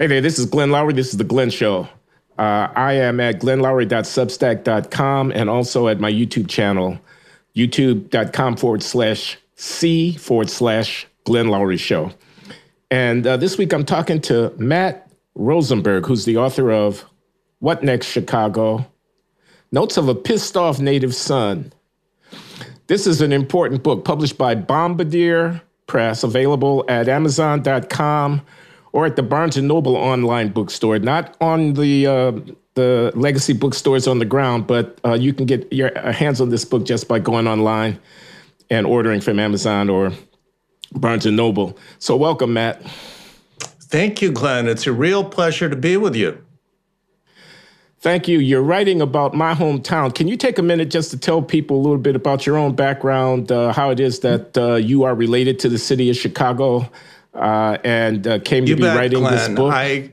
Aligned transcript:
Hey 0.00 0.06
there, 0.06 0.22
this 0.22 0.38
is 0.38 0.46
Glenn 0.46 0.70
Loury. 0.70 0.94
This 0.94 1.10
is 1.10 1.18
The 1.18 1.24
Glenn 1.24 1.50
Show. 1.50 1.86
Uh, 2.38 2.68
I 2.74 2.94
am 2.94 3.20
at 3.20 3.38
glennloury.substack.com 3.38 5.30
and 5.32 5.50
also 5.50 5.88
at 5.88 6.00
my 6.00 6.10
YouTube 6.10 6.48
channel, 6.48 6.98
youtube.com 7.54 8.56
forward 8.56 8.82
slash 8.82 9.36
C 9.56 10.14
forward 10.14 10.48
slash 10.48 11.06
Glenn 11.24 11.48
Loury 11.48 11.78
Show. 11.78 12.12
And 12.90 13.26
uh, 13.26 13.36
this 13.36 13.58
week 13.58 13.74
I'm 13.74 13.84
talking 13.84 14.22
to 14.22 14.54
Matt 14.56 15.06
Rosenberg, 15.34 16.06
who's 16.06 16.24
the 16.24 16.38
author 16.38 16.72
of 16.72 17.04
What 17.58 17.82
Next 17.82 18.06
Chicago? 18.06 18.86
Notes 19.70 19.98
of 19.98 20.08
a 20.08 20.14
Pissed 20.14 20.56
Off 20.56 20.80
Native 20.80 21.14
Son. 21.14 21.74
This 22.86 23.06
is 23.06 23.20
an 23.20 23.34
important 23.34 23.82
book 23.82 24.06
published 24.06 24.38
by 24.38 24.54
Bombardier 24.54 25.60
Press, 25.86 26.22
available 26.22 26.86
at 26.88 27.06
Amazon.com 27.06 28.40
or 28.92 29.06
at 29.06 29.16
the 29.16 29.22
Barnes 29.22 29.56
and 29.56 29.68
Noble 29.68 29.96
online 29.96 30.48
bookstore. 30.48 30.98
Not 30.98 31.36
on 31.40 31.74
the 31.74 32.06
uh, 32.06 32.32
the 32.74 33.12
legacy 33.14 33.52
bookstores 33.52 34.06
on 34.06 34.18
the 34.18 34.24
ground, 34.24 34.66
but 34.66 34.98
uh, 35.04 35.14
you 35.14 35.32
can 35.32 35.46
get 35.46 35.72
your 35.72 35.96
uh, 35.98 36.12
hands 36.12 36.40
on 36.40 36.50
this 36.50 36.64
book 36.64 36.84
just 36.84 37.08
by 37.08 37.18
going 37.18 37.46
online 37.46 37.98
and 38.70 38.86
ordering 38.86 39.20
from 39.20 39.38
Amazon 39.38 39.88
or 39.88 40.12
Barnes 40.92 41.26
and 41.26 41.36
Noble. 41.36 41.78
So, 41.98 42.16
welcome, 42.16 42.52
Matt. 42.52 42.82
Thank 43.82 44.22
you, 44.22 44.30
Glenn. 44.30 44.68
It's 44.68 44.86
a 44.86 44.92
real 44.92 45.24
pleasure 45.24 45.68
to 45.68 45.76
be 45.76 45.96
with 45.96 46.14
you. 46.14 46.44
Thank 47.98 48.28
you. 48.28 48.38
You're 48.38 48.62
writing 48.62 49.02
about 49.02 49.34
my 49.34 49.52
hometown. 49.52 50.14
Can 50.14 50.26
you 50.26 50.36
take 50.36 50.58
a 50.58 50.62
minute 50.62 50.90
just 50.90 51.10
to 51.10 51.18
tell 51.18 51.42
people 51.42 51.76
a 51.76 51.82
little 51.82 51.98
bit 51.98 52.16
about 52.16 52.46
your 52.46 52.56
own 52.56 52.74
background, 52.74 53.52
uh, 53.52 53.74
how 53.74 53.90
it 53.90 54.00
is 54.00 54.20
that 54.20 54.56
uh, 54.56 54.76
you 54.76 55.02
are 55.02 55.14
related 55.14 55.58
to 55.58 55.68
the 55.68 55.76
city 55.76 56.08
of 56.08 56.16
Chicago 56.16 56.90
uh, 57.34 57.78
and 57.84 58.26
uh, 58.26 58.38
came 58.40 58.64
you 58.64 58.74
to 58.74 58.76
be 58.76 58.82
bet, 58.82 58.96
writing 58.96 59.20
Glenn. 59.20 59.34
this 59.34 59.48
book? 59.48 59.72
I, 59.72 60.10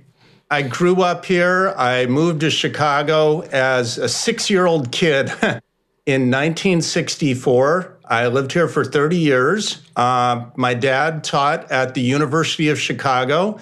I 0.50 0.62
grew 0.62 1.02
up 1.02 1.26
here. 1.26 1.73
I 1.78 2.06
moved 2.06 2.42
to 2.42 2.50
Chicago 2.50 3.42
as 3.42 3.98
a 3.98 4.10
six 4.10 4.50
year 4.50 4.66
old 4.66 4.92
kid 4.92 5.28
in 6.06 6.32
1964. 6.32 7.98
I 8.06 8.28
lived 8.28 8.54
here 8.54 8.70
for 8.70 8.86
30 8.86 9.18
years. 9.18 9.82
Uh, 9.95 10.45
my 10.56 10.73
dad 10.73 11.23
taught 11.23 11.70
at 11.72 11.94
the 11.94 12.02
University 12.02 12.70
of 12.70 12.80
Chicago 12.80 13.60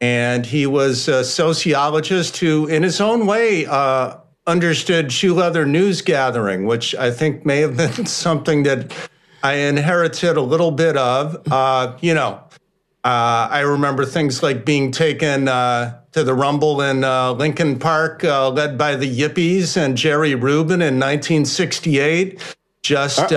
and 0.00 0.44
he 0.44 0.66
was 0.66 1.08
a 1.08 1.24
sociologist 1.24 2.36
who, 2.36 2.66
in 2.66 2.82
his 2.82 3.00
own 3.00 3.26
way, 3.26 3.66
uh, 3.66 4.16
understood 4.46 5.10
shoe 5.12 5.34
leather 5.34 5.64
news 5.64 6.02
gathering, 6.02 6.66
which 6.66 6.94
I 6.94 7.10
think 7.10 7.46
may 7.46 7.60
have 7.60 7.76
been 7.76 8.06
something 8.06 8.62
that 8.64 8.92
I 9.42 9.54
inherited 9.54 10.36
a 10.36 10.42
little 10.42 10.70
bit 10.70 10.96
of. 10.96 11.40
Uh, 11.50 11.96
you 12.00 12.14
know, 12.14 12.42
uh, 13.06 13.46
I 13.52 13.60
remember 13.60 14.04
things 14.04 14.42
like 14.42 14.64
being 14.64 14.90
taken 14.90 15.46
uh, 15.46 16.00
to 16.10 16.24
the 16.24 16.34
Rumble 16.34 16.82
in 16.82 17.04
uh, 17.04 17.34
Lincoln 17.34 17.78
Park, 17.78 18.24
uh, 18.24 18.50
led 18.50 18.76
by 18.76 18.96
the 18.96 19.06
Yippies 19.06 19.76
and 19.76 19.96
Jerry 19.96 20.34
Rubin 20.34 20.82
in 20.82 20.98
1968. 20.98 22.56
Just 22.82 23.30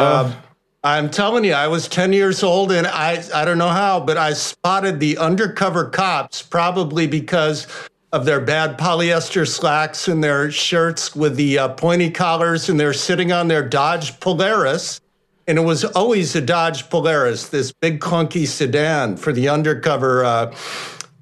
I'm 0.83 1.11
telling 1.11 1.43
you, 1.43 1.53
I 1.53 1.67
was 1.67 1.87
10 1.87 2.13
years 2.13 2.41
old 2.41 2.71
and 2.71 2.87
I, 2.87 3.23
I 3.31 3.45
don't 3.45 3.59
know 3.59 3.69
how, 3.69 3.99
but 3.99 4.17
I 4.17 4.33
spotted 4.33 4.99
the 4.99 5.19
undercover 5.19 5.85
cops 5.85 6.41
probably 6.41 7.05
because 7.05 7.67
of 8.11 8.25
their 8.25 8.41
bad 8.41 8.79
polyester 8.79 9.47
slacks 9.47 10.07
and 10.07 10.23
their 10.23 10.49
shirts 10.49 11.15
with 11.15 11.35
the 11.35 11.59
uh, 11.59 11.69
pointy 11.69 12.09
collars 12.09 12.69
and 12.69 12.79
they're 12.79 12.91
sitting 12.91 13.31
on 13.31 13.49
their 13.49 13.61
Dodge 13.61 14.19
Polaris. 14.19 14.99
And 15.49 15.57
it 15.57 15.63
was 15.63 15.83
always 15.83 16.35
a 16.35 16.41
Dodge 16.41 16.91
Polaris, 16.91 17.49
this 17.49 17.71
big 17.71 17.99
clunky 17.99 18.45
sedan 18.45 19.17
for 19.17 19.33
the 19.33 19.49
undercover 19.49 20.23
uh, 20.23 20.55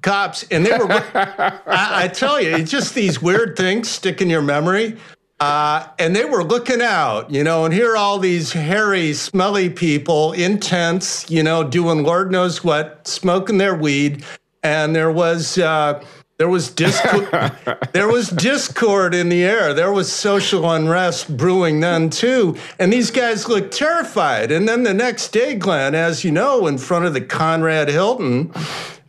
cops. 0.02 0.42
And 0.50 0.66
they 0.66 0.76
were, 0.76 0.92
I, 0.92 2.04
I 2.04 2.08
tell 2.08 2.38
you, 2.38 2.54
it's 2.54 2.70
just 2.70 2.94
these 2.94 3.22
weird 3.22 3.56
things 3.56 3.90
stick 3.90 4.20
in 4.20 4.28
your 4.28 4.42
memory. 4.42 4.98
Uh, 5.40 5.88
and 5.98 6.14
they 6.14 6.26
were 6.26 6.44
looking 6.44 6.82
out, 6.82 7.30
you 7.30 7.42
know, 7.42 7.64
and 7.64 7.72
here 7.72 7.92
are 7.92 7.96
all 7.96 8.18
these 8.18 8.52
hairy, 8.52 9.14
smelly 9.14 9.70
people 9.70 10.32
in 10.32 10.60
tents, 10.60 11.30
you 11.30 11.42
know, 11.42 11.64
doing 11.64 12.02
Lord 12.02 12.30
knows 12.30 12.62
what, 12.62 13.08
smoking 13.08 13.56
their 13.56 13.74
weed. 13.74 14.26
And 14.62 14.94
there 14.94 15.10
was 15.10 15.56
uh, 15.56 16.04
there 16.38 16.48
was 16.48 16.70
discord, 16.70 17.28
there 17.92 18.08
was 18.08 18.30
discord 18.30 19.14
in 19.14 19.28
the 19.28 19.42
air. 19.42 19.74
There 19.74 19.92
was 19.92 20.10
social 20.10 20.70
unrest 20.70 21.36
brewing 21.36 21.80
then 21.80 22.10
too. 22.10 22.56
And 22.78 22.92
these 22.92 23.10
guys 23.10 23.48
looked 23.48 23.74
terrified. 23.74 24.52
And 24.52 24.68
then 24.68 24.84
the 24.84 24.94
next 24.94 25.32
day, 25.32 25.56
Glenn, 25.56 25.94
as 25.96 26.24
you 26.24 26.30
know, 26.30 26.68
in 26.68 26.78
front 26.78 27.04
of 27.04 27.12
the 27.12 27.20
Conrad 27.20 27.88
Hilton, 27.88 28.52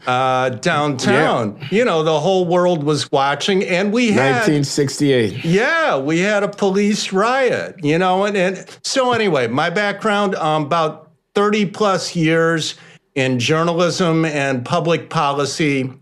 uh, 0.08 0.50
downtown. 0.50 1.58
Yeah. 1.62 1.68
You 1.72 1.86
know, 1.86 2.04
the 2.04 2.20
whole 2.20 2.46
world 2.46 2.84
was 2.84 3.12
watching, 3.12 3.64
and 3.64 3.94
we 3.94 4.08
had 4.08 4.48
1968. 4.48 5.46
Yeah, 5.46 5.98
we 5.98 6.20
had 6.20 6.42
a 6.42 6.48
police 6.48 7.14
riot. 7.14 7.76
You 7.84 8.00
know, 8.00 8.26
and, 8.26 8.36
and 8.36 8.66
so 8.84 9.12
anyway, 9.12 9.48
my 9.48 9.70
background 9.70 10.34
um, 10.36 10.64
about 10.64 11.12
30 11.36 11.68
plus 11.68 12.16
years 12.16 12.76
in 13.14 13.38
journalism 13.38 14.26
and 14.26 14.66
public 14.66 15.10
policy, 15.10 15.94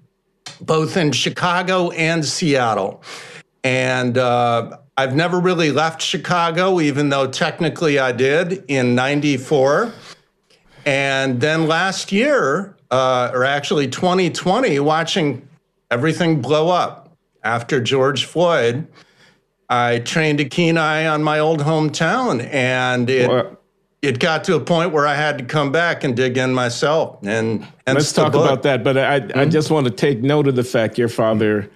both 0.62 0.98
in 0.98 1.12
Chicago 1.12 1.92
and 1.92 2.26
Seattle, 2.26 3.02
and. 3.64 4.18
Uh, 4.18 4.78
I've 5.00 5.16
never 5.16 5.40
really 5.40 5.72
left 5.72 6.02
Chicago, 6.02 6.80
even 6.82 7.10
though 7.10 7.28
technically 7.28 8.00
I 8.00 8.12
did 8.12 8.66
in 8.68 8.96
94. 8.96 9.94
And 10.88 11.40
then 11.40 11.68
last 11.68 12.12
year, 12.12 12.76
uh, 12.90 13.30
or 13.32 13.44
actually 13.44 13.88
2020, 13.88 14.80
watching 14.80 15.48
everything 15.92 16.42
blow 16.42 16.70
up 16.70 17.16
after 17.44 17.80
George 17.80 18.26
Floyd, 18.26 18.88
I 19.70 20.00
trained 20.00 20.40
a 20.40 20.46
keen 20.46 20.78
eye 20.78 21.06
on 21.06 21.22
my 21.22 21.40
old 21.40 21.60
hometown, 21.60 22.44
and 22.52 23.10
it 23.10 23.30
it 24.02 24.20
got 24.20 24.44
to 24.46 24.56
a 24.56 24.60
point 24.60 24.92
where 24.92 25.08
I 25.08 25.16
had 25.16 25.38
to 25.40 25.46
come 25.46 25.72
back 25.72 26.04
and 26.04 26.16
dig 26.16 26.38
in 26.38 26.54
myself. 26.54 27.20
And, 27.24 27.66
and 27.86 27.96
let's 27.96 28.14
talk 28.14 28.34
book. 28.34 28.46
about 28.46 28.64
that. 28.64 28.84
But 28.84 28.98
I 28.98 29.20
mm-hmm. 29.20 29.40
I 29.40 29.46
just 29.46 29.72
want 29.72 29.86
to 29.88 29.92
take 29.92 30.22
note 30.22 30.48
of 30.48 30.56
the 30.56 30.64
fact 30.64 30.98
your 30.98 31.10
father. 31.10 31.70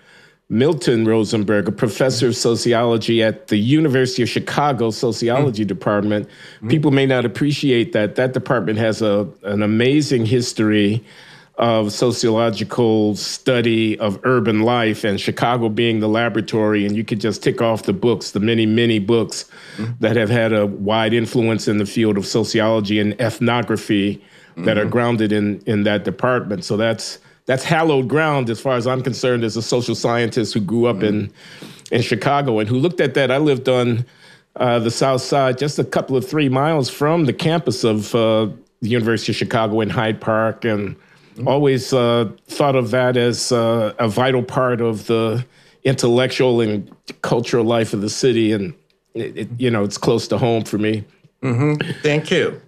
Milton 0.50 1.06
Rosenberg, 1.06 1.70
a 1.70 1.72
professor 1.72 2.28
of 2.28 2.36
sociology 2.36 3.24
at 3.24 3.48
the 3.48 3.56
University 3.56 4.22
of 4.22 4.28
Chicago 4.28 4.92
Sociology 4.92 5.64
mm. 5.64 5.68
Department. 5.68 6.28
Mm. 6.62 6.70
People 6.70 6.92
may 6.92 7.06
not 7.06 7.24
appreciate 7.24 7.94
that 7.94 8.16
that 8.16 8.34
department 8.34 8.78
has 8.78 9.02
a 9.02 9.30
an 9.44 9.64
amazing 9.64 10.26
history 10.26 11.06
of 11.62 11.92
sociological 11.92 13.16
study 13.16 13.98
of 14.00 14.20
urban 14.24 14.62
life 14.62 15.04
and 15.04 15.22
Chicago 15.22 15.70
being 15.70 16.00
the 16.00 16.10
laboratory 16.10 16.88
and 16.88 16.96
you 16.96 17.04
could 17.04 17.22
just 17.22 17.44
tick 17.44 17.62
off 17.62 17.84
the 17.84 17.94
books, 17.94 18.32
the 18.32 18.40
many 18.40 18.66
many 18.66 18.98
books 18.98 19.46
mm. 19.78 19.98
that 20.00 20.16
have 20.16 20.30
had 20.30 20.52
a 20.52 20.66
wide 20.66 21.14
influence 21.14 21.68
in 21.68 21.78
the 21.78 21.86
field 21.86 22.18
of 22.18 22.26
sociology 22.26 23.00
and 23.00 23.14
ethnography 23.22 24.16
mm-hmm. 24.16 24.64
that 24.64 24.76
are 24.76 24.82
mm-hmm. 24.82 24.90
grounded 24.90 25.32
in 25.32 25.62
in 25.68 25.84
that 25.84 26.04
department. 26.04 26.66
So 26.66 26.78
that's 26.78 27.20
that's 27.46 27.64
hallowed 27.64 28.08
ground 28.08 28.50
as 28.50 28.60
far 28.60 28.76
as 28.76 28.88
I'm 28.88 29.04
concerned 29.04 29.44
as 29.44 29.56
a 29.56 29.62
social 29.62 29.94
scientist 29.94 30.56
who 30.56 30.62
grew 30.62 30.88
up 30.88 30.98
mm-hmm. 30.98 31.06
in 31.06 31.34
in 31.92 32.02
Chicago 32.02 32.58
and 32.58 32.68
who 32.68 32.78
looked 32.78 33.00
at 33.00 33.14
that. 33.14 33.30
I 33.30 33.38
lived 33.38 33.70
on 33.70 34.04
uh, 34.56 34.80
the 34.80 34.92
South 34.92 35.22
Side, 35.22 35.60
just 35.60 35.78
a 35.78 35.84
couple 35.84 36.18
of 36.18 36.28
three 36.28 36.50
miles 36.50 36.90
from 36.90 37.26
the 37.26 37.34
campus 37.34 37.84
of 37.84 38.16
uh, 38.16 38.48
the 38.82 38.90
University 38.90 39.32
of 39.32 39.36
Chicago 39.36 39.80
in 39.82 39.92
Hyde 39.92 40.20
Park, 40.20 40.66
and 40.66 40.90
mm-hmm. 40.90 41.11
Always 41.48 41.94
uh, 41.94 42.32
thought 42.48 42.76
of 42.76 42.92
that 42.92 43.18
as 43.18 43.52
uh, 43.52 43.94
a 44.00 44.08
vital 44.08 44.44
part 44.44 44.82
of 44.82 45.08
the 45.08 45.46
intellectual 45.84 46.62
and 46.62 46.90
cultural 47.22 47.64
life 47.64 47.94
of 47.94 48.02
the 48.02 48.10
city. 48.10 48.52
And 48.52 48.74
it, 49.14 49.38
it, 49.38 49.50
you 49.58 49.70
know, 49.70 49.84
it's 49.84 49.98
close 49.98 50.28
to 50.30 50.38
home 50.38 50.64
for 50.64 50.78
me. 50.78 51.04
Mm-hmm. 51.44 52.02
Thank 52.02 52.32
you. 52.32 52.62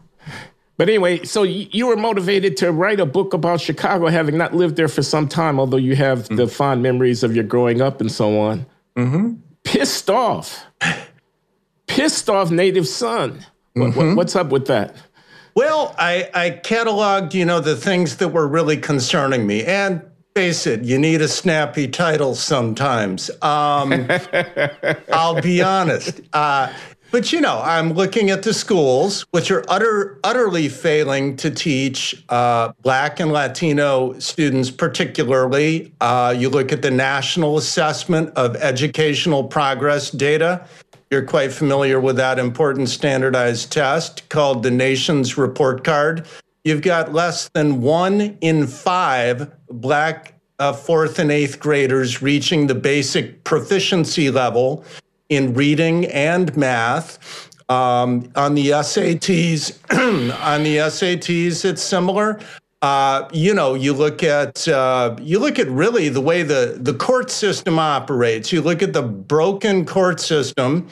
But 0.77 0.89
anyway, 0.89 1.23
so 1.23 1.43
you 1.43 1.87
were 1.87 1.95
motivated 1.95 2.57
to 2.57 2.71
write 2.71 2.99
a 2.99 3.05
book 3.05 3.33
about 3.33 3.61
Chicago, 3.61 4.07
having 4.07 4.37
not 4.37 4.55
lived 4.55 4.75
there 4.75 4.87
for 4.87 5.03
some 5.03 5.27
time, 5.27 5.59
although 5.59 5.77
you 5.77 5.95
have 5.95 6.23
mm-hmm. 6.23 6.35
the 6.35 6.47
fond 6.47 6.81
memories 6.81 7.23
of 7.23 7.35
your 7.35 7.43
growing 7.43 7.81
up 7.81 8.01
and 8.01 8.11
so 8.11 8.39
on. 8.39 8.65
Mm-hmm. 8.95 9.33
Pissed 9.63 10.09
off. 10.09 10.65
Pissed 11.87 12.29
off 12.29 12.49
native 12.49 12.87
son. 12.87 13.45
What, 13.73 13.91
mm-hmm. 13.91 14.15
what's 14.15 14.35
up 14.35 14.49
with 14.49 14.65
that? 14.67 14.95
Well, 15.55 15.95
I, 15.97 16.29
I 16.33 16.49
cataloged, 16.49 17.33
you 17.33 17.45
know, 17.45 17.59
the 17.59 17.75
things 17.75 18.17
that 18.17 18.29
were 18.29 18.47
really 18.47 18.77
concerning 18.77 19.45
me. 19.45 19.63
And 19.63 20.01
face 20.35 20.65
it, 20.65 20.83
you 20.83 20.97
need 20.97 21.21
a 21.21 21.27
snappy 21.27 21.87
title 21.87 22.33
sometimes. 22.33 23.29
Um, 23.41 24.07
I'll 25.13 25.39
be 25.41 25.61
honest. 25.61 26.21
Uh, 26.33 26.73
but 27.11 27.31
you 27.31 27.39
know, 27.39 27.61
I'm 27.61 27.93
looking 27.93 28.31
at 28.31 28.41
the 28.41 28.55
schools, 28.55 29.27
which 29.29 29.51
are 29.51 29.63
utter, 29.67 30.19
utterly 30.23 30.67
failing 30.67 31.35
to 31.35 31.51
teach 31.51 32.25
uh, 32.29 32.73
Black 32.81 33.19
and 33.19 33.31
Latino 33.31 34.17
students, 34.17 34.71
particularly. 34.71 35.93
Uh, 36.01 36.33
you 36.35 36.49
look 36.49 36.71
at 36.71 36.81
the 36.81 36.89
National 36.89 37.59
Assessment 37.59 38.31
of 38.35 38.55
Educational 38.55 39.43
Progress 39.43 40.09
data. 40.09 40.65
You're 41.13 41.21
quite 41.21 41.53
familiar 41.53 41.99
with 41.99 42.15
that 42.15 42.39
important 42.39 42.89
standardized 42.89 43.71
test 43.71 44.27
called 44.29 44.63
the 44.63 44.71
Nation's 44.71 45.37
Report 45.37 45.83
Card. 45.83 46.25
You've 46.63 46.81
got 46.81 47.13
less 47.13 47.49
than 47.49 47.81
one 47.81 48.35
in 48.41 48.65
five 48.65 49.55
Black 49.69 50.33
uh, 50.57 50.73
fourth 50.73 51.19
and 51.19 51.31
eighth 51.31 51.59
graders 51.59 52.23
reaching 52.23 52.65
the 52.65 52.73
basic 52.73 53.43
proficiency 53.43 54.31
level 54.31 54.83
in 55.29 55.53
reading 55.53 56.07
and 56.07 56.57
math. 56.57 57.19
Um, 57.69 58.31
on 58.35 58.55
the 58.55 58.69
SATs, 58.69 59.77
on 60.43 60.63
the 60.63 60.77
SATs, 60.77 61.63
it's 61.63 61.83
similar. 61.83 62.39
Uh, 62.83 63.29
you 63.31 63.53
know, 63.53 63.75
you 63.75 63.93
look 63.93 64.23
at 64.23 64.67
uh, 64.67 65.15
you 65.21 65.39
look 65.39 65.57
at 65.57 65.69
really 65.69 66.09
the 66.09 66.19
way 66.19 66.43
the 66.43 66.77
the 66.81 66.93
court 66.93 67.31
system 67.31 67.79
operates. 67.79 68.51
You 68.51 68.61
look 68.61 68.83
at 68.83 68.91
the 68.91 69.01
broken 69.01 69.85
court 69.85 70.19
system, 70.19 70.89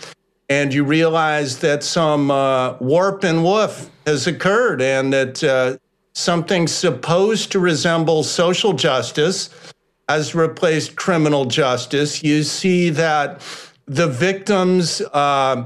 and 0.48 0.74
you 0.74 0.86
realize 0.86 1.60
that 1.60 1.84
some 1.84 2.32
uh, 2.32 2.78
warp 2.80 3.26
and 3.26 3.44
woof 3.44 3.90
has 4.06 4.26
occurred, 4.26 4.82
and 4.82 5.12
that 5.12 5.44
uh, 5.44 5.76
something 6.14 6.66
supposed 6.66 7.52
to 7.52 7.60
resemble 7.60 8.24
social 8.24 8.72
justice 8.72 9.50
has 10.08 10.34
replaced 10.34 10.96
criminal 10.96 11.44
justice. 11.44 12.24
You 12.24 12.44
see 12.44 12.90
that 12.92 13.42
the 13.86 14.08
victims 14.08 15.02
uh, 15.12 15.66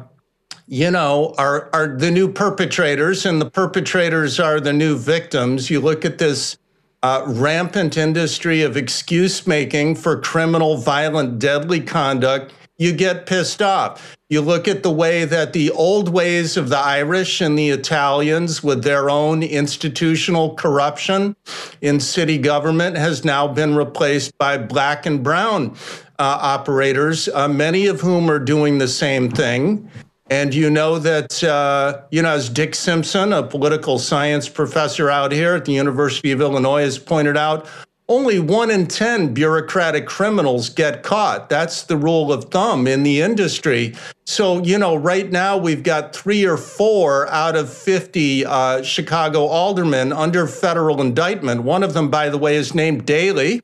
you 0.67 0.89
know, 0.89 1.35
are 1.37 1.69
are 1.73 1.87
the 1.87 2.11
new 2.11 2.31
perpetrators, 2.31 3.25
and 3.25 3.41
the 3.41 3.49
perpetrators 3.49 4.39
are 4.39 4.59
the 4.59 4.73
new 4.73 4.97
victims. 4.97 5.69
You 5.69 5.79
look 5.79 6.05
at 6.05 6.17
this 6.17 6.57
uh, 7.03 7.23
rampant 7.27 7.97
industry 7.97 8.63
of 8.63 8.75
excuse 8.75 9.45
making 9.45 9.95
for 9.95 10.19
criminal, 10.19 10.77
violent, 10.77 11.37
deadly 11.39 11.81
conduct. 11.81 12.51
You 12.77 12.91
get 12.91 13.25
pissed 13.25 13.61
off. 13.61 14.17
You 14.27 14.41
look 14.41 14.67
at 14.67 14.81
the 14.81 14.91
way 14.91 15.23
that 15.23 15.53
the 15.53 15.69
old 15.69 16.09
ways 16.09 16.57
of 16.57 16.69
the 16.69 16.77
Irish 16.77 17.39
and 17.39 17.57
the 17.57 17.69
Italians, 17.69 18.63
with 18.63 18.83
their 18.83 19.09
own 19.09 19.43
institutional 19.43 20.55
corruption 20.55 21.35
in 21.81 21.99
city 21.99 22.39
government, 22.39 22.97
has 22.97 23.23
now 23.23 23.47
been 23.47 23.75
replaced 23.75 24.35
by 24.39 24.57
black 24.57 25.05
and 25.05 25.23
brown 25.23 25.75
uh, 26.17 26.39
operators, 26.41 27.29
uh, 27.29 27.47
many 27.47 27.85
of 27.85 28.01
whom 28.01 28.31
are 28.31 28.39
doing 28.39 28.79
the 28.79 28.87
same 28.87 29.29
thing. 29.29 29.89
And 30.29 30.55
you 30.55 30.71
know 30.71 30.97
that, 30.99 31.43
uh, 31.43 32.01
you 32.09 32.23
know, 32.23 32.31
as 32.31 32.49
Dick 32.49 32.73
Simpson, 32.73 33.31
a 33.31 33.43
political 33.43 33.99
science 33.99 34.49
professor 34.49 35.09
out 35.09 35.31
here 35.31 35.53
at 35.53 35.65
the 35.65 35.73
University 35.73 36.31
of 36.31 36.41
Illinois, 36.41 36.81
has 36.81 36.97
pointed 36.97 37.37
out, 37.37 37.67
only 38.07 38.39
one 38.39 38.69
in 38.69 38.85
10 38.85 39.33
bureaucratic 39.33 40.05
criminals 40.05 40.69
get 40.69 41.01
caught. 41.01 41.49
That's 41.49 41.83
the 41.83 41.97
rule 41.97 42.31
of 42.31 42.45
thumb 42.45 42.87
in 42.87 43.01
the 43.01 43.21
industry. 43.21 43.95
So, 44.25 44.61
you 44.61 44.77
know, 44.77 44.95
right 44.95 45.31
now 45.31 45.57
we've 45.57 45.81
got 45.81 46.15
three 46.15 46.45
or 46.45 46.57
four 46.57 47.27
out 47.29 47.55
of 47.55 47.71
50 47.71 48.45
uh, 48.45 48.83
Chicago 48.83 49.45
aldermen 49.45 50.13
under 50.13 50.45
federal 50.45 51.01
indictment. 51.01 51.63
One 51.63 51.81
of 51.81 51.93
them, 51.93 52.09
by 52.09 52.29
the 52.29 52.37
way, 52.37 52.55
is 52.55 52.75
named 52.75 53.05
Daley. 53.05 53.61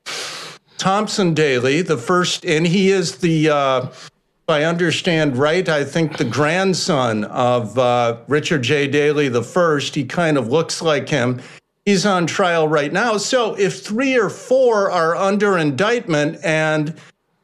Thompson 0.76 1.34
Daley, 1.34 1.82
the 1.82 1.96
first, 1.96 2.44
and 2.44 2.66
he 2.66 2.90
is 2.90 3.18
the 3.18 3.48
uh, 3.48 3.86
I 4.52 4.64
understand 4.64 5.36
right, 5.36 5.68
I 5.68 5.84
think 5.84 6.18
the 6.18 6.24
grandson 6.24 7.24
of 7.24 7.78
uh, 7.78 8.18
Richard 8.28 8.62
J. 8.62 8.86
Daley 8.86 9.28
the 9.28 9.42
first, 9.42 9.94
he 9.94 10.04
kind 10.04 10.38
of 10.38 10.48
looks 10.48 10.82
like 10.82 11.08
him. 11.08 11.40
He's 11.84 12.06
on 12.06 12.26
trial 12.26 12.68
right 12.68 12.92
now. 12.92 13.16
So 13.16 13.54
if 13.58 13.80
three 13.80 14.16
or 14.16 14.28
four 14.28 14.90
are 14.90 15.16
under 15.16 15.58
indictment 15.58 16.38
and 16.44 16.94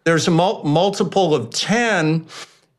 there's 0.04 0.28
a 0.28 0.30
mul- 0.30 0.62
multiple 0.62 1.34
of 1.34 1.50
10, 1.50 2.26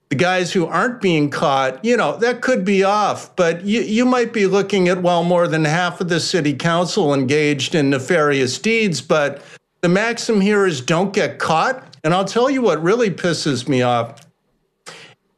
the 0.10 0.16
guys 0.16 0.54
who 0.54 0.66
aren't 0.66 1.02
being 1.02 1.30
caught, 1.30 1.84
you 1.84 1.98
know, 1.98 2.16
that 2.18 2.42
could 2.42 2.64
be 2.64 2.84
off, 2.84 3.36
but 3.36 3.66
you, 3.66 3.82
you 3.82 4.06
might 4.06 4.32
be 4.32 4.48
looking 4.48 4.88
at, 4.88 5.02
well, 5.02 5.24
more 5.24 5.48
than 5.48 5.66
half 5.66 6.00
of 6.00 6.10
the 6.10 6.20
city 6.20 6.54
council 6.54 7.14
engaged 7.14 7.76
in 7.76 7.90
nefarious 7.90 8.58
deeds. 8.58 9.02
But 9.02 9.44
the 9.82 9.90
maxim 9.90 10.40
here 10.40 10.66
is 10.66 10.82
don't 10.82 11.14
get 11.14 11.40
caught 11.40 11.89
and 12.04 12.14
I'll 12.14 12.26
tell 12.26 12.50
you 12.50 12.62
what 12.62 12.82
really 12.82 13.10
pisses 13.10 13.68
me 13.68 13.82
off. 13.82 14.22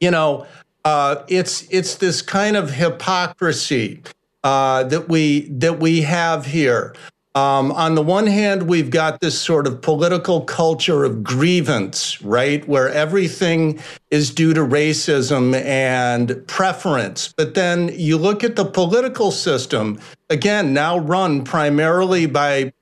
You 0.00 0.10
know, 0.10 0.46
uh, 0.84 1.22
it's 1.28 1.62
it's 1.70 1.96
this 1.96 2.22
kind 2.22 2.56
of 2.56 2.70
hypocrisy 2.70 4.02
uh, 4.42 4.84
that 4.84 5.08
we 5.08 5.48
that 5.50 5.78
we 5.78 6.02
have 6.02 6.46
here. 6.46 6.94
Um, 7.34 7.72
on 7.72 7.94
the 7.94 8.02
one 8.02 8.26
hand, 8.26 8.64
we've 8.64 8.90
got 8.90 9.20
this 9.20 9.40
sort 9.40 9.66
of 9.66 9.80
political 9.80 10.42
culture 10.42 11.02
of 11.02 11.24
grievance, 11.24 12.20
right, 12.20 12.66
where 12.68 12.90
everything 12.90 13.80
is 14.10 14.34
due 14.34 14.52
to 14.52 14.60
racism 14.60 15.54
and 15.54 16.46
preference. 16.46 17.32
But 17.34 17.54
then 17.54 17.90
you 17.94 18.18
look 18.18 18.44
at 18.44 18.56
the 18.56 18.66
political 18.66 19.30
system, 19.30 19.98
again, 20.28 20.74
now 20.74 20.98
run 20.98 21.42
primarily 21.42 22.26
by 22.26 22.74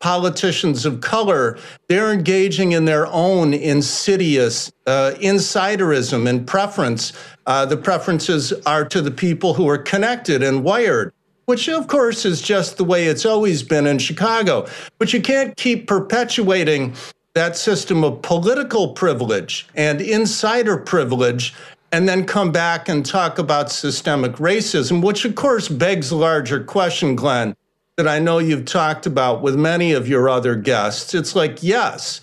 politicians 0.00 0.84
of 0.84 1.00
color, 1.00 1.58
they're 1.88 2.12
engaging 2.12 2.72
in 2.72 2.84
their 2.84 3.06
own 3.08 3.54
insidious 3.54 4.70
uh, 4.86 5.12
insiderism 5.16 6.28
and 6.28 6.46
preference. 6.46 7.12
Uh, 7.46 7.64
the 7.64 7.76
preferences 7.76 8.52
are 8.66 8.84
to 8.84 9.00
the 9.00 9.10
people 9.10 9.54
who 9.54 9.68
are 9.68 9.78
connected 9.78 10.42
and 10.42 10.62
wired, 10.62 11.12
which 11.46 11.68
of 11.68 11.88
course 11.88 12.24
is 12.24 12.42
just 12.42 12.76
the 12.76 12.84
way 12.84 13.06
it's 13.06 13.24
always 13.24 13.62
been 13.62 13.86
in 13.86 13.98
Chicago. 13.98 14.66
But 14.98 15.12
you 15.12 15.20
can't 15.20 15.56
keep 15.56 15.86
perpetuating 15.86 16.94
that 17.34 17.56
system 17.56 18.04
of 18.04 18.22
political 18.22 18.94
privilege 18.94 19.66
and 19.74 20.00
insider 20.00 20.76
privilege 20.76 21.54
and 21.92 22.08
then 22.08 22.26
come 22.26 22.50
back 22.50 22.88
and 22.88 23.06
talk 23.06 23.38
about 23.38 23.70
systemic 23.70 24.32
racism, 24.32 25.02
which 25.02 25.24
of 25.24 25.34
course 25.34 25.68
begs 25.68 26.10
a 26.10 26.16
larger 26.16 26.62
question, 26.62 27.14
Glenn 27.14 27.54
that 27.96 28.06
I 28.06 28.18
know 28.18 28.38
you've 28.38 28.66
talked 28.66 29.06
about 29.06 29.42
with 29.42 29.56
many 29.56 29.92
of 29.92 30.06
your 30.06 30.28
other 30.28 30.54
guests. 30.54 31.14
It's 31.14 31.34
like, 31.34 31.62
yes, 31.62 32.20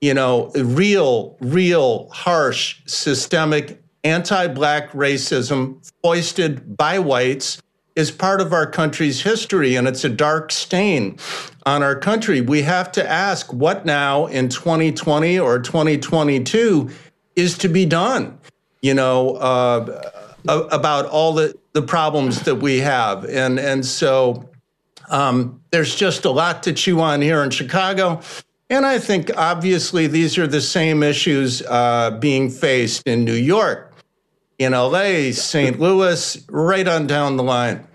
you 0.00 0.14
know, 0.14 0.50
real, 0.56 1.36
real 1.40 2.08
harsh, 2.10 2.80
systemic 2.86 3.80
anti 4.04 4.48
black 4.48 4.90
racism 4.92 5.88
foisted 6.02 6.76
by 6.76 6.98
whites 6.98 7.62
is 7.94 8.10
part 8.10 8.40
of 8.40 8.52
our 8.52 8.66
country's 8.66 9.22
history 9.22 9.76
and 9.76 9.86
it's 9.86 10.02
a 10.02 10.08
dark 10.08 10.50
stain 10.50 11.18
on 11.66 11.82
our 11.82 11.94
country. 11.94 12.40
We 12.40 12.62
have 12.62 12.90
to 12.92 13.08
ask 13.08 13.52
what 13.52 13.84
now 13.84 14.26
in 14.26 14.48
2020 14.48 15.38
or 15.38 15.60
2022 15.60 16.90
is 17.36 17.56
to 17.58 17.68
be 17.68 17.86
done, 17.86 18.38
you 18.80 18.94
know, 18.94 19.36
uh, 19.36 20.10
about 20.48 21.06
all 21.06 21.34
the, 21.34 21.56
the 21.74 21.82
problems 21.82 22.42
that 22.42 22.56
we 22.56 22.78
have. 22.78 23.24
And, 23.26 23.60
and 23.60 23.84
so, 23.86 24.48
um, 25.08 25.60
there's 25.70 25.94
just 25.94 26.24
a 26.24 26.30
lot 26.30 26.62
to 26.64 26.72
chew 26.72 27.00
on 27.00 27.20
here 27.20 27.42
in 27.42 27.50
Chicago. 27.50 28.20
And 28.70 28.86
I 28.86 28.98
think 28.98 29.30
obviously 29.36 30.06
these 30.06 30.38
are 30.38 30.46
the 30.46 30.60
same 30.60 31.02
issues 31.02 31.62
uh, 31.62 32.18
being 32.20 32.48
faced 32.48 33.06
in 33.06 33.24
New 33.24 33.34
York, 33.34 33.94
in 34.58 34.72
LA, 34.72 35.32
St. 35.32 35.78
Louis, 35.78 36.42
right 36.48 36.88
on 36.88 37.06
down 37.06 37.36
the 37.36 37.42
line. 37.42 37.86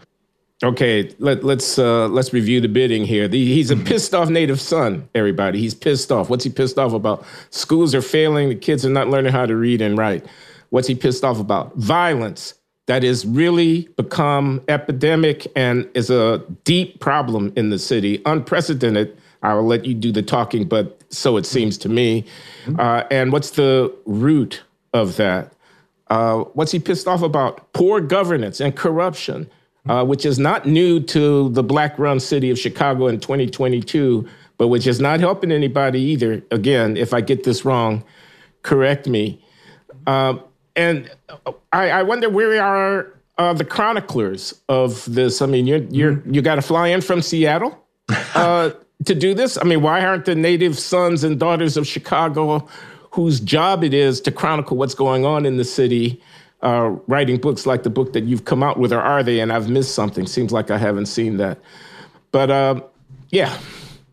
Okay, 0.63 1.13
let, 1.19 1.43
let's 1.43 1.77
uh, 1.77 2.07
let's 2.07 2.33
review 2.33 2.59
the 2.59 2.67
bidding 2.67 3.05
here. 3.05 3.27
The, 3.27 3.43
he's 3.45 3.69
a 3.69 3.75
pissed 3.89 4.13
off 4.15 4.29
native 4.29 4.59
son. 4.59 5.07
Everybody, 5.13 5.59
he's 5.59 5.75
pissed 5.75 6.11
off. 6.11 6.29
What's 6.29 6.43
he 6.43 6.49
pissed 6.49 6.79
off 6.79 6.93
about? 6.93 7.25
Schools 7.51 7.93
are 7.93 8.01
failing. 8.01 8.49
The 8.49 8.55
kids 8.55 8.85
are 8.85 8.89
not 8.89 9.07
learning 9.07 9.31
how 9.31 9.45
to 9.45 9.55
read 9.55 9.81
and 9.81 9.97
write. 9.97 10.25
What's 10.69 10.87
he 10.87 10.95
pissed 10.95 11.23
off 11.23 11.39
about? 11.39 11.75
Violence 11.75 12.55
that 12.87 13.03
has 13.03 13.25
really 13.25 13.89
become 13.95 14.61
epidemic 14.67 15.45
and 15.55 15.87
is 15.93 16.09
a 16.09 16.43
deep 16.63 16.99
problem 16.99 17.53
in 17.55 17.69
the 17.69 17.77
city, 17.77 18.21
unprecedented. 18.25 19.15
I 19.43 19.53
will 19.53 19.65
let 19.65 19.85
you 19.85 19.93
do 19.93 20.11
the 20.11 20.23
talking, 20.23 20.67
but 20.67 21.01
so 21.09 21.37
it 21.37 21.45
seems 21.45 21.77
to 21.79 21.89
me. 21.89 22.25
Mm-hmm. 22.65 22.79
Uh, 22.79 23.03
and 23.11 23.31
what's 23.31 23.51
the 23.51 23.93
root 24.05 24.63
of 24.93 25.17
that? 25.17 25.53
Uh, 26.09 26.39
what's 26.53 26.71
he 26.71 26.79
pissed 26.79 27.07
off 27.07 27.21
about? 27.21 27.71
Poor 27.73 27.99
governance 27.99 28.61
and 28.61 28.75
corruption, 28.75 29.49
uh, 29.89 30.05
which 30.05 30.25
is 30.25 30.39
not 30.39 30.65
new 30.65 31.01
to 31.01 31.49
the 31.49 31.63
black 31.63 31.99
run 31.99 32.19
city 32.21 32.49
of 32.49 32.57
Chicago 32.57 33.07
in 33.07 33.19
2022, 33.19 34.27
but 34.57 34.69
which 34.69 34.87
is 34.87 35.01
not 35.01 35.19
helping 35.19 35.51
anybody 35.51 35.99
either. 35.99 36.41
Again, 36.51 36.95
if 36.95 37.13
I 37.13 37.19
get 37.19 37.43
this 37.43 37.65
wrong, 37.65 38.03
correct 38.63 39.07
me. 39.07 39.43
Uh, 40.07 40.37
and 40.77 41.09
I, 41.73 41.89
I 41.89 42.03
wonder 42.03 42.29
where 42.29 42.63
are 42.63 43.07
uh, 43.39 43.53
the 43.53 43.65
chroniclers 43.65 44.53
of 44.69 45.03
this? 45.13 45.41
I 45.41 45.47
mean, 45.47 45.67
you're 45.67 45.83
you're 45.89 46.13
mm-hmm. 46.13 46.33
you 46.33 46.41
got 46.41 46.55
to 46.55 46.61
fly 46.61 46.87
in 46.87 47.01
from 47.01 47.21
Seattle 47.21 47.83
uh, 48.35 48.69
to 49.03 49.15
do 49.15 49.33
this. 49.33 49.57
I 49.57 49.63
mean, 49.63 49.81
why 49.81 50.05
aren't 50.05 50.25
the 50.25 50.35
native 50.35 50.77
sons 50.77 51.23
and 51.23 51.39
daughters 51.39 51.75
of 51.75 51.87
Chicago, 51.87 52.67
whose 53.11 53.39
job 53.39 53.83
it 53.83 53.93
is 53.93 54.21
to 54.21 54.31
chronicle 54.31 54.77
what's 54.77 54.93
going 54.93 55.25
on 55.25 55.45
in 55.45 55.57
the 55.57 55.65
city, 55.65 56.21
uh, 56.61 56.95
writing 57.07 57.37
books 57.37 57.65
like 57.65 57.81
the 57.81 57.89
book 57.89 58.13
that 58.13 58.25
you've 58.25 58.45
come 58.45 58.61
out 58.61 58.77
with, 58.79 58.93
or 58.93 59.01
are 59.01 59.23
they? 59.23 59.39
And 59.39 59.51
I've 59.51 59.69
missed 59.69 59.95
something. 59.95 60.27
Seems 60.27 60.51
like 60.51 60.69
I 60.69 60.77
haven't 60.77 61.07
seen 61.07 61.37
that. 61.37 61.59
But 62.31 62.51
uh, 62.51 62.81
yeah, 63.31 63.57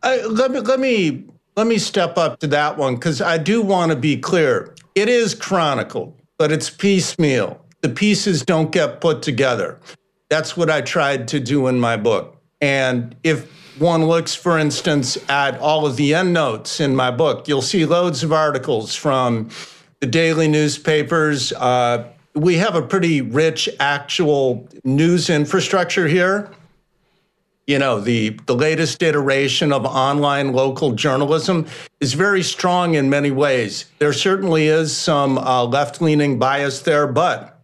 let 0.02 0.50
me 0.50 0.60
let 0.60 0.80
me 0.80 1.24
let 1.56 1.66
me 1.66 1.76
step 1.76 2.16
up 2.16 2.40
to 2.40 2.46
that 2.46 2.78
one 2.78 2.94
because 2.94 3.20
I 3.20 3.36
do 3.36 3.60
want 3.60 3.92
to 3.92 3.96
be 3.96 4.16
clear. 4.16 4.74
It 4.94 5.10
is 5.10 5.34
chronicled 5.34 6.14
but 6.38 6.52
it's 6.52 6.70
piecemeal. 6.70 7.64
The 7.80 7.88
pieces 7.88 8.42
don't 8.44 8.72
get 8.72 9.00
put 9.00 9.22
together. 9.22 9.78
That's 10.28 10.56
what 10.56 10.70
I 10.70 10.80
tried 10.80 11.28
to 11.28 11.40
do 11.40 11.66
in 11.66 11.78
my 11.78 11.96
book. 11.96 12.40
And 12.60 13.14
if 13.22 13.50
one 13.78 14.06
looks, 14.06 14.34
for 14.34 14.58
instance, 14.58 15.18
at 15.28 15.58
all 15.58 15.86
of 15.86 15.96
the 15.96 16.14
endnotes 16.14 16.80
in 16.80 16.96
my 16.96 17.10
book, 17.10 17.46
you'll 17.48 17.62
see 17.62 17.84
loads 17.84 18.22
of 18.22 18.32
articles 18.32 18.94
from 18.94 19.50
the 20.00 20.06
daily 20.06 20.48
newspapers. 20.48 21.52
Uh, 21.52 22.08
we 22.34 22.56
have 22.56 22.74
a 22.74 22.82
pretty 22.82 23.20
rich 23.20 23.68
actual 23.80 24.68
news 24.84 25.30
infrastructure 25.30 26.08
here. 26.08 26.50
You 27.66 27.78
know, 27.78 27.98
the, 27.98 28.30
the 28.44 28.54
latest 28.54 29.02
iteration 29.02 29.72
of 29.72 29.86
online 29.86 30.52
local 30.52 30.92
journalism 30.92 31.66
is 32.00 32.12
very 32.12 32.42
strong 32.42 32.94
in 32.94 33.08
many 33.08 33.30
ways. 33.30 33.86
There 33.98 34.12
certainly 34.12 34.68
is 34.68 34.94
some 34.94 35.38
uh, 35.38 35.64
left 35.64 36.02
leaning 36.02 36.38
bias 36.38 36.82
there, 36.82 37.06
but 37.06 37.62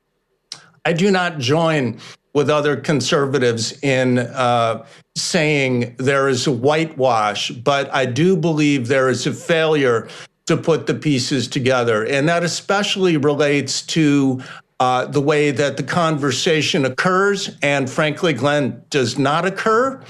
I 0.86 0.94
do 0.94 1.10
not 1.10 1.38
join 1.38 1.98
with 2.32 2.48
other 2.48 2.76
conservatives 2.76 3.78
in 3.82 4.18
uh, 4.18 4.86
saying 5.16 5.96
there 5.98 6.28
is 6.28 6.46
a 6.46 6.52
whitewash, 6.52 7.50
but 7.50 7.92
I 7.92 8.06
do 8.06 8.36
believe 8.36 8.88
there 8.88 9.10
is 9.10 9.26
a 9.26 9.34
failure 9.34 10.08
to 10.46 10.56
put 10.56 10.86
the 10.86 10.94
pieces 10.94 11.46
together. 11.46 12.06
And 12.06 12.28
that 12.28 12.42
especially 12.42 13.16
relates 13.16 13.82
to 13.82 14.42
uh, 14.80 15.04
the 15.04 15.20
way 15.20 15.50
that 15.50 15.76
the 15.76 15.82
conversation 15.82 16.86
occurs, 16.86 17.56
and 17.62 17.88
frankly, 17.88 18.32
Glenn, 18.32 18.82
does 18.88 19.18
not 19.18 19.44
occur 19.44 20.02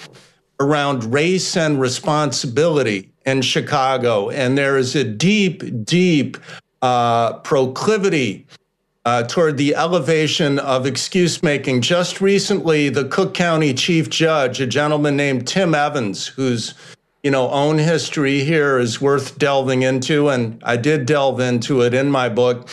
around 0.61 1.13
race 1.13 1.57
and 1.57 1.81
responsibility 1.81 3.11
in 3.27 3.43
Chicago. 3.43 4.31
And 4.31 4.57
there 4.57 4.79
is 4.79 4.95
a 4.95 5.03
deep, 5.03 5.85
deep 5.85 6.37
uh, 6.83 7.35
proclivity 7.41 8.47
uh, 9.05 9.25
toward 9.25 9.57
the 9.57 9.75
elevation 9.75 10.59
of 10.61 10.87
excuse 10.87 11.43
making. 11.43 11.81
Just 11.81 12.21
recently, 12.21 12.91
the 12.91 13.07
Cook 13.07 13.35
County 13.35 13.75
Chief 13.75 14.09
Judge, 14.09 14.61
a 14.61 14.67
gentleman 14.67 15.17
named 15.17 15.49
Tim 15.49 15.75
Evans, 15.75 16.27
whose 16.27 16.75
you 17.23 17.31
know 17.31 17.51
own 17.51 17.79
history 17.79 18.45
here 18.45 18.79
is 18.79 19.01
worth 19.01 19.39
delving 19.39 19.83
into, 19.83 20.29
and 20.29 20.63
I 20.65 20.77
did 20.77 21.07
delve 21.07 21.41
into 21.41 21.83
it 21.83 21.95
in 21.95 22.11
my 22.11 22.29
book. 22.29 22.69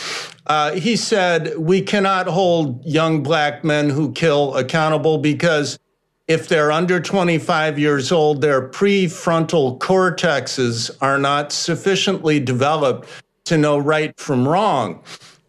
Uh, 0.46 0.72
he 0.72 0.96
said 0.96 1.58
we 1.58 1.82
cannot 1.82 2.26
hold 2.26 2.84
young 2.84 3.22
black 3.22 3.64
men 3.64 3.90
who 3.90 4.12
kill 4.12 4.56
accountable 4.56 5.18
because 5.18 5.78
if 6.26 6.48
they're 6.48 6.70
under 6.70 7.00
25 7.00 7.78
years 7.78 8.12
old, 8.12 8.42
their 8.42 8.68
prefrontal 8.68 9.78
cortexes 9.78 10.90
are 11.00 11.18
not 11.18 11.52
sufficiently 11.52 12.38
developed 12.38 13.08
to 13.46 13.56
know 13.56 13.78
right 13.78 14.18
from 14.20 14.46
wrong. 14.46 15.02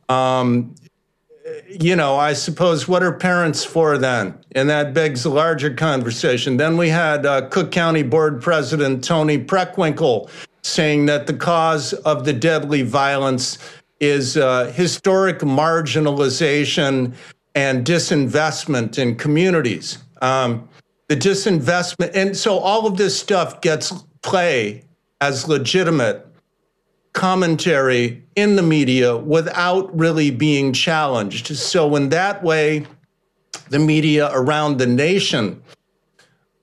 Um, 0.07 0.73
you 1.67 1.95
know, 1.95 2.15
I 2.15 2.33
suppose 2.33 2.87
what 2.87 3.03
are 3.03 3.13
parents 3.13 3.63
for 3.63 3.97
then? 3.97 4.37
And 4.53 4.69
that 4.69 4.93
begs 4.93 5.25
a 5.25 5.29
larger 5.29 5.73
conversation. 5.73 6.57
Then 6.57 6.77
we 6.77 6.89
had 6.89 7.25
uh, 7.25 7.47
Cook 7.49 7.71
County 7.71 8.03
Board 8.03 8.41
President 8.41 9.03
Toni 9.03 9.37
Preckwinkle 9.37 10.29
saying 10.61 11.05
that 11.05 11.27
the 11.27 11.33
cause 11.33 11.93
of 11.93 12.25
the 12.25 12.33
deadly 12.33 12.81
violence 12.81 13.57
is 13.99 14.37
uh, 14.37 14.71
historic 14.75 15.39
marginalization 15.39 17.13
and 17.55 17.85
disinvestment 17.85 18.97
in 18.97 19.15
communities. 19.15 19.97
Um, 20.21 20.67
the 21.07 21.15
disinvestment, 21.15 22.11
and 22.13 22.35
so 22.37 22.59
all 22.59 22.85
of 22.85 22.97
this 22.97 23.19
stuff 23.19 23.61
gets 23.61 23.91
play 24.21 24.83
as 25.21 25.47
legitimate 25.47 26.25
commentary 27.13 28.23
in 28.35 28.55
the 28.55 28.63
media 28.63 29.17
without 29.17 29.97
really 29.97 30.31
being 30.31 30.73
challenged. 30.73 31.55
So, 31.55 31.95
in 31.95 32.09
that 32.09 32.43
way, 32.43 32.85
the 33.69 33.79
media 33.79 34.29
around 34.31 34.77
the 34.77 34.87
nation 34.87 35.61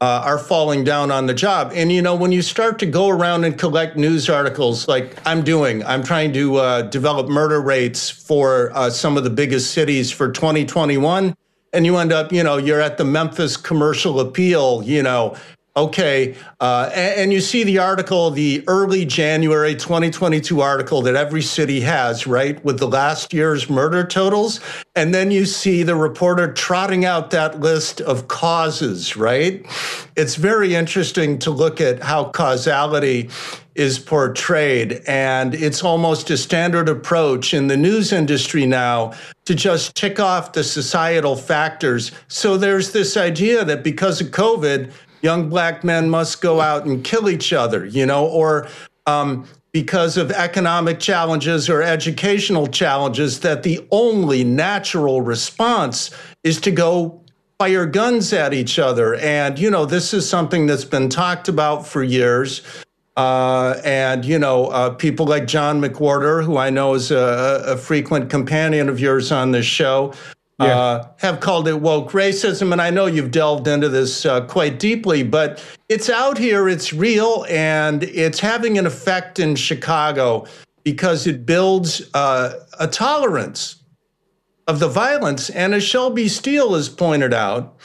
uh, 0.00 0.22
are 0.24 0.38
falling 0.38 0.84
down 0.84 1.10
on 1.10 1.26
the 1.26 1.34
job. 1.34 1.72
And, 1.74 1.90
you 1.90 2.02
know, 2.02 2.14
when 2.14 2.32
you 2.32 2.42
start 2.42 2.78
to 2.80 2.86
go 2.86 3.08
around 3.08 3.44
and 3.44 3.58
collect 3.58 3.96
news 3.96 4.28
articles 4.28 4.88
like 4.88 5.16
I'm 5.26 5.42
doing, 5.42 5.84
I'm 5.84 6.02
trying 6.02 6.32
to 6.34 6.56
uh, 6.56 6.82
develop 6.82 7.28
murder 7.28 7.60
rates 7.60 8.10
for 8.10 8.70
uh, 8.74 8.90
some 8.90 9.16
of 9.16 9.24
the 9.24 9.30
biggest 9.30 9.70
cities 9.70 10.10
for 10.10 10.30
2021. 10.30 11.34
And 11.72 11.86
you 11.86 11.96
end 11.96 12.12
up, 12.12 12.32
you 12.32 12.42
know, 12.42 12.56
you're 12.58 12.80
at 12.80 12.98
the 12.98 13.04
Memphis 13.04 13.56
Commercial 13.56 14.20
Appeal, 14.20 14.82
you 14.84 15.02
know, 15.02 15.36
Okay. 15.76 16.34
Uh, 16.58 16.90
and, 16.94 17.20
and, 17.20 17.32
you 17.34 17.40
see 17.42 17.62
the 17.62 17.78
article, 17.78 18.30
the 18.30 18.64
early 18.66 19.04
January 19.04 19.74
2022 19.74 20.62
article 20.62 21.02
that 21.02 21.14
every 21.14 21.42
city 21.42 21.80
has, 21.82 22.26
right, 22.26 22.64
with 22.64 22.78
the 22.78 22.88
last 22.88 23.34
year's 23.34 23.68
murder 23.68 24.02
totals. 24.02 24.60
And 24.94 25.12
then 25.12 25.30
you 25.30 25.44
see 25.44 25.82
the 25.82 25.94
reporter 25.94 26.50
trotting 26.50 27.04
out 27.04 27.30
that 27.32 27.60
list 27.60 28.00
of 28.00 28.26
causes, 28.28 29.18
right? 29.18 29.66
It's 30.16 30.36
very 30.36 30.74
interesting 30.74 31.38
to 31.40 31.50
look 31.50 31.78
at 31.78 32.02
how 32.02 32.30
causality 32.30 33.28
is 33.74 33.98
portrayed. 33.98 35.02
And 35.06 35.54
it's 35.54 35.84
almost 35.84 36.30
a 36.30 36.38
standard 36.38 36.88
approach 36.88 37.52
in 37.52 37.66
the 37.66 37.76
news 37.76 38.10
industry 38.10 38.64
now 38.64 39.12
to 39.44 39.54
just 39.54 39.94
tick 39.94 40.18
off 40.18 40.54
the 40.54 40.64
societal 40.64 41.36
factors. 41.36 42.10
So 42.28 42.56
there's 42.56 42.92
this 42.92 43.16
idea 43.18 43.64
that 43.64 43.84
because 43.84 44.22
of 44.22 44.28
COVID, 44.28 44.90
young 45.26 45.48
black 45.48 45.82
men 45.82 46.08
must 46.08 46.40
go 46.40 46.60
out 46.60 46.86
and 46.86 47.02
kill 47.02 47.28
each 47.28 47.52
other, 47.52 47.84
you 47.84 48.06
know, 48.06 48.24
or 48.26 48.68
um, 49.06 49.44
because 49.72 50.16
of 50.16 50.30
economic 50.30 51.00
challenges 51.00 51.68
or 51.68 51.82
educational 51.82 52.68
challenges, 52.68 53.40
that 53.40 53.64
the 53.64 53.84
only 53.90 54.44
natural 54.44 55.20
response 55.20 56.10
is 56.44 56.60
to 56.60 56.70
go 56.70 57.20
fire 57.58 57.86
guns 57.86 58.32
at 58.32 58.54
each 58.54 58.78
other. 58.78 59.16
And, 59.16 59.58
you 59.58 59.68
know, 59.68 59.84
this 59.84 60.14
is 60.14 60.28
something 60.28 60.66
that's 60.68 60.84
been 60.84 61.08
talked 61.08 61.48
about 61.48 61.86
for 61.86 62.04
years. 62.04 62.62
Uh, 63.16 63.80
and, 63.84 64.24
you 64.24 64.38
know, 64.38 64.66
uh, 64.66 64.90
people 64.90 65.26
like 65.26 65.46
John 65.46 65.80
McWhorter, 65.80 66.44
who 66.44 66.56
I 66.56 66.70
know 66.70 66.94
is 66.94 67.10
a, 67.10 67.62
a 67.66 67.76
frequent 67.76 68.30
companion 68.30 68.88
of 68.88 69.00
yours 69.00 69.32
on 69.32 69.50
this 69.50 69.66
show, 69.66 70.12
yeah. 70.60 70.66
uh, 70.66 71.08
have 71.18 71.40
called 71.40 71.68
it 71.68 71.80
woke 71.80 72.12
racism. 72.12 72.72
And 72.72 72.80
I 72.80 72.90
know 72.90 73.06
you've 73.06 73.30
delved 73.30 73.68
into 73.68 73.88
this 73.88 74.24
uh, 74.24 74.42
quite 74.46 74.78
deeply, 74.78 75.22
but 75.22 75.62
it's 75.88 76.08
out 76.08 76.38
here, 76.38 76.68
it's 76.68 76.92
real, 76.92 77.44
and 77.48 78.02
it's 78.04 78.40
having 78.40 78.78
an 78.78 78.86
effect 78.86 79.38
in 79.38 79.56
Chicago 79.56 80.46
because 80.82 81.26
it 81.26 81.44
builds 81.44 82.08
uh, 82.14 82.60
a 82.78 82.86
tolerance 82.86 83.82
of 84.66 84.80
the 84.80 84.88
violence. 84.88 85.50
And 85.50 85.74
as 85.74 85.84
Shelby 85.84 86.28
Steele 86.28 86.74
has 86.74 86.88
pointed 86.88 87.34
out, 87.34 87.76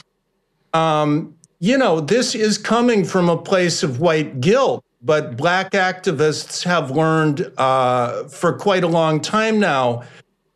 um, 0.74 1.36
you 1.60 1.78
know, 1.78 2.00
this 2.00 2.34
is 2.34 2.58
coming 2.58 3.04
from 3.04 3.30
a 3.30 3.38
place 3.38 3.84
of 3.84 4.00
white 4.00 4.40
guilt. 4.42 4.84
But 5.04 5.36
black 5.36 5.72
activists 5.72 6.63
have 6.63 6.92
learned 6.92 7.51
uh, 7.58 8.25
for 8.25 8.54
quite 8.54 8.84
a 8.84 8.88
long 8.88 9.20
time 9.20 9.60
now 9.60 10.04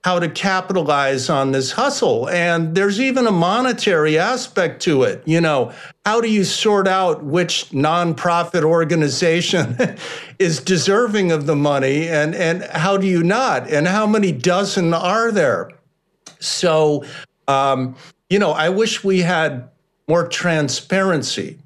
how 0.06 0.20
to 0.20 0.30
capitalize 0.30 1.32
on 1.32 1.52
this 1.52 1.72
hustle. 1.72 2.30
And 2.30 2.76
there's 2.76 3.02
even 3.02 3.26
a 3.26 3.32
monetary 3.32 4.20
aspect 4.20 4.84
to 4.84 5.02
it. 5.02 5.24
You 5.26 5.42
know, 5.42 5.74
how 6.06 6.22
do 6.22 6.30
you 6.32 6.44
sort 6.44 6.88
out 6.88 7.24
which 7.24 7.72
nonprofit 7.72 8.62
organization 8.62 9.76
is 10.38 10.60
deserving 10.60 11.32
of 11.32 11.48
the 11.48 11.56
money 11.56 12.08
and, 12.08 12.36
and 12.36 12.62
how 12.66 12.98
do 12.98 13.08
you 13.08 13.24
not? 13.24 13.68
And 13.68 13.88
how 13.88 14.06
many 14.06 14.32
dozen 14.32 14.94
are 14.94 15.32
there? 15.32 15.72
So, 16.38 17.04
um, 17.48 17.96
you 18.30 18.38
know, 18.38 18.52
I 18.52 18.70
wish 18.70 19.04
we 19.04 19.22
had 19.22 19.68
more 20.08 20.28
transparency 20.28 21.58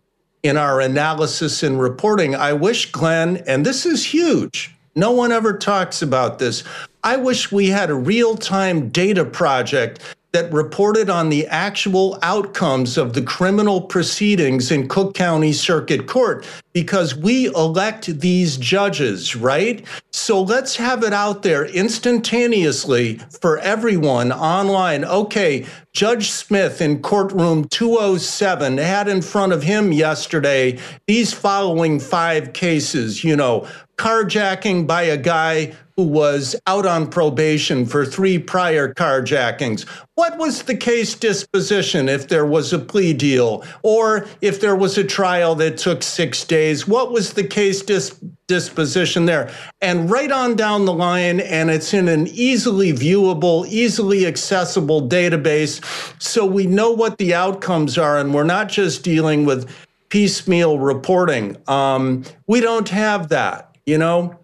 in 0.43 0.55
our 0.55 0.79
analysis 0.79 1.61
and 1.61 1.77
reporting. 1.77 2.35
I 2.35 2.53
wish, 2.53 2.89
Glenn, 2.89 3.43
and 3.45 3.65
this 3.65 3.85
is 3.85 4.05
huge. 4.05 4.73
No 4.95 5.11
one 5.11 5.33
ever 5.33 5.57
talks 5.57 6.01
about 6.01 6.39
this. 6.39 6.63
I 7.03 7.15
wish 7.15 7.51
we 7.51 7.67
had 7.67 7.89
a 7.89 7.95
real 7.95 8.35
time 8.35 8.89
data 8.89 9.23
project 9.23 9.99
that 10.31 10.51
reported 10.53 11.09
on 11.09 11.29
the 11.29 11.47
actual 11.47 12.19
outcomes 12.21 12.97
of 12.97 13.13
the 13.13 13.21
criminal 13.21 13.81
proceedings 13.81 14.71
in 14.71 14.87
Cook 14.87 15.15
County 15.15 15.51
Circuit 15.53 16.05
Court 16.05 16.45
because 16.71 17.15
we 17.15 17.47
elect 17.47 18.19
these 18.19 18.55
judges, 18.57 19.35
right? 19.35 19.83
So 20.11 20.41
let's 20.41 20.75
have 20.75 21.03
it 21.03 21.13
out 21.13 21.41
there 21.41 21.65
instantaneously 21.65 23.19
for 23.41 23.57
everyone 23.59 24.31
online. 24.31 25.03
Okay, 25.03 25.65
Judge 25.93 26.29
Smith 26.29 26.79
in 26.79 27.01
courtroom 27.01 27.67
207 27.67 28.77
had 28.77 29.07
in 29.07 29.23
front 29.23 29.51
of 29.51 29.63
him 29.63 29.91
yesterday 29.91 30.77
these 31.07 31.33
following 31.33 31.99
five 31.99 32.53
cases, 32.53 33.23
you 33.23 33.35
know, 33.35 33.67
carjacking 33.97 34.85
by 34.85 35.01
a 35.03 35.17
guy 35.17 35.73
who 35.99 36.05
was 36.05 36.55
out 36.65 36.85
on 36.85 37.05
probation 37.05 37.85
for 37.85 38.05
three 38.05 38.39
prior 38.39 38.93
carjackings. 38.93 39.85
What 40.15 40.37
was 40.37 40.63
the 40.63 40.77
case 40.77 41.13
disposition 41.13 42.07
if 42.07 42.29
there 42.29 42.45
was 42.45 42.71
a 42.71 42.79
plea 42.79 43.11
deal 43.11 43.65
or 43.83 44.25
if 44.39 44.61
there 44.61 44.77
was 44.77 44.97
a 44.97 45.03
trial 45.03 45.55
that 45.55 45.77
took 45.77 46.01
six 46.01 46.45
days? 46.45 46.87
What 46.87 47.11
was 47.11 47.33
the 47.33 47.43
case 47.43 47.81
dis- 47.81 48.17
disposition 48.47 49.25
there? 49.25 49.51
And 49.81 50.09
right 50.09 50.31
on 50.31 50.55
down 50.55 50.85
the 50.85 50.93
line, 50.93 51.41
and 51.41 51.69
it's 51.69 51.93
in 51.93 52.07
an 52.07 52.27
easily 52.27 52.93
viewable, 52.93 53.67
easily 53.67 54.25
accessible 54.25 55.05
database. 55.09 55.83
So 56.23 56.45
we 56.45 56.65
know 56.65 56.91
what 56.91 57.17
the 57.17 57.33
outcomes 57.33 57.97
are, 57.97 58.17
and 58.17 58.33
we're 58.33 58.45
not 58.45 58.69
just 58.69 59.03
dealing 59.03 59.43
with 59.43 59.69
piecemeal 60.07 60.79
reporting. 60.79 61.57
Um, 61.67 62.23
we 62.47 62.61
don't 62.61 62.87
have 62.87 63.27
that, 63.29 63.75
you 63.85 63.97
know? 63.97 64.38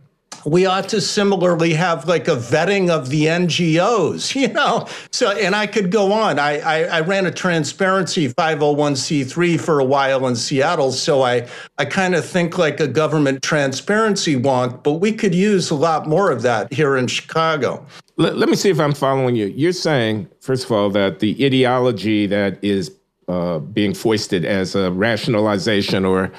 We 0.46 0.68
ought 0.68 0.88
to 0.90 1.02
similarly 1.02 1.74
have 1.74 2.08
like 2.08 2.28
a 2.28 2.36
vetting 2.36 2.90
of 2.90 3.10
the 3.10 3.26
NGOs, 3.26 4.36
you 4.40 4.48
know. 4.50 4.88
So, 5.12 5.32
and 5.32 5.56
I 5.56 5.68
could 5.68 5.92
go 5.92 6.14
on. 6.14 6.40
I, 6.40 6.60
I, 6.60 6.84
I, 6.84 7.02
ran 7.02 7.26
a 7.26 7.32
transparency 7.32 8.30
501c3 8.30 9.60
for 9.60 9.80
a 9.80 9.86
while 9.86 10.28
in 10.28 10.36
Seattle, 10.36 10.92
so 10.92 11.24
I 11.24 11.48
I 11.78 11.86
kind 11.86 12.16
of 12.16 12.26
think 12.26 12.58
like 12.58 12.80
a 12.80 12.88
government 12.88 13.42
transparency 13.42 14.36
wonk, 14.36 14.84
but 14.84 14.94
we 14.94 15.12
could 15.12 15.34
use 15.34 15.72
a 15.72 15.76
lot 15.76 16.08
more 16.08 16.32
of 16.32 16.44
that 16.44 16.72
here 16.72 16.96
in 16.96 17.08
Chicago. 17.08 17.86
Let, 18.18 18.38
let 18.38 18.48
me 18.48 18.56
see 18.56 18.70
if 18.70 18.80
I'm 18.80 18.94
following 18.94 19.36
you. 19.36 19.48
You're 19.48 19.74
saying, 19.74 20.30
first 20.40 20.66
of 20.66 20.72
all, 20.72 20.90
that 20.92 21.20
the 21.20 21.44
ideology 21.46 22.28
that 22.28 22.64
is 22.64 22.92
uh, 23.28 23.60
being 23.60 23.94
foisted 23.94 24.46
as 24.46 24.76
a 24.76 24.92
rationalization 24.92 26.06
or 26.06 26.32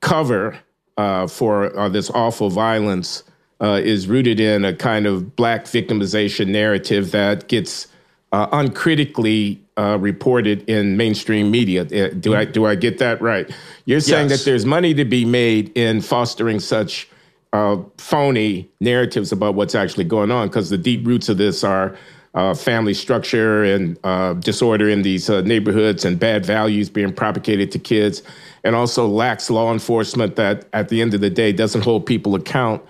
cover 0.00 0.58
uh, 0.96 1.26
for 1.26 1.76
uh, 1.78 1.88
this 1.88 2.10
awful 2.10 2.50
violence 2.50 3.24
uh, 3.60 3.80
is 3.82 4.06
rooted 4.06 4.40
in 4.40 4.64
a 4.64 4.74
kind 4.74 5.06
of 5.06 5.36
black 5.36 5.64
victimization 5.64 6.48
narrative 6.48 7.10
that 7.10 7.48
gets 7.48 7.86
uh, 8.32 8.46
uncritically 8.52 9.60
uh, 9.76 9.98
reported 10.00 10.68
in 10.68 10.96
mainstream 10.96 11.50
media. 11.50 11.82
Uh, 11.82 12.08
do 12.18 12.34
I 12.34 12.44
do 12.44 12.66
I 12.66 12.74
get 12.74 12.98
that 12.98 13.20
right? 13.20 13.50
You're 13.84 14.00
saying 14.00 14.28
yes. 14.28 14.38
that 14.38 14.50
there's 14.50 14.64
money 14.64 14.94
to 14.94 15.04
be 15.04 15.24
made 15.24 15.76
in 15.76 16.00
fostering 16.00 16.60
such 16.60 17.08
uh, 17.52 17.78
phony 17.98 18.70
narratives 18.80 19.32
about 19.32 19.54
what's 19.54 19.74
actually 19.74 20.04
going 20.04 20.30
on 20.30 20.48
because 20.48 20.70
the 20.70 20.78
deep 20.78 21.06
roots 21.06 21.28
of 21.28 21.38
this 21.38 21.64
are. 21.64 21.96
Uh, 22.32 22.54
family 22.54 22.94
structure 22.94 23.64
and 23.64 24.00
disorder 24.44 24.88
in 24.88 25.02
these 25.02 25.28
neighborhoods 25.28 26.04
and 26.04 26.20
bad 26.20 26.46
values 26.46 26.88
being 26.88 27.12
propagated 27.12 27.72
to 27.72 27.78
kids, 27.80 28.22
and 28.62 28.76
also 28.76 29.08
lacks 29.08 29.50
law 29.50 29.72
enforcement 29.72 30.36
that, 30.36 30.64
at 30.72 30.90
the 30.90 31.02
end 31.02 31.12
of 31.12 31.20
the 31.20 31.28
day, 31.28 31.50
doesn't 31.50 31.80
hold 31.80 32.06
people 32.06 32.36
account 32.36 32.80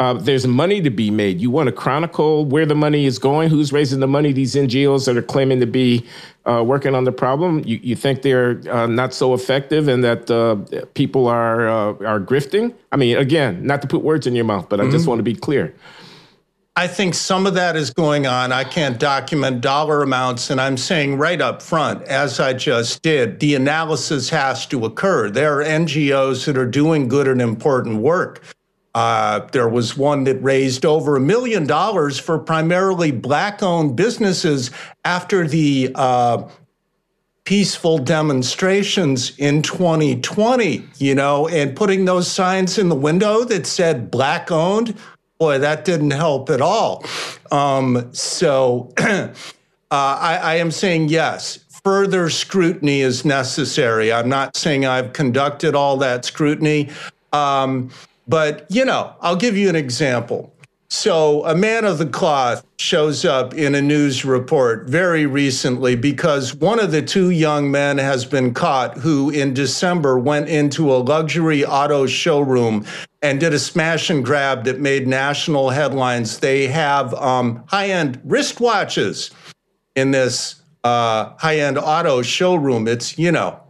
uh, 0.00 0.14
there's 0.14 0.46
money 0.46 0.80
to 0.80 0.88
be 0.88 1.10
made. 1.10 1.42
You 1.42 1.50
want 1.50 1.66
to 1.66 1.72
chronicle 1.72 2.46
where 2.46 2.64
the 2.64 2.74
money 2.74 3.04
is 3.04 3.18
going, 3.18 3.50
who's 3.50 3.70
raising 3.70 4.00
the 4.00 4.06
money, 4.06 4.32
these 4.32 4.54
NGOs 4.54 5.04
that 5.04 5.14
are 5.14 5.22
claiming 5.22 5.60
to 5.60 5.66
be 5.66 6.06
uh, 6.46 6.64
working 6.66 6.94
on 6.94 7.04
the 7.04 7.12
problem. 7.12 7.62
You, 7.66 7.78
you 7.82 7.94
think 7.94 8.22
they're 8.22 8.62
uh, 8.70 8.86
not 8.86 9.12
so 9.12 9.34
effective 9.34 9.88
and 9.88 10.02
that 10.02 10.30
uh, 10.30 10.86
people 10.94 11.26
are, 11.26 11.68
uh, 11.68 11.92
are 12.06 12.18
grifting? 12.18 12.74
I 12.90 12.96
mean, 12.96 13.18
again, 13.18 13.64
not 13.66 13.82
to 13.82 13.88
put 13.88 14.02
words 14.02 14.26
in 14.26 14.34
your 14.34 14.46
mouth, 14.46 14.70
but 14.70 14.80
I 14.80 14.84
mm-hmm. 14.84 14.92
just 14.92 15.06
want 15.06 15.18
to 15.18 15.22
be 15.22 15.34
clear. 15.34 15.74
I 16.76 16.86
think 16.86 17.12
some 17.12 17.46
of 17.46 17.52
that 17.54 17.76
is 17.76 17.90
going 17.90 18.26
on. 18.26 18.52
I 18.52 18.64
can't 18.64 18.98
document 18.98 19.60
dollar 19.60 20.02
amounts, 20.02 20.48
and 20.48 20.58
I'm 20.58 20.78
saying 20.78 21.18
right 21.18 21.42
up 21.42 21.60
front, 21.60 22.04
as 22.04 22.40
I 22.40 22.54
just 22.54 23.02
did, 23.02 23.40
the 23.40 23.54
analysis 23.54 24.30
has 24.30 24.64
to 24.68 24.86
occur. 24.86 25.28
There 25.28 25.60
are 25.60 25.64
NGOs 25.64 26.46
that 26.46 26.56
are 26.56 26.64
doing 26.64 27.06
good 27.06 27.28
and 27.28 27.42
important 27.42 27.96
work. 27.96 28.42
Uh, 28.94 29.40
there 29.52 29.68
was 29.68 29.96
one 29.96 30.24
that 30.24 30.42
raised 30.42 30.84
over 30.84 31.16
a 31.16 31.20
million 31.20 31.66
dollars 31.66 32.18
for 32.18 32.38
primarily 32.38 33.12
black 33.12 33.62
owned 33.62 33.94
businesses 33.94 34.70
after 35.04 35.46
the 35.46 35.92
uh, 35.94 36.48
peaceful 37.44 37.98
demonstrations 37.98 39.36
in 39.38 39.62
2020, 39.62 40.84
you 40.98 41.14
know, 41.14 41.48
and 41.48 41.76
putting 41.76 42.04
those 42.04 42.30
signs 42.30 42.78
in 42.78 42.88
the 42.88 42.94
window 42.94 43.44
that 43.44 43.66
said 43.66 44.10
black 44.10 44.50
owned. 44.50 44.96
Boy, 45.38 45.58
that 45.58 45.84
didn't 45.84 46.10
help 46.10 46.50
at 46.50 46.60
all. 46.60 47.04
Um, 47.50 48.12
so 48.12 48.92
uh, 48.98 49.32
I, 49.90 50.38
I 50.42 50.54
am 50.56 50.70
saying 50.70 51.08
yes, 51.08 51.64
further 51.82 52.28
scrutiny 52.28 53.00
is 53.00 53.24
necessary. 53.24 54.12
I'm 54.12 54.28
not 54.28 54.56
saying 54.56 54.84
I've 54.84 55.12
conducted 55.12 55.74
all 55.74 55.96
that 55.98 56.24
scrutiny. 56.24 56.90
Um, 57.32 57.90
but, 58.30 58.64
you 58.70 58.84
know, 58.84 59.12
I'll 59.20 59.36
give 59.36 59.56
you 59.56 59.68
an 59.68 59.76
example. 59.76 60.54
So, 60.92 61.44
a 61.44 61.54
man 61.54 61.84
of 61.84 61.98
the 61.98 62.06
cloth 62.06 62.64
shows 62.78 63.24
up 63.24 63.54
in 63.54 63.74
a 63.74 63.82
news 63.82 64.24
report 64.24 64.88
very 64.88 65.24
recently 65.24 65.94
because 65.94 66.54
one 66.54 66.80
of 66.80 66.90
the 66.90 67.02
two 67.02 67.30
young 67.30 67.70
men 67.70 67.98
has 67.98 68.24
been 68.24 68.54
caught 68.54 68.98
who, 68.98 69.30
in 69.30 69.54
December, 69.54 70.18
went 70.18 70.48
into 70.48 70.92
a 70.92 70.98
luxury 70.98 71.64
auto 71.64 72.06
showroom 72.06 72.84
and 73.22 73.38
did 73.38 73.52
a 73.52 73.58
smash 73.58 74.10
and 74.10 74.24
grab 74.24 74.64
that 74.64 74.80
made 74.80 75.06
national 75.06 75.70
headlines. 75.70 76.38
They 76.38 76.66
have 76.66 77.14
um, 77.14 77.62
high 77.66 77.90
end 77.90 78.20
wristwatches 78.26 79.32
in 79.94 80.10
this 80.10 80.60
uh, 80.82 81.32
high 81.38 81.60
end 81.60 81.78
auto 81.78 82.22
showroom. 82.22 82.88
It's, 82.88 83.16
you 83.16 83.30
know, 83.30 83.60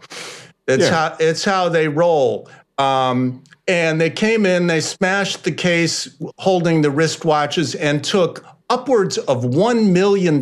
it's, 0.66 0.84
yeah. 0.84 0.90
how, 0.90 1.16
it's 1.20 1.44
how 1.44 1.68
they 1.68 1.88
roll. 1.88 2.48
Um, 2.78 3.42
and 3.70 4.00
they 4.00 4.10
came 4.10 4.44
in, 4.44 4.66
they 4.66 4.80
smashed 4.80 5.44
the 5.44 5.52
case 5.52 6.16
holding 6.38 6.82
the 6.82 6.88
wristwatches 6.88 7.76
and 7.78 8.02
took 8.02 8.44
upwards 8.68 9.16
of 9.16 9.44
$1 9.44 9.92
million 9.92 10.38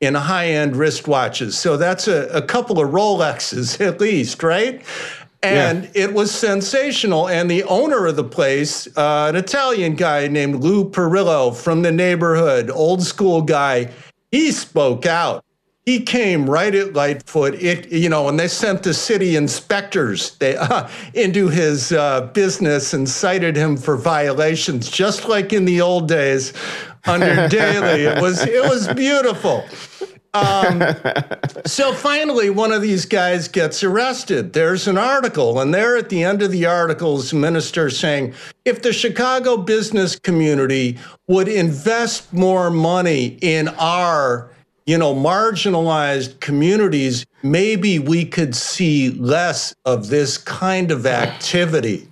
in 0.00 0.14
high 0.16 0.48
end 0.48 0.74
wristwatches. 0.74 1.52
So 1.52 1.76
that's 1.76 2.08
a, 2.08 2.26
a, 2.30 2.42
couple 2.42 2.80
of 2.80 2.90
Rolexes 2.90 3.80
at 3.86 4.00
least, 4.00 4.42
right? 4.42 4.82
And 5.44 5.84
yeah. 5.84 6.06
it 6.06 6.14
was 6.14 6.32
sensational. 6.32 7.28
And 7.28 7.48
the 7.48 7.62
owner 7.62 8.06
of 8.06 8.16
the 8.16 8.24
place, 8.24 8.88
uh, 8.96 9.26
an 9.28 9.36
Italian 9.36 9.94
guy 9.94 10.26
named 10.26 10.64
Lou 10.64 10.90
Perillo 10.90 11.54
from 11.54 11.82
the 11.82 11.92
neighborhood, 11.92 12.70
old 12.70 13.04
school 13.04 13.40
guy, 13.40 13.92
he 14.32 14.50
spoke 14.50 15.06
out 15.06 15.43
he 15.84 16.00
came 16.00 16.48
right 16.48 16.74
at 16.74 16.94
Lightfoot. 16.94 17.54
It, 17.54 17.92
you 17.92 18.08
know, 18.08 18.28
and 18.28 18.40
they 18.40 18.48
sent 18.48 18.82
the 18.82 18.94
city 18.94 19.36
inspectors 19.36 20.36
they, 20.36 20.56
uh, 20.60 20.88
into 21.12 21.48
his 21.48 21.92
uh, 21.92 22.22
business 22.32 22.94
and 22.94 23.08
cited 23.08 23.56
him 23.56 23.76
for 23.76 23.96
violations, 23.96 24.88
just 24.90 25.28
like 25.28 25.52
in 25.52 25.64
the 25.64 25.80
old 25.80 26.08
days 26.08 26.52
under 27.04 27.48
Daley. 27.48 28.04
It 28.04 28.20
was 28.20 28.46
it 28.46 28.62
was 28.62 28.88
beautiful. 28.94 29.64
Um, 30.32 30.82
so 31.66 31.92
finally, 31.92 32.50
one 32.50 32.72
of 32.72 32.82
these 32.82 33.04
guys 33.06 33.46
gets 33.46 33.84
arrested. 33.84 34.52
There's 34.52 34.88
an 34.88 34.98
article, 34.98 35.60
and 35.60 35.72
there 35.72 35.96
at 35.96 36.08
the 36.08 36.24
end 36.24 36.42
of 36.42 36.50
the 36.50 36.66
article 36.66 37.18
is 37.18 37.32
minister 37.32 37.88
saying, 37.88 38.34
if 38.64 38.82
the 38.82 38.92
Chicago 38.92 39.56
business 39.56 40.16
community 40.16 40.98
would 41.28 41.46
invest 41.46 42.32
more 42.32 42.70
money 42.70 43.38
in 43.40 43.68
our 43.68 44.50
you 44.86 44.98
know, 44.98 45.14
marginalized 45.14 46.40
communities, 46.40 47.24
maybe 47.42 47.98
we 47.98 48.24
could 48.24 48.54
see 48.54 49.10
less 49.10 49.74
of 49.84 50.08
this 50.08 50.36
kind 50.36 50.90
of 50.90 51.06
activity. 51.06 52.08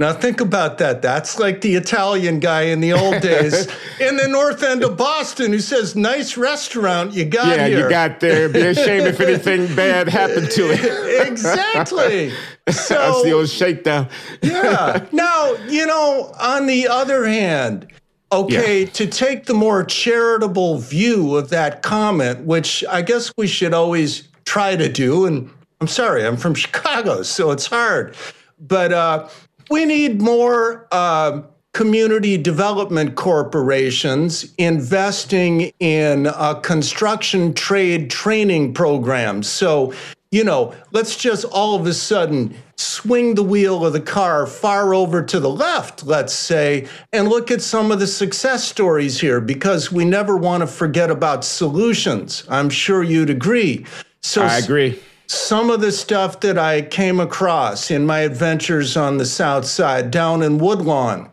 Now 0.00 0.14
think 0.14 0.40
about 0.40 0.78
that. 0.78 1.02
That's 1.02 1.38
like 1.38 1.60
the 1.60 1.74
Italian 1.74 2.40
guy 2.40 2.62
in 2.62 2.80
the 2.80 2.94
old 2.94 3.20
days 3.20 3.66
in 4.00 4.16
the 4.16 4.28
north 4.28 4.62
end 4.62 4.82
of 4.82 4.96
Boston 4.96 5.52
who 5.52 5.58
says, 5.58 5.94
"Nice 5.94 6.38
restaurant 6.38 7.12
you 7.12 7.26
got 7.26 7.58
yeah, 7.58 7.66
here." 7.66 7.80
you 7.80 7.90
got 7.90 8.18
there. 8.18 8.48
Be 8.48 8.62
ashamed 8.62 9.06
if 9.06 9.20
anything 9.20 9.66
bad 9.76 10.08
happened 10.08 10.50
to 10.52 10.70
it. 10.70 11.28
exactly. 11.28 12.32
So 12.70 12.94
that's 12.94 13.22
the 13.24 13.32
old 13.32 13.48
shakedown. 13.48 14.08
yeah. 14.42 15.04
Now 15.10 15.54
you 15.68 15.86
know. 15.86 16.32
On 16.38 16.66
the 16.66 16.86
other 16.86 17.24
hand, 17.26 17.88
Okay, 18.32 18.82
yeah. 18.82 18.90
to 18.90 19.06
take 19.06 19.46
the 19.46 19.54
more 19.54 19.84
charitable 19.84 20.78
view 20.78 21.36
of 21.36 21.50
that 21.50 21.82
comment, 21.82 22.44
which 22.44 22.84
I 22.88 23.02
guess 23.02 23.32
we 23.36 23.48
should 23.48 23.74
always 23.74 24.28
try 24.44 24.76
to 24.76 24.88
do, 24.88 25.26
and 25.26 25.50
I'm 25.80 25.88
sorry, 25.88 26.24
I'm 26.24 26.36
from 26.36 26.54
Chicago, 26.64 27.22
so 27.22 27.50
it's 27.50 27.66
hard, 27.66 28.16
but 28.60 28.92
uh, 28.92 29.28
we 29.68 29.84
need 29.84 30.22
more 30.22 30.86
uh, 30.92 31.42
community 31.72 32.36
development 32.36 33.16
corporations 33.16 34.52
investing 34.58 35.72
in 35.80 36.28
uh, 36.28 36.54
construction 36.54 37.54
trade 37.54 38.10
training 38.10 38.74
programs. 38.74 39.48
So 39.48 39.92
you 40.32 40.44
know, 40.44 40.74
let's 40.92 41.16
just 41.16 41.44
all 41.46 41.74
of 41.74 41.86
a 41.86 41.94
sudden 41.94 42.54
swing 42.80 43.34
the 43.34 43.42
wheel 43.42 43.84
of 43.84 43.92
the 43.92 44.00
car 44.00 44.46
far 44.46 44.94
over 44.94 45.22
to 45.22 45.38
the 45.38 45.50
left, 45.50 46.04
let's 46.04 46.32
say, 46.32 46.88
and 47.12 47.28
look 47.28 47.50
at 47.50 47.60
some 47.60 47.92
of 47.92 48.00
the 48.00 48.06
success 48.06 48.64
stories 48.64 49.20
here 49.20 49.40
because 49.40 49.92
we 49.92 50.04
never 50.04 50.36
want 50.36 50.62
to 50.62 50.66
forget 50.66 51.10
about 51.10 51.44
solutions. 51.44 52.44
I'm 52.48 52.70
sure 52.70 53.02
you'd 53.02 53.30
agree. 53.30 53.86
So 54.22 54.42
I 54.42 54.58
agree. 54.58 55.00
Some 55.26 55.70
of 55.70 55.80
the 55.80 55.92
stuff 55.92 56.40
that 56.40 56.58
I 56.58 56.82
came 56.82 57.20
across 57.20 57.90
in 57.90 58.04
my 58.06 58.20
adventures 58.20 58.96
on 58.96 59.18
the 59.18 59.26
South 59.26 59.64
Side 59.64 60.10
down 60.10 60.42
in 60.42 60.58
Woodlawn, 60.58 61.30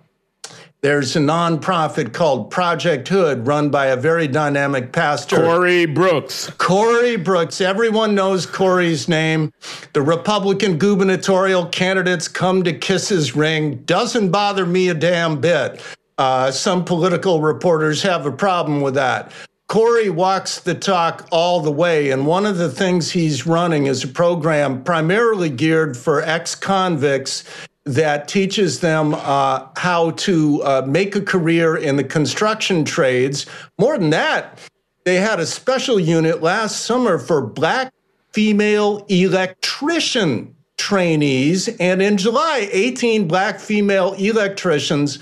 there's 0.82 1.16
a 1.16 1.20
nonprofit 1.20 2.14
called 2.14 2.52
Project 2.52 3.08
Hood 3.08 3.48
run 3.48 3.70
by 3.70 3.88
a 3.88 3.96
very 3.96 4.28
dynamic 4.28 4.92
pastor. 4.92 5.38
Corey 5.38 5.88
Brooks. 5.88 6.52
Corey 6.58 7.18
Brooks. 7.18 7.62
Everyone 7.62 8.14
knows 8.14 8.46
Corey's 8.46 9.08
name. 9.08 9.52
The 9.94 10.04
Republican 10.04 10.78
gubernatorial 10.78 11.66
candidates 11.68 12.28
come 12.28 12.64
to 12.64 12.74
kiss 12.74 13.10
his 13.10 13.36
ring. 13.36 13.78
Doesn't 13.86 14.30
bother 14.30 14.66
me 14.68 14.90
a 14.90 14.94
damn 14.94 15.42
bit. 15.42 15.82
Uh, 16.20 16.52
some 16.52 16.86
political 16.86 17.42
reporters 17.42 18.04
have 18.04 18.26
a 18.26 18.32
problem 18.32 18.82
with 18.82 18.94
that. 18.94 19.32
Corey 19.68 20.10
walks 20.10 20.60
the 20.60 20.76
talk 20.76 21.28
all 21.32 21.60
the 21.60 21.72
way. 21.72 22.12
And 22.12 22.26
one 22.26 22.46
of 22.46 22.58
the 22.58 22.70
things 22.70 23.12
he's 23.12 23.46
running 23.46 23.88
is 23.88 24.04
a 24.04 24.08
program 24.08 24.84
primarily 24.84 25.50
geared 25.50 25.98
for 25.98 26.22
ex 26.22 26.56
convicts 26.56 27.44
that 27.88 28.28
teaches 28.28 28.82
them 28.82 29.14
uh, 29.16 29.68
how 29.78 30.12
to 30.12 30.62
uh, 30.64 30.86
make 30.86 31.16
a 31.16 31.22
career 31.22 31.76
in 31.76 31.96
the 31.96 32.04
construction 32.04 32.84
trades. 32.84 33.46
More 33.80 33.98
than 33.98 34.10
that, 34.12 34.60
they 35.06 35.16
had 35.16 35.40
a 35.40 35.46
special 35.46 36.00
unit 36.00 36.42
last 36.42 36.86
summer 36.86 37.18
for 37.18 37.42
black 37.42 37.94
female 38.34 39.06
electrician 39.08 40.54
trainees. 40.78 41.70
And 41.80 42.02
in 42.02 42.18
July, 42.18 42.68
18 42.72 43.28
black 43.28 43.60
female 43.60 44.14
electricians 44.14 45.20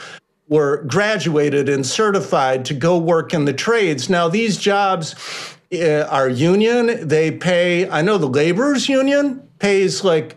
were 0.48 0.84
graduated 0.84 1.70
and 1.70 1.86
certified 1.86 2.66
to 2.66 2.74
go 2.74 2.98
work 2.98 3.34
in 3.34 3.46
the 3.46 3.54
trades. 3.54 4.10
Now, 4.10 4.28
these 4.28 4.58
jobs 4.58 5.16
uh, 5.74 6.08
are 6.10 6.30
union. 6.30 7.08
They 7.08 7.32
pay, 7.32 7.90
I 7.90 8.02
know 8.02 8.18
the 8.18 8.28
laborers 8.28 8.90
union 8.90 9.48
pays 9.60 10.04
like 10.04 10.36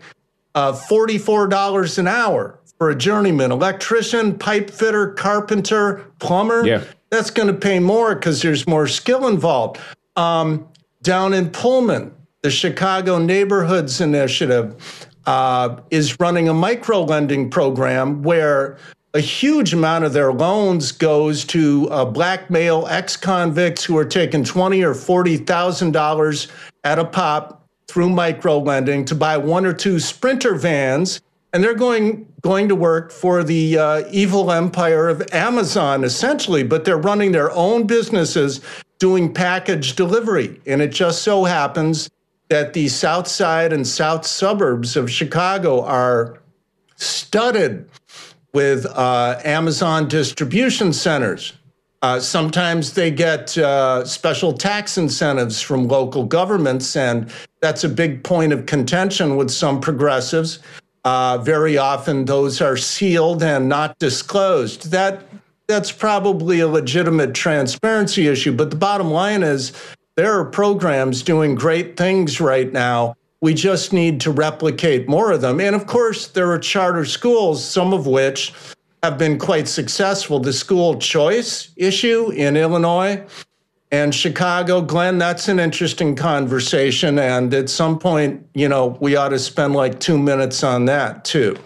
uh, 0.55 0.73
$44 0.73 1.97
an 1.97 2.07
hour 2.07 2.59
for 2.77 2.89
a 2.89 2.95
journeyman, 2.95 3.51
electrician, 3.51 4.37
pipe 4.37 4.69
fitter, 4.69 5.13
carpenter, 5.13 6.05
plumber. 6.19 6.65
Yeah. 6.65 6.83
That's 7.11 7.31
going 7.31 7.47
to 7.47 7.53
pay 7.53 7.79
more 7.79 8.15
because 8.15 8.41
there's 8.41 8.67
more 8.67 8.87
skill 8.87 9.27
involved. 9.27 9.79
Um, 10.15 10.67
down 11.01 11.33
in 11.33 11.49
Pullman, 11.49 12.13
the 12.41 12.51
Chicago 12.51 13.17
Neighborhoods 13.17 13.99
Initiative 13.99 15.07
uh, 15.25 15.79
is 15.91 16.19
running 16.19 16.47
a 16.49 16.53
micro 16.53 17.01
lending 17.01 17.49
program 17.49 18.21
where 18.23 18.77
a 19.13 19.19
huge 19.19 19.73
amount 19.73 20.05
of 20.05 20.13
their 20.13 20.31
loans 20.31 20.91
goes 20.91 21.43
to 21.45 21.89
uh, 21.89 22.05
black 22.05 22.49
male 22.49 22.87
ex-convicts 22.89 23.83
who 23.83 23.97
are 23.97 24.05
taking 24.05 24.43
twenty 24.43 24.83
or 24.83 24.93
forty 24.93 25.37
thousand 25.37 25.91
dollars 25.91 26.47
at 26.83 26.99
a 26.99 27.05
pop 27.05 27.58
through 27.89 28.09
micro 28.09 28.59
lending 28.59 29.03
to 29.05 29.15
buy 29.15 29.35
one 29.35 29.65
or 29.65 29.73
two 29.73 29.99
sprinter 29.99 30.53
vans, 30.53 31.21
and 31.51 31.63
they're 31.63 31.73
going 31.73 32.31
going 32.41 32.69
to 32.69 32.75
work 32.75 33.11
for 33.11 33.43
the 33.43 33.77
uh, 33.77 34.03
evil 34.11 34.51
empire 34.51 35.09
of 35.09 35.27
Amazon 35.33 36.03
essentially, 36.03 36.63
but 36.63 36.85
they're 36.85 36.97
running 36.97 37.31
their 37.31 37.51
own 37.51 37.87
businesses 37.87 38.61
doing 38.99 39.33
package 39.33 39.95
delivery, 39.95 40.61
and 40.67 40.81
it 40.81 40.91
just 40.91 41.23
so 41.23 41.45
happens 41.45 42.09
that 42.49 42.73
the 42.73 42.87
south 42.87 43.27
side 43.27 43.73
and 43.73 43.87
south 43.87 44.25
suburbs 44.25 44.95
of 44.95 45.09
Chicago 45.09 45.83
are 45.83 46.39
studded 46.95 47.89
with 48.53 48.85
uh, 48.85 49.39
Amazon 49.43 50.07
distribution 50.07 50.93
centers. 50.93 51.53
Uh, 52.01 52.19
sometimes 52.19 52.93
they 52.93 53.11
get 53.11 53.57
uh, 53.57 54.05
special 54.05 54.53
tax 54.53 54.97
incentives 54.97 55.61
from 55.61 55.87
local 55.87 56.23
governments, 56.23 56.95
and 56.95 57.31
that's 57.61 57.83
a 57.83 57.89
big 57.89 58.23
point 58.23 58.53
of 58.53 58.65
contention 58.65 59.35
with 59.35 59.49
some 59.51 59.81
progressives. 59.81 60.59
Uh, 61.05 61.37
very 61.37 61.77
often, 61.77 62.25
those 62.25 62.61
are 62.61 62.77
sealed 62.77 63.41
and 63.41 63.69
not 63.69 63.97
disclosed. 63.99 64.91
That 64.91 65.23
that's 65.67 65.91
probably 65.91 66.61
a 66.61 66.67
legitimate 66.67 67.35
transparency 67.35 68.27
issue. 68.27 68.51
But 68.51 68.71
the 68.71 68.75
bottom 68.75 69.11
line 69.11 69.43
is, 69.43 69.71
there 70.15 70.37
are 70.39 70.45
programs 70.45 71.21
doing 71.21 71.53
great 71.53 71.95
things 71.95 72.41
right 72.41 72.73
now 72.73 73.15
we 73.41 73.53
just 73.53 73.93
need 73.93 74.19
to 74.21 74.31
replicate 74.31 75.07
more 75.07 75.31
of 75.31 75.41
them. 75.41 75.59
And 75.61 75.75
of 75.75 75.87
course, 75.87 76.27
there 76.27 76.51
are 76.51 76.59
charter 76.59 77.05
schools, 77.05 77.63
some 77.63 77.93
of 77.93 78.05
which 78.05 78.53
have 79.01 79.17
been 79.17 79.39
quite 79.39 79.67
successful. 79.67 80.39
The 80.39 80.51
school 80.51 80.99
choice 80.99 81.71
issue 81.77 82.31
in 82.31 82.57
Illinois 82.57 83.23
and 83.91 84.13
Chicago, 84.13 84.81
Glenn, 84.81 85.17
that's 85.17 85.47
an 85.47 85.59
interesting 85.59 86.15
conversation. 86.15 87.17
And 87.17 87.53
at 87.53 87.69
some 87.69 87.97
point, 87.97 88.45
you 88.53 88.69
know, 88.69 88.97
we 88.99 89.15
ought 89.15 89.29
to 89.29 89.39
spend 89.39 89.73
like 89.73 89.99
two 89.99 90.17
minutes 90.17 90.63
on 90.63 90.85
that 90.85 91.25
too. 91.25 91.57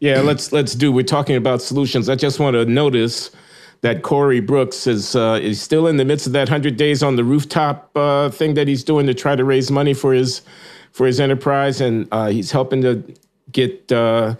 Yeah, 0.00 0.20
let's 0.20 0.52
let's 0.52 0.74
do. 0.74 0.92
We're 0.92 1.04
talking 1.04 1.36
about 1.36 1.62
solutions. 1.62 2.08
I 2.08 2.16
just 2.16 2.40
want 2.40 2.54
to 2.54 2.64
notice 2.66 3.30
that 3.80 4.02
Corey 4.02 4.40
Brooks 4.40 4.86
is 4.86 5.14
uh, 5.14 5.38
is 5.40 5.62
still 5.62 5.86
in 5.86 5.96
the 5.96 6.04
midst 6.04 6.26
of 6.26 6.32
that 6.32 6.48
hundred 6.48 6.76
days 6.76 7.02
on 7.02 7.16
the 7.16 7.24
rooftop 7.24 7.90
uh, 7.94 8.28
thing 8.30 8.54
that 8.54 8.66
he's 8.66 8.82
doing 8.82 9.06
to 9.06 9.14
try 9.14 9.36
to 9.36 9.44
raise 9.44 9.70
money 9.70 9.94
for 9.94 10.12
his 10.12 10.42
for 10.92 11.06
his 11.06 11.20
enterprise, 11.20 11.80
and 11.80 12.08
uh, 12.12 12.26
he's 12.26 12.50
helping 12.50 12.82
to 12.82 13.02
get 13.52 13.90
uh, 13.92 14.34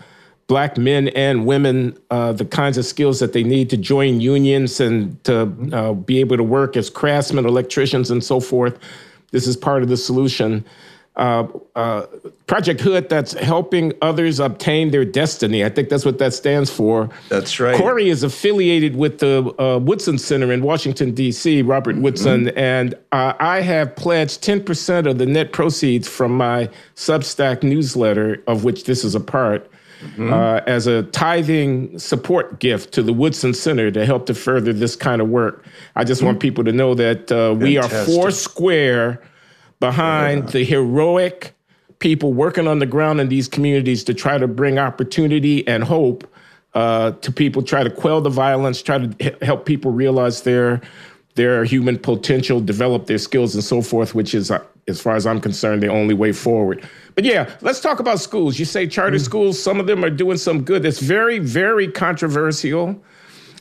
black 0.46 0.76
men 0.76 1.08
and 1.08 1.46
women 1.46 1.96
uh, 2.10 2.32
the 2.32 2.44
kinds 2.44 2.76
of 2.76 2.84
skills 2.84 3.20
that 3.20 3.32
they 3.32 3.42
need 3.42 3.70
to 3.70 3.76
join 3.76 4.20
unions 4.20 4.80
and 4.80 5.22
to 5.24 5.50
uh, 5.72 5.92
be 5.92 6.20
able 6.20 6.36
to 6.36 6.44
work 6.44 6.76
as 6.76 6.90
craftsmen, 6.90 7.46
electricians, 7.46 8.10
and 8.10 8.22
so 8.22 8.40
forth. 8.40 8.78
This 9.30 9.46
is 9.46 9.56
part 9.56 9.82
of 9.82 9.88
the 9.88 9.96
solution 9.96 10.64
uh, 11.16 11.46
uh, 11.76 12.06
Project 12.46 12.80
Hood 12.80 13.08
that's 13.08 13.32
helping 13.34 13.92
others 14.02 14.40
obtain 14.40 14.90
their 14.90 15.04
destiny. 15.04 15.64
I 15.64 15.68
think 15.68 15.88
that's 15.88 16.04
what 16.04 16.18
that 16.18 16.34
stands 16.34 16.70
for. 16.70 17.08
That's 17.28 17.60
right. 17.60 17.76
Corey 17.76 18.08
is 18.08 18.22
affiliated 18.24 18.96
with 18.96 19.20
the 19.20 19.54
uh, 19.60 19.78
Woodson 19.78 20.18
Center 20.18 20.52
in 20.52 20.62
Washington, 20.62 21.14
D.C., 21.14 21.62
Robert 21.62 21.96
Woodson, 21.96 22.46
mm-hmm. 22.46 22.58
and 22.58 22.94
uh, 23.12 23.34
I 23.38 23.60
have 23.60 23.94
pledged 23.94 24.42
10% 24.42 25.08
of 25.08 25.18
the 25.18 25.26
net 25.26 25.52
proceeds 25.52 26.08
from 26.08 26.36
my 26.36 26.68
Substack 26.96 27.62
newsletter, 27.62 28.42
of 28.48 28.64
which 28.64 28.84
this 28.84 29.04
is 29.04 29.14
a 29.14 29.20
part. 29.20 29.70
Mm-hmm. 30.04 30.32
Uh, 30.32 30.60
as 30.66 30.86
a 30.86 31.02
tithing 31.04 31.98
support 31.98 32.60
gift 32.60 32.92
to 32.94 33.02
the 33.02 33.12
Woodson 33.12 33.54
Center 33.54 33.90
to 33.90 34.04
help 34.04 34.26
to 34.26 34.34
further 34.34 34.72
this 34.72 34.96
kind 34.96 35.22
of 35.22 35.28
work. 35.28 35.64
I 35.96 36.04
just 36.04 36.20
mm-hmm. 36.20 36.26
want 36.26 36.40
people 36.40 36.62
to 36.64 36.72
know 36.72 36.94
that 36.94 37.32
uh, 37.32 37.54
we 37.54 37.78
are 37.78 37.88
four 37.88 38.30
square 38.30 39.22
behind 39.80 40.44
yeah. 40.44 40.50
the 40.50 40.64
heroic 40.64 41.54
people 41.98 42.32
working 42.32 42.68
on 42.68 42.80
the 42.80 42.86
ground 42.86 43.20
in 43.20 43.28
these 43.28 43.48
communities 43.48 44.04
to 44.04 44.14
try 44.14 44.36
to 44.36 44.46
bring 44.46 44.78
opportunity 44.78 45.66
and 45.66 45.82
hope 45.82 46.26
uh, 46.74 47.12
to 47.12 47.32
people, 47.32 47.62
try 47.62 47.82
to 47.82 47.90
quell 47.90 48.20
the 48.20 48.30
violence, 48.30 48.82
try 48.82 48.98
to 48.98 49.14
h- 49.20 49.42
help 49.42 49.64
people 49.64 49.90
realize 49.90 50.42
their 50.42 50.80
their 51.36 51.64
human 51.64 51.98
potential, 51.98 52.60
develop 52.60 53.06
their 53.06 53.18
skills, 53.18 53.54
and 53.54 53.64
so 53.64 53.80
forth. 53.80 54.14
Which 54.14 54.34
is, 54.34 54.50
uh, 54.50 54.62
as 54.88 55.00
far 55.00 55.16
as 55.16 55.26
I'm 55.26 55.40
concerned, 55.40 55.82
the 55.82 55.88
only 55.88 56.14
way 56.14 56.32
forward. 56.32 56.86
But 57.14 57.24
yeah, 57.24 57.50
let's 57.60 57.80
talk 57.80 58.00
about 58.00 58.20
schools. 58.20 58.58
You 58.58 58.64
say 58.64 58.86
charter 58.86 59.16
mm. 59.16 59.24
schools; 59.24 59.62
some 59.62 59.80
of 59.80 59.86
them 59.86 60.04
are 60.04 60.10
doing 60.10 60.36
some 60.36 60.62
good. 60.62 60.84
It's 60.84 61.00
very, 61.00 61.38
very 61.38 61.88
controversial. 61.88 63.00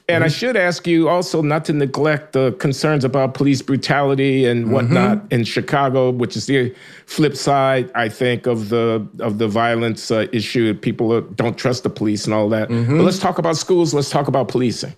And 0.10 0.18
mm-hmm. 0.18 0.26
I 0.26 0.28
should 0.28 0.58
ask 0.58 0.86
you 0.86 1.08
also 1.08 1.42
not 1.42 1.64
to 1.66 1.74
neglect 1.74 2.34
the 2.34 2.52
concerns 2.60 3.06
about 3.06 3.36
police 3.36 3.62
brutality 3.62 4.46
and 4.46 4.66
mm-hmm. 4.66 4.74
whatnot 4.74 5.18
mm-hmm. 5.20 5.34
in 5.34 5.44
Chicago, 5.46 6.10
which 6.10 6.36
is 6.36 6.46
the 6.46 6.76
flip 7.06 7.38
side, 7.38 7.90
I 7.96 8.10
think, 8.10 8.46
of 8.46 8.68
the 8.68 9.08
of 9.20 9.38
the 9.38 9.48
violence 9.48 10.12
uh, 10.12 10.28
issue. 10.34 10.74
People 10.74 11.22
don't 11.22 11.58
trust 11.58 11.84
the 11.84 11.90
police 11.90 12.26
and 12.26 12.34
all 12.34 12.50
that. 12.50 12.68
Mm-hmm. 12.68 12.98
But 12.98 13.04
let's 13.04 13.20
talk 13.20 13.38
about 13.38 13.56
schools. 13.56 13.94
Let's 13.94 14.10
talk 14.10 14.28
about 14.28 14.50
policing. 14.50 14.94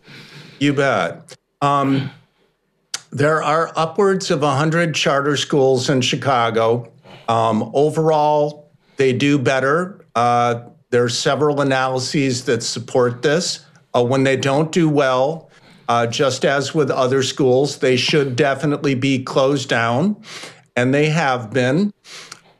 You 0.60 0.74
bet. 0.74 1.36
Um, 1.62 2.10
there 3.16 3.42
are 3.42 3.72
upwards 3.78 4.30
of 4.30 4.42
100 4.42 4.94
charter 4.94 5.38
schools 5.38 5.90
in 5.90 6.02
Chicago. 6.02 6.92
Um, 7.30 7.72
overall, 7.74 8.70
they 8.98 9.14
do 9.14 9.40
better. 9.40 10.06
Uh, 10.16 10.66
there 10.90 11.06
are 11.06 11.10
several 11.10 11.62
analyses 11.62 12.44
that 12.44 12.62
support 12.62 13.22
this. 13.22 13.66
Uh, 13.94 14.04
when 14.04 14.26
they 14.26 14.36
don't 14.36 14.70
do 14.70 14.90
well, 14.90 15.50
uh, 15.88 16.06
just 16.06 16.44
as 16.44 16.76
with 16.76 16.92
other 16.92 17.24
schools, 17.24 17.78
they 17.78 17.96
should 17.96 18.36
definitely 18.36 18.96
be 18.96 19.24
closed 19.24 19.70
down, 19.70 20.22
and 20.76 20.94
they 20.94 21.08
have 21.08 21.52
been. 21.52 21.94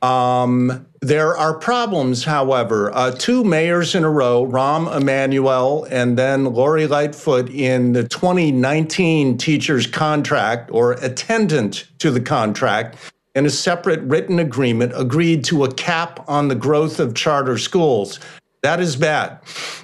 Um, 0.02 0.86
there 1.08 1.38
are 1.38 1.54
problems, 1.54 2.24
however. 2.24 2.92
Uh, 2.96 3.12
two 3.12 3.44
mayors 3.44 3.94
in 3.94 4.04
a 4.04 4.10
row, 4.10 4.46
Rahm 4.48 4.92
Emanuel 4.96 5.86
and 5.92 6.18
then 6.18 6.46
Lori 6.46 6.88
Lightfoot, 6.88 7.50
in 7.50 7.94
the 7.94 8.08
2019 8.08 9.38
teacher's 9.38 9.86
contract 9.86 10.72
or 10.72 10.94
attendant 10.94 11.88
to 12.00 12.10
the 12.10 12.20
contract, 12.20 12.98
in 13.36 13.46
a 13.46 13.52
separate 13.52 14.00
written 14.02 14.40
agreement, 14.40 14.94
agreed 14.96 15.44
to 15.44 15.64
a 15.64 15.72
cap 15.74 16.28
on 16.28 16.48
the 16.48 16.56
growth 16.56 17.00
of 17.00 17.14
charter 17.14 17.60
schools. 17.60 18.20
That 18.64 18.80
is 18.80 18.96
bad. 18.96 19.40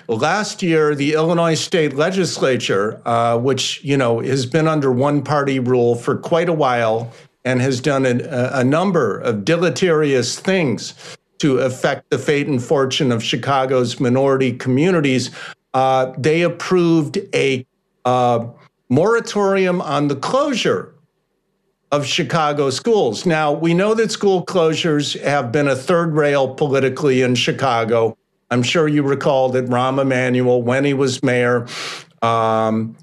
Last 0.07 0.63
year, 0.63 0.95
the 0.95 1.13
Illinois 1.13 1.53
state 1.53 1.93
legislature, 1.93 2.99
uh, 3.05 3.37
which 3.37 3.83
you 3.83 3.95
know 3.95 4.21
has 4.21 4.47
been 4.47 4.67
under 4.67 4.91
one-party 4.91 5.59
rule 5.59 5.93
for 5.93 6.17
quite 6.17 6.49
a 6.49 6.53
while 6.53 7.13
and 7.45 7.61
has 7.61 7.79
done 7.79 8.05
a, 8.05 8.49
a 8.53 8.63
number 8.63 9.19
of 9.19 9.45
deleterious 9.45 10.39
things 10.39 11.17
to 11.39 11.57
affect 11.59 12.09
the 12.11 12.19
fate 12.19 12.47
and 12.47 12.63
fortune 12.63 13.11
of 13.11 13.23
Chicago's 13.23 13.99
minority 13.99 14.53
communities, 14.53 15.31
uh, 15.73 16.13
they 16.17 16.43
approved 16.43 17.17
a 17.33 17.65
uh, 18.05 18.45
moratorium 18.89 19.81
on 19.81 20.07
the 20.07 20.15
closure 20.15 20.93
of 21.91 22.05
Chicago 22.05 22.69
schools. 22.69 23.25
Now, 23.25 23.51
we 23.51 23.73
know 23.73 23.93
that 23.95 24.11
school 24.11 24.45
closures 24.45 25.19
have 25.21 25.51
been 25.51 25.67
a 25.67 25.75
third 25.75 26.13
rail 26.13 26.53
politically 26.53 27.21
in 27.21 27.35
Chicago. 27.35 28.17
I'm 28.49 28.63
sure 28.63 28.87
you 28.87 29.03
recall 29.03 29.49
that 29.49 29.65
Rahm 29.65 29.99
Emanuel, 29.99 30.61
when 30.61 30.85
he 30.85 30.93
was 30.93 31.23
mayor, 31.23 31.67
um, 32.21 32.95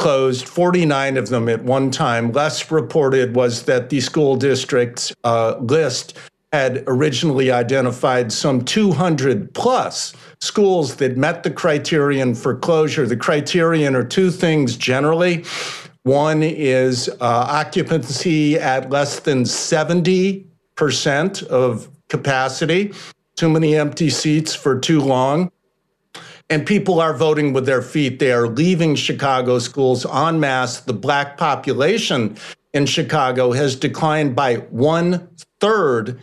closed, 0.00 0.48
49 0.48 1.18
of 1.18 1.28
them 1.28 1.46
at 1.46 1.62
one 1.62 1.90
time. 1.90 2.32
Less 2.32 2.70
reported 2.70 3.36
was 3.36 3.64
that 3.64 3.90
the 3.90 4.00
school 4.00 4.34
district's 4.34 5.12
uh, 5.24 5.56
list 5.60 6.16
had 6.54 6.82
originally 6.86 7.50
identified 7.50 8.32
some 8.32 8.64
200 8.64 9.52
plus 9.52 10.14
schools 10.40 10.96
that 10.96 11.18
met 11.18 11.42
the 11.42 11.50
criterion 11.50 12.34
for 12.34 12.56
closure. 12.56 13.06
The 13.06 13.14
criterion 13.14 13.94
are 13.94 14.02
two 14.02 14.30
things 14.30 14.74
generally. 14.74 15.44
One 16.04 16.42
is 16.42 17.10
uh, 17.10 17.16
occupancy 17.20 18.58
at 18.58 18.88
less 18.88 19.20
than 19.20 19.42
70% 19.42 21.46
of 21.48 21.90
capacity, 22.08 22.94
too 23.36 23.50
many 23.50 23.76
empty 23.76 24.08
seats 24.08 24.54
for 24.54 24.80
too 24.80 25.00
long. 25.00 25.50
And 26.50 26.66
people 26.66 27.00
are 27.00 27.14
voting 27.14 27.52
with 27.52 27.64
their 27.64 27.80
feet. 27.80 28.18
They 28.18 28.32
are 28.32 28.48
leaving 28.48 28.96
Chicago 28.96 29.60
schools 29.60 30.04
en 30.04 30.40
masse. 30.40 30.80
The 30.80 30.92
black 30.92 31.38
population 31.38 32.36
in 32.74 32.86
Chicago 32.86 33.52
has 33.52 33.76
declined 33.76 34.34
by 34.34 34.56
one 34.56 35.28
third 35.60 36.20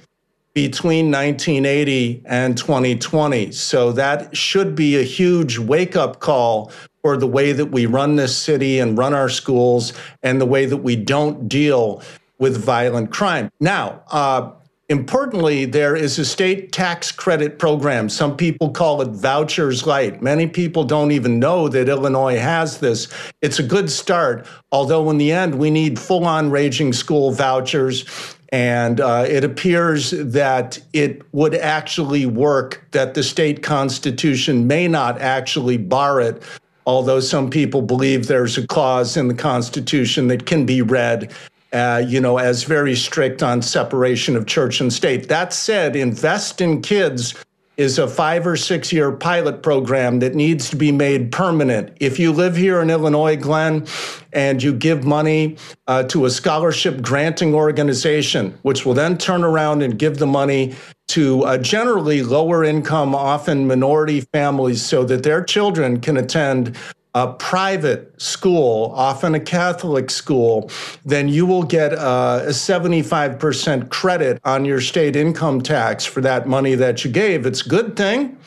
between 0.54 1.12
1980 1.12 2.24
and 2.26 2.58
2020. 2.58 3.52
So 3.52 3.92
that 3.94 4.36
should 4.36 4.76
be 4.76 5.00
a 5.00 5.04
huge 5.04 5.60
wake 5.60 5.96
up 5.96 6.20
call 6.20 6.72
for 7.04 7.16
the 7.16 7.28
way 7.28 7.54
that 7.54 7.68
we 7.68 7.86
run 7.86 8.16
this 8.16 8.36
city 8.36 8.80
and 8.80 8.98
run 8.98 9.14
our 9.14 9.30
schools 9.30 9.94
and 10.24 10.42
the 10.42 10.46
way 10.46 10.66
that 10.66 10.78
we 10.78 10.96
don't 10.96 11.48
deal 11.48 12.02
with 12.40 12.58
violent 12.58 13.12
crime. 13.12 13.50
Now, 13.60 14.02
uh, 14.10 14.52
Importantly, 14.90 15.66
there 15.66 15.98
is 15.98 16.18
a 16.18 16.24
state 16.24 16.72
tax 16.72 17.12
credit 17.12 17.60
program. 17.60 18.08
Some 18.08 18.38
people 18.38 18.70
call 18.70 19.02
it 19.02 19.10
vouchers 19.10 19.86
light. 19.86 20.22
Many 20.22 20.48
people 20.48 20.86
don't 20.86 21.12
even 21.12 21.40
know 21.40 21.68
that 21.68 21.90
Illinois 21.90 22.38
has 22.38 22.78
this. 22.78 23.10
It's 23.42 23.60
a 23.60 23.64
good 23.64 23.92
start, 23.92 24.48
although 24.72 25.10
in 25.10 25.18
the 25.18 25.30
end, 25.30 25.56
we 25.56 25.72
need 25.72 26.00
full 26.00 26.26
on 26.26 26.52
raging 26.52 26.94
school 26.94 27.32
vouchers. 27.32 28.06
And 28.54 29.02
uh, 29.02 29.26
it 29.28 29.44
appears 29.44 30.12
that 30.12 30.80
it 30.94 31.22
would 31.34 31.56
actually 31.56 32.26
work, 32.26 32.88
that 32.92 33.14
the 33.14 33.24
state 33.24 33.62
constitution 33.62 34.68
may 34.68 34.88
not 34.88 35.20
actually 35.20 35.76
bar 35.76 36.22
it, 36.22 36.42
although 36.86 37.20
some 37.20 37.50
people 37.50 37.82
believe 37.82 38.28
there's 38.28 38.58
a 38.58 38.66
clause 38.66 39.18
in 39.18 39.28
the 39.28 39.34
Constitution 39.34 40.30
that 40.30 40.46
can 40.46 40.66
be 40.66 40.82
read 40.82 41.34
uh, 41.74 42.04
you 42.06 42.22
know, 42.22 42.38
as 42.38 42.64
very 42.64 42.96
strict 42.96 43.44
on 43.44 43.62
separation 43.62 44.36
of 44.36 44.46
church 44.46 44.80
and 44.82 44.92
state. 44.92 45.28
That 45.28 45.54
said, 45.54 45.96
Invest 45.96 46.62
in 46.62 46.82
Kids 46.82 47.34
is 47.78 48.00
a 48.00 48.08
five 48.08 48.48
or 48.48 48.58
six 48.58 48.92
year 48.92 49.12
pilot 49.12 49.62
program 49.62 50.20
that 50.20 50.34
needs 50.34 50.70
to 50.72 50.76
be 50.76 50.92
made 50.92 51.32
permanent. 51.32 51.96
If 52.00 52.18
you 52.18 52.32
live 52.32 52.56
here 52.56 52.82
in 52.82 52.90
Illinois, 52.90 53.36
Glenn, 53.36 53.86
and 54.34 54.62
you 54.62 54.74
give 54.74 55.04
money 55.04 55.58
uh, 55.86 56.04
to 56.04 56.26
a 56.26 56.30
scholarship 56.30 57.02
granting 57.04 57.54
organization, 57.54 58.58
which 58.64 58.86
will 58.86 58.96
then 58.96 59.18
turn 59.18 59.44
around 59.44 59.84
and 59.84 59.98
give 59.98 60.18
the 60.18 60.26
money 60.26 60.76
to 61.10 61.44
uh, 61.44 61.58
generally 61.60 62.24
lower 62.24 62.64
income, 62.64 63.14
often 63.14 63.68
minority 63.68 64.22
families, 64.22 64.84
so 64.84 65.04
that 65.06 65.24
their 65.24 65.44
children 65.44 66.02
can 66.02 66.18
attend 66.18 66.76
a 67.18 67.34
private 67.34 68.22
school, 68.22 68.94
often 68.96 69.34
a 69.34 69.40
Catholic 69.40 70.12
school, 70.12 70.70
then 71.04 71.28
you 71.28 71.48
will 71.48 71.64
get 71.64 71.94
a 71.94 72.46
75% 72.50 73.90
credit 73.90 74.40
on 74.44 74.66
your 74.66 74.80
state 74.80 75.16
income 75.16 75.60
tax 75.62 76.06
for 76.06 76.22
that 76.22 76.48
money 76.48 76.76
that 76.76 77.04
you 77.04 77.10
gave. 77.10 77.48
It's 77.48 77.66
a 77.66 77.70
good 77.70 77.96
thing. 77.96 78.38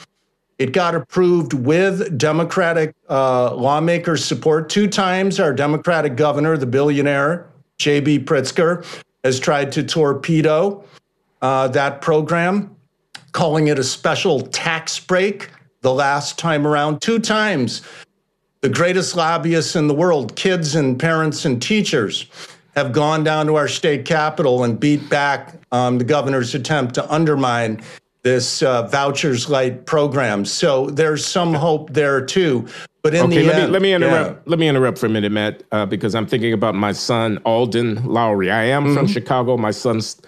It 0.58 0.72
got 0.72 0.94
approved 0.94 1.52
with 1.52 2.16
Democratic 2.16 2.94
uh, 3.08 3.56
lawmakers' 3.56 4.24
support 4.24 4.70
two 4.70 4.86
times. 4.86 5.40
Our 5.40 5.52
Democratic 5.52 6.14
governor, 6.14 6.56
the 6.56 6.66
billionaire 6.66 7.50
J.B. 7.78 8.20
Pritzker, 8.20 8.86
has 9.24 9.40
tried 9.40 9.72
to 9.72 9.82
torpedo 9.82 10.84
uh, 11.42 11.66
that 11.68 12.02
program, 12.02 12.76
calling 13.32 13.66
it 13.66 13.80
a 13.80 13.84
special 13.84 14.42
tax 14.42 15.00
break 15.00 15.50
the 15.80 15.92
last 15.92 16.38
time 16.38 16.68
around. 16.68 17.00
Two 17.00 17.18
times 17.18 17.82
the 18.62 18.68
greatest 18.68 19.16
lobbyists 19.16 19.76
in 19.76 19.88
the 19.88 19.94
world, 19.94 20.36
kids 20.36 20.74
and 20.74 20.98
parents 20.98 21.44
and 21.44 21.62
teachers, 21.62 22.26
have 22.76 22.92
gone 22.92 23.24
down 23.24 23.46
to 23.46 23.56
our 23.56 23.68
state 23.68 24.04
capitol 24.04 24.64
and 24.64 24.78
beat 24.78 25.08
back 25.08 25.54
um, 25.72 25.98
the 25.98 26.04
governor's 26.04 26.54
attempt 26.54 26.94
to 26.94 27.12
undermine 27.12 27.82
this 28.22 28.62
uh, 28.62 28.86
vouchers 28.88 29.48
light 29.48 29.86
program. 29.86 30.44
So 30.44 30.90
there's 30.90 31.24
some 31.24 31.54
hope 31.54 31.92
there 31.92 32.24
too. 32.24 32.68
But 33.02 33.14
in 33.14 33.26
okay, 33.26 33.38
the 33.38 33.44
let 33.44 33.54
end, 33.56 33.66
me 33.68 33.72
let 33.72 33.82
me 33.82 33.94
interrupt. 33.94 34.30
Yeah. 34.30 34.42
Let 34.44 34.58
me 34.58 34.68
interrupt 34.68 34.98
for 34.98 35.06
a 35.06 35.08
minute, 35.08 35.32
Matt, 35.32 35.62
uh, 35.72 35.86
because 35.86 36.14
I'm 36.14 36.26
thinking 36.26 36.52
about 36.52 36.74
my 36.74 36.92
son 36.92 37.38
Alden 37.46 37.96
Loury. 37.98 38.52
I 38.52 38.64
am 38.64 38.84
mm-hmm. 38.84 38.94
from 38.94 39.06
Chicago. 39.06 39.56
My 39.56 39.70
son's 39.70 40.20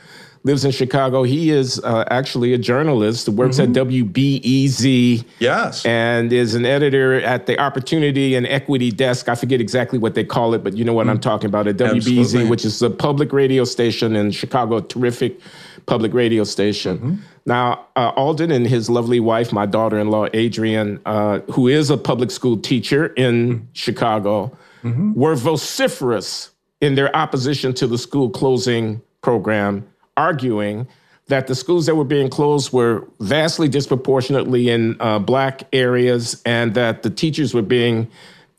lives 0.45 0.65
in 0.65 0.71
Chicago. 0.73 1.23
He 1.23 1.51
is 1.51 1.79
uh, 1.85 2.05
actually 2.11 2.53
a 2.53 2.59
journalist 2.59 3.27
who 3.27 3.33
works 3.33 3.59
mm-hmm. 3.59 3.77
at 3.77 3.87
WBEZ. 3.87 5.25
Yes. 5.39 5.87
And 5.87 6.33
is 6.33 6.55
an 6.55 6.67
editor 6.67 7.21
at 7.21 7.47
the 7.47 7.59
Opportunity 7.59 8.35
and 8.35 8.47
Equity 8.47 8.91
Desk. 8.91 9.29
I 9.29 9.35
forget 9.35 9.61
exactly 9.61 9.99
what 9.99 10.15
they 10.15 10.25
call 10.25 10.55
it, 10.55 10.65
but 10.65 10.77
you 10.77 10.85
know 10.85 10.93
what 10.93 11.03
mm-hmm. 11.03 11.11
I'm 11.11 11.21
talking 11.21 11.47
about 11.47 11.67
at 11.67 11.77
WBEZ, 11.77 11.97
Absolutely. 11.97 12.51
which 12.51 12.65
is 12.65 12.83
a 12.83 12.91
public 12.91 13.33
radio 13.33 13.65
station 13.65 14.17
in 14.17 14.33
Chicago, 14.33 14.81
terrific 14.81 15.41
public 15.87 16.13
radio 16.13 16.45
station. 16.45 16.99
Mm-hmm. 16.99 17.15
Now, 17.47 17.87
uh, 17.97 18.11
Alden 18.11 18.53
and 18.53 18.67
his 18.67 18.89
lovely 18.89 19.21
wife, 19.21 19.53
my 19.53 19.67
daughter 19.67 19.99
in 19.99 20.11
law, 20.11 20.27
Adrian, 20.33 21.01
uh, 21.07 21.41
who 21.53 21.69
is 21.69 21.91
a 21.91 21.97
public 21.97 22.31
school 22.31 22.57
teacher 22.57 23.07
in 23.07 23.49
mm-hmm. 23.49 23.65
Chicago, 23.73 24.57
mm-hmm. 24.83 25.13
were 25.15 25.35
vociferous 25.35 26.51
in 26.81 26.95
their 26.95 27.15
opposition 27.17 27.73
to 27.75 27.87
the 27.87 27.99
school 27.99 28.29
closing 28.29 29.01
program 29.23 29.87
arguing 30.17 30.87
that 31.29 31.47
the 31.47 31.55
schools 31.55 31.87
that 31.87 31.95
were 31.95 32.05
being 32.05 32.29
closed 32.29 32.73
were 32.73 33.09
vastly 33.21 33.69
disproportionately 33.69 34.69
in 34.69 34.97
uh, 35.01 35.19
black 35.19 35.63
areas 35.73 36.43
and 36.45 36.75
that 36.75 37.03
the 37.03 37.11
teachers 37.11 37.55
were 37.55 37.63
being, 37.63 38.11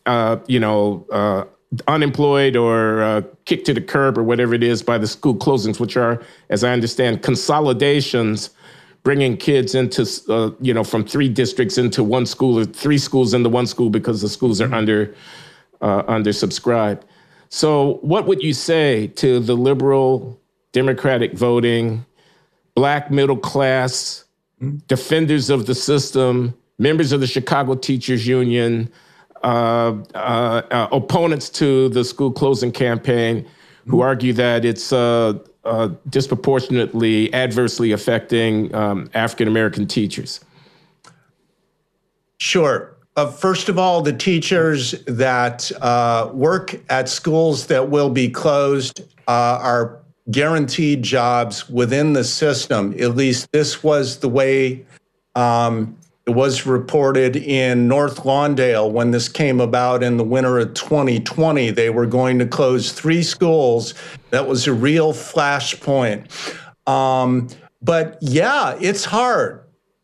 uh, 0.06 0.38
you 0.48 0.60
know, 0.60 1.06
uh, 1.12 1.44
unemployed 1.88 2.56
or 2.56 3.02
uh, 3.02 3.22
kicked 3.46 3.66
to 3.66 3.74
the 3.74 3.82
curb 3.82 4.18
or 4.18 4.24
whatever 4.24 4.54
it 4.54 4.64
is 4.64 4.82
by 4.82 4.98
the 4.98 5.08
school 5.08 5.36
closings, 5.36 5.80
which 5.80 5.98
are, 5.98 6.22
as 6.50 6.64
I 6.64 6.72
understand, 6.72 7.22
consolidations 7.22 8.50
bringing 9.04 9.36
kids 9.36 9.76
into, 9.76 10.08
uh, 10.30 10.52
you 10.62 10.74
know, 10.74 10.84
from 10.84 11.04
three 11.04 11.28
districts 11.30 11.78
into 11.78 12.04
one 12.04 12.26
school 12.26 12.58
or 12.58 12.66
three 12.66 12.98
schools 12.98 13.34
into 13.34 13.50
one 13.50 13.68
school 13.68 13.90
because 13.90 14.22
the 14.22 14.30
schools 14.30 14.62
are 14.62 14.74
under 14.74 15.14
uh, 15.82 16.04
undersubscribed. 16.04 17.02
So, 17.50 18.00
what 18.02 18.26
would 18.26 18.42
you 18.42 18.54
say 18.54 19.08
to 19.08 19.40
the 19.40 19.56
liberal 19.56 20.40
Democratic 20.74 21.34
voting, 21.34 22.06
black 22.76 23.10
middle 23.10 23.38
class, 23.38 24.26
mm-hmm. 24.62 24.78
defenders 24.88 25.50
of 25.50 25.66
the 25.66 25.76
system, 25.76 26.54
members 26.78 27.12
of 27.12 27.22
the 27.22 27.28
Chicago 27.28 27.76
Teachers 27.76 28.28
Union, 28.28 28.92
uh, 29.44 29.96
uh, 30.14 30.18
uh, 30.72 30.88
opponents 30.92 31.50
to 31.50 31.90
the 31.90 32.04
school 32.04 32.32
closing 32.32 32.72
campaign, 32.72 33.48
who 33.86 33.92
mm-hmm. 33.92 34.02
argue 34.02 34.34
that 34.34 34.66
it's 34.66 34.92
uh, 34.92 35.40
uh, 35.64 35.90
disproportionately 36.10 37.34
adversely 37.34 37.94
affecting 37.94 38.74
um, 38.76 39.10
African 39.14 39.48
American 39.48 39.88
teachers. 39.88 40.42
Sure. 42.38 42.94
Uh, 43.16 43.28
first 43.32 43.70
of 43.70 43.78
all, 43.78 44.02
the 44.02 44.12
teachers 44.12 44.92
that 45.06 45.72
uh, 45.82 46.30
work 46.34 46.76
at 46.90 47.08
schools 47.08 47.68
that 47.68 47.90
will 47.90 48.10
be 48.10 48.28
closed 48.28 49.02
uh, 49.28 49.60
are 49.62 50.03
guaranteed 50.32 51.04
jobs 51.04 51.70
within 51.70 52.14
the 52.14 52.24
system. 52.24 52.94
At 53.00 53.16
least 53.16 53.52
this 53.52 53.84
was 53.84 54.20
the 54.20 54.30
way 54.30 54.86
um, 55.36 55.98
it 56.26 56.32
was 56.32 56.66
reported 56.66 57.36
in 57.36 57.88
North 57.90 58.24
Lawndale 58.24 58.90
when 58.90 59.12
this 59.12 59.28
came 59.28 59.60
about 59.60 60.04
in 60.04 60.16
the 60.16 60.24
winter 60.24 60.58
of 60.58 60.74
2020. 60.74 61.72
They 61.72 61.90
were 61.90 62.06
going 62.06 62.40
to 62.40 62.46
close 62.46 62.94
three 62.94 63.24
schools. 63.24 63.94
That 64.30 64.48
was 64.48 64.66
a 64.66 64.74
real 64.74 65.12
flashpoint. 65.12 66.32
Um, 66.88 67.50
but 67.82 68.18
yeah, 68.22 68.78
it's 68.80 69.04
hard. 69.04 69.60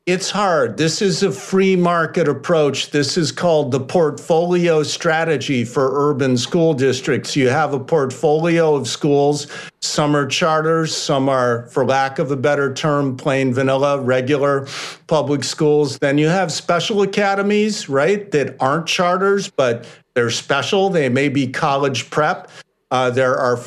It's 0.05 0.31
hard. 0.31 0.77
This 0.77 1.01
is 1.01 1.23
a 1.23 1.31
free 1.31 1.75
market 1.75 2.27
approach. 2.27 2.89
This 2.89 3.15
is 3.15 3.31
called 3.31 3.71
the 3.71 3.79
portfolio 3.79 4.83
strategy 4.83 5.63
for 5.63 6.09
urban 6.09 6.35
school 6.35 6.73
districts. 6.73 7.35
You 7.35 7.49
have 7.49 7.73
a 7.73 7.79
portfolio 7.79 8.75
of 8.75 8.87
schools. 8.87 9.47
Some 9.81 10.13
are 10.15 10.27
charters, 10.27 10.95
some 10.95 11.29
are, 11.29 11.67
for 11.67 11.85
lack 11.85 12.19
of 12.19 12.31
a 12.31 12.35
better 12.35 12.73
term, 12.73 13.15
plain 13.15 13.53
vanilla, 13.53 14.01
regular 14.01 14.67
public 15.07 15.43
schools. 15.43 15.99
Then 15.99 16.17
you 16.17 16.27
have 16.27 16.51
special 16.51 17.01
academies, 17.01 17.87
right, 17.87 18.29
that 18.31 18.57
aren't 18.59 18.87
charters, 18.87 19.49
but 19.49 19.87
they're 20.15 20.31
special. 20.31 20.89
They 20.89 21.07
may 21.07 21.29
be 21.29 21.47
college 21.47 22.09
prep. 22.09 22.51
Uh, 22.91 23.09
there 23.09 23.37
are 23.37 23.57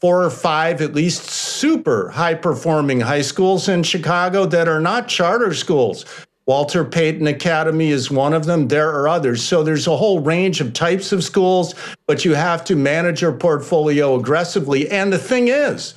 four 0.00 0.22
or 0.22 0.30
five 0.30 0.80
at 0.80 0.94
least 0.94 1.24
super 1.24 2.10
high 2.10 2.34
performing 2.34 3.00
high 3.00 3.22
schools 3.22 3.68
in 3.68 3.82
Chicago 3.82 4.46
that 4.46 4.68
are 4.68 4.80
not 4.80 5.08
charter 5.08 5.52
schools. 5.52 6.04
Walter 6.46 6.84
Payton 6.84 7.26
Academy 7.26 7.90
is 7.90 8.10
one 8.10 8.34
of 8.34 8.44
them. 8.44 8.68
There 8.68 8.90
are 8.90 9.08
others. 9.08 9.42
So 9.42 9.62
there's 9.62 9.86
a 9.86 9.96
whole 9.96 10.20
range 10.20 10.60
of 10.60 10.74
types 10.74 11.10
of 11.10 11.24
schools, 11.24 11.74
but 12.06 12.24
you 12.24 12.34
have 12.34 12.64
to 12.66 12.76
manage 12.76 13.22
your 13.22 13.32
portfolio 13.32 14.16
aggressively. 14.16 14.90
And 14.90 15.10
the 15.10 15.18
thing 15.18 15.48
is, 15.48 15.94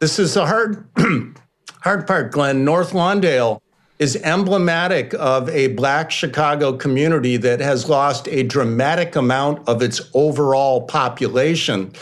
this 0.00 0.18
is 0.18 0.34
the 0.34 0.46
hard, 0.46 0.88
hard 1.82 2.06
part, 2.06 2.32
Glenn. 2.32 2.64
North 2.64 2.92
Lawndale 2.92 3.60
is 3.98 4.16
emblematic 4.16 5.14
of 5.14 5.48
a 5.50 5.68
Black 5.68 6.10
Chicago 6.10 6.72
community 6.72 7.36
that 7.36 7.60
has 7.60 7.88
lost 7.88 8.26
a 8.28 8.42
dramatic 8.44 9.14
amount 9.14 9.68
of 9.68 9.82
its 9.82 10.00
overall 10.14 10.86
population 10.86 11.92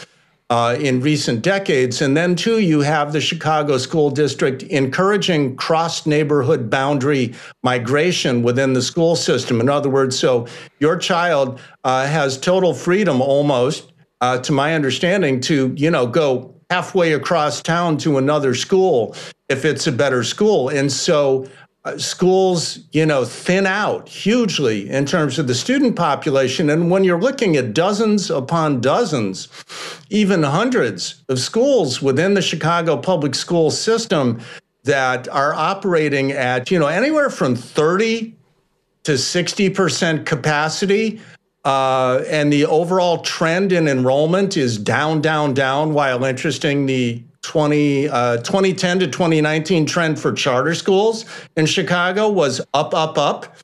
uh, 0.50 0.76
in 0.80 1.00
recent 1.00 1.42
decades. 1.42 2.02
And 2.02 2.16
then, 2.16 2.34
too, 2.34 2.58
you 2.58 2.80
have 2.80 3.12
the 3.12 3.20
Chicago 3.20 3.78
School 3.78 4.10
District 4.10 4.64
encouraging 4.64 5.56
cross 5.56 6.06
neighborhood 6.06 6.68
boundary 6.68 7.34
migration 7.62 8.42
within 8.42 8.72
the 8.72 8.82
school 8.82 9.14
system. 9.16 9.60
In 9.60 9.68
other 9.68 9.88
words, 9.88 10.18
so 10.18 10.46
your 10.80 10.96
child 10.96 11.60
uh, 11.84 12.06
has 12.06 12.36
total 12.36 12.74
freedom 12.74 13.20
almost, 13.22 13.92
uh, 14.20 14.38
to 14.38 14.52
my 14.52 14.74
understanding, 14.74 15.40
to, 15.40 15.72
you 15.76 15.90
know, 15.90 16.06
go 16.06 16.54
halfway 16.68 17.12
across 17.14 17.62
town 17.62 17.96
to 17.98 18.18
another 18.18 18.54
school 18.54 19.14
if 19.48 19.64
it's 19.64 19.86
a 19.86 19.92
better 19.92 20.22
school. 20.22 20.68
And 20.68 20.90
so 20.90 21.48
uh, 21.84 21.96
schools, 21.96 22.80
you 22.92 23.06
know, 23.06 23.24
thin 23.24 23.66
out 23.66 24.08
hugely 24.08 24.88
in 24.90 25.06
terms 25.06 25.38
of 25.38 25.46
the 25.46 25.54
student 25.54 25.96
population. 25.96 26.68
And 26.68 26.90
when 26.90 27.04
you're 27.04 27.20
looking 27.20 27.56
at 27.56 27.72
dozens 27.72 28.30
upon 28.30 28.80
dozens, 28.80 29.48
even 30.10 30.42
hundreds 30.42 31.22
of 31.28 31.38
schools 31.38 32.02
within 32.02 32.34
the 32.34 32.42
Chicago 32.42 32.96
public 32.98 33.34
school 33.34 33.70
system 33.70 34.40
that 34.84 35.28
are 35.28 35.54
operating 35.54 36.32
at, 36.32 36.70
you 36.70 36.78
know, 36.78 36.86
anywhere 36.86 37.30
from 37.30 37.56
30 37.56 38.34
to 39.04 39.12
60% 39.12 40.26
capacity, 40.26 41.20
uh, 41.64 42.22
and 42.28 42.52
the 42.52 42.64
overall 42.66 43.18
trend 43.18 43.72
in 43.72 43.86
enrollment 43.86 44.56
is 44.56 44.78
down, 44.78 45.20
down, 45.20 45.52
down, 45.52 45.92
while 45.92 46.24
interesting, 46.24 46.86
the 46.86 47.22
20, 47.42 48.08
uh, 48.08 48.36
2010 48.38 49.00
to 49.00 49.06
2019 49.06 49.86
trend 49.86 50.18
for 50.20 50.32
charter 50.32 50.74
schools 50.74 51.24
in 51.56 51.66
Chicago 51.66 52.28
was 52.28 52.60
up, 52.74 52.94
up, 52.94 53.18
up. 53.18 53.56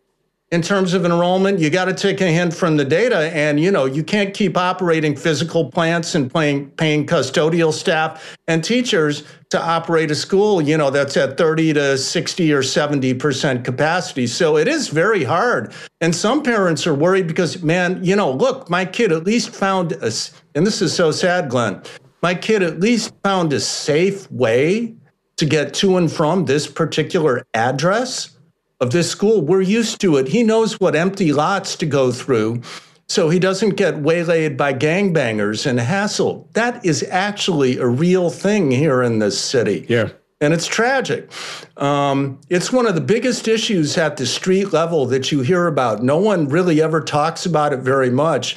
In 0.53 0.63
terms 0.63 0.95
of 0.95 1.05
enrollment, 1.05 1.59
you 1.59 1.71
got 1.71 1.87
to 1.87 1.93
take 1.93 2.21
a 2.21 2.29
hint 2.31 2.55
from 2.55 2.77
the 2.77 2.85
data, 2.85 3.35
and 3.35 3.59
you 3.59 3.73
know 3.73 3.85
you 3.85 4.05
can't 4.05 4.33
keep 4.33 4.57
operating 4.57 5.17
physical 5.17 5.73
plants 5.73 6.15
and 6.15 6.33
paying, 6.33 6.71
paying 6.71 7.05
custodial 7.05 7.73
staff 7.73 8.37
and 8.47 8.63
teachers 8.63 9.25
to 9.51 9.61
operate 9.61 10.09
a 10.13 10.15
school. 10.15 10.63
You 10.63 10.79
know 10.79 10.89
that's 10.89 11.17
at 11.17 11.37
30 11.37 11.73
to 11.73 11.99
60 11.99 12.53
or 12.53 12.63
70 12.63 13.15
percent 13.15 13.65
capacity. 13.65 14.29
So 14.29 14.57
it 14.57 14.69
is 14.69 14.87
very 14.87 15.25
hard, 15.25 15.73
and 16.01 16.15
some 16.15 16.45
parents 16.45 16.87
are 16.87 16.95
worried 16.95 17.27
because, 17.27 17.61
man, 17.65 17.99
you 18.05 18.15
know, 18.15 18.31
look, 18.31 18.71
my 18.71 18.85
kid 18.85 19.11
at 19.11 19.25
least 19.25 19.51
found 19.51 19.95
a, 19.95 20.13
and 20.55 20.65
this 20.65 20.81
is 20.81 20.95
so 20.95 21.11
sad, 21.11 21.51
Glenn 21.51 21.83
my 22.23 22.35
kid 22.35 22.63
at 22.63 22.81
least 22.81 23.13
found 23.23 23.53
a 23.53 23.61
safe 23.61 24.31
way 24.31 24.95
to 25.37 25.47
get 25.47 25.75
to 25.75 25.97
and 25.97 26.11
from 26.11 26.47
this 26.47 26.67
particular 26.67 27.47
address 27.55 28.37
of 28.81 28.91
this 28.91 29.11
school. 29.11 29.43
We're 29.43 29.61
used 29.61 30.01
to 30.01 30.17
it. 30.17 30.29
He 30.29 30.43
knows 30.43 30.81
what 30.81 30.97
empty 30.97 31.33
lots 31.33 31.77
to 31.77 31.87
go 31.87 32.13
through 32.13 32.63
so 33.09 33.29
he 33.29 33.39
doesn't 33.39 33.77
get 33.77 33.99
waylaid 33.99 34.57
by 34.57 34.75
gangbangers 34.75 35.67
and 35.67 35.79
hassled. 35.79 36.53
That 36.55 36.85
is 36.85 37.05
actually 37.05 37.79
a 37.79 37.87
real 37.87 38.31
thing 38.31 38.71
here 38.71 39.03
in 39.03 39.21
this 39.21 39.41
city. 39.41 39.87
Yeah. 39.89 40.09
And 40.41 40.53
it's 40.53 40.67
tragic. 40.67 41.31
Um, 41.79 42.41
it's 42.51 42.71
one 42.71 42.87
of 42.87 42.95
the 42.95 43.01
biggest 43.01 43.49
issues 43.49 43.97
at 43.97 44.17
the 44.19 44.27
street 44.27 44.73
level 44.73 45.07
that 45.07 45.33
you 45.33 45.41
hear 45.41 45.67
about. 45.67 46.03
No 46.03 46.19
one 46.19 46.49
really 46.49 46.83
ever 46.83 47.01
talks 47.01 47.47
about 47.47 47.73
it 47.73 47.79
very 47.79 48.11
much 48.11 48.57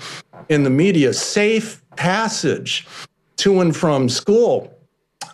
in 0.49 0.63
the 0.63 0.69
media. 0.69 1.13
Safe 1.13 1.81
passage 1.95 2.85
to 3.39 3.61
and 3.61 3.75
from 3.75 4.09
school. 4.09 4.73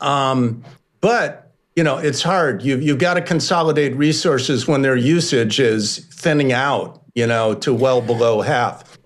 Um, 0.02 0.64
but 1.02 1.52
you 1.76 1.84
know, 1.84 1.98
it's 1.98 2.22
hard. 2.22 2.62
You've 2.62 2.82
you've 2.82 3.00
got 3.00 3.16
to 3.16 3.22
consolidate 3.22 3.96
resources 3.96 4.68
when 4.68 4.82
their 4.82 4.96
usage 4.96 5.60
is 5.60 6.06
thinning 6.14 6.54
out, 6.54 7.02
you 7.14 7.28
know, 7.28 7.54
to 7.56 7.74
well 7.74 8.02
below 8.02 8.42
half. 8.42 8.98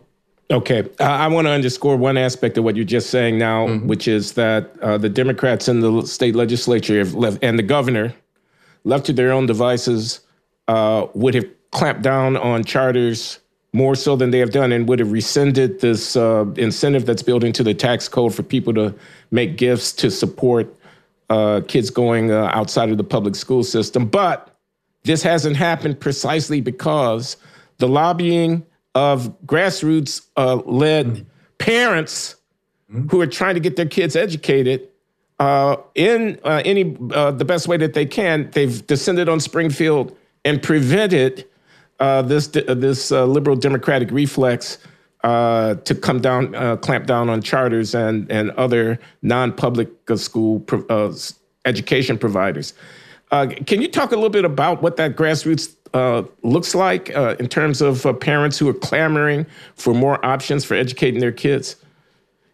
Okay. 0.51 0.81
Uh, 0.99 1.03
I 1.03 1.27
want 1.27 1.45
to 1.47 1.51
underscore 1.51 1.95
one 1.95 2.17
aspect 2.17 2.57
of 2.57 2.63
what 2.63 2.75
you're 2.75 2.85
just 2.85 3.09
saying 3.09 3.38
now, 3.38 3.67
mm-hmm. 3.67 3.88
which 3.88 4.07
is 4.07 4.33
that 4.33 4.71
uh, 4.81 4.97
the 4.97 5.09
Democrats 5.09 5.67
in 5.67 5.79
the 5.79 6.05
state 6.05 6.35
legislature 6.35 7.05
left, 7.05 7.43
and 7.43 7.59
the 7.59 7.63
governor, 7.63 8.13
left 8.83 9.05
to 9.07 9.13
their 9.13 9.31
own 9.31 9.45
devices, 9.45 10.21
uh, 10.67 11.05
would 11.13 11.35
have 11.35 11.45
clamped 11.71 12.01
down 12.01 12.35
on 12.35 12.63
charters 12.63 13.39
more 13.73 13.95
so 13.95 14.15
than 14.15 14.32
they 14.32 14.39
have 14.39 14.51
done 14.51 14.71
and 14.71 14.88
would 14.89 14.99
have 14.99 15.12
rescinded 15.12 15.79
this 15.79 16.15
uh, 16.15 16.45
incentive 16.58 17.05
that's 17.05 17.21
built 17.21 17.43
into 17.43 17.63
the 17.63 17.73
tax 17.73 18.08
code 18.08 18.34
for 18.34 18.43
people 18.43 18.73
to 18.73 18.93
make 19.32 19.58
gifts 19.58 19.93
to 19.93 20.10
support 20.10 20.75
uh, 21.29 21.62
kids 21.67 21.89
going 21.89 22.32
uh, 22.32 22.49
outside 22.53 22.89
of 22.89 22.97
the 22.97 23.03
public 23.03 23.36
school 23.36 23.63
system. 23.63 24.08
But 24.08 24.55
this 25.03 25.21
hasn't 25.21 25.55
happened 25.55 25.99
precisely 25.99 26.62
because 26.62 27.38
the 27.77 27.88
lobbying 27.88 28.65
of 28.95 29.39
grassroots 29.45 30.25
uh, 30.36 30.55
led 30.65 31.08
mm-hmm. 31.08 31.23
parents 31.60 32.36
mm-hmm. 32.91 33.08
who 33.10 33.21
are 33.21 33.27
trying 33.27 33.53
to 33.53 33.60
get 33.60 33.75
their 33.75 33.86
kids 33.86 34.15
educated 34.15 34.89
uh, 35.38 35.77
in 35.95 36.39
uh, 36.43 36.62
any 36.65 36.84
the 36.84 37.45
best 37.45 37.67
way 37.67 37.77
that 37.77 37.93
they 37.93 38.05
can. 38.05 38.49
They've 38.51 38.86
descended 38.88 39.29
on 39.29 39.39
Springfield 39.39 40.17
and 40.43 40.62
prevented 40.62 41.45
uh, 41.99 42.21
this 42.21 42.49
uh, 42.55 42.73
this 42.73 43.12
uh, 43.12 43.25
liberal 43.25 43.55
democratic 43.55 44.09
reflex 44.12 44.77
uh, 45.23 45.75
to 45.75 45.93
come 45.93 46.21
down, 46.21 46.55
uh, 46.55 46.77
clamp 46.77 47.05
down 47.05 47.29
on 47.29 47.41
charters 47.41 47.93
and 47.93 48.31
and 48.31 48.51
other 48.51 48.99
non-public 49.21 49.89
school 50.15 50.62
pro- 50.62 51.13
education 51.65 52.17
providers. 52.17 52.73
can 53.31 53.81
you 53.81 53.88
talk 53.88 54.12
a 54.12 54.15
little 54.15 54.29
bit 54.29 54.45
about 54.45 54.81
what 54.81 54.95
that 54.95 55.15
grassroots 55.15 55.75
looks 56.41 56.73
like 56.73 57.09
in 57.09 57.47
terms 57.47 57.81
of 57.81 58.05
parents 58.21 58.57
who 58.57 58.67
are 58.69 58.73
clamoring 58.73 59.45
for 59.75 59.93
more 59.93 60.23
options 60.25 60.63
for 60.63 60.75
educating 60.75 61.19
their 61.19 61.33
kids? 61.33 61.75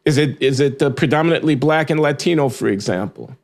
Is 0.05 0.17
it 0.17 0.41
is 0.41 0.59
it 0.59 0.79
predominantly 0.95 1.55
Black 1.55 1.89
and 1.89 1.99
Latino, 1.99 2.49
for 2.49 2.67
example? 2.67 3.35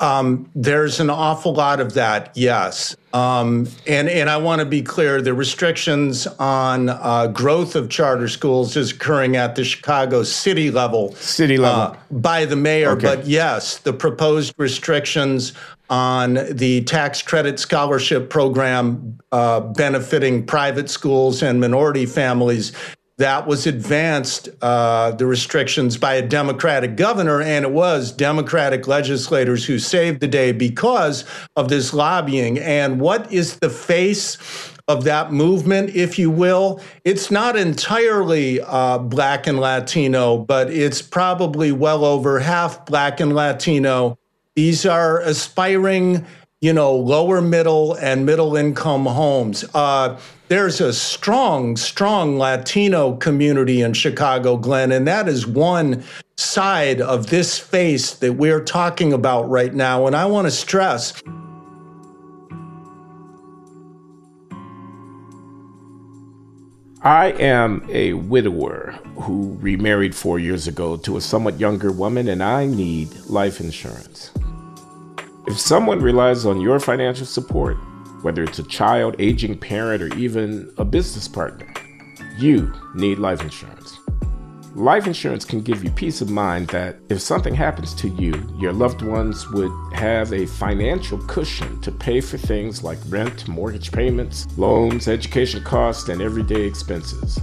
Um, 0.00 0.50
there's 0.54 1.00
an 1.00 1.08
awful 1.08 1.54
lot 1.54 1.80
of 1.80 1.94
that, 1.94 2.32
yes. 2.34 2.96
Um, 3.12 3.68
and, 3.86 4.08
and 4.08 4.28
I 4.28 4.36
want 4.38 4.58
to 4.58 4.66
be 4.66 4.82
clear 4.82 5.22
the 5.22 5.34
restrictions 5.34 6.26
on 6.26 6.88
uh, 6.88 7.28
growth 7.28 7.76
of 7.76 7.88
charter 7.88 8.28
schools 8.28 8.76
is 8.76 8.90
occurring 8.90 9.36
at 9.36 9.54
the 9.54 9.64
Chicago 9.64 10.24
city 10.24 10.70
level. 10.70 11.14
City 11.14 11.56
level. 11.56 11.80
Uh, 11.80 11.96
by 12.10 12.44
the 12.44 12.56
mayor. 12.56 12.90
Okay. 12.90 13.16
But 13.16 13.26
yes, 13.26 13.78
the 13.78 13.92
proposed 13.92 14.54
restrictions 14.58 15.52
on 15.90 16.38
the 16.50 16.82
tax 16.84 17.22
credit 17.22 17.60
scholarship 17.60 18.30
program 18.30 19.18
uh, 19.32 19.60
benefiting 19.60 20.44
private 20.44 20.90
schools 20.90 21.42
and 21.42 21.60
minority 21.60 22.06
families 22.06 22.72
that 23.18 23.46
was 23.46 23.66
advanced, 23.66 24.48
uh, 24.60 25.12
the 25.12 25.26
restrictions 25.26 25.96
by 25.96 26.14
a 26.14 26.26
Democratic 26.26 26.96
governor, 26.96 27.40
and 27.40 27.64
it 27.64 27.70
was 27.70 28.10
Democratic 28.10 28.88
legislators 28.88 29.64
who 29.64 29.78
saved 29.78 30.20
the 30.20 30.26
day 30.26 30.50
because 30.50 31.24
of 31.54 31.68
this 31.68 31.94
lobbying. 31.94 32.58
And 32.58 33.00
what 33.00 33.32
is 33.32 33.58
the 33.60 33.70
face 33.70 34.36
of 34.88 35.04
that 35.04 35.32
movement, 35.32 35.90
if 35.90 36.18
you 36.18 36.30
will? 36.30 36.80
It's 37.04 37.30
not 37.30 37.56
entirely 37.56 38.60
uh, 38.60 38.98
Black 38.98 39.46
and 39.46 39.60
Latino, 39.60 40.38
but 40.38 40.70
it's 40.70 41.00
probably 41.00 41.70
well 41.70 42.04
over 42.04 42.40
half 42.40 42.84
Black 42.84 43.20
and 43.20 43.34
Latino. 43.34 44.18
These 44.56 44.86
are 44.86 45.20
aspiring 45.20 46.26
you 46.64 46.72
know, 46.72 46.96
lower 46.96 47.42
middle 47.42 47.92
and 47.96 48.24
middle 48.24 48.56
income 48.56 49.04
homes. 49.04 49.66
Uh, 49.74 50.18
there's 50.48 50.80
a 50.80 50.94
strong, 50.94 51.76
strong 51.76 52.38
Latino 52.38 53.16
community 53.16 53.82
in 53.82 53.92
Chicago, 53.92 54.56
Glenn, 54.56 54.90
and 54.90 55.06
that 55.06 55.28
is 55.28 55.46
one 55.46 56.02
side 56.38 57.02
of 57.02 57.26
this 57.26 57.58
face 57.58 58.14
that 58.14 58.32
we're 58.32 58.64
talking 58.64 59.12
about 59.12 59.42
right 59.50 59.74
now. 59.74 60.06
And 60.06 60.16
I 60.16 60.24
want 60.24 60.46
to 60.46 60.50
stress 60.50 61.22
I 67.02 67.32
am 67.32 67.86
a 67.90 68.14
widower 68.14 68.98
who 69.16 69.58
remarried 69.60 70.14
four 70.14 70.38
years 70.38 70.66
ago 70.66 70.96
to 70.96 71.18
a 71.18 71.20
somewhat 71.20 71.60
younger 71.60 71.92
woman, 71.92 72.28
and 72.28 72.42
I 72.42 72.64
need 72.64 73.14
life 73.26 73.60
insurance. 73.60 74.30
If 75.46 75.58
someone 75.58 76.00
relies 76.00 76.46
on 76.46 76.58
your 76.58 76.80
financial 76.80 77.26
support, 77.26 77.76
whether 78.22 78.42
it's 78.42 78.58
a 78.58 78.62
child, 78.62 79.14
aging 79.18 79.58
parent, 79.58 80.02
or 80.02 80.06
even 80.16 80.72
a 80.78 80.86
business 80.86 81.28
partner, 81.28 81.70
you 82.38 82.72
need 82.94 83.18
life 83.18 83.42
insurance. 83.42 83.98
Life 84.74 85.06
insurance 85.06 85.44
can 85.44 85.60
give 85.60 85.84
you 85.84 85.90
peace 85.90 86.22
of 86.22 86.30
mind 86.30 86.68
that 86.68 86.96
if 87.10 87.20
something 87.20 87.54
happens 87.54 87.92
to 87.96 88.08
you, 88.08 88.32
your 88.58 88.72
loved 88.72 89.02
ones 89.02 89.46
would 89.50 89.70
have 89.92 90.32
a 90.32 90.46
financial 90.46 91.18
cushion 91.26 91.78
to 91.82 91.92
pay 91.92 92.22
for 92.22 92.38
things 92.38 92.82
like 92.82 92.98
rent, 93.08 93.46
mortgage 93.46 93.92
payments, 93.92 94.46
loans, 94.56 95.08
education 95.08 95.62
costs, 95.62 96.08
and 96.08 96.22
everyday 96.22 96.62
expenses. 96.62 97.38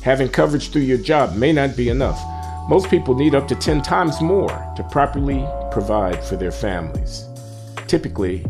Having 0.00 0.30
coverage 0.30 0.70
through 0.70 0.82
your 0.82 0.96
job 0.96 1.36
may 1.36 1.52
not 1.52 1.76
be 1.76 1.90
enough. 1.90 2.18
Most 2.70 2.88
people 2.88 3.14
need 3.16 3.34
up 3.34 3.48
to 3.48 3.56
10 3.56 3.82
times 3.82 4.20
more 4.20 4.72
to 4.76 4.84
properly 4.92 5.44
provide 5.72 6.22
for 6.22 6.36
their 6.36 6.52
families. 6.52 7.26
Typically, 7.88 8.44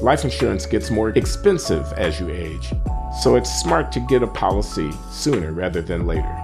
life 0.00 0.24
insurance 0.24 0.64
gets 0.64 0.90
more 0.90 1.10
expensive 1.10 1.92
as 1.92 2.18
you 2.18 2.30
age, 2.30 2.72
so 3.20 3.36
it's 3.36 3.60
smart 3.60 3.92
to 3.92 4.00
get 4.00 4.22
a 4.22 4.26
policy 4.26 4.90
sooner 5.10 5.52
rather 5.52 5.82
than 5.82 6.06
later. 6.06 6.34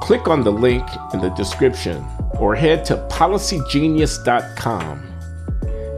Click 0.00 0.26
on 0.26 0.42
the 0.42 0.50
link 0.50 0.82
in 1.14 1.20
the 1.20 1.28
description 1.28 2.04
or 2.40 2.56
head 2.56 2.84
to 2.86 2.96
policygenius.com 3.08 5.12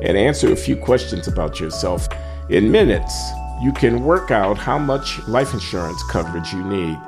and 0.03 0.19
answer 0.19 0.53
a 0.53 0.57
few 0.57 0.77
questions 0.77 1.27
about 1.27 1.59
yourself. 1.59 2.07
In 2.51 2.71
minutes, 2.71 3.31
you 3.63 3.73
can 3.73 4.05
work 4.05 4.31
out 4.31 4.59
how 4.59 4.79
much 4.79 5.27
life 5.27 5.55
insurance 5.55 6.03
coverage 6.11 6.53
you 6.53 6.63
need 6.65 6.99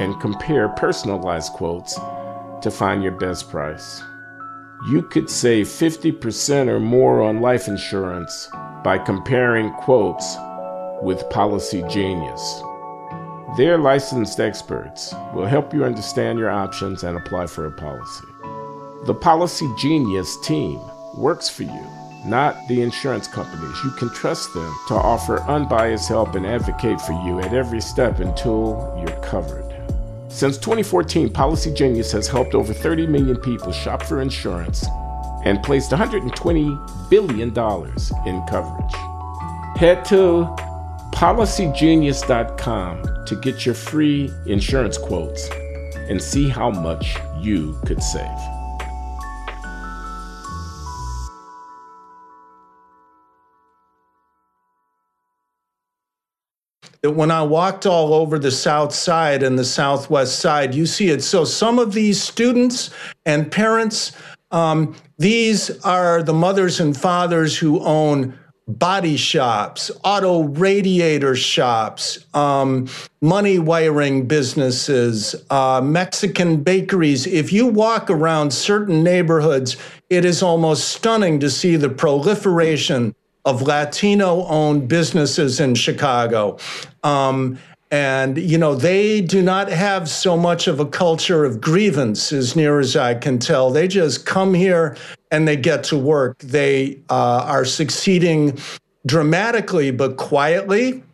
and 0.00 0.18
compare 0.22 0.70
personalized 0.70 1.52
quotes 1.52 1.98
to 2.64 2.70
find 2.70 3.02
your 3.02 3.12
best 3.12 3.50
price. 3.50 4.02
You 4.88 5.02
could 5.02 5.30
save 5.30 5.66
50% 5.66 6.68
or 6.68 6.80
more 6.80 7.22
on 7.22 7.40
life 7.40 7.68
insurance 7.68 8.48
by 8.82 8.98
comparing 8.98 9.70
quotes 9.74 10.36
with 11.02 11.28
Policygenius. 11.28 13.56
Their 13.58 13.76
licensed 13.76 14.40
experts 14.40 15.14
will 15.34 15.44
help 15.44 15.74
you 15.74 15.84
understand 15.84 16.38
your 16.38 16.50
options 16.50 17.04
and 17.04 17.18
apply 17.18 17.46
for 17.46 17.66
a 17.66 17.70
policy. 17.70 18.26
The 19.04 19.14
Policygenius 19.14 20.42
team 20.42 20.80
works 21.16 21.50
for 21.50 21.64
you, 21.64 21.86
not 22.24 22.56
the 22.68 22.80
insurance 22.80 23.28
companies. 23.28 23.76
You 23.84 23.90
can 23.90 24.08
trust 24.14 24.54
them 24.54 24.74
to 24.88 24.94
offer 24.94 25.42
unbiased 25.42 26.08
help 26.08 26.34
and 26.34 26.46
advocate 26.46 27.00
for 27.02 27.12
you 27.12 27.40
at 27.40 27.52
every 27.52 27.82
step 27.82 28.20
until 28.20 28.94
you're 28.98 29.20
covered. 29.20 29.63
Since 30.28 30.58
2014, 30.58 31.28
Policygenius 31.28 32.12
has 32.12 32.28
helped 32.28 32.54
over 32.54 32.72
30 32.72 33.06
million 33.06 33.36
people 33.36 33.72
shop 33.72 34.02
for 34.02 34.20
insurance 34.20 34.86
and 35.44 35.62
placed 35.62 35.90
$120 35.90 37.10
billion 37.10 37.48
in 38.26 38.46
coverage. 38.46 38.94
Head 39.76 40.04
to 40.06 40.46
policygenius.com 41.12 43.24
to 43.26 43.36
get 43.36 43.64
your 43.64 43.74
free 43.74 44.32
insurance 44.46 44.98
quotes 44.98 45.48
and 46.08 46.20
see 46.20 46.48
how 46.48 46.70
much 46.70 47.16
you 47.40 47.78
could 47.86 48.02
save. 48.02 48.53
That 57.04 57.10
when 57.10 57.30
I 57.30 57.42
walked 57.42 57.84
all 57.84 58.14
over 58.14 58.38
the 58.38 58.50
South 58.50 58.94
Side 58.94 59.42
and 59.42 59.58
the 59.58 59.64
Southwest 59.64 60.40
Side, 60.40 60.74
you 60.74 60.86
see 60.86 61.10
it. 61.10 61.22
So 61.22 61.44
some 61.44 61.78
of 61.78 61.92
these 61.92 62.22
students 62.22 62.88
and 63.26 63.52
parents, 63.52 64.12
um, 64.50 64.96
these 65.18 65.68
are 65.84 66.22
the 66.22 66.32
mothers 66.32 66.80
and 66.80 66.96
fathers 66.96 67.58
who 67.58 67.78
own 67.80 68.32
body 68.66 69.18
shops, 69.18 69.90
auto 70.02 70.44
radiator 70.44 71.36
shops, 71.36 72.24
um, 72.32 72.88
money 73.20 73.58
wiring 73.58 74.26
businesses, 74.26 75.34
uh, 75.50 75.82
Mexican 75.84 76.62
bakeries. 76.62 77.26
If 77.26 77.52
you 77.52 77.66
walk 77.66 78.08
around 78.08 78.50
certain 78.50 79.02
neighborhoods, 79.02 79.76
it 80.08 80.24
is 80.24 80.42
almost 80.42 80.88
stunning 80.88 81.38
to 81.40 81.50
see 81.50 81.76
the 81.76 81.90
proliferation 81.90 83.14
of 83.44 83.62
Latino 83.62 84.44
owned 84.46 84.88
businesses 84.88 85.60
in 85.60 85.74
Chicago. 85.74 86.58
Um, 87.02 87.58
and, 87.90 88.38
you 88.38 88.58
know, 88.58 88.74
they 88.74 89.20
do 89.20 89.42
not 89.42 89.68
have 89.68 90.08
so 90.08 90.36
much 90.36 90.66
of 90.66 90.80
a 90.80 90.86
culture 90.86 91.44
of 91.44 91.60
grievance, 91.60 92.32
as 92.32 92.56
near 92.56 92.80
as 92.80 92.96
I 92.96 93.14
can 93.14 93.38
tell. 93.38 93.70
They 93.70 93.86
just 93.86 94.26
come 94.26 94.54
here 94.54 94.96
and 95.30 95.46
they 95.46 95.56
get 95.56 95.84
to 95.84 95.98
work. 95.98 96.38
They 96.38 96.98
uh, 97.10 97.44
are 97.46 97.64
succeeding 97.64 98.58
dramatically, 99.06 99.90
but 99.90 100.16
quietly 100.16 101.04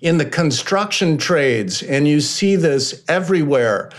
in 0.00 0.18
the 0.18 0.24
construction 0.24 1.18
trades. 1.18 1.82
And 1.82 2.06
you 2.06 2.20
see 2.20 2.56
this 2.56 3.04
everywhere. 3.08 3.90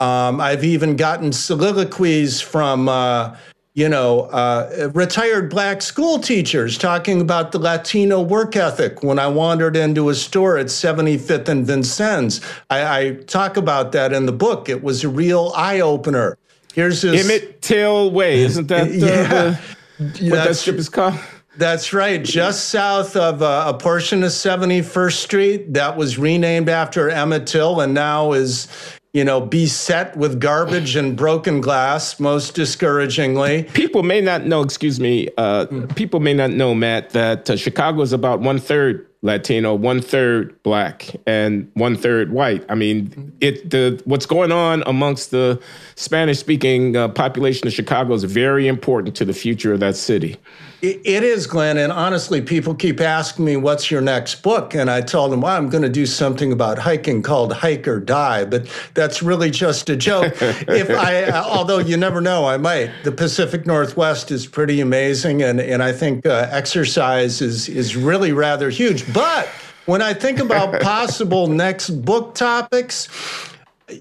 Um, 0.00 0.40
I've 0.40 0.64
even 0.64 0.96
gotten 0.96 1.32
soliloquies 1.32 2.40
from, 2.40 2.88
uh, 2.88 3.36
you 3.80 3.88
know, 3.88 4.24
uh, 4.24 4.90
retired 4.92 5.48
black 5.48 5.80
school 5.80 6.18
teachers 6.18 6.76
talking 6.76 7.18
about 7.22 7.50
the 7.50 7.58
Latino 7.58 8.20
work 8.20 8.54
ethic. 8.54 9.02
When 9.02 9.18
I 9.18 9.26
wandered 9.26 9.74
into 9.74 10.10
a 10.10 10.14
store 10.14 10.58
at 10.58 10.66
75th 10.66 11.48
and 11.48 11.66
Vincennes, 11.66 12.42
I, 12.68 12.98
I 12.98 13.14
talk 13.26 13.56
about 13.56 13.92
that 13.92 14.12
in 14.12 14.26
the 14.26 14.32
book. 14.32 14.68
It 14.68 14.82
was 14.82 15.02
a 15.02 15.08
real 15.08 15.54
eye 15.56 15.80
opener. 15.80 16.36
Here's 16.74 17.00
this 17.00 17.24
Emmett 17.24 17.62
Till 17.62 18.10
Way, 18.10 18.42
isn't 18.42 18.66
that 18.66 18.88
the, 18.88 18.94
yeah, 18.98 19.58
the, 19.98 20.28
what 20.30 20.44
that 20.44 20.56
strip 20.56 20.76
is 20.76 20.90
called? 20.90 21.14
That's 21.56 21.94
right. 21.94 22.22
Just 22.22 22.68
south 22.68 23.16
of 23.16 23.40
uh, 23.40 23.64
a 23.66 23.78
portion 23.78 24.22
of 24.22 24.30
71st 24.30 25.12
Street 25.12 25.72
that 25.72 25.96
was 25.96 26.18
renamed 26.18 26.68
after 26.68 27.08
Emmett 27.08 27.46
Till 27.46 27.80
and 27.80 27.94
now 27.94 28.32
is 28.32 28.68
you 29.12 29.24
know, 29.24 29.40
beset 29.40 30.16
with 30.16 30.40
garbage 30.40 30.94
and 30.94 31.16
broken 31.16 31.60
glass, 31.60 32.20
most 32.20 32.54
discouragingly. 32.54 33.64
People 33.74 34.04
may 34.04 34.20
not 34.20 34.46
know, 34.46 34.62
excuse 34.62 35.00
me, 35.00 35.28
uh, 35.36 35.66
people 35.96 36.20
may 36.20 36.32
not 36.32 36.50
know, 36.50 36.74
Matt, 36.74 37.10
that 37.10 37.50
uh, 37.50 37.56
Chicago 37.56 38.02
is 38.02 38.12
about 38.12 38.40
one 38.40 38.58
third 38.58 39.06
Latino, 39.22 39.74
one 39.74 40.00
third 40.00 40.62
black, 40.62 41.14
and 41.26 41.70
one 41.74 41.94
third 41.94 42.32
white. 42.32 42.64
I 42.70 42.74
mean, 42.74 43.32
it 43.40 43.68
the 43.68 44.00
what's 44.06 44.24
going 44.24 44.50
on 44.50 44.82
amongst 44.86 45.30
the 45.30 45.60
Spanish 45.96 46.38
speaking 46.38 46.96
uh, 46.96 47.08
population 47.08 47.66
of 47.66 47.74
Chicago 47.74 48.14
is 48.14 48.24
very 48.24 48.66
important 48.66 49.14
to 49.16 49.26
the 49.26 49.34
future 49.34 49.74
of 49.74 49.80
that 49.80 49.96
city. 49.96 50.38
It 50.82 51.22
is, 51.22 51.46
Glenn. 51.46 51.76
And 51.76 51.92
honestly, 51.92 52.40
people 52.40 52.74
keep 52.74 53.02
asking 53.02 53.44
me, 53.44 53.56
what's 53.56 53.90
your 53.90 54.00
next 54.00 54.36
book? 54.36 54.74
And 54.74 54.90
I 54.90 55.02
tell 55.02 55.28
them, 55.28 55.42
well, 55.42 55.54
I'm 55.54 55.68
going 55.68 55.82
to 55.82 55.90
do 55.90 56.06
something 56.06 56.52
about 56.52 56.78
hiking 56.78 57.22
called 57.22 57.52
Hike 57.52 57.86
or 57.86 58.00
Die. 58.00 58.44
But 58.46 58.66
that's 58.94 59.22
really 59.22 59.50
just 59.50 59.90
a 59.90 59.96
joke. 59.96 60.32
if 60.40 60.88
I, 60.88 61.24
uh, 61.24 61.44
although 61.44 61.78
you 61.78 61.98
never 61.98 62.22
know, 62.22 62.46
I 62.46 62.56
might. 62.56 62.90
The 63.04 63.12
Pacific 63.12 63.66
Northwest 63.66 64.30
is 64.30 64.46
pretty 64.46 64.80
amazing. 64.80 65.42
And, 65.42 65.60
and 65.60 65.82
I 65.82 65.92
think 65.92 66.24
uh, 66.24 66.48
exercise 66.50 67.42
is, 67.42 67.68
is 67.68 67.94
really 67.94 68.32
rather 68.32 68.70
huge. 68.70 69.12
But 69.12 69.48
when 69.84 70.00
I 70.00 70.14
think 70.14 70.38
about 70.38 70.80
possible 70.82 71.46
next 71.46 71.90
book 71.90 72.34
topics, 72.34 73.08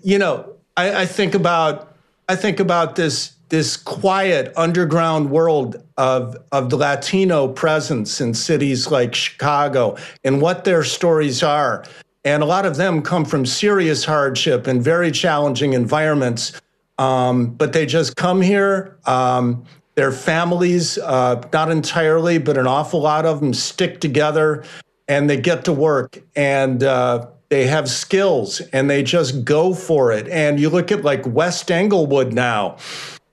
you 0.02 0.18
know, 0.18 0.54
I, 0.78 1.02
I 1.02 1.06
think 1.06 1.36
about, 1.36 1.94
I 2.30 2.38
think 2.38 2.62
about 2.62 2.96
this 2.96 3.34
this 3.50 3.76
quiet 3.76 4.54
underground 4.56 5.32
world 5.32 5.84
of, 6.00 6.38
of 6.54 6.70
the 6.70 6.78
Latino 6.78 7.50
presence 7.50 8.22
in 8.22 8.34
cities 8.34 8.90
like 8.90 9.14
Chicago 9.14 9.98
and 10.24 10.42
what 10.42 10.64
their 10.64 10.84
stories 10.84 11.44
are. 11.44 11.84
And 12.24 12.42
a 12.42 12.46
lot 12.46 12.66
of 12.66 12.78
them 12.78 13.02
come 13.02 13.26
from 13.26 13.46
serious 13.46 14.06
hardship 14.06 14.66
and 14.66 14.82
very 14.82 15.12
challenging 15.12 15.74
environments. 15.74 16.60
Um, 16.98 17.48
but 17.48 17.74
they 17.74 17.86
just 17.86 18.16
come 18.16 18.42
here. 18.42 18.98
Um, 19.06 19.66
their 19.96 20.14
families, 20.14 20.98
uh, 21.00 21.44
not 21.52 21.70
entirely, 21.70 22.38
but 22.38 22.58
an 22.58 22.66
awful 22.66 23.02
lot 23.02 23.26
of 23.26 23.42
them 23.42 23.54
stick 23.54 24.00
together 24.00 24.64
and 25.10 25.30
they 25.30 25.40
get 25.40 25.66
to 25.66 25.74
work 25.74 26.18
and 26.38 26.82
uh, 26.82 27.28
they 27.50 27.68
have 27.68 27.90
skills 27.90 28.62
and 28.72 28.90
they 28.90 29.04
just 29.04 29.44
go 29.44 29.74
for 29.74 30.14
it. 30.14 30.30
And 30.30 30.62
you 30.62 30.70
look 30.70 30.94
at 30.94 31.04
like 31.04 31.26
West 31.28 31.70
Englewood 31.70 32.32
now 32.32 32.78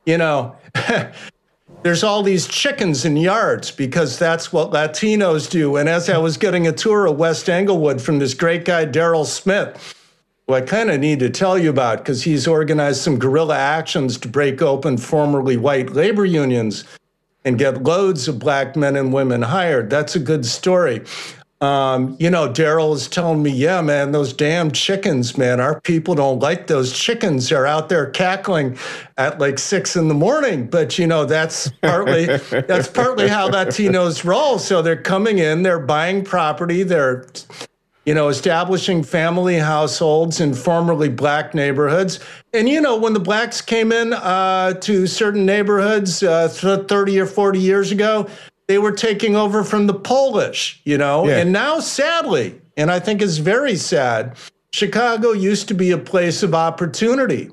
you 0.06 0.16
know, 0.16 0.56
there's 1.87 2.03
all 2.03 2.24
these 2.24 2.49
chickens 2.49 3.05
in 3.05 3.16
yards 3.16 3.70
because 3.70 4.18
that's 4.18 4.53
what 4.53 4.72
Latinos 4.72 5.49
do. 5.49 5.76
And 5.76 5.89
as 5.89 6.11
I 6.11 6.18
was 6.18 6.37
getting 6.37 6.66
a 6.66 6.72
tour 6.72 7.07
of 7.07 7.16
West 7.16 7.49
Englewood 7.49 8.03
from 8.03 8.18
this 8.18 8.34
great 8.34 8.64
guy, 8.64 8.87
Darryl 8.87 9.24
Smith, 9.24 9.95
who 10.49 10.55
I 10.55 10.62
kind 10.62 10.91
of 10.91 10.99
need 10.99 11.20
to 11.20 11.30
tell 11.30 11.57
you 11.57 11.70
about 11.70 11.99
because 11.99 12.24
he's 12.24 12.49
organized 12.49 13.03
some 13.03 13.20
guerrilla 13.20 13.57
actions 13.57 14.18
to 14.18 14.26
break 14.26 14.61
open 14.61 14.97
formerly 14.97 15.57
white 15.57 15.93
labor 15.93 16.24
unions 16.24 16.82
and 17.45 17.57
get 17.57 17.84
loads 17.84 18.26
of 18.26 18.41
black 18.41 18.74
men 18.74 18.97
and 18.97 19.12
women 19.12 19.43
hired. 19.43 19.89
That's 19.89 20.16
a 20.16 20.18
good 20.18 20.45
story. 20.45 21.05
Um, 21.62 22.16
you 22.20 22.28
know, 22.28 22.48
Darryl 22.48 22.94
is 22.94 23.09
telling 23.09 23.42
me, 23.42 23.50
yeah, 23.50 23.80
man, 23.80 24.12
those 24.12 24.34
damn 24.34 24.70
chickens, 24.70 25.38
man, 25.38 25.59
our 25.59 25.80
people 25.80 26.14
don't 26.14 26.38
like 26.38 26.66
those 26.66 26.92
chickens. 26.92 27.48
They're 27.48 27.66
out 27.66 27.88
there 27.88 28.11
cackling 28.11 28.76
at 29.16 29.38
like 29.38 29.59
six 29.59 29.96
in 29.96 30.09
the 30.09 30.14
morning. 30.14 30.66
But 30.66 30.98
you 30.98 31.07
know, 31.07 31.24
that's 31.24 31.70
partly 31.80 32.26
that's 32.50 32.88
partly 32.88 33.28
how 33.28 33.48
Latinos 33.48 34.22
roll. 34.22 34.59
So 34.59 34.82
they're 34.82 35.00
coming 35.00 35.38
in, 35.38 35.62
they're 35.62 35.78
buying 35.78 36.24
property, 36.24 36.82
they're 36.82 37.24
you 38.04 38.14
know, 38.14 38.28
establishing 38.28 39.02
family 39.02 39.59
households 39.59 40.40
in 40.40 40.54
formerly 40.54 41.09
black 41.09 41.54
neighborhoods. 41.54 42.20
And, 42.52 42.68
you 42.68 42.80
know, 42.80 42.96
when 42.96 43.14
the 43.14 43.20
blacks 43.20 43.61
came 43.61 43.90
in 43.90 44.12
uh, 44.12 44.74
to 44.74 45.09
certain 45.09 45.44
neighborhoods 45.44 46.22
uh, 46.22 46.48
30 46.48 47.18
or 47.18 47.26
40 47.26 47.59
years 47.59 47.90
ago, 47.90 48.28
they 48.68 48.78
were 48.78 48.92
taking 48.92 49.36
over 49.36 49.62
from 49.62 49.86
the 49.86 49.94
Polish, 49.94 50.80
you 50.84 50.98
know, 50.98 51.26
yeah. 51.26 51.38
and 51.38 51.52
now 51.52 51.80
sadly, 51.80 52.60
and 52.76 52.90
I 52.90 53.00
think 53.00 53.22
it's 53.22 53.38
very 53.38 53.76
sad, 53.76 54.36
Chicago 54.72 55.32
used 55.32 55.68
to 55.68 55.74
be 55.74 55.90
a 55.90 55.98
place 55.98 56.42
of 56.42 56.54
opportunity 56.54 57.50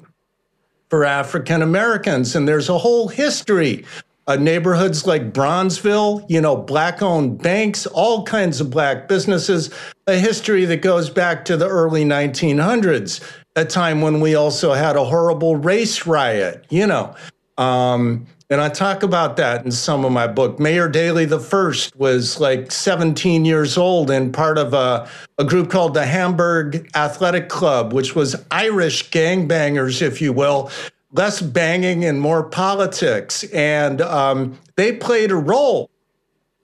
for 0.89 1.05
African 1.05 1.61
Americans. 1.61 2.35
And 2.35 2.47
there's 2.47 2.69
a 2.69 2.77
whole 2.77 3.07
history 3.07 3.85
uh, 4.27 4.35
neighborhoods 4.35 5.05
like 5.05 5.33
Bronzeville, 5.33 6.25
you 6.29 6.39
know, 6.39 6.55
black 6.55 7.01
owned 7.01 7.41
banks, 7.41 7.85
all 7.87 8.23
kinds 8.23 8.61
of 8.61 8.69
black 8.69 9.07
businesses, 9.07 9.69
a 10.07 10.15
history 10.15 10.65
that 10.65 10.81
goes 10.81 11.09
back 11.09 11.45
to 11.45 11.57
the 11.57 11.67
early 11.67 12.05
1900s, 12.05 13.21
a 13.55 13.65
time 13.65 14.01
when 14.01 14.21
we 14.21 14.35
also 14.35 14.73
had 14.73 14.95
a 14.95 15.03
horrible 15.03 15.55
race 15.55 16.05
riot, 16.05 16.65
you 16.69 16.87
know. 16.87 17.15
Um, 17.57 18.25
and 18.49 18.61
I 18.61 18.69
talk 18.69 19.03
about 19.03 19.37
that 19.37 19.65
in 19.65 19.71
some 19.71 20.05
of 20.05 20.11
my 20.11 20.27
book. 20.27 20.59
Mayor 20.59 20.87
Daley 20.87 21.25
the 21.25 21.39
first 21.39 21.95
was 21.95 22.39
like 22.39 22.71
17 22.71 23.45
years 23.45 23.77
old 23.77 24.11
and 24.11 24.33
part 24.33 24.57
of 24.57 24.73
a, 24.73 25.09
a 25.37 25.43
group 25.43 25.69
called 25.69 25.93
the 25.93 26.05
Hamburg 26.05 26.89
Athletic 26.95 27.49
Club, 27.49 27.93
which 27.93 28.15
was 28.15 28.35
Irish 28.51 29.09
gangbangers, 29.09 30.01
if 30.01 30.21
you 30.21 30.33
will, 30.33 30.69
less 31.11 31.41
banging 31.41 32.05
and 32.05 32.19
more 32.19 32.43
politics. 32.43 33.43
And 33.45 34.01
um, 34.01 34.59
they 34.75 34.93
played 34.93 35.31
a 35.31 35.35
role 35.35 35.89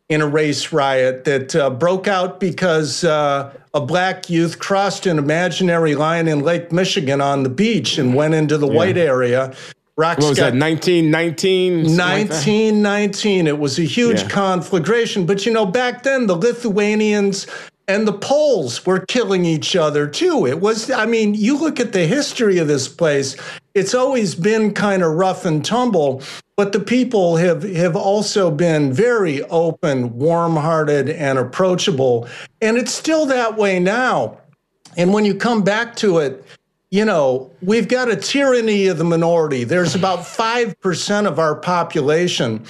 in 0.09 0.21
a 0.21 0.27
race 0.27 0.73
riot 0.73 1.23
that 1.23 1.55
uh, 1.55 1.69
broke 1.69 2.07
out 2.07 2.39
because 2.39 3.03
uh, 3.03 3.53
a 3.75 3.79
black 3.79 4.27
youth 4.29 4.57
crossed 4.57 5.05
an 5.05 5.19
imaginary 5.19 5.93
line 5.93 6.27
in 6.27 6.39
Lake 6.39 6.71
Michigan 6.71 7.21
on 7.21 7.43
the 7.43 7.49
beach 7.49 7.99
and 7.99 8.15
went 8.15 8.33
into 8.33 8.57
the 8.57 8.67
yeah. 8.67 8.73
white 8.73 8.97
area. 8.97 9.53
Rocks 9.99 10.21
what 10.21 10.29
was 10.29 10.37
that, 10.37 10.55
1919? 10.55 11.97
1919. 11.97 13.45
Like 13.45 13.49
it 13.49 13.59
was 13.59 13.77
a 13.77 13.83
huge 13.83 14.21
yeah. 14.21 14.29
conflagration. 14.29 15.25
But 15.25 15.45
you 15.45 15.51
know, 15.51 15.65
back 15.65 16.03
then, 16.03 16.25
the 16.25 16.37
Lithuanians 16.37 17.47
and 17.85 18.07
the 18.07 18.13
Poles 18.13 18.85
were 18.85 19.05
killing 19.07 19.43
each 19.43 19.75
other 19.75 20.07
too. 20.07 20.47
It 20.47 20.61
was, 20.61 20.89
I 20.89 21.05
mean, 21.05 21.33
you 21.33 21.57
look 21.57 21.81
at 21.81 21.91
the 21.91 22.05
history 22.05 22.59
of 22.59 22.69
this 22.69 22.87
place, 22.87 23.35
it's 23.73 23.93
always 23.93 24.35
been 24.35 24.73
kind 24.73 25.03
of 25.03 25.15
rough 25.15 25.43
and 25.43 25.65
tumble, 25.65 26.23
but 26.55 26.71
the 26.71 26.79
people 26.79 27.35
have, 27.35 27.63
have 27.63 27.97
also 27.97 28.49
been 28.49 28.93
very 28.93 29.43
open, 29.43 30.17
warm 30.17 30.55
hearted, 30.55 31.09
and 31.09 31.37
approachable. 31.37 32.25
And 32.61 32.77
it's 32.77 32.93
still 32.93 33.25
that 33.25 33.57
way 33.57 33.81
now. 33.81 34.37
And 34.95 35.13
when 35.13 35.25
you 35.25 35.35
come 35.35 35.61
back 35.61 35.97
to 35.97 36.19
it, 36.19 36.45
you 36.91 37.05
know, 37.05 37.51
we've 37.61 37.87
got 37.87 38.09
a 38.09 38.15
tyranny 38.15 38.87
of 38.87 38.97
the 38.97 39.03
minority. 39.03 39.63
There's 39.63 39.95
about 39.95 40.19
5% 40.19 41.27
of 41.27 41.39
our 41.39 41.55
population 41.55 42.65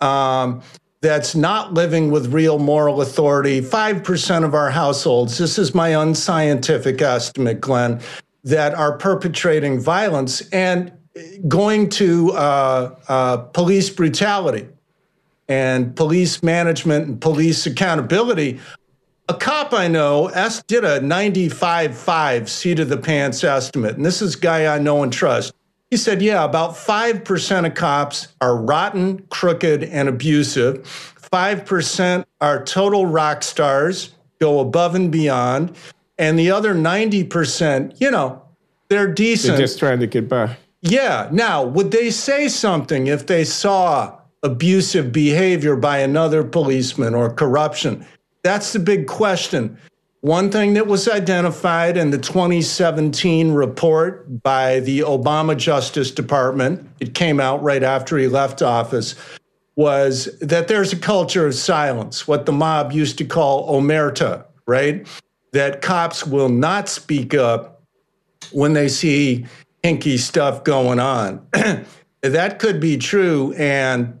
um, 0.00 0.62
that's 1.00 1.34
not 1.34 1.74
living 1.74 2.10
with 2.10 2.32
real 2.32 2.58
moral 2.58 3.02
authority. 3.02 3.60
5% 3.60 4.44
of 4.44 4.54
our 4.54 4.70
households, 4.70 5.38
this 5.38 5.58
is 5.58 5.74
my 5.74 5.90
unscientific 5.90 7.00
estimate, 7.02 7.60
Glenn, 7.60 8.00
that 8.44 8.74
are 8.74 8.96
perpetrating 8.96 9.78
violence 9.78 10.40
and 10.50 10.92
going 11.46 11.88
to 11.88 12.32
uh, 12.32 12.94
uh, 13.08 13.36
police 13.36 13.90
brutality 13.90 14.66
and 15.48 15.94
police 15.96 16.42
management 16.42 17.06
and 17.06 17.20
police 17.20 17.66
accountability. 17.66 18.60
A 19.30 19.34
cop 19.34 19.74
I 19.74 19.88
know 19.88 20.30
did 20.68 20.84
a 20.84 21.00
95.5 21.00 22.48
seat 22.48 22.78
of 22.80 22.88
the 22.88 22.96
pants 22.96 23.44
estimate, 23.44 23.96
and 23.96 24.04
this 24.04 24.22
is 24.22 24.34
a 24.34 24.38
guy 24.38 24.74
I 24.74 24.78
know 24.78 25.02
and 25.02 25.12
trust. 25.12 25.52
He 25.90 25.98
said, 25.98 26.22
yeah, 26.22 26.44
about 26.44 26.70
5% 26.70 27.66
of 27.66 27.74
cops 27.74 28.28
are 28.40 28.56
rotten, 28.56 29.18
crooked, 29.30 29.84
and 29.84 30.08
abusive. 30.08 30.82
5% 31.32 32.24
are 32.40 32.64
total 32.64 33.04
rock 33.04 33.42
stars, 33.42 34.14
go 34.38 34.60
above 34.60 34.94
and 34.94 35.12
beyond. 35.12 35.76
And 36.18 36.38
the 36.38 36.50
other 36.50 36.74
90%, 36.74 38.00
you 38.00 38.10
know, 38.10 38.42
they're 38.88 39.12
decent. 39.12 39.56
They're 39.56 39.66
just 39.66 39.78
trying 39.78 40.00
to 40.00 40.06
get 40.06 40.28
by. 40.28 40.56
Yeah. 40.80 41.28
Now, 41.32 41.64
would 41.64 41.90
they 41.90 42.10
say 42.10 42.48
something 42.48 43.08
if 43.08 43.26
they 43.26 43.44
saw 43.44 44.18
abusive 44.42 45.12
behavior 45.12 45.76
by 45.76 45.98
another 45.98 46.44
policeman 46.44 47.14
or 47.14 47.30
corruption? 47.30 48.06
That's 48.48 48.72
the 48.72 48.78
big 48.78 49.06
question. 49.06 49.76
One 50.22 50.50
thing 50.50 50.72
that 50.72 50.86
was 50.86 51.06
identified 51.06 51.98
in 51.98 52.12
the 52.12 52.16
2017 52.16 53.52
report 53.52 54.42
by 54.42 54.80
the 54.80 55.00
Obama 55.00 55.54
Justice 55.54 56.10
Department, 56.10 56.88
it 56.98 57.12
came 57.12 57.40
out 57.40 57.62
right 57.62 57.82
after 57.82 58.16
he 58.16 58.26
left 58.26 58.62
office, 58.62 59.16
was 59.76 60.34
that 60.40 60.66
there's 60.66 60.94
a 60.94 60.98
culture 60.98 61.46
of 61.46 61.54
silence, 61.56 62.26
what 62.26 62.46
the 62.46 62.52
mob 62.52 62.90
used 62.90 63.18
to 63.18 63.26
call 63.26 63.70
omerta, 63.70 64.46
right? 64.66 65.06
That 65.52 65.82
cops 65.82 66.26
will 66.26 66.48
not 66.48 66.88
speak 66.88 67.34
up 67.34 67.82
when 68.50 68.72
they 68.72 68.88
see 68.88 69.44
hinky 69.84 70.18
stuff 70.18 70.64
going 70.64 71.00
on. 71.00 71.46
that 72.22 72.58
could 72.60 72.80
be 72.80 72.96
true. 72.96 73.52
And 73.58 74.18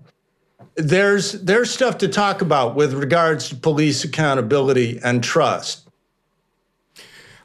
there's 0.78 1.32
there's 1.32 1.70
stuff 1.70 1.98
to 1.98 2.08
talk 2.08 2.40
about 2.40 2.76
with 2.76 2.94
regards 2.94 3.48
to 3.48 3.56
police 3.56 4.04
accountability 4.04 5.00
and 5.02 5.22
trust. 5.22 5.88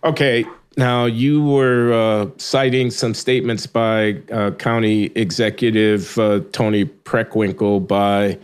Okay, 0.04 0.46
now 0.78 1.06
you 1.06 1.44
were 1.44 1.94
uh, 1.94 2.30
citing 2.38 2.92
some 2.92 3.14
statements 3.14 3.66
by 3.66 4.22
uh, 4.32 4.52
County 4.52 5.06
Executive 5.16 6.18
uh, 6.20 6.42
Toni 6.52 6.86
Preckwinkle, 6.86 7.88
by 7.88 8.38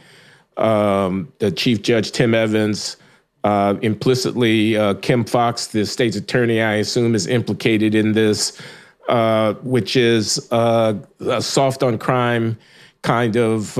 um, 0.58 1.32
the 1.38 1.52
Chief 1.52 1.82
Judge 1.82 2.12
Tim 2.12 2.34
Evans. 2.34 2.98
Uh, 3.46 3.76
implicitly, 3.82 4.76
uh, 4.76 4.96
Kim 4.96 5.24
Foxx, 5.24 5.68
the 5.68 5.86
state's 5.86 6.18
attorney, 6.18 6.62
I 6.62 6.74
assume, 6.74 7.16
is 7.16 7.26
implicated 7.26 7.96
in 7.96 8.12
this, 8.12 8.62
uh, 9.08 9.54
which 9.64 9.96
is 9.96 10.46
a 10.52 10.98
soft 11.40 11.82
on 11.82 11.98
crime 11.98 12.58
kind 13.02 13.38
of 13.38 13.80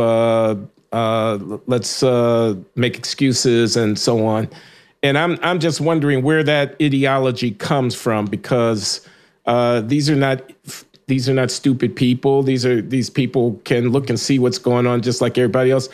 let's 0.92 2.04
make 2.76 2.98
excuses 2.98 3.76
and 3.78 3.98
so 3.98 4.26
on. 4.26 4.50
And 5.02 5.18
I'm 5.18 5.38
I'm 5.42 5.60
just 5.60 5.80
wondering 5.80 6.24
where 6.24 6.44
that 6.44 6.76
ideology 6.82 7.52
comes 7.52 7.96
from 7.96 8.26
because 8.26 9.08
uh, 9.46 9.82
these 9.82 10.10
are 10.10 10.16
not 10.16 10.42
these 11.08 11.28
are 11.28 11.34
not 11.34 11.52
stupid 11.52 11.96
people. 11.96 12.44
These 12.44 12.66
are 12.66 12.82
these 12.82 13.10
people 13.10 13.60
can 13.64 13.90
look 13.90 14.10
and 14.10 14.20
see 14.20 14.40
what's 14.40 14.60
going 14.60 14.86
on 14.88 15.02
just 15.02 15.22
like 15.22 15.38
everybody 15.38 15.72
else. 15.72 15.90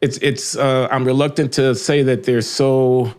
It's 0.00 0.18
it's 0.18 0.56
uh, 0.56 0.88
I'm 0.90 1.04
reluctant 1.04 1.52
to 1.54 1.74
say 1.74 2.02
that 2.02 2.24
they're 2.24 2.42
so 2.42 3.12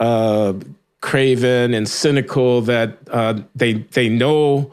uh, 0.00 0.54
craven 1.00 1.74
and 1.74 1.88
cynical 1.88 2.62
that 2.62 2.98
uh, 3.10 3.40
they 3.54 3.74
they 3.92 4.08
know 4.08 4.72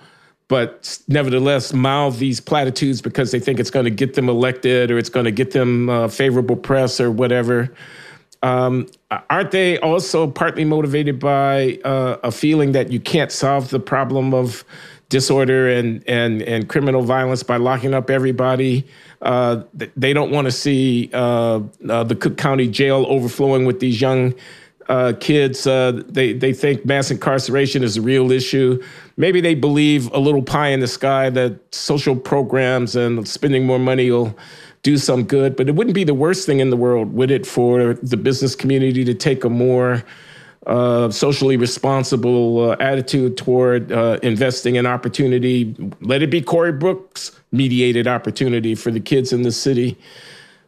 but 0.52 1.00
nevertheless 1.08 1.72
mouth 1.72 2.20
these 2.20 2.42
platitudes 2.42 3.02
because 3.02 3.32
they 3.32 3.40
think 3.40 3.58
it's 3.58 3.70
going 3.70 3.86
to 3.86 3.90
get 3.90 4.16
them 4.16 4.28
elected 4.28 4.92
or 4.92 4.98
it's 4.98 5.08
going 5.08 5.24
to 5.24 5.32
get 5.32 5.52
them 5.52 5.90
uh, 5.90 6.10
favorable 6.10 6.58
press 6.58 7.00
or 7.00 7.10
whatever. 7.10 7.74
Um, 8.44 8.88
aren't 9.30 9.52
they 9.52 9.80
also 9.80 10.28
partly 10.28 10.66
motivated 10.66 11.22
by 11.22 11.80
uh, 11.86 12.18
a 12.22 12.32
feeling 12.34 12.74
that 12.74 12.92
you 12.92 13.00
can't 13.00 13.32
solve 13.32 13.70
the 13.70 13.80
problem 13.80 14.34
of 14.34 14.66
disorder 15.08 15.70
and 15.70 16.04
and 16.06 16.42
and 16.42 16.68
criminal 16.68 17.02
violence 17.02 17.44
by 17.44 17.56
locking 17.56 17.94
up 17.94 18.10
everybody? 18.10 18.86
Uh, 19.22 19.64
they 19.96 20.12
don't 20.12 20.32
want 20.32 20.48
to 20.48 20.52
see 20.52 21.10
uh, 21.14 21.62
uh, 21.88 22.04
the 22.04 22.16
Cook 22.16 22.38
County 22.38 22.68
Jail 22.68 23.06
overflowing 23.08 23.64
with 23.64 23.80
these 23.80 24.02
young 24.02 24.34
uh, 24.90 25.14
kids. 25.18 25.64
They 25.64 26.34
they 26.34 26.52
think 26.52 26.86
mass 26.86 27.10
incarceration 27.10 27.84
is 27.84 27.96
a 27.96 28.02
real 28.02 28.34
issue. 28.34 28.84
Maybe 29.22 29.40
they 29.40 29.54
believe 29.54 30.12
a 30.14 30.18
little 30.18 30.42
pie 30.42 30.70
in 30.70 30.80
the 30.80 30.88
sky 30.88 31.30
that 31.30 31.60
social 31.76 32.16
programs 32.16 32.96
and 32.96 33.28
spending 33.28 33.68
more 33.68 33.78
money 33.78 34.10
will 34.10 34.36
do 34.82 34.98
some 34.98 35.26
good. 35.26 35.56
But 35.56 35.70
it 35.70 35.76
wouldn't 35.76 35.94
be 35.94 36.04
the 36.04 36.16
worst 36.16 36.48
thing 36.48 36.60
in 36.60 36.72
the 36.72 36.76
world, 36.76 37.14
would 37.14 37.30
it, 37.30 37.46
for 37.46 37.94
the 37.94 38.18
business 38.18 38.56
community 38.56 39.06
to 39.06 39.14
take 39.14 39.44
a 39.44 39.50
more 39.50 40.04
uh, 40.66 41.12
socially 41.12 41.56
responsible 41.56 42.72
uh, 42.72 42.78
attitude 42.80 43.38
toward 43.38 43.92
uh, 43.92 44.18
investing 44.24 44.76
in 44.78 44.88
opportunity? 44.88 45.76
Let 46.02 46.24
it 46.24 46.32
be 46.32 46.42
Corey 46.42 46.72
Brooks 46.72 47.32
mediated 47.52 48.08
opportunity 48.08 48.74
for 48.74 48.90
the 48.90 49.00
kids 49.00 49.32
in 49.32 49.44
the 49.44 49.52
city. 49.52 50.00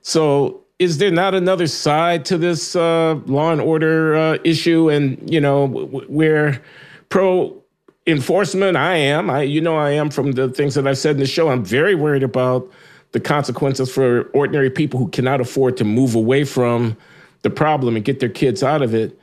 So, 0.04 0.62
is 0.78 1.00
there 1.00 1.10
not 1.10 1.34
another 1.34 1.66
side 1.66 2.24
to 2.26 2.38
this 2.38 2.76
uh, 2.76 3.20
law 3.26 3.52
and 3.52 3.62
order 3.62 4.16
uh, 4.16 4.38
issue? 4.44 4.92
And 4.92 5.18
you 5.28 5.42
know, 5.42 5.66
where 6.08 6.62
pro 7.10 7.63
enforcement, 8.06 8.78
I 8.78 8.96
am. 8.96 9.30
I, 9.30 9.42
you 9.44 9.62
know, 9.62 9.78
I 9.78 9.92
am 9.92 10.10
from 10.10 10.34
the 10.34 10.50
things 10.50 10.76
that 10.76 10.88
I've 10.88 10.98
said 10.98 11.16
in 11.16 11.22
the 11.22 11.28
show. 11.28 11.50
I'm 11.50 11.64
very 11.64 11.96
worried 11.96 12.24
about 12.24 12.70
the 13.12 13.20
consequences 13.20 13.92
for 13.92 14.24
ordinary 14.34 14.70
people 14.70 15.00
who 15.00 15.08
cannot 15.10 15.40
afford 15.40 15.78
to 15.78 15.84
move 15.84 16.16
away 16.16 16.44
from 16.44 16.98
the 17.44 17.50
problem 17.50 17.96
and 17.96 18.04
get 18.04 18.20
their 18.20 18.30
kids 18.30 18.64
out 18.64 18.82
of 18.82 18.94
it. 18.96 19.20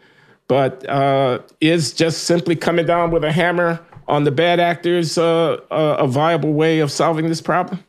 but 0.49 0.89
uh, 0.89 1.39
is 1.61 1.93
just 1.93 2.25
simply 2.25 2.57
coming 2.57 2.85
down 2.85 3.13
with 3.13 3.23
a 3.23 3.31
hammer 3.31 3.79
on 4.09 4.25
the 4.25 4.33
bad 4.33 4.59
actors 4.59 5.17
uh, 5.17 5.53
uh, 5.71 5.97
a 6.01 6.09
viable 6.09 6.53
way 6.53 6.81
of 6.81 6.91
solving 6.91 7.29
this 7.29 7.41
problem? 7.41 7.83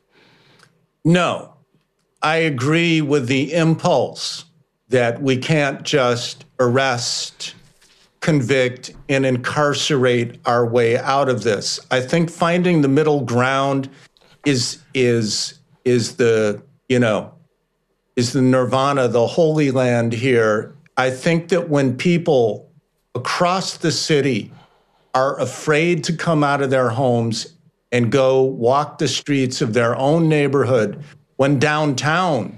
No. 1.03 1.53
I 2.21 2.37
agree 2.37 3.01
with 3.01 3.27
the 3.27 3.51
impulse 3.53 4.45
that 4.89 5.21
we 5.23 5.37
can't 5.37 5.81
just 5.81 6.45
arrest, 6.59 7.55
convict, 8.21 8.93
and 9.09 9.25
incarcerate 9.25 10.39
our 10.45 10.65
way 10.65 10.97
out 10.97 11.27
of 11.27 11.43
this. 11.43 11.79
I 11.89 12.01
think 12.01 12.29
finding 12.29 12.81
the 12.81 12.87
middle 12.87 13.21
ground 13.21 13.89
is 14.45 14.79
is 14.93 15.59
is 15.85 16.15
the 16.15 16.61
you 16.87 16.99
know 16.99 17.33
is 18.15 18.33
the 18.33 18.41
nirvana, 18.41 19.07
the 19.07 19.27
holy 19.27 19.71
land 19.71 20.13
here. 20.13 20.75
I 20.97 21.09
think 21.09 21.49
that 21.49 21.69
when 21.69 21.97
people 21.97 22.69
across 23.15 23.77
the 23.77 23.91
city 23.91 24.51
are 25.13 25.39
afraid 25.39 26.03
to 26.05 26.13
come 26.13 26.43
out 26.43 26.61
of 26.61 26.69
their 26.69 26.89
homes 26.89 27.55
and 27.91 28.11
go 28.11 28.43
walk 28.43 28.99
the 28.99 29.07
streets 29.07 29.61
of 29.61 29.73
their 29.73 29.95
own 29.95 30.29
neighborhood, 30.29 31.03
when 31.37 31.59
downtown 31.59 32.57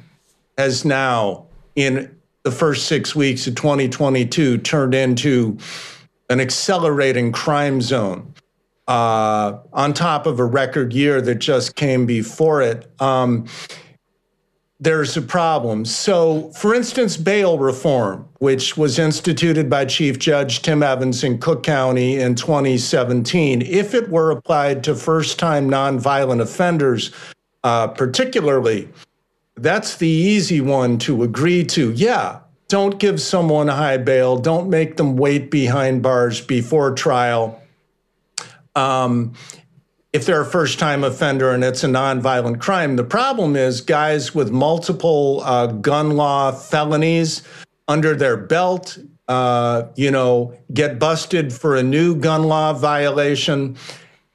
has 0.57 0.85
now, 0.85 1.45
in 1.75 2.15
the 2.43 2.51
first 2.51 2.87
six 2.87 3.15
weeks 3.15 3.47
of 3.47 3.55
2022, 3.55 4.57
turned 4.59 4.93
into 4.93 5.57
an 6.29 6.39
accelerating 6.39 7.31
crime 7.31 7.81
zone. 7.81 8.33
Uh, 8.85 9.59
on 9.71 9.93
top 9.93 10.25
of 10.25 10.39
a 10.39 10.45
record 10.45 10.91
year 10.91 11.21
that 11.21 11.35
just 11.35 11.77
came 11.77 12.05
before 12.05 12.61
it. 12.61 12.91
Um, 12.99 13.47
there's 14.83 15.15
a 15.15 15.21
problem. 15.21 15.85
So, 15.85 16.51
for 16.51 16.75
instance, 16.75 17.15
bail 17.15 17.57
reform, 17.57 18.27
which 18.39 18.75
was 18.75 18.99
instituted 18.99 19.69
by 19.69 19.85
Chief 19.85 20.19
Judge 20.19 20.61
Tim 20.61 20.83
Evans 20.83 21.23
in 21.23 21.37
Cook 21.37 21.63
County 21.63 22.17
in 22.19 22.35
2017, 22.35 23.61
if 23.61 23.93
it 23.93 24.09
were 24.09 24.31
applied 24.31 24.83
to 24.83 24.95
first 24.95 25.39
time 25.39 25.69
nonviolent 25.69 26.41
offenders, 26.41 27.11
uh, 27.63 27.87
particularly, 27.87 28.89
that's 29.55 29.97
the 29.97 30.07
easy 30.07 30.61
one 30.61 30.97
to 30.99 31.23
agree 31.23 31.63
to. 31.65 31.91
Yeah, 31.91 32.39
don't 32.67 32.99
give 32.99 33.21
someone 33.21 33.69
a 33.69 33.75
high 33.75 33.97
bail, 33.97 34.37
don't 34.37 34.69
make 34.69 34.97
them 34.97 35.15
wait 35.15 35.51
behind 35.51 36.01
bars 36.01 36.41
before 36.41 36.93
trial. 36.93 37.61
Um, 38.75 39.33
if 40.11 40.27
they're 40.27 40.41
a 40.41 40.45
first 40.45 40.77
time 40.77 41.03
offender 41.03 41.51
and 41.51 41.63
it's 41.63 41.83
a 41.83 41.87
nonviolent 41.87 42.61
crime. 42.61 42.95
The 42.95 43.03
problem 43.03 43.55
is 43.55 43.81
guys 43.81 44.33
with 44.33 44.51
multiple 44.51 45.41
uh, 45.43 45.67
gun 45.67 46.11
law 46.11 46.51
felonies 46.51 47.41
under 47.87 48.15
their 48.15 48.37
belt, 48.37 48.97
uh, 49.27 49.83
you 49.95 50.11
know, 50.11 50.55
get 50.71 50.99
busted 50.99 51.51
for 51.51 51.75
a 51.75 51.83
new 51.83 52.15
gun 52.15 52.43
law 52.43 52.73
violation 52.73 53.75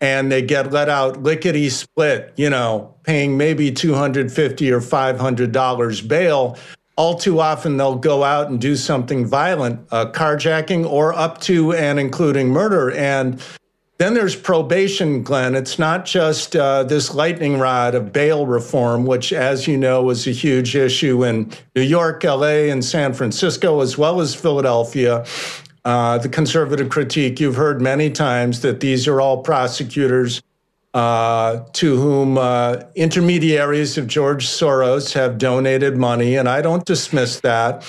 and 0.01 0.31
they 0.31 0.43
get 0.43 0.73
let 0.73 0.89
out 0.89 1.23
lickety 1.23 1.69
split, 1.69 2.33
you 2.37 2.51
know, 2.51 2.95
paying 3.03 3.37
maybe 3.37 3.73
250 3.73 4.71
or 4.71 4.81
$500 4.81 6.09
bail. 6.09 6.57
All 6.97 7.17
too 7.17 7.41
often, 7.41 7.77
they'll 7.77 7.95
go 7.95 8.25
out 8.25 8.49
and 8.49 8.61
do 8.61 8.75
something 8.75 9.27
violent, 9.27 9.87
uh, 9.91 10.11
carjacking, 10.13 10.89
or 10.89 11.13
up 11.13 11.41
to 11.43 11.73
and 11.73 12.01
including 12.01 12.49
murder. 12.49 12.91
And 12.91 13.41
then 13.99 14.15
there's 14.15 14.37
probation, 14.37 15.25
Glenn. 15.25 15.57
It's 15.57 15.79
not 15.79 16.05
just 16.05 16.55
uh, 16.55 16.85
this 16.85 17.15
lightning 17.15 17.59
rod 17.59 17.97
of 17.97 18.13
bail 18.13 18.47
reform, 18.47 19.07
which, 19.07 19.33
as 19.33 19.67
you 19.67 19.77
know, 19.77 20.03
was 20.03 20.27
a 20.29 20.31
huge 20.31 20.77
issue 20.77 21.25
in 21.25 21.53
New 21.75 21.83
York, 21.83 22.23
LA, 22.23 22.71
and 22.71 22.85
San 22.85 23.13
Francisco, 23.13 23.81
as 23.81 23.99
well 23.99 24.21
as 24.21 24.37
Philadelphia. 24.37 25.25
Uh, 25.89 26.19
the 26.19 26.29
conservative 26.29 26.91
critique 26.91 27.41
you've 27.41 27.57
heard 27.57 27.81
many 27.81 28.11
times 28.11 28.61
that 28.61 28.81
these 28.81 29.09
are 29.09 29.23
all 29.23 29.43
prosecutors 29.43 30.43
uh, 30.93 31.61
to 31.73 31.97
whom 31.97 32.37
uh, 32.37 32.77
intermediaries 32.95 33.97
of 33.97 34.07
George 34.07 34.47
Soros 34.47 35.15
have 35.15 35.39
donated 35.39 35.97
money, 35.97 36.37
and 36.37 36.47
I 36.47 36.61
don't 36.61 36.85
dismiss 36.85 37.41
that. 37.41 37.87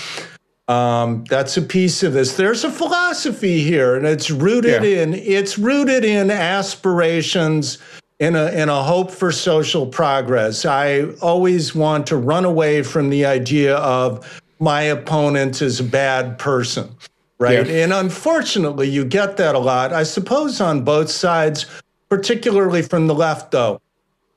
Um, 0.69 1.25
that's 1.25 1.57
a 1.57 1.61
piece 1.61 2.01
of 2.01 2.13
this. 2.13 2.37
There's 2.37 2.63
a 2.63 2.71
philosophy 2.71 3.63
here, 3.63 3.97
and 3.97 4.07
it's 4.07 4.31
rooted 4.31 4.81
yeah. 4.81 5.01
in 5.01 5.13
it's 5.13 5.59
rooted 5.59 6.05
in 6.05 6.31
aspirations, 6.31 7.79
in 8.21 8.33
a 8.37 8.49
in 8.51 8.69
a 8.69 8.81
hope 8.81 9.11
for 9.11 9.29
social 9.29 9.85
progress. 9.85 10.65
I 10.65 11.11
always 11.21 11.75
want 11.75 12.07
to 12.07 12.15
run 12.15 12.45
away 12.45 12.81
from 12.81 13.09
the 13.09 13.25
idea 13.25 13.75
of 13.75 14.41
my 14.57 14.83
opponent 14.83 15.61
is 15.61 15.81
a 15.81 15.83
bad 15.83 16.39
person, 16.39 16.95
right? 17.39 17.65
Yeah. 17.67 17.83
And 17.83 17.93
unfortunately, 17.93 18.89
you 18.89 19.05
get 19.05 19.37
that 19.37 19.55
a 19.55 19.59
lot. 19.59 19.93
I 19.93 20.03
suppose 20.03 20.61
on 20.61 20.83
both 20.83 21.09
sides, 21.09 21.65
particularly 22.09 22.81
from 22.81 23.07
the 23.07 23.15
left, 23.15 23.51
though. 23.51 23.81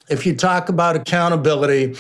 If 0.09 0.27
you 0.27 0.35
talk 0.35 0.69
about 0.69 0.97
accountability, 0.97 1.97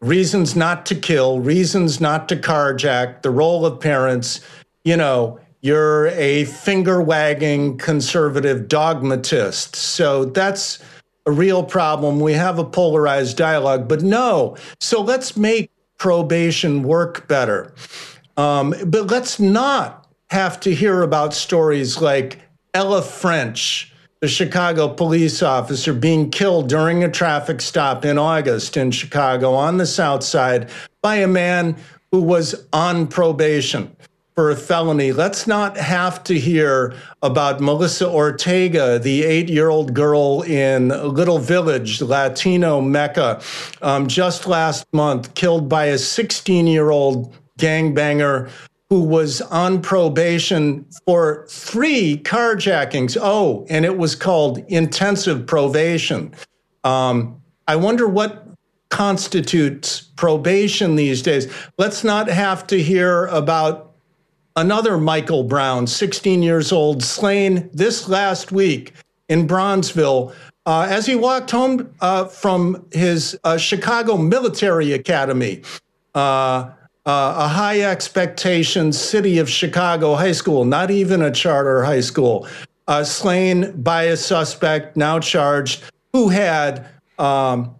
reasons 0.00 0.56
not 0.56 0.86
to 0.86 0.94
kill, 0.94 1.40
reasons 1.40 2.00
not 2.00 2.28
to 2.28 2.36
carjack, 2.36 3.22
the 3.22 3.30
role 3.30 3.64
of 3.64 3.80
parents, 3.80 4.40
you 4.84 4.96
know, 4.96 5.40
you're 5.62 6.08
a 6.08 6.44
finger 6.44 7.00
wagging 7.00 7.78
conservative 7.78 8.68
dogmatist. 8.68 9.74
So 9.74 10.26
that's 10.26 10.78
a 11.24 11.32
real 11.32 11.64
problem. 11.64 12.20
We 12.20 12.34
have 12.34 12.58
a 12.58 12.64
polarized 12.64 13.36
dialogue, 13.36 13.88
but 13.88 14.02
no. 14.02 14.56
So 14.80 15.02
let's 15.02 15.36
make 15.36 15.70
probation 15.98 16.82
work 16.82 17.26
better. 17.26 17.74
Um, 18.36 18.74
but 18.86 19.08
let's 19.08 19.40
not 19.40 20.05
have 20.30 20.60
to 20.60 20.74
hear 20.74 21.02
about 21.02 21.34
stories 21.34 22.00
like 22.00 22.40
Ella 22.74 23.02
French 23.02 23.92
the 24.20 24.28
Chicago 24.28 24.88
police 24.88 25.42
officer 25.42 25.92
being 25.92 26.30
killed 26.30 26.68
during 26.68 27.04
a 27.04 27.10
traffic 27.10 27.60
stop 27.60 28.04
in 28.04 28.16
August 28.16 28.76
in 28.76 28.90
Chicago 28.90 29.52
on 29.52 29.76
the 29.76 29.86
South 29.86 30.24
Side 30.24 30.70
by 31.02 31.16
a 31.16 31.28
man 31.28 31.76
who 32.10 32.22
was 32.22 32.66
on 32.72 33.06
probation 33.06 33.94
for 34.34 34.50
a 34.50 34.56
felony. 34.56 35.12
Let's 35.12 35.46
not 35.46 35.76
have 35.76 36.24
to 36.24 36.38
hear 36.38 36.94
about 37.22 37.60
Melissa 37.60 38.08
Ortega, 38.08 38.98
the 38.98 39.22
eight 39.22 39.48
year 39.48 39.68
old 39.68 39.92
girl 39.92 40.42
in 40.42 40.88
Little 40.88 41.38
Village, 41.38 42.00
Latino 42.00 42.80
Mecca, 42.80 43.40
um, 43.82 44.06
just 44.06 44.46
last 44.46 44.86
month, 44.92 45.34
killed 45.34 45.68
by 45.68 45.86
a 45.86 45.98
16 45.98 46.66
year 46.66 46.90
old 46.90 47.34
gangbanger 47.58 48.50
who 48.88 49.02
was 49.02 49.40
on 49.42 49.82
probation 49.82 50.86
for 51.04 51.46
three 51.48 52.18
carjackings. 52.24 53.16
Oh, 53.20 53.66
and 53.68 53.84
it 53.84 53.98
was 53.98 54.14
called 54.14 54.58
intensive 54.68 55.46
probation. 55.46 56.32
Um, 56.84 57.42
I 57.66 57.76
wonder 57.76 58.06
what 58.06 58.46
constitutes 58.90 60.02
probation 60.16 60.94
these 60.94 61.20
days. 61.20 61.52
Let's 61.78 62.04
not 62.04 62.28
have 62.28 62.66
to 62.68 62.80
hear 62.80 63.26
about 63.26 63.94
another 64.54 64.96
Michael 64.96 65.42
Brown, 65.42 65.86
16 65.86 66.42
years 66.42 66.70
old, 66.70 67.02
slain 67.02 67.68
this 67.72 68.08
last 68.08 68.52
week 68.52 68.92
in 69.28 69.48
Bronzeville 69.48 70.32
uh, 70.64 70.86
as 70.88 71.06
he 71.06 71.14
walked 71.14 71.50
home 71.50 71.92
uh, 72.00 72.26
from 72.26 72.86
his 72.92 73.38
uh, 73.44 73.56
Chicago 73.56 74.16
Military 74.16 74.92
Academy. 74.92 75.62
Uh, 77.06 77.34
a 77.38 77.48
high 77.48 77.82
expectation 77.82 78.92
city 78.92 79.38
of 79.38 79.48
Chicago 79.48 80.16
high 80.16 80.32
school, 80.32 80.64
not 80.64 80.90
even 80.90 81.22
a 81.22 81.30
charter 81.30 81.84
high 81.84 82.00
school, 82.00 82.48
uh, 82.88 83.04
slain 83.04 83.80
by 83.80 84.04
a 84.04 84.16
suspect 84.16 84.96
now 84.96 85.20
charged 85.20 85.84
who 86.12 86.28
had 86.28 86.84
um, 87.18 87.72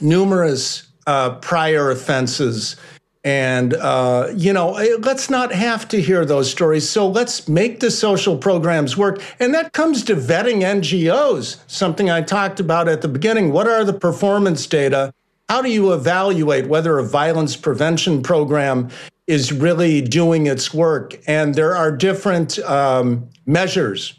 numerous 0.00 0.88
uh, 1.06 1.34
prior 1.36 1.90
offenses. 1.90 2.76
And, 3.24 3.74
uh, 3.74 4.28
you 4.34 4.52
know, 4.52 4.76
eh, 4.76 4.96
let's 5.00 5.30
not 5.30 5.52
have 5.52 5.86
to 5.88 6.00
hear 6.00 6.24
those 6.24 6.50
stories. 6.50 6.88
So 6.88 7.06
let's 7.06 7.48
make 7.48 7.80
the 7.80 7.90
social 7.90 8.36
programs 8.36 8.96
work. 8.96 9.22
And 9.38 9.54
that 9.54 9.72
comes 9.72 10.02
to 10.04 10.16
vetting 10.16 10.62
NGOs, 10.62 11.58
something 11.68 12.10
I 12.10 12.22
talked 12.22 12.58
about 12.58 12.88
at 12.88 13.02
the 13.02 13.08
beginning. 13.08 13.52
What 13.52 13.68
are 13.68 13.84
the 13.84 13.92
performance 13.92 14.66
data? 14.66 15.14
How 15.48 15.60
do 15.62 15.70
you 15.70 15.92
evaluate 15.92 16.66
whether 16.66 16.98
a 16.98 17.04
violence 17.04 17.56
prevention 17.56 18.22
program 18.22 18.88
is 19.26 19.52
really 19.52 20.00
doing 20.00 20.46
its 20.46 20.72
work? 20.72 21.18
And 21.26 21.54
there 21.54 21.76
are 21.76 21.92
different 21.92 22.58
um, 22.60 23.28
measures 23.46 24.14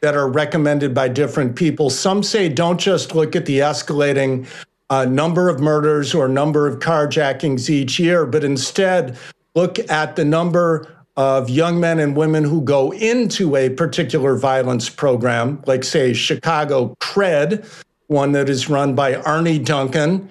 that 0.00 0.14
are 0.14 0.28
recommended 0.28 0.94
by 0.94 1.08
different 1.08 1.56
people. 1.56 1.90
Some 1.90 2.22
say 2.22 2.48
don't 2.48 2.78
just 2.78 3.14
look 3.14 3.34
at 3.34 3.46
the 3.46 3.60
escalating 3.60 4.46
uh, 4.90 5.04
number 5.04 5.48
of 5.48 5.60
murders 5.60 6.14
or 6.14 6.28
number 6.28 6.66
of 6.66 6.78
carjackings 6.78 7.68
each 7.70 7.98
year, 7.98 8.26
but 8.26 8.44
instead 8.44 9.18
look 9.54 9.78
at 9.90 10.16
the 10.16 10.24
number 10.24 10.92
of 11.16 11.48
young 11.48 11.80
men 11.80 11.98
and 11.98 12.16
women 12.16 12.44
who 12.44 12.60
go 12.60 12.92
into 12.92 13.56
a 13.56 13.70
particular 13.70 14.36
violence 14.36 14.88
program, 14.90 15.62
like, 15.66 15.82
say, 15.82 16.12
Chicago 16.12 16.94
CRED, 17.00 17.64
one 18.06 18.32
that 18.32 18.48
is 18.48 18.68
run 18.68 18.94
by 18.94 19.16
Arne 19.16 19.62
Duncan, 19.64 20.28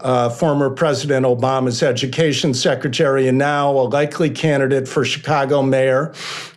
uh, 0.00 0.28
former 0.28 0.70
President 0.70 1.24
Obama's 1.24 1.82
education 1.82 2.54
secretary 2.54 3.28
and 3.28 3.38
now 3.38 3.70
a 3.70 3.86
likely 3.88 4.30
candidate 4.30 4.88
for 4.88 5.04
Chicago 5.04 5.62
mayor. 5.62 6.12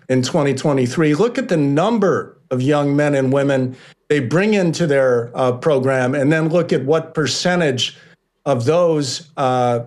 in 0.10 0.22
2023. 0.22 1.14
Look 1.16 1.38
at 1.38 1.50
the 1.50 1.58
number 1.58 2.38
of 2.50 2.62
young 2.62 2.96
men 2.96 3.14
and 3.16 3.32
women 3.34 3.76
they 4.10 4.20
bring 4.22 4.54
into 4.54 4.88
their 4.88 5.32
uh, 5.36 5.52
program, 5.52 6.16
and 6.16 6.32
then 6.32 6.48
look 6.48 6.72
at 6.72 6.86
what 6.86 7.14
percentage 7.14 7.98
of 8.46 8.64
those 8.64 9.30
uh, 9.36 9.82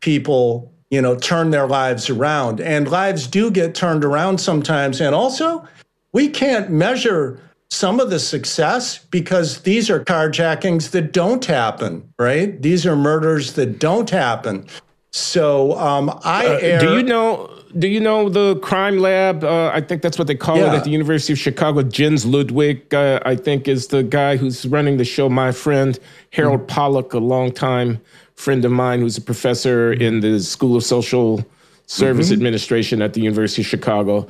people, 0.00 0.72
you 0.88 1.02
know, 1.02 1.14
turn 1.14 1.50
their 1.50 1.66
lives 1.66 2.08
around. 2.08 2.60
And 2.60 2.90
lives 2.90 3.26
do 3.26 3.50
get 3.50 3.74
turned 3.74 4.02
around 4.02 4.38
sometimes. 4.38 5.02
And 5.02 5.14
also, 5.14 5.68
we 6.12 6.30
can't 6.30 6.70
measure 6.70 7.38
some 7.70 8.00
of 8.00 8.10
the 8.10 8.18
success 8.18 8.98
because 8.98 9.60
these 9.62 9.90
are 9.90 10.04
carjackings 10.04 10.90
that 10.90 11.12
don't 11.12 11.44
happen, 11.44 12.12
right? 12.18 12.60
These 12.62 12.86
are 12.86 12.96
murders 12.96 13.54
that 13.54 13.78
don't 13.78 14.08
happen. 14.08 14.66
So 15.12 15.78
um, 15.78 16.10
I 16.24 16.46
uh, 16.46 16.58
err- 16.60 16.80
do 16.80 16.96
you 16.96 17.02
know 17.02 17.50
do 17.78 17.88
you 17.88 18.00
know 18.00 18.28
the 18.28 18.56
crime 18.56 18.98
lab? 18.98 19.44
Uh, 19.44 19.70
I 19.72 19.80
think 19.80 20.02
that's 20.02 20.18
what 20.18 20.26
they 20.26 20.34
call 20.34 20.58
yeah. 20.58 20.72
it 20.72 20.76
at 20.76 20.84
the 20.84 20.90
University 20.90 21.32
of 21.32 21.38
Chicago. 21.38 21.82
Jens 21.82 22.24
Ludwig, 22.24 22.94
uh, 22.94 23.20
I 23.24 23.36
think, 23.36 23.68
is 23.68 23.88
the 23.88 24.02
guy 24.02 24.36
who's 24.36 24.66
running 24.66 24.96
the 24.96 25.04
show. 25.04 25.28
My 25.28 25.52
friend 25.52 25.98
Harold 26.32 26.60
mm-hmm. 26.60 26.74
Pollack, 26.74 27.12
a 27.12 27.18
longtime 27.18 28.00
friend 28.34 28.64
of 28.64 28.72
mine, 28.72 29.00
who's 29.00 29.18
a 29.18 29.22
professor 29.22 29.92
in 29.92 30.20
the 30.20 30.40
School 30.40 30.76
of 30.76 30.84
Social 30.84 31.44
Service 31.86 32.26
mm-hmm. 32.26 32.34
Administration 32.34 33.02
at 33.02 33.14
the 33.14 33.20
University 33.20 33.62
of 33.62 33.66
Chicago. 33.66 34.28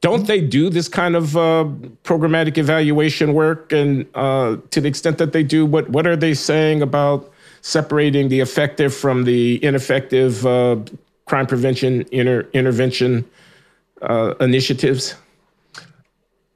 Don't 0.00 0.26
they 0.26 0.40
do 0.40 0.68
this 0.68 0.88
kind 0.88 1.16
of 1.16 1.36
uh, 1.36 1.64
programmatic 2.04 2.58
evaluation 2.58 3.32
work? 3.34 3.72
And 3.72 4.06
uh, 4.14 4.58
to 4.70 4.80
the 4.80 4.88
extent 4.88 5.18
that 5.18 5.32
they 5.32 5.42
do, 5.42 5.64
what 5.64 5.88
what 5.90 6.06
are 6.06 6.16
they 6.16 6.34
saying 6.34 6.82
about 6.82 7.32
separating 7.62 8.28
the 8.28 8.40
effective 8.40 8.94
from 8.94 9.24
the 9.24 9.62
ineffective 9.64 10.46
uh, 10.46 10.76
crime 11.24 11.46
prevention 11.46 12.06
inter- 12.12 12.48
intervention 12.52 13.24
uh, 14.02 14.34
initiatives? 14.40 15.14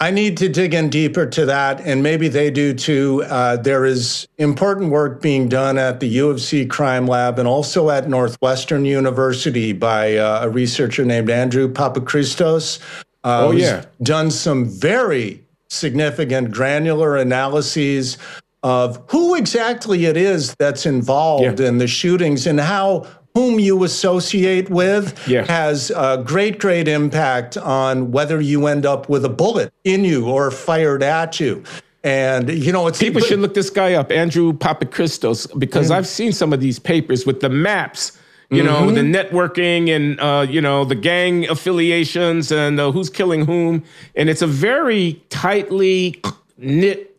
I 0.02 0.10
need 0.10 0.38
to 0.38 0.48
dig 0.48 0.72
in 0.72 0.88
deeper 0.88 1.26
to 1.26 1.44
that, 1.44 1.80
and 1.82 2.02
maybe 2.02 2.28
they 2.28 2.50
do 2.50 2.72
too. 2.72 3.22
Uh, 3.24 3.56
there 3.56 3.84
is 3.84 4.26
important 4.38 4.90
work 4.90 5.20
being 5.20 5.46
done 5.46 5.76
at 5.76 6.00
the 6.00 6.08
U 6.08 6.30
of 6.30 6.40
C 6.40 6.64
Crime 6.64 7.06
Lab 7.06 7.38
and 7.38 7.46
also 7.46 7.90
at 7.90 8.08
Northwestern 8.08 8.86
University 8.86 9.74
by 9.74 10.16
uh, 10.16 10.46
a 10.46 10.48
researcher 10.48 11.04
named 11.04 11.28
Andrew 11.28 11.70
Papachristos. 11.70 12.78
Uh, 13.24 13.46
oh, 13.46 13.50
yeah. 13.50 13.84
Done 14.02 14.30
some 14.30 14.66
very 14.66 15.44
significant 15.68 16.50
granular 16.50 17.16
analyses 17.16 18.18
of 18.62 19.02
who 19.08 19.34
exactly 19.34 20.04
it 20.04 20.16
is 20.16 20.54
that's 20.58 20.84
involved 20.84 21.60
yeah. 21.60 21.68
in 21.68 21.78
the 21.78 21.86
shootings 21.86 22.46
and 22.46 22.60
how 22.60 23.06
whom 23.34 23.60
you 23.60 23.84
associate 23.84 24.68
with 24.70 25.16
yeah. 25.28 25.44
has 25.46 25.90
a 25.90 26.22
great, 26.26 26.58
great 26.58 26.88
impact 26.88 27.56
on 27.56 28.10
whether 28.10 28.40
you 28.40 28.66
end 28.66 28.84
up 28.84 29.08
with 29.08 29.24
a 29.24 29.28
bullet 29.28 29.72
in 29.84 30.04
you 30.04 30.28
or 30.28 30.50
fired 30.50 31.02
at 31.02 31.38
you. 31.38 31.62
And 32.02 32.48
you 32.48 32.72
know, 32.72 32.86
it's 32.86 32.98
people 32.98 33.20
but, 33.20 33.28
should 33.28 33.40
look 33.40 33.54
this 33.54 33.70
guy 33.70 33.94
up, 33.94 34.10
Andrew 34.10 34.52
Papachristos, 34.52 35.58
because 35.58 35.90
yeah. 35.90 35.96
I've 35.96 36.08
seen 36.08 36.32
some 36.32 36.52
of 36.52 36.60
these 36.60 36.78
papers 36.78 37.26
with 37.26 37.40
the 37.40 37.50
maps. 37.50 38.18
You 38.50 38.64
mm-hmm. 38.64 38.86
know, 38.86 38.90
the 38.90 39.02
networking 39.02 39.94
and 39.94 40.18
uh, 40.20 40.44
you 40.48 40.60
know 40.60 40.84
the 40.84 40.96
gang 40.96 41.48
affiliations 41.48 42.50
and 42.50 42.80
uh, 42.80 42.90
who's 42.90 43.08
killing 43.08 43.46
whom, 43.46 43.84
and 44.16 44.28
it's 44.28 44.42
a 44.42 44.46
very 44.46 45.22
tightly 45.28 46.20
knit 46.58 47.16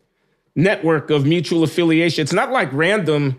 network 0.54 1.10
of 1.10 1.24
mutual 1.24 1.62
affiliation. 1.62 2.22
It's 2.22 2.34
not 2.34 2.50
like 2.50 2.70
random 2.72 3.38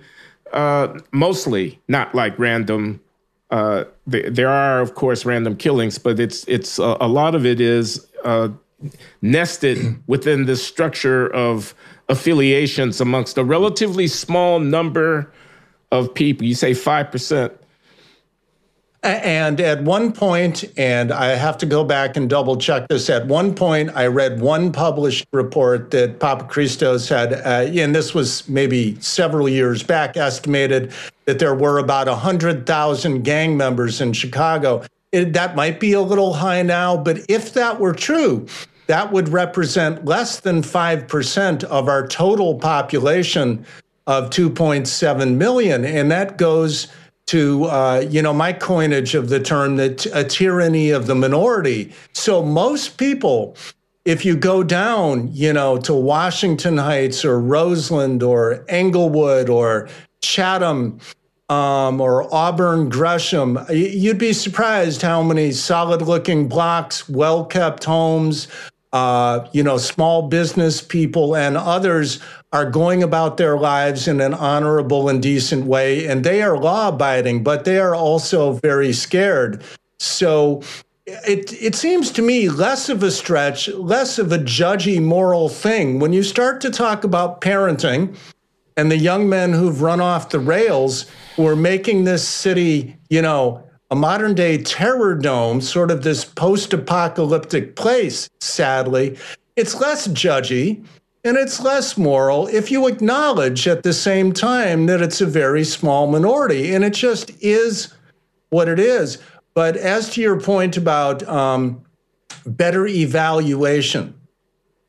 uh, 0.53 0.99
mostly 1.11 1.79
not 1.87 2.13
like 2.15 2.37
random. 2.37 3.01
Uh, 3.49 3.85
th- 4.09 4.33
there 4.33 4.49
are, 4.49 4.81
of 4.81 4.95
course, 4.95 5.25
random 5.25 5.55
killings, 5.55 5.97
but 5.97 6.19
it's 6.19 6.45
it's 6.47 6.79
uh, 6.79 6.97
a 7.01 7.07
lot 7.07 7.35
of 7.35 7.45
it 7.45 7.59
is 7.59 8.07
uh, 8.23 8.49
nested 9.21 10.01
within 10.07 10.45
the 10.45 10.55
structure 10.55 11.27
of 11.33 11.73
affiliations 12.09 13.01
amongst 13.01 13.37
a 13.37 13.43
relatively 13.43 14.07
small 14.07 14.59
number 14.59 15.31
of 15.91 16.13
people. 16.13 16.45
You 16.45 16.55
say 16.55 16.73
five 16.73 17.11
percent 17.11 17.51
and 19.03 19.59
at 19.59 19.83
one 19.83 20.13
point, 20.13 20.63
and 20.77 21.11
I 21.11 21.35
have 21.35 21.57
to 21.57 21.65
go 21.65 21.83
back 21.83 22.15
and 22.15 22.29
double 22.29 22.55
check 22.55 22.87
this, 22.87 23.09
at 23.09 23.27
one 23.27 23.53
point 23.53 23.91
I 23.95 24.07
read 24.07 24.39
one 24.39 24.71
published 24.71 25.27
report 25.33 25.91
that 25.91 26.19
Papachristos 26.19 27.09
had, 27.09 27.33
uh, 27.33 27.69
and 27.79 27.93
this 27.93 28.13
was 28.13 28.47
maybe 28.47 28.99
several 29.01 29.49
years 29.49 29.83
back, 29.83 30.15
estimated 30.15 30.93
that 31.25 31.39
there 31.39 31.53
were 31.53 31.79
about 31.79 32.07
100,000 32.07 33.23
gang 33.23 33.57
members 33.57 33.99
in 33.99 34.13
Chicago. 34.13 34.83
It, 35.11 35.33
that 35.33 35.55
might 35.55 35.81
be 35.81 35.93
a 35.93 36.01
little 36.01 36.33
high 36.33 36.61
now, 36.61 36.95
but 36.95 37.19
if 37.27 37.53
that 37.53 37.79
were 37.79 37.93
true, 37.93 38.47
that 38.87 39.11
would 39.11 39.29
represent 39.29 40.05
less 40.05 40.39
than 40.39 40.61
5% 40.61 41.63
of 41.65 41.87
our 41.89 42.07
total 42.07 42.55
population 42.55 43.65
of 44.07 44.29
2.7 44.29 45.35
million. 45.35 45.85
And 45.85 46.11
that 46.11 46.37
goes 46.37 46.87
to 47.27 47.65
uh, 47.65 48.05
you 48.09 48.21
know 48.21 48.33
my 48.33 48.53
coinage 48.53 49.15
of 49.15 49.29
the 49.29 49.39
term 49.39 49.77
that 49.77 50.05
a 50.07 50.23
tyranny 50.23 50.89
of 50.89 51.07
the 51.07 51.15
minority. 51.15 51.93
So 52.13 52.43
most 52.43 52.97
people, 52.97 53.55
if 54.05 54.25
you 54.25 54.35
go 54.35 54.63
down, 54.63 55.29
you 55.33 55.53
know, 55.53 55.77
to 55.79 55.93
Washington 55.93 56.77
Heights 56.77 57.23
or 57.23 57.39
Roseland 57.39 58.23
or 58.23 58.65
Englewood 58.69 59.49
or 59.49 59.89
Chatham. 60.21 60.99
Um, 61.49 61.99
or 61.99 62.33
Auburn 62.33 62.87
Gresham, 62.89 63.59
you'd 63.69 64.17
be 64.17 64.31
surprised 64.31 65.01
how 65.01 65.21
many 65.21 65.51
solid 65.51 66.01
looking 66.01 66.47
blocks, 66.47 67.07
well 67.07 67.45
kept 67.45 67.83
homes, 67.83 68.47
uh, 68.93 69.47
you 69.51 69.61
know, 69.61 69.77
small 69.77 70.29
business 70.29 70.81
people 70.81 71.35
and 71.35 71.57
others 71.57 72.19
are 72.53 72.69
going 72.69 73.01
about 73.01 73.37
their 73.37 73.57
lives 73.57 74.07
in 74.07 74.21
an 74.21 74.33
honorable 74.35 75.09
and 75.09 75.21
decent 75.21 75.65
way, 75.65 76.05
and 76.05 76.23
they 76.23 76.41
are 76.43 76.57
law 76.57 76.89
abiding, 76.89 77.43
but 77.43 77.65
they 77.65 77.79
are 77.79 77.95
also 77.95 78.53
very 78.53 78.93
scared. 78.93 79.61
So 79.99 80.61
it 81.05 81.51
it 81.61 81.75
seems 81.75 82.11
to 82.11 82.21
me 82.21 82.49
less 82.49 82.89
of 82.89 83.01
a 83.01 83.11
stretch, 83.11 83.67
less 83.69 84.19
of 84.19 84.31
a 84.31 84.37
judgy 84.37 85.01
moral 85.01 85.49
thing 85.49 85.99
when 85.99 86.13
you 86.13 86.21
start 86.21 86.61
to 86.61 86.69
talk 86.69 87.03
about 87.03 87.41
parenting 87.41 88.15
and 88.77 88.89
the 88.89 88.97
young 88.97 89.27
men 89.27 89.51
who've 89.51 89.81
run 89.81 89.99
off 89.99 90.29
the 90.29 90.39
rails 90.39 91.07
who 91.35 91.47
are 91.47 91.55
making 91.55 92.03
this 92.03 92.27
city, 92.27 92.95
you 93.09 93.21
know, 93.21 93.63
a 93.91 93.95
modern 93.95 94.35
day 94.35 94.57
terror 94.59 95.15
dome, 95.15 95.59
sort 95.59 95.91
of 95.91 96.03
this 96.03 96.23
post 96.23 96.73
apocalyptic 96.73 97.75
place, 97.75 98.29
sadly, 98.39 99.17
it's 99.55 99.79
less 99.79 100.07
judgy 100.07 100.83
and 101.23 101.37
it's 101.37 101.61
less 101.61 101.97
moral 101.97 102.47
if 102.47 102.69
you 102.69 102.87
acknowledge 102.87 103.67
at 103.67 103.83
the 103.83 103.93
same 103.93 104.33
time 104.33 104.87
that 104.87 105.01
it's 105.01 105.21
a 105.21 105.25
very 105.25 105.63
small 105.63 106.07
minority. 106.07 106.73
And 106.73 106.83
it 106.83 106.93
just 106.93 107.31
is 107.41 107.93
what 108.49 108.67
it 108.67 108.79
is. 108.79 109.19
But 109.53 109.77
as 109.77 110.09
to 110.11 110.21
your 110.21 110.39
point 110.39 110.75
about 110.75 111.27
um, 111.27 111.83
better 112.45 112.85
evaluation 112.87 114.19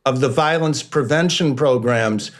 of 0.04 0.20
the 0.20 0.28
violence 0.28 0.82
prevention 0.82 1.54
programs, 1.54 2.32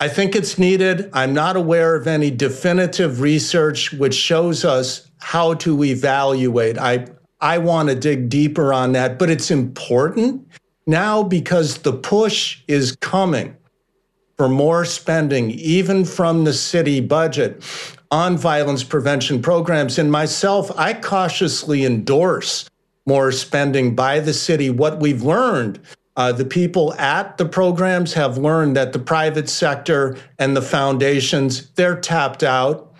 I 0.00 0.08
think 0.08 0.34
it's 0.34 0.58
needed. 0.58 1.10
I'm 1.12 1.34
not 1.34 1.56
aware 1.56 1.94
of 1.94 2.06
any 2.06 2.30
definitive 2.30 3.20
research 3.20 3.92
which 3.92 4.14
shows 4.14 4.64
us 4.64 5.08
how 5.18 5.54
to 5.54 5.84
evaluate. 5.84 6.78
I 6.78 7.06
I 7.40 7.58
want 7.58 7.88
to 7.88 7.96
dig 7.96 8.28
deeper 8.28 8.72
on 8.72 8.92
that, 8.92 9.18
but 9.18 9.28
it's 9.28 9.50
important 9.50 10.46
now 10.86 11.22
because 11.22 11.78
the 11.78 11.92
push 11.92 12.62
is 12.68 12.96
coming 13.00 13.56
for 14.36 14.48
more 14.48 14.84
spending, 14.84 15.50
even 15.50 16.04
from 16.04 16.44
the 16.44 16.52
city 16.52 17.00
budget, 17.00 17.62
on 18.10 18.36
violence 18.36 18.84
prevention 18.84 19.40
programs. 19.40 19.98
And 19.98 20.10
myself, 20.10 20.70
I 20.76 20.94
cautiously 20.94 21.84
endorse 21.84 22.68
more 23.06 23.32
spending 23.32 23.94
by 23.94 24.20
the 24.20 24.32
city. 24.32 24.70
What 24.70 25.00
we've 25.00 25.22
learned 25.22 25.80
uh, 26.16 26.30
the 26.30 26.44
people 26.44 26.92
at 26.94 27.38
the 27.38 27.46
programs 27.46 28.12
have 28.12 28.36
learned 28.36 28.76
that 28.76 28.92
the 28.92 28.98
private 28.98 29.48
sector 29.48 30.16
and 30.38 30.54
the 30.54 30.62
foundations, 30.62 31.70
they're 31.70 31.98
tapped 31.98 32.42
out 32.42 32.92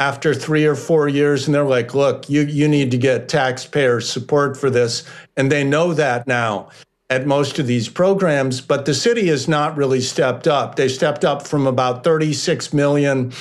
after 0.00 0.34
three 0.34 0.64
or 0.64 0.74
four 0.74 1.08
years. 1.08 1.46
And 1.46 1.54
they're 1.54 1.64
like, 1.64 1.94
look, 1.94 2.28
you, 2.28 2.42
you 2.42 2.66
need 2.66 2.90
to 2.90 2.98
get 2.98 3.28
taxpayer 3.28 4.00
support 4.00 4.56
for 4.56 4.70
this. 4.70 5.08
And 5.36 5.52
they 5.52 5.62
know 5.62 5.94
that 5.94 6.26
now 6.26 6.70
at 7.10 7.26
most 7.26 7.58
of 7.58 7.66
these 7.66 7.88
programs, 7.88 8.60
but 8.60 8.84
the 8.84 8.94
city 8.94 9.28
has 9.28 9.48
not 9.48 9.76
really 9.76 10.00
stepped 10.00 10.46
up. 10.46 10.76
They 10.76 10.88
stepped 10.88 11.24
up 11.24 11.46
from 11.46 11.66
about 11.66 12.04
36 12.04 12.72
million 12.72 13.32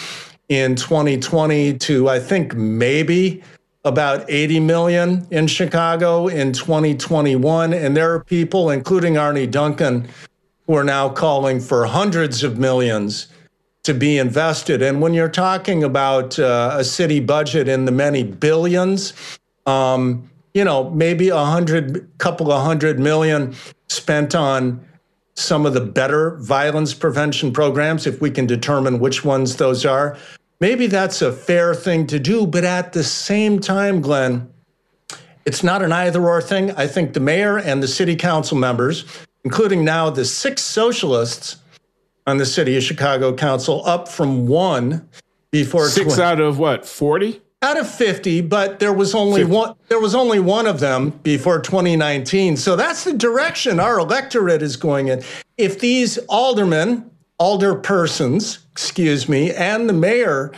in 0.47 0.75
2020 0.75 1.77
to 1.77 2.07
I 2.07 2.19
think 2.19 2.55
maybe 2.55 3.43
about 3.83 4.25
80 4.29 4.59
million 4.61 5.27
in 5.31 5.47
Chicago 5.47 6.27
in 6.27 6.53
2021. 6.53 7.73
And 7.73 7.95
there 7.95 8.13
are 8.13 8.23
people, 8.23 8.69
including 8.69 9.17
Arne 9.17 9.49
Duncan, 9.49 10.07
who 10.65 10.75
are 10.75 10.83
now 10.83 11.09
calling 11.09 11.59
for 11.59 11.85
hundreds 11.85 12.43
of 12.43 12.57
millions 12.57 13.27
to 13.83 13.93
be 13.93 14.17
invested. 14.17 14.81
And 14.81 15.01
when 15.01 15.13
you're 15.13 15.29
talking 15.29 15.83
about 15.83 16.37
uh, 16.37 16.75
a 16.77 16.83
city 16.83 17.21
budget 17.21 17.69
in 17.69 17.85
the 17.85 17.91
many 17.91 18.23
billions, 18.23 19.13
um, 19.65 20.29
you 20.57 20.63
know, 20.63 20.89
maybe 20.89 21.29
a 21.29 21.45
hundred, 21.45 22.09
couple 22.17 22.51
of 22.51 22.63
hundred 22.63 22.99
million 22.99 23.53
spent 23.89 24.33
on 24.33 24.83
some 25.35 25.67
of 25.67 25.75
the 25.75 25.81
better 25.81 26.35
violence 26.37 26.95
prevention 26.95 27.53
programs, 27.53 28.07
if 28.07 28.21
we 28.21 28.31
can 28.31 28.47
determine 28.47 28.97
which 28.97 29.23
ones 29.23 29.57
those 29.57 29.85
are. 29.85 30.17
Maybe 30.59 30.87
that's 30.87 31.21
a 31.21 31.31
fair 31.31 31.75
thing 31.75 32.07
to 32.07 32.17
do. 32.17 32.47
But 32.47 32.63
at 32.63 32.93
the 32.93 33.03
same 33.03 33.59
time, 33.59 34.01
Glenn, 34.01 34.51
it's 35.45 35.61
not 35.61 35.83
an 35.83 35.91
either 35.91 36.27
or 36.27 36.41
thing. 36.41 36.71
I 36.71 36.87
think 36.87 37.13
the 37.13 37.19
mayor 37.19 37.59
and 37.59 37.83
the 37.83 37.87
city 37.87 38.15
council 38.15 38.57
members, 38.57 39.05
including 39.43 39.85
now 39.85 40.09
the 40.09 40.25
six 40.25 40.63
socialists 40.63 41.57
on 42.25 42.37
the 42.37 42.47
city 42.47 42.75
of 42.75 42.81
Chicago 42.81 43.31
council, 43.31 43.85
up 43.85 44.07
from 44.07 44.47
one 44.47 45.07
before 45.51 45.87
six 45.87 46.15
20. 46.15 46.21
out 46.23 46.39
of 46.39 46.57
what, 46.57 46.83
40? 46.83 47.43
Out 47.63 47.77
of 47.77 47.89
50 47.89 48.41
but 48.41 48.79
there 48.79 48.93
was 48.93 49.15
only 49.15 49.41
50. 49.41 49.55
one 49.55 49.75
there 49.87 49.99
was 49.99 50.13
only 50.13 50.39
one 50.39 50.67
of 50.67 50.79
them 50.79 51.09
before 51.23 51.59
2019 51.59 52.55
so 52.55 52.75
that's 52.75 53.03
the 53.03 53.13
direction 53.13 53.79
our 53.79 53.99
electorate 53.99 54.61
is 54.61 54.75
going 54.75 55.07
in. 55.07 55.23
If 55.57 55.79
these 55.79 56.17
aldermen 56.29 57.09
alder 57.39 57.73
persons 57.73 58.59
excuse 58.71 59.27
me 59.27 59.51
and 59.53 59.89
the 59.89 59.93
mayor 59.93 60.51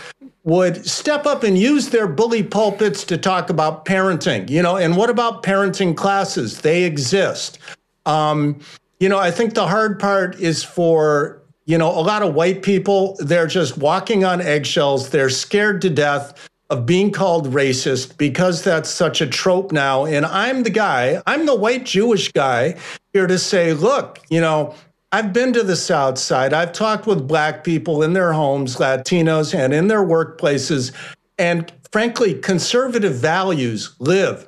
would 0.43 0.86
step 0.86 1.26
up 1.26 1.43
and 1.43 1.58
use 1.58 1.89
their 1.89 2.08
bully 2.08 2.43
pulpits 2.43 3.04
to 3.06 3.18
talk 3.18 3.50
about 3.50 3.86
parenting 3.86 4.50
you 4.50 4.62
know 4.62 4.76
and 4.76 4.97
what 4.97 5.10
about 5.10 5.43
parenting 5.43 5.95
classes? 5.95 6.62
They 6.62 6.84
exist. 6.84 7.60
Um, 8.06 8.60
you 9.00 9.08
know 9.08 9.18
i 9.18 9.32
think 9.32 9.54
the 9.54 9.68
hard 9.68 9.97
part 10.00 10.38
is 10.41 10.62
for 10.64 11.41
you 11.66 11.78
know 11.78 11.88
a 11.88 12.02
lot 12.02 12.22
of 12.22 12.34
white 12.34 12.64
people 12.64 13.16
they're 13.20 13.47
just 13.47 13.78
walking 13.78 14.26
on 14.26 14.41
eggshells. 14.41 15.12
They're 15.12 15.30
scared 15.30 15.82
to 15.84 15.89
death 15.89 16.50
of 16.70 16.86
being 16.86 17.11
called 17.11 17.51
racist 17.51 18.17
because 18.17 18.63
that's 18.63 18.89
such 18.89 19.22
a 19.22 19.28
trope 19.28 19.72
now. 19.72 20.05
And 20.05 20.26
I'm 20.26 20.63
the 20.63 20.70
guy, 20.70 21.22
I'm 21.26 21.45
the 21.45 21.55
white 21.55 21.86
Jewish 21.86 22.32
guy 22.32 22.76
here 23.13 23.28
to 23.28 23.39
say, 23.39 23.74
look, 23.74 24.20
you 24.30 24.39
know, 24.41 24.76
I've 25.11 25.34
been 25.34 25.53
to 25.53 25.63
the 25.63 25.76
South 25.76 26.20
Side. 26.20 26.53
I've 26.53 26.72
talked 26.74 27.07
with 27.07 27.28
Black 27.28 27.63
people 27.63 28.03
in 28.03 28.13
their 28.13 28.34
homes, 28.34 28.76
Latinos, 28.76 29.55
and 29.55 29.74
in 29.74 29.88
their 29.88 30.03
workplaces. 30.03 30.91
And 31.39 31.72
frankly, 31.91 32.36
conservative 32.36 33.15
values 33.15 33.95
live 33.99 34.47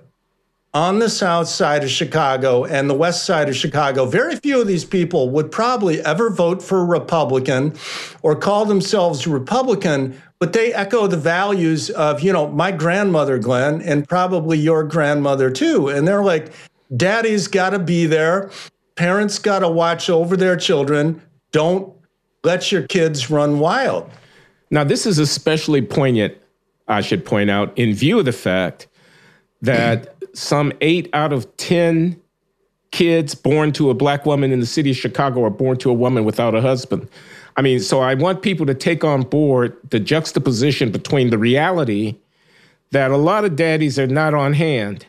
on 0.73 0.99
the 0.99 1.09
South 1.09 1.47
Side 1.47 1.83
of 1.83 1.89
Chicago 1.89 2.63
and 2.63 2.89
the 2.89 2.93
West 2.93 3.25
Side 3.25 3.49
of 3.49 3.55
Chicago. 3.55 4.05
Very 4.05 4.37
few 4.37 4.61
of 4.61 4.67
these 4.67 4.85
people 4.85 5.29
would 5.29 5.51
probably 5.51 6.01
ever 6.01 6.29
vote 6.29 6.63
for 6.63 6.79
a 6.79 6.85
Republican 6.85 7.75
or 8.21 8.35
call 8.35 8.65
themselves 8.65 9.27
Republican 9.27 10.19
but 10.41 10.53
they 10.53 10.73
echo 10.73 11.05
the 11.05 11.17
values 11.17 11.91
of, 11.91 12.21
you 12.21 12.33
know, 12.33 12.47
my 12.47 12.71
grandmother, 12.71 13.37
Glenn, 13.37 13.79
and 13.83 14.09
probably 14.09 14.57
your 14.57 14.83
grandmother 14.83 15.51
too. 15.51 15.87
And 15.87 16.07
they're 16.07 16.23
like, 16.23 16.51
daddy's 16.97 17.47
got 17.47 17.69
to 17.69 17.79
be 17.79 18.07
there. 18.07 18.49
Parents 18.95 19.37
got 19.37 19.59
to 19.59 19.69
watch 19.69 20.09
over 20.09 20.35
their 20.35 20.57
children. 20.57 21.21
Don't 21.51 21.93
let 22.43 22.71
your 22.71 22.81
kids 22.87 23.29
run 23.29 23.59
wild. 23.59 24.09
Now, 24.71 24.83
this 24.83 25.05
is 25.05 25.19
especially 25.19 25.83
poignant, 25.83 26.35
I 26.87 27.01
should 27.01 27.23
point 27.23 27.51
out, 27.51 27.77
in 27.77 27.93
view 27.93 28.17
of 28.17 28.25
the 28.25 28.31
fact 28.31 28.87
that 29.61 30.20
some 30.33 30.73
eight 30.81 31.09
out 31.13 31.33
of 31.33 31.55
10 31.57 32.19
kids 32.91 33.35
born 33.35 33.71
to 33.71 33.89
a 33.89 33.93
black 33.93 34.25
woman 34.25 34.51
in 34.51 34.59
the 34.59 34.65
city 34.65 34.91
of 34.91 34.97
Chicago 34.97 35.43
are 35.45 35.49
born 35.49 35.77
to 35.77 35.89
a 35.89 35.93
woman 35.93 36.25
without 36.25 36.53
a 36.55 36.61
husband. 36.61 37.07
I 37.57 37.61
mean, 37.61 37.79
so 37.79 38.01
I 38.01 38.15
want 38.15 38.41
people 38.41 38.65
to 38.65 38.73
take 38.73 39.03
on 39.03 39.23
board 39.23 39.75
the 39.89 39.99
juxtaposition 39.99 40.91
between 40.91 41.29
the 41.29 41.37
reality 41.37 42.15
that 42.91 43.11
a 43.11 43.17
lot 43.17 43.45
of 43.45 43.55
daddies 43.55 43.97
are 43.97 44.07
not 44.07 44.33
on 44.33 44.53
hand 44.53 45.05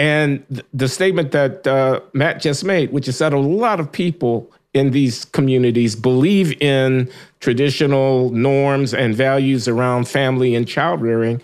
and 0.00 0.64
the 0.72 0.88
statement 0.88 1.32
that 1.32 1.66
uh, 1.66 2.00
Matt 2.14 2.40
just 2.40 2.64
made, 2.64 2.90
which 2.90 3.06
is 3.06 3.18
that 3.18 3.34
a 3.34 3.38
lot 3.38 3.80
of 3.80 3.92
people 3.92 4.50
in 4.72 4.92
these 4.92 5.26
communities 5.26 5.94
believe 5.94 6.58
in 6.62 7.10
traditional 7.40 8.30
norms 8.30 8.94
and 8.94 9.14
values 9.14 9.68
around 9.68 10.08
family 10.08 10.54
and 10.54 10.66
child 10.66 11.02
rearing. 11.02 11.42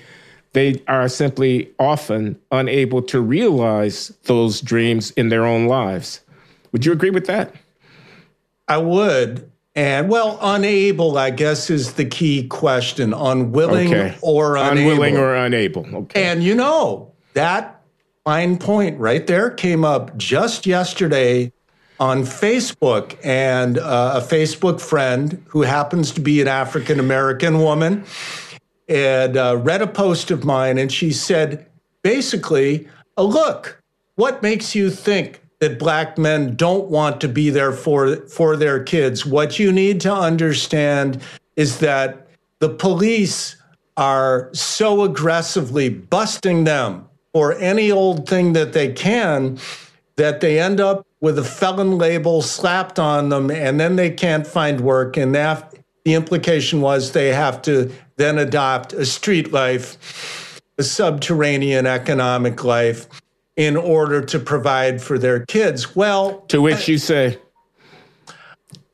They 0.57 0.82
are 0.88 1.07
simply 1.07 1.70
often 1.78 2.40
unable 2.50 3.02
to 3.02 3.20
realize 3.20 4.09
those 4.22 4.62
dreams 4.62 5.11
in 5.11 5.28
their 5.28 5.44
own 5.44 5.66
lives. 5.66 6.22
Would 6.72 6.86
you 6.86 6.92
agree 6.92 7.11
with 7.11 7.26
that? 7.26 7.54
I 8.66 8.78
would. 8.78 9.50
And 9.74 10.09
well, 10.09 10.38
unable, 10.40 11.18
I 11.18 11.28
guess, 11.28 11.68
is 11.68 11.92
the 11.92 12.07
key 12.07 12.46
question. 12.46 13.12
Unwilling 13.12 13.92
okay. 13.92 14.16
or 14.22 14.57
unable. 14.57 14.92
Unwilling 14.92 15.18
or 15.18 15.34
unable. 15.34 15.94
Okay. 15.94 16.24
And 16.24 16.42
you 16.42 16.54
know, 16.54 17.12
that 17.34 17.82
fine 18.24 18.57
point 18.57 18.98
right 18.98 19.26
there 19.26 19.50
came 19.50 19.84
up 19.84 20.16
just 20.16 20.64
yesterday 20.64 21.52
on 22.00 22.22
Facebook. 22.22 23.18
And 23.22 23.76
uh, 23.76 24.22
a 24.22 24.26
Facebook 24.26 24.80
friend 24.80 25.44
who 25.48 25.62
happens 25.62 26.12
to 26.12 26.22
be 26.22 26.40
an 26.40 26.48
African 26.48 26.98
American 26.98 27.59
woman 27.59 28.07
and 28.89 29.37
uh, 29.37 29.57
read 29.59 29.82
a 29.82 29.87
post 29.87 30.30
of 30.30 30.45
mine, 30.45 30.78
and 30.78 30.93
she 30.93 31.12
said, 31.12 31.66
basically, 32.03 32.89
oh, 33.16 33.26
look, 33.26 33.82
what 34.14 34.43
makes 34.43 34.74
you 34.74 34.91
think 34.91 35.41
that 35.61 35.78
black 35.78 36.18
men 36.18 36.55
don't 36.55 36.89
want 36.89 37.20
to 37.20 37.28
be 37.28 37.51
there 37.51 37.72
for 37.72 38.16
for 38.26 38.57
their 38.57 38.82
kids. 38.82 39.24
What 39.24 39.59
you 39.59 39.72
need 39.72 40.01
to 40.03 40.14
understand 40.14 41.22
is 41.57 41.78
that 41.78 42.28
the 42.61 42.68
police 42.68 43.57
are 43.97 44.51
so 44.53 45.03
aggressively 45.03 45.89
busting 45.89 46.64
them 46.64 47.09
for 47.32 47.55
any 47.55 47.91
old 47.91 48.28
thing 48.28 48.53
that 48.53 48.72
they 48.72 48.93
can 48.93 49.59
that 50.16 50.41
they 50.41 50.59
end 50.59 50.80
up 50.80 51.07
with 51.20 51.39
a 51.39 51.45
felon 51.45 51.99
label 51.99 52.43
slapped 52.43 52.99
on 52.99 53.30
them 53.30 53.51
and 53.51 53.80
then 53.80 53.97
they 53.97 54.11
can't 54.11 54.47
find 54.47 54.80
work 54.80 55.16
and 55.16 55.34
the 55.34 56.14
implication 56.14 56.80
was 56.80 57.12
they 57.12 57.32
have 57.32 57.61
to 57.62 57.91
then 58.17 58.39
adopt 58.39 58.93
a 58.93 59.07
street 59.07 59.53
life 59.53 60.57
a 60.79 60.83
subterranean 60.83 61.87
economic 61.87 62.62
life 62.64 63.07
in 63.57 63.77
order 63.77 64.21
to 64.21 64.39
provide 64.39 65.01
for 65.01 65.19
their 65.19 65.45
kids. 65.47 65.97
Well, 65.97 66.41
to 66.49 66.61
which 66.61 66.89
you 66.89 66.99
say, 66.99 67.39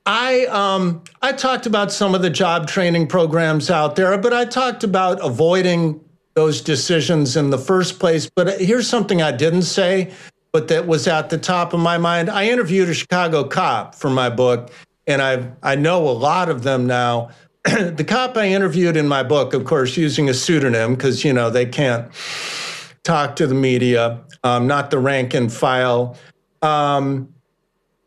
I 0.06 0.46
um, 0.46 1.02
I 1.20 1.32
talked 1.32 1.66
about 1.66 1.92
some 1.92 2.14
of 2.14 2.22
the 2.22 2.30
job 2.30 2.68
training 2.68 3.08
programs 3.08 3.70
out 3.70 3.96
there, 3.96 4.16
but 4.18 4.32
I 4.32 4.44
talked 4.44 4.84
about 4.84 5.24
avoiding 5.24 6.00
those 6.34 6.60
decisions 6.60 7.36
in 7.36 7.50
the 7.50 7.58
first 7.58 7.98
place. 7.98 8.28
But 8.32 8.60
here's 8.60 8.88
something 8.88 9.20
I 9.20 9.32
didn't 9.32 9.62
say, 9.62 10.12
but 10.52 10.68
that 10.68 10.86
was 10.86 11.06
at 11.06 11.30
the 11.30 11.38
top 11.38 11.72
of 11.72 11.80
my 11.80 11.98
mind. 11.98 12.30
I 12.30 12.48
interviewed 12.48 12.88
a 12.88 12.94
Chicago 12.94 13.44
cop 13.44 13.94
for 13.94 14.10
my 14.10 14.30
book, 14.30 14.70
and 15.06 15.20
I 15.20 15.50
I 15.62 15.74
know 15.74 16.08
a 16.08 16.10
lot 16.10 16.48
of 16.48 16.62
them 16.62 16.86
now. 16.86 17.30
the 17.64 18.04
cop 18.06 18.36
I 18.36 18.48
interviewed 18.48 18.96
in 18.96 19.06
my 19.06 19.22
book, 19.22 19.54
of 19.54 19.64
course, 19.64 19.96
using 19.96 20.28
a 20.28 20.34
pseudonym 20.34 20.94
because 20.94 21.24
you 21.24 21.32
know 21.32 21.48
they 21.48 21.66
can't 21.66 22.10
talk 23.04 23.36
to 23.36 23.46
the 23.46 23.54
media, 23.54 24.20
um, 24.42 24.66
not 24.66 24.90
the 24.90 24.98
rank 24.98 25.34
and 25.34 25.52
file. 25.52 26.16
Um, 26.60 27.32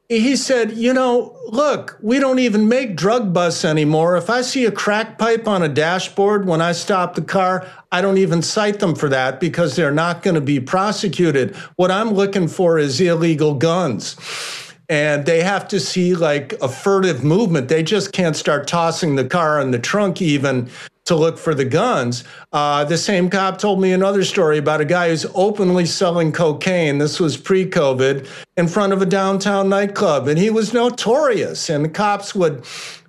he 0.10 0.36
said, 0.36 0.74
You 0.74 0.94
know, 0.94 1.38
look, 1.48 1.98
we 2.02 2.20
don't 2.20 2.40
even 2.40 2.68
make 2.68 2.96
drug 2.96 3.34
busts 3.34 3.66
anymore. 3.66 4.18
If 4.18 4.30
I 4.30 4.42
see 4.42 4.66
a 4.66 4.72
crack 4.72 5.18
pipe 5.18 5.48
on 5.48 5.64
a 5.64 5.70
dashboard 5.70 6.46
when 6.46 6.62
I 6.62 6.74
stop 6.74 7.16
the 7.16 7.22
car, 7.22 7.66
I 7.92 8.02
don't 8.02 8.18
even 8.18 8.42
cite 8.42 8.80
them 8.80 8.96
for 8.96 9.10
that 9.10 9.40
because 9.40 9.76
they're 9.76 9.92
not 9.92 10.22
going 10.22 10.36
to 10.36 10.42
be 10.42 10.60
prosecuted. 10.60 11.56
What 11.78 11.92
I'm 11.92 12.12
looking 12.12 12.48
for 12.48 12.78
is 12.78 13.00
illegal 13.00 13.56
guns. 13.56 14.16
And 14.90 15.26
they 15.26 15.42
have 15.42 15.68
to 15.70 15.80
see 15.80 16.14
like 16.16 16.54
a 16.62 16.70
furtive 16.70 17.24
movement. 17.24 17.70
They 17.70 17.84
just 17.84 18.12
can't 18.12 18.36
start 18.36 18.68
tossing 18.68 19.16
the 19.16 19.26
car 19.26 19.60
in 19.60 19.72
the 19.72 19.80
trunk, 19.80 20.22
even 20.22 20.70
to 21.06 21.16
look 21.16 21.38
for 21.38 21.54
the 21.54 21.66
guns. 21.66 22.24
Uh, 22.52 22.84
the 22.84 22.98
same 22.98 23.30
cop 23.30 23.58
told 23.58 23.80
me 23.80 23.94
another 23.94 24.24
story 24.24 24.58
about 24.58 24.82
a 24.82 24.86
guy 24.86 25.10
who's 25.10 25.26
openly 25.36 25.86
selling 25.86 26.32
cocaine. 26.32 26.98
This 26.98 27.20
was 27.20 27.38
pre 27.38 27.70
COVID 27.70 28.28
in 28.58 28.68
front 28.68 28.94
of 28.94 29.02
a 29.02 29.06
downtown 29.06 29.70
nightclub, 29.70 30.28
and 30.28 30.38
he 30.38 30.50
was 30.50 30.74
notorious. 30.74 31.70
And 31.70 31.86
the 31.86 31.90
cops 31.90 32.36
would 32.36 32.66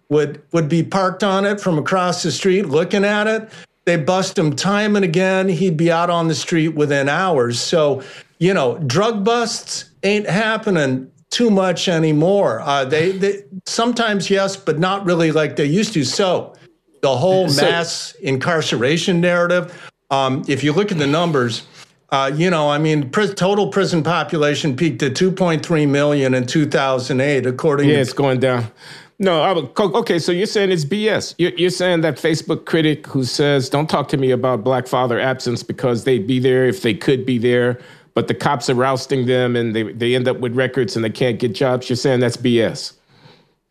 would 0.09 0.43
would 0.53 0.69
be 0.69 0.83
parked 0.83 1.25
on 1.25 1.45
it 1.45 1.61
from 1.61 1.79
across 1.79 2.23
the 2.23 2.31
street 2.31 2.67
looking 2.67 3.05
at 3.05 3.27
it. 3.27 3.51
They 3.87 3.97
bust 3.97 4.37
him 4.37 4.55
time 4.55 4.97
and 4.97 5.05
again. 5.05 5.49
He'd 5.49 5.77
be 5.77 5.91
out 5.91 6.11
on 6.11 6.29
the 6.29 6.35
street 6.35 6.71
within 6.71 7.09
hours. 7.09 7.61
So, 7.61 8.03
you 8.39 8.53
know, 8.53 8.79
drug 8.79 9.25
busts 9.25 9.91
ain't 10.03 10.29
happening 10.29 11.11
too 11.31 11.51
much 11.51 11.89
anymore. 11.89 12.61
Uh, 12.61 12.85
they, 12.85 13.13
they 13.13 13.45
sometimes 13.67 14.31
yes, 14.31 14.57
but 14.57 14.79
not 14.79 15.05
really 15.05 15.33
like 15.33 15.57
they 15.57 15.65
used 15.67 15.93
to. 15.95 16.05
So 16.05 16.55
the 17.03 17.17
whole 17.17 17.47
mass 17.55 18.15
incarceration 18.23 19.21
narrative. 19.21 19.91
Um, 20.11 20.45
if 20.49 20.63
you 20.63 20.73
look 20.73 20.93
at 20.93 20.99
the 20.99 21.07
numbers, 21.07 21.67
uh, 22.11 22.31
you 22.35 22.51
know, 22.51 22.71
I 22.71 22.79
mean, 22.79 23.11
pr- 23.11 23.27
total 23.27 23.69
prison 23.69 24.03
population 24.03 24.77
peaked 24.77 25.03
at 25.03 25.15
2.3 25.15 25.89
million 25.89 26.35
in 26.35 26.47
2008, 26.47 27.47
according. 27.47 27.89
Yeah, 27.89 27.97
to- 27.97 28.01
it's 28.01 28.13
going 28.13 28.41
down. 28.41 28.71
No, 29.19 29.41
I 29.41 29.53
would, 29.53 29.71
okay. 29.79 30.19
So 30.19 30.31
you're 30.31 30.47
saying 30.47 30.71
it's 30.71 30.85
BS. 30.85 31.35
You're, 31.39 31.53
you're, 31.53 31.71
saying 31.71 32.03
that 32.03 32.17
Facebook 32.17 32.67
critic 32.67 33.07
who 33.07 33.25
says, 33.25 33.71
"Don't 33.71 33.89
talk 33.89 34.09
to 34.09 34.19
me 34.19 34.31
about 34.31 34.63
black 34.63 34.87
father 34.87 35.19
absence 35.19 35.63
because 35.63 36.05
they'd 36.05 36.27
be 36.27 36.39
there 36.39 36.67
if 36.67 36.83
they 36.83 36.93
could 36.93 37.25
be 37.25 37.39
there, 37.39 37.81
but 38.17 38.27
the 38.27 38.35
cops 38.35 38.69
are 38.69 38.75
rousting 38.75 39.27
them 39.27 39.55
and 39.55 39.77
they 39.77 39.85
they 39.93 40.17
end 40.17 40.27
up 40.27 40.41
with 40.41 40.57
records 40.57 40.97
and 40.97 41.05
they 41.05 41.11
can't 41.11 41.39
get 41.39 41.55
jobs." 41.55 41.89
You're 41.89 41.97
saying 41.97 42.19
that's 42.19 42.37
BS. 42.37 42.95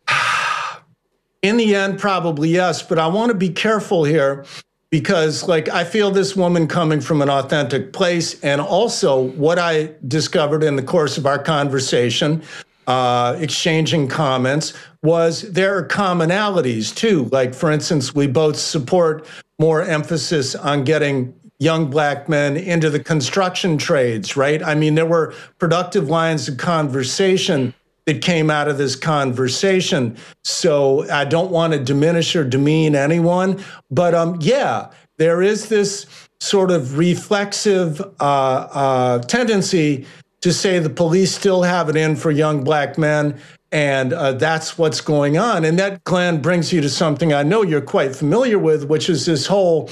In 1.42 1.58
the 1.58 1.74
end, 1.74 1.98
probably 1.98 2.48
yes, 2.48 2.82
but 2.82 2.98
I 2.98 3.06
want 3.08 3.30
to 3.30 3.36
be 3.36 3.50
careful 3.50 4.04
here 4.04 4.46
because 4.90 5.46
like 5.46 5.68
I 5.68 5.84
feel 5.84 6.10
this 6.10 6.34
woman 6.34 6.66
coming 6.66 7.02
from 7.02 7.20
an 7.20 7.28
authentic 7.28 7.92
place 7.92 8.40
and 8.42 8.58
also 8.60 9.20
what 9.20 9.58
I 9.58 9.92
discovered 10.08 10.62
in 10.62 10.76
the 10.76 10.82
course 10.82 11.18
of 11.18 11.26
our 11.26 11.38
conversation 11.38 12.42
uh, 12.86 13.36
exchanging 13.40 14.08
comments 14.08 14.72
was 15.02 15.42
there 15.52 15.76
are 15.76 15.86
commonalities 15.86 16.94
too. 16.94 17.28
Like, 17.32 17.54
for 17.54 17.70
instance, 17.70 18.14
we 18.14 18.26
both 18.26 18.56
support 18.56 19.26
more 19.58 19.82
emphasis 19.82 20.54
on 20.54 20.84
getting 20.84 21.34
young 21.58 21.88
black 21.88 22.28
men 22.28 22.56
into 22.56 22.90
the 22.90 23.00
construction 23.00 23.78
trades, 23.78 24.36
right? 24.36 24.62
I 24.62 24.74
mean, 24.74 24.94
there 24.94 25.06
were 25.06 25.34
productive 25.58 26.08
lines 26.08 26.48
of 26.48 26.58
conversation 26.58 27.74
that 28.04 28.22
came 28.22 28.50
out 28.50 28.68
of 28.68 28.78
this 28.78 28.94
conversation. 28.94 30.16
So 30.44 31.08
I 31.10 31.24
don't 31.24 31.50
want 31.50 31.72
to 31.72 31.78
diminish 31.78 32.36
or 32.36 32.44
demean 32.44 32.94
anyone, 32.94 33.62
but 33.90 34.14
um, 34.14 34.38
yeah, 34.40 34.90
there 35.18 35.42
is 35.42 35.68
this 35.68 36.06
sort 36.40 36.70
of 36.70 36.98
reflexive 36.98 38.00
uh, 38.20 38.22
uh, 38.22 39.18
tendency 39.20 40.06
to 40.42 40.52
say 40.52 40.78
the 40.78 40.90
police 40.90 41.34
still 41.34 41.62
have 41.62 41.88
it 41.88 41.96
in 41.96 42.14
for 42.14 42.30
young 42.30 42.62
black 42.62 42.98
men. 42.98 43.40
And 43.72 44.12
uh, 44.12 44.32
that's 44.32 44.78
what's 44.78 45.00
going 45.00 45.38
on. 45.38 45.64
And 45.64 45.78
that, 45.78 46.04
Glenn, 46.04 46.40
brings 46.40 46.72
you 46.72 46.80
to 46.82 46.88
something 46.88 47.32
I 47.32 47.42
know 47.42 47.62
you're 47.62 47.80
quite 47.80 48.14
familiar 48.14 48.58
with, 48.58 48.84
which 48.84 49.10
is 49.10 49.26
this 49.26 49.46
whole, 49.46 49.90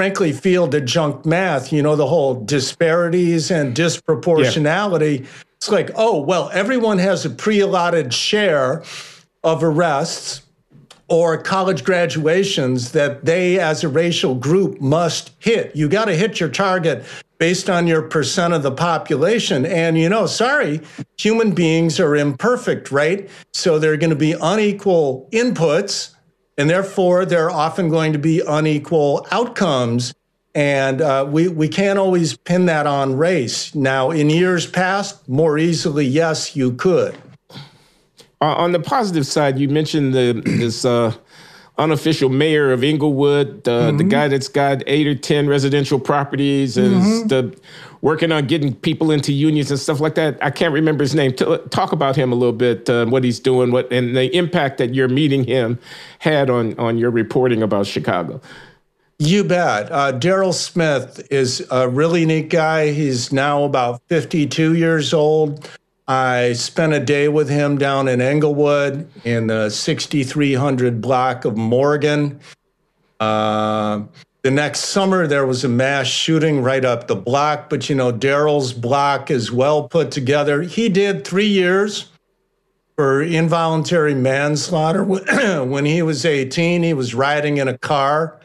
frankly, 0.00 0.32
field 0.32 0.74
adjunct 0.74 1.26
math, 1.26 1.70
you 1.70 1.82
know, 1.82 1.94
the 1.94 2.06
whole 2.06 2.42
disparities 2.46 3.50
and 3.50 3.76
disproportionality. 3.76 5.20
Yeah. 5.20 5.26
It's 5.56 5.68
like, 5.68 5.90
oh, 5.94 6.22
well, 6.22 6.48
everyone 6.54 6.96
has 6.96 7.26
a 7.26 7.28
pre 7.28 7.60
allotted 7.60 8.14
share 8.14 8.82
of 9.44 9.62
arrests 9.62 10.40
or 11.08 11.36
college 11.36 11.84
graduations 11.84 12.92
that 12.92 13.26
they 13.26 13.60
as 13.60 13.84
a 13.84 13.90
racial 13.90 14.34
group 14.34 14.80
must 14.80 15.32
hit. 15.38 15.76
You 15.76 15.86
got 15.86 16.06
to 16.06 16.14
hit 16.14 16.40
your 16.40 16.48
target 16.48 17.04
based 17.36 17.68
on 17.68 17.86
your 17.86 18.00
percent 18.00 18.54
of 18.54 18.62
the 18.62 18.72
population. 18.72 19.66
And, 19.66 19.98
you 19.98 20.08
know, 20.08 20.24
sorry, 20.24 20.80
human 21.18 21.52
beings 21.52 22.00
are 22.00 22.16
imperfect, 22.16 22.90
right? 22.90 23.28
So 23.52 23.78
there 23.78 23.92
are 23.92 23.98
going 23.98 24.08
to 24.08 24.16
be 24.16 24.34
unequal 24.40 25.28
inputs, 25.30 26.14
and 26.58 26.68
therefore 26.68 27.24
there 27.24 27.44
are 27.46 27.50
often 27.50 27.88
going 27.88 28.12
to 28.12 28.18
be 28.18 28.42
unequal 28.46 29.26
outcomes. 29.30 30.14
And 30.52 31.00
uh, 31.00 31.26
we, 31.28 31.46
we 31.46 31.68
can't 31.68 31.98
always 31.98 32.36
pin 32.36 32.66
that 32.66 32.86
on 32.86 33.16
race. 33.16 33.72
Now, 33.74 34.10
in 34.10 34.30
years 34.30 34.66
past, 34.66 35.28
more 35.28 35.58
easily, 35.58 36.04
yes, 36.04 36.56
you 36.56 36.72
could. 36.72 37.16
Uh, 38.40 38.54
on 38.54 38.72
the 38.72 38.80
positive 38.80 39.26
side, 39.26 39.58
you 39.58 39.68
mentioned 39.68 40.12
the 40.12 40.42
this 40.44 40.84
uh, 40.84 41.14
unofficial 41.78 42.30
mayor 42.30 42.72
of 42.72 42.82
Englewood, 42.82 43.68
uh, 43.68 43.70
mm-hmm. 43.70 43.98
the 43.98 44.04
guy 44.04 44.28
that's 44.28 44.48
got 44.48 44.82
eight 44.86 45.06
or 45.06 45.14
ten 45.14 45.46
residential 45.46 46.00
properties, 46.00 46.76
and 46.76 46.94
mm-hmm. 46.94 47.28
the, 47.28 47.60
working 48.02 48.32
on 48.32 48.46
getting 48.46 48.74
people 48.74 49.10
into 49.10 49.32
unions 49.32 49.70
and 49.70 49.78
stuff 49.78 50.00
like 50.00 50.14
that. 50.14 50.38
I 50.42 50.50
can't 50.50 50.72
remember 50.72 51.04
his 51.04 51.14
name. 51.14 51.32
Talk 51.34 51.92
about 51.92 52.16
him 52.16 52.32
a 52.32 52.34
little 52.34 52.54
bit, 52.54 52.88
uh, 52.88 53.06
what 53.06 53.24
he's 53.24 53.40
doing, 53.40 53.72
what 53.72 53.92
and 53.92 54.16
the 54.16 54.34
impact 54.36 54.78
that 54.78 54.94
your 54.94 55.08
meeting 55.08 55.44
him 55.44 55.78
had 56.18 56.50
on 56.50 56.78
on 56.78 56.98
your 56.98 57.10
reporting 57.10 57.62
about 57.62 57.86
Chicago. 57.86 58.40
You 59.18 59.44
bet. 59.44 59.92
Uh, 59.92 60.18
Darryl 60.18 60.54
Smith 60.54 61.26
is 61.30 61.66
a 61.70 61.86
really 61.86 62.24
neat 62.24 62.48
guy. 62.48 62.92
He's 62.92 63.30
now 63.30 63.64
about 63.64 64.00
52 64.08 64.74
years 64.74 65.12
old. 65.12 65.68
I 66.08 66.54
spent 66.54 66.94
a 66.94 67.00
day 67.00 67.28
with 67.28 67.50
him 67.50 67.76
down 67.76 68.08
in 68.08 68.22
Englewood 68.22 69.08
in 69.24 69.46
the 69.46 69.68
6300 69.68 71.02
block 71.02 71.44
of 71.44 71.56
Morgan. 71.56 72.40
Uh, 73.20 74.04
the 74.42 74.50
next 74.50 74.80
summer, 74.86 75.26
there 75.26 75.46
was 75.46 75.64
a 75.64 75.68
mass 75.68 76.06
shooting 76.06 76.62
right 76.62 76.84
up 76.84 77.06
the 77.06 77.16
block, 77.16 77.68
but 77.68 77.88
you 77.88 77.94
know, 77.94 78.12
Darryl's 78.12 78.72
block 78.72 79.30
is 79.30 79.52
well 79.52 79.88
put 79.88 80.10
together. 80.10 80.62
He 80.62 80.88
did 80.88 81.26
three 81.26 81.46
years 81.46 82.10
for 82.96 83.22
involuntary 83.22 84.14
manslaughter. 84.14 85.04
when 85.64 85.84
he 85.84 86.02
was 86.02 86.24
18, 86.24 86.82
he 86.82 86.94
was 86.94 87.14
riding 87.14 87.58
in 87.58 87.68
a 87.68 87.78
car 87.78 88.38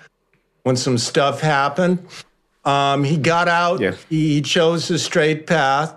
when 0.63 0.75
some 0.75 0.97
stuff 0.97 1.41
happened. 1.41 2.05
Um, 2.65 3.03
he 3.03 3.17
got 3.17 3.47
out, 3.47 3.79
yeah. 3.79 3.95
he 4.09 4.41
chose 4.41 4.89
a 4.89 4.97
straight 4.97 5.45
path 5.45 5.95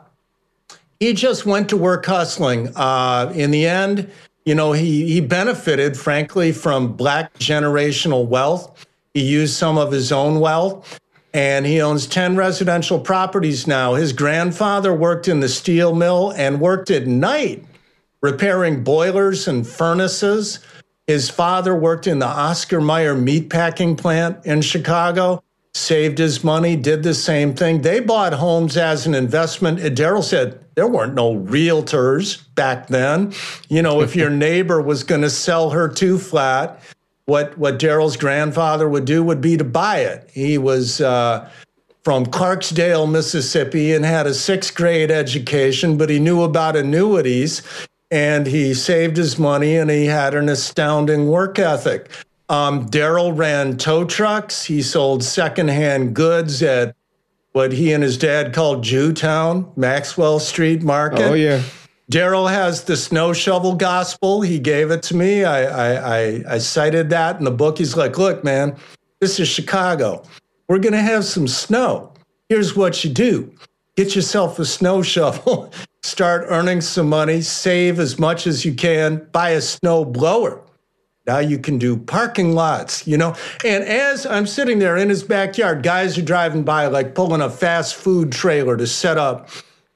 he 1.01 1.13
just 1.13 1.47
went 1.47 1.69
to 1.69 1.77
work 1.77 2.05
hustling. 2.07 2.73
Uh, 2.75 3.33
in 3.35 3.51
the 3.51 3.67
end, 3.67 4.11
you 4.45 4.55
know, 4.55 4.73
he, 4.73 5.13
he 5.13 5.21
benefited, 5.21 5.97
frankly, 5.97 6.53
from 6.53 6.93
black 6.95 7.33
generational 7.35 8.27
wealth. 8.27 8.87
He 9.15 9.23
used 9.23 9.57
some 9.57 9.79
of 9.79 9.93
his 9.93 10.13
own 10.13 10.41
wealth 10.41 11.01
and 11.35 11.67
he 11.67 11.81
owns 11.81 12.07
10 12.07 12.37
residential 12.37 12.99
properties 12.99 13.67
now. 13.67 13.95
His 13.95 14.13
grandfather 14.13 14.95
worked 14.95 15.29
in 15.29 15.41
the 15.41 15.49
steel 15.49 15.95
mill 15.95 16.33
and 16.37 16.61
worked 16.61 16.91
at 16.91 17.07
night 17.07 17.65
repairing 18.23 18.83
boilers 18.83 19.47
and 19.49 19.67
furnaces. 19.67 20.61
His 21.07 21.31
father 21.31 21.75
worked 21.75 22.07
in 22.07 22.19
the 22.19 22.27
Oscar 22.27 22.81
Mayer 22.81 23.15
meatpacking 23.15 23.97
plant 23.97 24.45
in 24.45 24.61
Chicago, 24.61 25.43
saved 25.75 26.19
his 26.19 26.43
money, 26.43 26.77
did 26.77 27.03
the 27.03 27.15
same 27.15 27.55
thing. 27.55 27.83
They 27.83 28.01
bought 28.01 28.33
homes 28.33 28.77
as 28.77 29.07
an 29.07 29.15
investment. 29.15 29.79
Darryl 29.79 30.25
said, 30.25 30.61
there 30.75 30.89
weren't 30.89 31.15
no 31.15 31.35
realtors 31.35 32.43
back 32.55 32.89
then. 32.89 33.33
You 33.69 33.83
know, 33.83 34.01
if 34.01 34.15
your 34.15 34.31
neighbor 34.47 34.81
was 34.81 35.03
going 35.03 35.23
to 35.23 35.31
sell 35.31 35.71
her 35.71 35.89
two 35.89 36.19
flat, 36.19 36.81
what 37.29 37.57
what 37.59 37.79
Darryl's 37.79 38.16
grandfather 38.16 38.89
would 38.89 39.05
do 39.05 39.22
would 39.22 39.43
be 39.43 39.59
to 39.59 39.64
buy 39.64 39.99
it. 39.99 40.31
He 40.33 40.57
was 40.57 41.03
uh, 41.03 41.49
from 42.03 42.24
Clarksdale, 42.24 43.11
Mississippi, 43.11 43.93
and 43.93 44.03
had 44.03 44.26
a 44.26 44.33
sixth 44.33 44.74
grade 44.74 45.11
education, 45.11 45.99
but 45.99 46.09
he 46.09 46.18
knew 46.18 46.43
about 46.43 46.74
annuities 46.74 47.62
and 48.11 48.47
he 48.47 48.72
saved 48.72 49.18
his 49.18 49.39
money 49.39 49.76
and 49.76 49.91
he 49.91 50.07
had 50.07 50.33
an 50.33 50.49
astounding 50.49 51.29
work 51.29 51.59
ethic. 51.59 52.09
Um, 52.49 52.89
Darryl 52.89 53.37
ran 53.37 53.76
tow 53.76 54.07
trucks. 54.07 54.64
He 54.64 54.81
sold 54.81 55.22
secondhand 55.22 56.14
goods 56.14 56.62
at 56.62 56.97
what 57.53 57.72
he 57.72 57.93
and 57.93 58.03
his 58.03 58.16
dad 58.16 58.55
called 58.55 58.83
Jewtown, 58.83 59.70
Maxwell 59.76 60.41
Street 60.41 60.83
Market. 60.83 61.20
Oh, 61.20 61.35
yeah. 61.35 61.62
Darryl 62.11 62.51
has 62.51 62.85
the 62.85 62.97
snow 62.97 63.35
shovel 63.35 63.75
gospel. 63.75 64.41
He 64.41 64.59
gave 64.59 64.91
it 64.91 65.03
to 65.05 65.17
me. 65.17 65.45
I, 65.45 65.65
I, 65.65 66.19
I, 66.19 66.45
I 66.55 66.59
cited 66.59 67.11
that 67.11 67.39
in 67.39 67.45
the 67.45 67.51
book. 67.51 67.77
He's 67.77 67.97
like, 67.97 68.17
look, 68.17 68.43
man, 68.43 68.77
this 69.21 69.39
is 69.39 69.47
Chicago. 69.49 70.23
We're 70.69 70.79
going 70.79 70.95
to 70.95 71.03
have 71.03 71.27
some 71.27 71.47
snow. 71.47 72.15
Here's 72.49 72.75
what 72.75 73.05
you 73.05 73.11
do 73.11 73.53
get 73.97 74.15
yourself 74.15 74.59
a 74.59 74.65
snow 74.65 75.03
shovel, 75.15 75.73
start 76.03 76.47
earning 76.49 76.81
some 76.81 77.09
money, 77.09 77.43
save 77.43 77.99
as 77.99 78.19
much 78.19 78.47
as 78.47 78.65
you 78.65 78.73
can, 78.73 79.27
buy 79.33 79.51
a 79.51 79.61
snow 79.61 80.05
blower. 80.05 80.63
Now 81.27 81.41
you 81.41 81.59
can 81.59 81.77
do 81.77 81.95
parking 81.99 82.55
lots, 82.55 83.07
you 83.07 83.19
know? 83.19 83.35
And 83.63 83.85
as 83.85 84.25
I'm 84.25 84.47
sitting 84.47 84.79
there 84.79 84.97
in 84.97 85.11
his 85.11 85.23
backyard, 85.23 85.83
guys 85.83 86.17
are 86.17 86.23
driving 86.23 86.63
by, 86.63 86.87
like 86.87 87.15
pulling 87.15 87.43
a 87.43 87.51
fast 87.51 87.97
food 87.97 88.33
trailer 88.33 88.79
to 88.79 88.87
set 88.87 89.19
up 89.19 89.51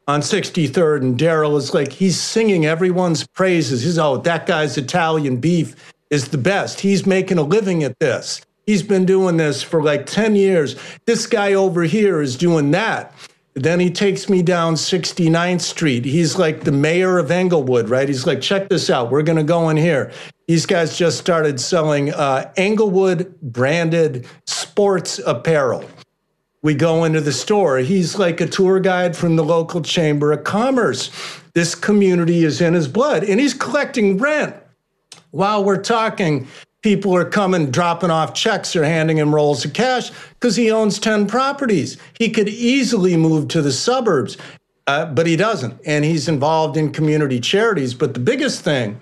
on 0.08 0.20
63rd. 0.20 1.00
And 1.02 1.18
Darryl 1.18 1.56
is 1.56 1.74
like, 1.74 1.92
he's 1.92 2.20
singing 2.20 2.66
everyone's 2.66 3.26
praises. 3.26 3.82
He's, 3.82 3.98
oh, 3.98 4.18
that 4.18 4.46
guy's 4.46 4.76
Italian 4.76 5.38
beef 5.38 5.74
is 6.10 6.28
the 6.28 6.38
best. 6.38 6.80
He's 6.80 7.06
making 7.06 7.38
a 7.38 7.42
living 7.42 7.82
at 7.82 7.98
this. 7.98 8.40
He's 8.66 8.82
been 8.82 9.04
doing 9.04 9.38
this 9.38 9.62
for 9.62 9.82
like 9.82 10.06
10 10.06 10.36
years. 10.36 10.76
This 11.06 11.26
guy 11.26 11.54
over 11.54 11.82
here 11.82 12.20
is 12.20 12.36
doing 12.36 12.70
that. 12.72 13.12
Then 13.54 13.80
he 13.80 13.90
takes 13.90 14.30
me 14.30 14.40
down 14.42 14.74
69th 14.74 15.60
Street. 15.60 16.04
He's 16.04 16.38
like 16.38 16.64
the 16.64 16.72
mayor 16.72 17.18
of 17.18 17.30
Englewood, 17.30 17.90
right? 17.90 18.08
He's 18.08 18.26
like, 18.26 18.40
check 18.40 18.68
this 18.68 18.88
out. 18.88 19.10
We're 19.10 19.22
going 19.22 19.36
to 19.36 19.44
go 19.44 19.68
in 19.68 19.76
here. 19.76 20.10
These 20.48 20.64
guys 20.64 20.96
just 20.96 21.18
started 21.18 21.60
selling 21.60 22.12
uh, 22.14 22.50
Englewood 22.56 23.38
branded 23.42 24.26
sports 24.46 25.18
apparel. 25.18 25.84
We 26.62 26.74
go 26.74 27.02
into 27.02 27.20
the 27.20 27.32
store. 27.32 27.78
He's 27.78 28.18
like 28.18 28.40
a 28.40 28.46
tour 28.46 28.78
guide 28.78 29.16
from 29.16 29.34
the 29.34 29.42
local 29.44 29.82
chamber 29.82 30.30
of 30.30 30.44
commerce. 30.44 31.10
This 31.54 31.74
community 31.74 32.44
is 32.44 32.60
in 32.60 32.74
his 32.74 32.86
blood, 32.86 33.24
and 33.24 33.40
he's 33.40 33.52
collecting 33.52 34.16
rent. 34.18 34.54
While 35.32 35.64
we're 35.64 35.82
talking, 35.82 36.46
people 36.82 37.16
are 37.16 37.24
coming, 37.24 37.70
dropping 37.72 38.10
off 38.10 38.34
checks 38.34 38.76
or 38.76 38.84
handing 38.84 39.18
him 39.18 39.34
rolls 39.34 39.64
of 39.64 39.72
cash 39.72 40.12
because 40.34 40.54
he 40.54 40.70
owns 40.70 41.00
10 41.00 41.26
properties. 41.26 41.96
He 42.18 42.30
could 42.30 42.48
easily 42.48 43.16
move 43.16 43.48
to 43.48 43.60
the 43.60 43.72
suburbs, 43.72 44.36
uh, 44.86 45.06
but 45.06 45.26
he 45.26 45.34
doesn't. 45.34 45.80
And 45.84 46.04
he's 46.04 46.28
involved 46.28 46.76
in 46.76 46.92
community 46.92 47.40
charities. 47.40 47.92
But 47.92 48.14
the 48.14 48.20
biggest 48.20 48.62
thing 48.62 49.00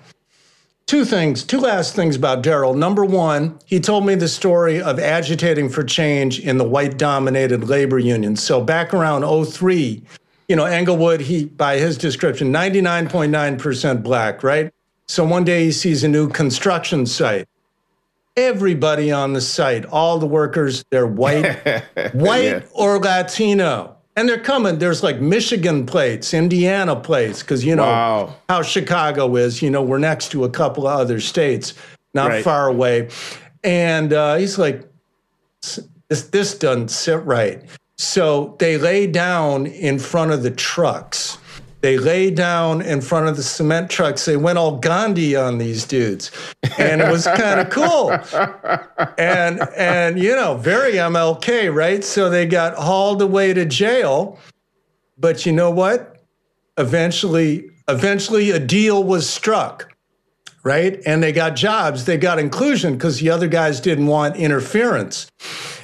two 0.91 1.05
things, 1.05 1.45
two 1.45 1.61
last 1.61 1.95
things 1.95 2.17
about 2.17 2.43
Darryl. 2.43 2.75
Number 2.75 3.05
one, 3.05 3.57
he 3.65 3.79
told 3.79 4.05
me 4.05 4.13
the 4.15 4.27
story 4.27 4.81
of 4.81 4.99
agitating 4.99 5.69
for 5.69 5.85
change 5.85 6.37
in 6.37 6.57
the 6.57 6.65
white 6.65 6.97
dominated 6.97 7.63
labor 7.63 7.97
union. 7.97 8.35
So 8.35 8.59
back 8.59 8.93
around 8.93 9.23
03, 9.23 10.03
you 10.49 10.55
know, 10.57 10.65
Englewood, 10.65 11.21
he, 11.21 11.45
by 11.45 11.77
his 11.77 11.97
description, 11.97 12.51
99.9% 12.51 14.03
black, 14.03 14.43
right? 14.43 14.69
So 15.07 15.23
one 15.23 15.45
day 15.45 15.63
he 15.63 15.71
sees 15.71 16.03
a 16.03 16.09
new 16.09 16.27
construction 16.27 17.05
site. 17.05 17.47
Everybody 18.35 19.13
on 19.13 19.31
the 19.31 19.39
site, 19.39 19.85
all 19.85 20.19
the 20.19 20.27
workers, 20.27 20.83
they're 20.89 21.07
white, 21.07 21.55
white 22.13 22.43
yeah. 22.43 22.61
or 22.73 22.99
Latino. 22.99 23.95
And 24.21 24.29
they're 24.29 24.37
coming. 24.37 24.77
There's 24.77 25.01
like 25.01 25.19
Michigan 25.19 25.87
plates, 25.87 26.31
Indiana 26.31 26.95
plates, 26.95 27.41
because 27.41 27.65
you 27.65 27.75
know 27.75 27.87
wow. 27.87 28.35
how 28.47 28.61
Chicago 28.61 29.35
is. 29.35 29.63
You 29.63 29.71
know, 29.71 29.81
we're 29.81 29.97
next 29.97 30.29
to 30.33 30.43
a 30.43 30.49
couple 30.51 30.85
of 30.85 30.99
other 30.99 31.19
states, 31.19 31.73
not 32.13 32.29
right. 32.29 32.43
far 32.43 32.67
away. 32.67 33.09
And 33.63 34.13
uh, 34.13 34.35
he's 34.35 34.59
like, 34.59 34.87
this, 36.07 36.27
this 36.27 36.55
doesn't 36.55 36.89
sit 36.89 37.25
right. 37.25 37.63
So 37.97 38.55
they 38.59 38.77
lay 38.77 39.07
down 39.07 39.65
in 39.65 39.97
front 39.97 40.33
of 40.33 40.43
the 40.43 40.51
trucks 40.51 41.39
they 41.81 41.97
lay 41.97 42.29
down 42.29 42.81
in 42.81 43.01
front 43.01 43.27
of 43.27 43.35
the 43.35 43.43
cement 43.43 43.89
trucks. 43.89 44.25
They 44.25 44.37
went 44.37 44.57
all 44.59 44.77
Gandhi 44.77 45.35
on 45.35 45.57
these 45.57 45.85
dudes, 45.85 46.31
and 46.77 47.01
it 47.01 47.11
was 47.11 47.25
kind 47.25 47.59
of 47.59 47.69
cool. 47.69 48.11
And 49.17 49.61
and 49.75 50.19
you 50.19 50.35
know, 50.35 50.55
very 50.55 50.93
MLK, 50.93 51.73
right? 51.73 52.03
So 52.03 52.29
they 52.29 52.45
got 52.45 52.75
hauled 52.75 53.21
away 53.21 53.53
to 53.53 53.65
jail. 53.65 54.39
But 55.17 55.45
you 55.45 55.51
know 55.51 55.71
what? 55.71 56.23
Eventually, 56.77 57.69
eventually, 57.87 58.51
a 58.51 58.59
deal 58.59 59.03
was 59.03 59.29
struck, 59.29 59.91
right? 60.63 61.01
And 61.05 61.21
they 61.21 61.31
got 61.31 61.55
jobs. 61.55 62.05
They 62.05 62.17
got 62.17 62.37
inclusion 62.39 62.93
because 62.93 63.19
the 63.19 63.29
other 63.29 63.47
guys 63.47 63.79
didn't 63.81 64.07
want 64.07 64.35
interference 64.35 65.31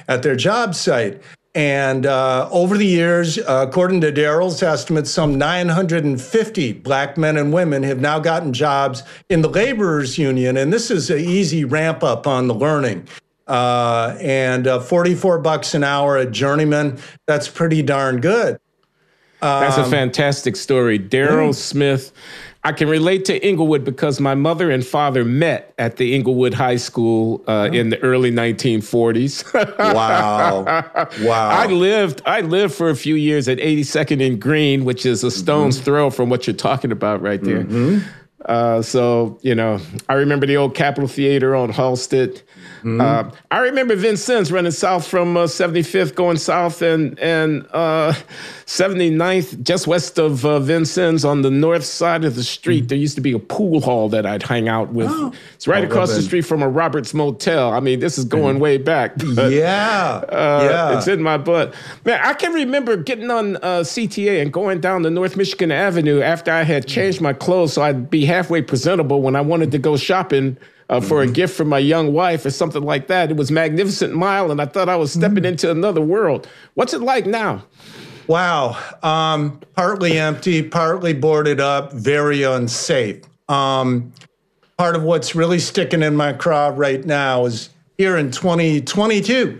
at 0.07 0.23
their 0.23 0.35
job 0.35 0.75
site. 0.75 1.21
And 1.57 2.05
uh, 2.05 2.47
over 2.51 2.77
the 2.77 2.85
years, 2.85 3.39
uh, 3.39 3.65
according 3.67 4.01
to 4.01 4.11
Darryl's 4.11 4.61
estimates, 4.61 5.09
some 5.09 5.39
950 5.39 6.73
black 6.73 7.17
men 7.17 7.35
and 7.35 7.51
women 7.51 7.81
have 7.81 7.99
now 7.99 8.19
gotten 8.19 8.53
jobs 8.53 9.01
in 9.29 9.41
the 9.41 9.49
laborers 9.49 10.19
union. 10.19 10.55
And 10.55 10.71
this 10.71 10.91
is 10.91 11.09
an 11.09 11.17
easy 11.17 11.65
ramp 11.65 12.03
up 12.03 12.27
on 12.27 12.47
the 12.47 12.53
learning. 12.53 13.07
Uh, 13.47 14.15
and 14.21 14.67
uh, 14.67 14.79
44 14.79 15.39
bucks 15.39 15.73
an 15.73 15.83
hour 15.83 16.17
at 16.17 16.31
journeyman, 16.31 16.99
that's 17.25 17.47
pretty 17.47 17.81
darn 17.81 18.21
good. 18.21 18.59
Um, 19.41 19.61
that's 19.61 19.77
a 19.77 19.83
um, 19.83 19.89
fantastic 19.89 20.55
story. 20.55 20.99
Darryl 20.99 21.49
mm. 21.49 21.55
Smith 21.55 22.11
I 22.67 22.73
can 22.73 22.89
relate 22.89 23.23
to 23.25 23.41
Englewood 23.45 23.85
because 23.85 24.19
my 24.19 24.35
mother 24.35 24.69
and 24.69 24.85
father 24.85 25.23
met 25.23 25.73
at 25.77 25.95
the 25.95 26.13
Englewood 26.13 26.53
High 26.53 26.75
School 26.75 27.41
uh, 27.47 27.69
oh. 27.71 27.73
in 27.73 27.91
the 27.91 27.99
early 27.99 28.29
1940s. 28.29 29.53
wow, 29.79 30.65
wow! 31.25 31.49
I 31.49 31.67
lived 31.67 32.21
I 32.25 32.41
lived 32.41 32.73
for 32.73 32.89
a 32.89 32.95
few 32.97 33.15
years 33.15 33.47
at 33.47 33.57
82nd 33.59 34.27
and 34.27 34.41
Green, 34.41 34.83
which 34.83 35.05
is 35.05 35.23
a 35.23 35.31
stone's 35.31 35.77
mm-hmm. 35.77 35.85
throw 35.85 36.09
from 36.09 36.29
what 36.29 36.45
you're 36.45 36.57
talking 36.57 36.91
about 36.91 37.21
right 37.21 37.41
there. 37.41 37.63
Mm-hmm. 37.63 38.05
Uh, 38.47 38.81
so 38.81 39.37
you 39.41 39.53
know, 39.53 39.79
I 40.09 40.13
remember 40.15 40.45
the 40.45 40.57
old 40.57 40.75
Capitol 40.75 41.07
Theater 41.07 41.55
on 41.55 41.71
Halsted. 41.71 42.41
Mm-hmm. 42.79 43.01
Uh, 43.01 43.31
I 43.51 43.59
remember 43.59 43.95
Vincennes 43.95 44.51
running 44.51 44.71
south 44.71 45.07
from 45.07 45.35
uh, 45.35 45.45
75th, 45.45 46.15
going 46.15 46.37
south 46.37 46.81
and 46.81 47.17
and 47.19 47.67
uh, 47.71 48.13
79th, 48.65 49.63
just 49.63 49.87
west 49.87 50.17
of 50.17 50.45
uh, 50.45 50.59
Vincennes 50.59 51.25
on 51.25 51.41
the 51.41 51.51
north 51.51 51.83
side 51.83 52.23
of 52.23 52.35
the 52.35 52.43
street. 52.43 52.81
Mm-hmm. 52.81 52.87
There 52.87 52.97
used 52.97 53.15
to 53.15 53.21
be 53.21 53.33
a 53.33 53.39
pool 53.39 53.81
hall 53.81 54.09
that 54.09 54.25
I'd 54.25 54.43
hang 54.43 54.67
out 54.67 54.93
with. 54.93 55.09
Oh. 55.09 55.33
It's 55.55 55.67
right 55.67 55.83
oh, 55.83 55.87
across 55.87 56.15
the 56.15 56.21
street 56.21 56.43
from 56.43 56.61
a 56.61 56.69
Roberts 56.69 57.13
Motel. 57.13 57.73
I 57.73 57.79
mean, 57.79 57.99
this 57.99 58.17
is 58.17 58.25
going 58.25 58.55
mm-hmm. 58.55 58.63
way 58.63 58.77
back. 58.77 59.15
But, 59.37 59.51
yeah, 59.51 60.23
uh, 60.29 60.67
yeah, 60.67 60.97
it's 60.97 61.07
in 61.07 61.21
my 61.21 61.37
butt. 61.37 61.75
Man, 62.05 62.19
I 62.23 62.33
can 62.33 62.53
remember 62.53 62.97
getting 62.97 63.29
on 63.29 63.57
uh, 63.57 63.83
CTA 63.83 64.41
and 64.41 64.51
going 64.51 64.79
down 64.79 65.03
the 65.03 65.11
North 65.11 65.37
Michigan 65.37 65.71
Avenue 65.71 66.21
after 66.21 66.51
I 66.51 66.63
had 66.63 66.87
changed 66.87 67.21
my 67.21 67.33
clothes 67.33 67.73
so 67.73 67.83
I'd 67.83 68.09
be 68.09 68.25
halfway 68.37 68.61
presentable 68.61 69.23
when 69.23 69.35
I 69.35 69.41
wanted 69.41 69.71
to 69.71 69.79
go 69.79 69.97
shopping 69.97 70.57
uh, 70.89 71.01
for 71.01 71.21
mm-hmm. 71.21 71.31
a 71.31 71.33
gift 71.33 71.57
for 71.57 71.65
my 71.65 71.79
young 71.79 72.13
wife 72.13 72.45
or 72.45 72.51
something 72.51 72.83
like 72.83 73.07
that. 73.07 73.31
It 73.31 73.35
was 73.35 73.49
Magnificent 73.49 74.13
Mile, 74.13 74.51
and 74.51 74.61
I 74.61 74.65
thought 74.67 74.89
I 74.89 74.95
was 74.95 75.13
stepping 75.13 75.37
mm-hmm. 75.37 75.45
into 75.45 75.71
another 75.71 76.01
world. 76.01 76.47
What's 76.75 76.93
it 76.93 77.01
like 77.01 77.25
now? 77.25 77.65
Wow. 78.27 78.77
Um, 79.01 79.59
partly 79.75 80.19
empty, 80.19 80.61
partly 80.61 81.13
boarded 81.13 81.59
up, 81.59 81.93
very 81.93 82.43
unsafe. 82.43 83.23
Um, 83.49 84.13
part 84.77 84.95
of 84.95 85.01
what's 85.01 85.33
really 85.33 85.59
sticking 85.59 86.03
in 86.03 86.15
my 86.15 86.33
craw 86.33 86.71
right 86.75 87.03
now 87.03 87.45
is 87.45 87.71
here 87.97 88.17
in 88.17 88.29
2022. 88.29 89.59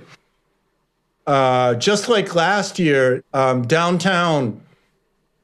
Uh, 1.26 1.74
just 1.76 2.08
like 2.10 2.36
last 2.36 2.78
year, 2.78 3.24
um, 3.34 3.64
downtown 3.64 4.62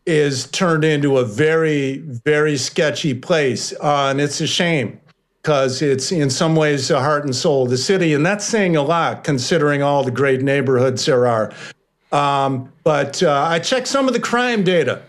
is 0.05 0.47
turned 0.47 0.83
into 0.83 1.17
a 1.17 1.25
very, 1.25 1.97
very 1.97 2.57
sketchy 2.57 3.13
place, 3.13 3.73
uh, 3.81 4.07
and 4.09 4.19
it's 4.19 4.41
a 4.41 4.47
shame 4.47 4.99
because 5.41 5.81
it's 5.81 6.11
in 6.11 6.29
some 6.29 6.55
ways 6.55 6.87
the 6.87 6.99
heart 6.99 7.25
and 7.25 7.35
soul 7.35 7.63
of 7.63 7.69
the 7.69 7.77
city. 7.77 8.13
And 8.13 8.25
that's 8.25 8.45
saying 8.45 8.77
a 8.77 8.81
lot 8.81 9.23
considering 9.23 9.83
all 9.83 10.03
the 10.03 10.11
great 10.11 10.41
neighborhoods 10.41 11.05
there 11.05 11.27
are. 11.27 11.53
Um, 12.13 12.71
but 12.83 13.21
uh, 13.21 13.45
I 13.49 13.59
checked 13.59 13.87
some 13.87 14.07
of 14.07 14.13
the 14.13 14.19
crime 14.19 14.63
data. 14.63 15.01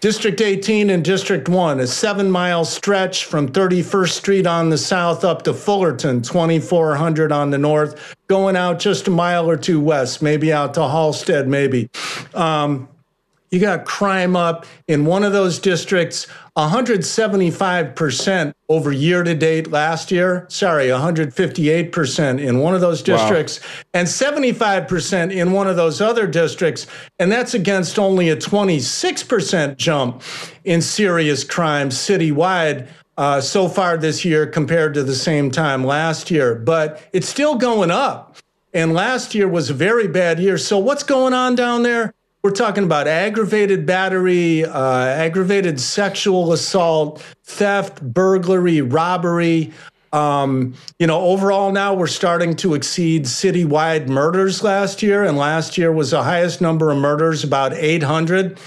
District 0.00 0.40
18 0.40 0.88
and 0.88 1.04
District 1.04 1.46
1, 1.46 1.80
a 1.80 1.86
seven 1.86 2.30
mile 2.30 2.64
stretch 2.64 3.26
from 3.26 3.48
31st 3.48 4.10
Street 4.10 4.46
on 4.46 4.70
the 4.70 4.78
south 4.78 5.24
up 5.24 5.42
to 5.42 5.52
Fullerton, 5.52 6.22
2400 6.22 7.30
on 7.30 7.50
the 7.50 7.58
north, 7.58 8.16
going 8.26 8.56
out 8.56 8.78
just 8.78 9.08
a 9.08 9.10
mile 9.10 9.48
or 9.50 9.58
two 9.58 9.78
west, 9.78 10.22
maybe 10.22 10.54
out 10.54 10.72
to 10.74 10.80
Halsted, 10.80 11.48
maybe. 11.48 11.90
Um, 12.32 12.88
you 13.50 13.58
got 13.58 13.84
crime 13.84 14.36
up 14.36 14.64
in 14.86 15.04
one 15.04 15.24
of 15.24 15.32
those 15.32 15.58
districts 15.58 16.26
175% 16.56 18.52
over 18.68 18.92
year 18.92 19.22
to 19.22 19.34
date 19.34 19.70
last 19.70 20.10
year. 20.10 20.46
Sorry, 20.48 20.86
158% 20.86 22.40
in 22.40 22.58
one 22.58 22.74
of 22.74 22.80
those 22.80 23.02
districts 23.02 23.60
wow. 23.60 23.66
and 23.94 24.08
75% 24.08 25.32
in 25.34 25.52
one 25.52 25.66
of 25.66 25.76
those 25.76 26.00
other 26.00 26.26
districts. 26.26 26.86
And 27.18 27.32
that's 27.32 27.54
against 27.54 27.98
only 27.98 28.28
a 28.28 28.36
26% 28.36 29.76
jump 29.76 30.22
in 30.64 30.82
serious 30.82 31.44
crime 31.44 31.90
citywide. 31.90 32.88
Uh, 33.16 33.40
so 33.40 33.68
far 33.68 33.96
this 33.98 34.24
year 34.24 34.46
compared 34.46 34.94
to 34.94 35.02
the 35.02 35.14
same 35.14 35.50
time 35.50 35.84
last 35.84 36.30
year, 36.30 36.54
but 36.54 37.02
it's 37.12 37.28
still 37.28 37.56
going 37.56 37.90
up. 37.90 38.36
And 38.72 38.94
last 38.94 39.34
year 39.34 39.46
was 39.46 39.68
a 39.68 39.74
very 39.74 40.08
bad 40.08 40.38
year. 40.38 40.56
So, 40.56 40.78
what's 40.78 41.02
going 41.02 41.34
on 41.34 41.54
down 41.54 41.82
there? 41.82 42.14
We're 42.42 42.52
talking 42.52 42.84
about 42.84 43.06
aggravated 43.06 43.84
battery, 43.84 44.64
uh, 44.64 45.04
aggravated 45.04 45.78
sexual 45.78 46.54
assault, 46.54 47.22
theft, 47.44 48.00
burglary, 48.00 48.80
robbery. 48.80 49.72
Um, 50.14 50.72
you 50.98 51.06
know, 51.06 51.20
overall 51.20 51.70
now 51.70 51.92
we're 51.92 52.06
starting 52.06 52.56
to 52.56 52.72
exceed 52.72 53.26
citywide 53.26 54.08
murders 54.08 54.62
last 54.62 55.02
year, 55.02 55.22
and 55.24 55.36
last 55.36 55.76
year 55.76 55.92
was 55.92 56.12
the 56.12 56.22
highest 56.22 56.62
number 56.62 56.90
of 56.90 56.96
murders, 56.96 57.44
about 57.44 57.74
800 57.74 58.58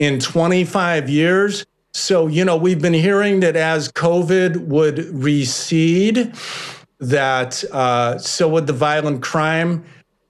in 0.00 0.18
25 0.18 1.08
years. 1.08 1.64
So, 1.94 2.26
you 2.26 2.44
know, 2.44 2.56
we've 2.56 2.82
been 2.82 2.92
hearing 2.92 3.38
that 3.40 3.54
as 3.54 3.92
COVID 3.92 4.66
would 4.66 4.98
recede, 5.14 6.34
that 6.98 7.62
uh, 7.70 8.18
so 8.18 8.48
would 8.48 8.66
the 8.66 8.72
violent 8.72 9.22
crime. 9.22 9.84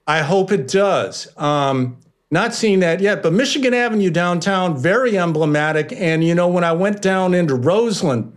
I 0.07 0.19
hope 0.21 0.53
it 0.53 0.69
does. 0.69 1.33
Um, 1.39 1.97
not 2.31 2.55
seeing 2.55 2.79
that 2.81 3.01
yet, 3.01 3.23
but 3.23 3.33
Michigan 3.33 3.73
Avenue 3.75 4.11
downtown, 4.11 4.79
very 4.79 5.19
emblematic. 5.19 5.93
And, 5.93 6.23
you 6.23 6.35
know, 6.35 6.49
when 6.49 6.63
I 6.63 6.73
went 6.73 7.03
down 7.03 7.35
into 7.35 7.57
Roseland, 7.57 8.33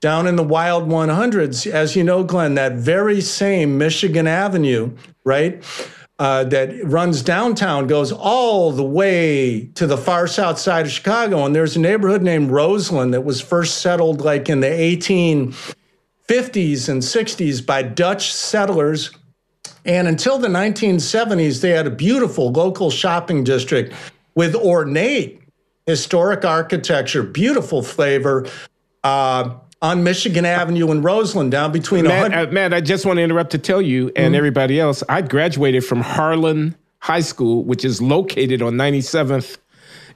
down 0.00 0.26
in 0.26 0.36
the 0.36 0.42
Wild 0.42 0.88
100s, 0.88 1.66
as 1.66 1.94
you 1.94 2.02
know, 2.02 2.24
Glenn, 2.24 2.54
that 2.54 2.72
very 2.72 3.20
same 3.20 3.78
Michigan 3.78 4.26
Avenue, 4.26 4.96
right, 5.24 5.62
uh, 6.18 6.44
that 6.44 6.72
runs 6.84 7.22
downtown 7.22 7.86
goes 7.86 8.10
all 8.10 8.72
the 8.72 8.82
way 8.82 9.66
to 9.74 9.86
the 9.86 9.98
far 9.98 10.26
south 10.26 10.58
side 10.58 10.86
of 10.86 10.92
Chicago. 10.92 11.44
And 11.44 11.54
there's 11.54 11.76
a 11.76 11.80
neighborhood 11.80 12.22
named 12.22 12.50
Roseland 12.50 13.14
that 13.14 13.20
was 13.20 13.40
first 13.40 13.78
settled 13.78 14.22
like 14.22 14.48
in 14.48 14.58
the 14.60 14.66
1850s 14.66 16.88
and 16.88 17.02
60s 17.02 17.64
by 17.64 17.82
Dutch 17.82 18.32
settlers 18.32 19.12
and 19.86 20.08
until 20.08 20.38
the 20.38 20.48
1970s, 20.48 21.60
they 21.60 21.70
had 21.70 21.86
a 21.86 21.90
beautiful 21.90 22.50
local 22.50 22.90
shopping 22.90 23.44
district 23.44 23.94
with 24.34 24.54
ornate 24.54 25.40
historic 25.86 26.44
architecture, 26.44 27.22
beautiful 27.22 27.82
flavor. 27.82 28.46
Uh, 29.04 29.56
on 29.82 30.02
Michigan 30.02 30.46
Avenue 30.46 30.90
in 30.90 31.02
Roseland, 31.02 31.52
down 31.52 31.70
between. 31.70 32.04
Matt, 32.04 32.32
uh, 32.32 32.50
Matt, 32.50 32.72
I 32.72 32.80
just 32.80 33.04
want 33.04 33.18
to 33.18 33.22
interrupt 33.22 33.50
to 33.52 33.58
tell 33.58 33.82
you 33.82 34.06
and 34.08 34.16
mm-hmm. 34.16 34.34
everybody 34.34 34.80
else. 34.80 35.02
I 35.08 35.20
graduated 35.20 35.84
from 35.84 36.00
Harlan 36.00 36.74
High 37.00 37.20
School, 37.20 37.62
which 37.62 37.84
is 37.84 38.00
located 38.00 38.62
on 38.62 38.72
97th 38.72 39.58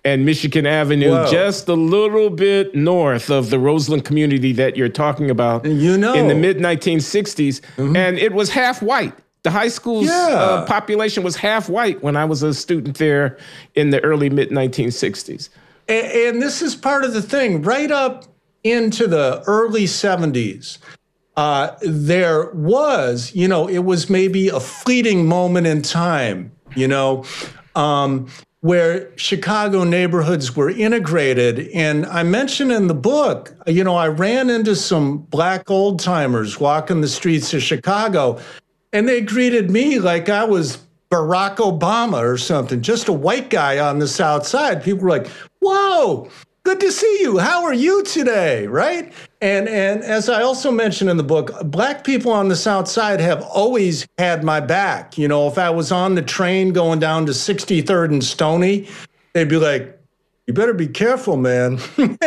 and 0.04 0.24
Michigan 0.24 0.66
Avenue, 0.66 1.10
Whoa. 1.10 1.30
just 1.30 1.68
a 1.68 1.74
little 1.74 2.30
bit 2.30 2.74
north 2.74 3.30
of 3.30 3.50
the 3.50 3.58
Roseland 3.58 4.04
community 4.04 4.52
that 4.54 4.76
you're 4.76 4.88
talking 4.88 5.30
about. 5.30 5.64
You 5.66 5.98
know, 5.98 6.14
in 6.14 6.28
the 6.28 6.34
mid 6.34 6.56
1960s, 6.56 7.60
mm-hmm. 7.60 7.96
and 7.96 8.18
it 8.18 8.32
was 8.32 8.50
half 8.50 8.82
white. 8.82 9.14
The 9.42 9.50
high 9.50 9.68
school's 9.68 10.06
yeah. 10.06 10.28
uh, 10.28 10.66
population 10.66 11.22
was 11.22 11.36
half 11.36 11.68
white 11.68 12.02
when 12.02 12.16
I 12.16 12.24
was 12.24 12.42
a 12.42 12.52
student 12.52 12.98
there 12.98 13.38
in 13.74 13.90
the 13.90 14.00
early 14.04 14.28
mid 14.28 14.50
1960s. 14.50 15.48
And, 15.88 16.06
and 16.06 16.42
this 16.42 16.62
is 16.62 16.76
part 16.76 17.04
of 17.04 17.14
the 17.14 17.22
thing. 17.22 17.62
Right 17.62 17.90
up 17.90 18.24
into 18.64 19.06
the 19.06 19.42
early 19.46 19.84
70s, 19.84 20.78
uh, 21.36 21.74
there 21.82 22.50
was, 22.50 23.34
you 23.34 23.48
know, 23.48 23.68
it 23.68 23.78
was 23.78 24.10
maybe 24.10 24.48
a 24.48 24.60
fleeting 24.60 25.26
moment 25.26 25.66
in 25.66 25.80
time, 25.80 26.52
you 26.76 26.86
know, 26.86 27.24
um, 27.74 28.28
where 28.60 29.10
Chicago 29.16 29.84
neighborhoods 29.84 30.54
were 30.54 30.68
integrated. 30.68 31.68
And 31.68 32.04
I 32.06 32.24
mentioned 32.24 32.72
in 32.72 32.88
the 32.88 32.94
book, 32.94 33.54
you 33.66 33.82
know, 33.82 33.96
I 33.96 34.08
ran 34.08 34.50
into 34.50 34.76
some 34.76 35.18
black 35.18 35.70
old 35.70 35.98
timers 35.98 36.60
walking 36.60 37.00
the 37.00 37.08
streets 37.08 37.54
of 37.54 37.62
Chicago, 37.62 38.38
and 38.92 39.08
they 39.08 39.20
greeted 39.20 39.70
me 39.70 39.98
like 39.98 40.28
I 40.28 40.44
was 40.44 40.78
Barack 41.10 41.56
Obama 41.56 42.22
or 42.22 42.38
something, 42.38 42.82
just 42.82 43.08
a 43.08 43.12
white 43.12 43.50
guy 43.50 43.78
on 43.78 43.98
the 43.98 44.06
South 44.06 44.46
Side. 44.46 44.82
People 44.82 45.04
were 45.04 45.10
like, 45.10 45.26
whoa, 45.60 46.30
good 46.62 46.80
to 46.80 46.92
see 46.92 47.18
you. 47.20 47.38
How 47.38 47.64
are 47.64 47.74
you 47.74 48.04
today? 48.04 48.66
Right? 48.66 49.12
And 49.40 49.68
and 49.68 50.02
as 50.02 50.28
I 50.28 50.42
also 50.42 50.70
mentioned 50.70 51.10
in 51.10 51.16
the 51.16 51.24
book, 51.24 51.52
black 51.64 52.04
people 52.04 52.30
on 52.32 52.48
the 52.48 52.56
South 52.56 52.88
Side 52.88 53.20
have 53.20 53.42
always 53.42 54.06
had 54.18 54.44
my 54.44 54.60
back. 54.60 55.18
You 55.18 55.28
know, 55.28 55.48
if 55.48 55.58
I 55.58 55.70
was 55.70 55.90
on 55.90 56.14
the 56.14 56.22
train 56.22 56.72
going 56.72 57.00
down 57.00 57.26
to 57.26 57.32
63rd 57.32 58.10
and 58.12 58.24
Stony, 58.24 58.88
they'd 59.32 59.48
be 59.48 59.56
like, 59.56 59.99
you 60.50 60.54
better 60.54 60.74
be 60.74 60.88
careful, 60.88 61.36
man. 61.36 61.78
and 61.96 62.18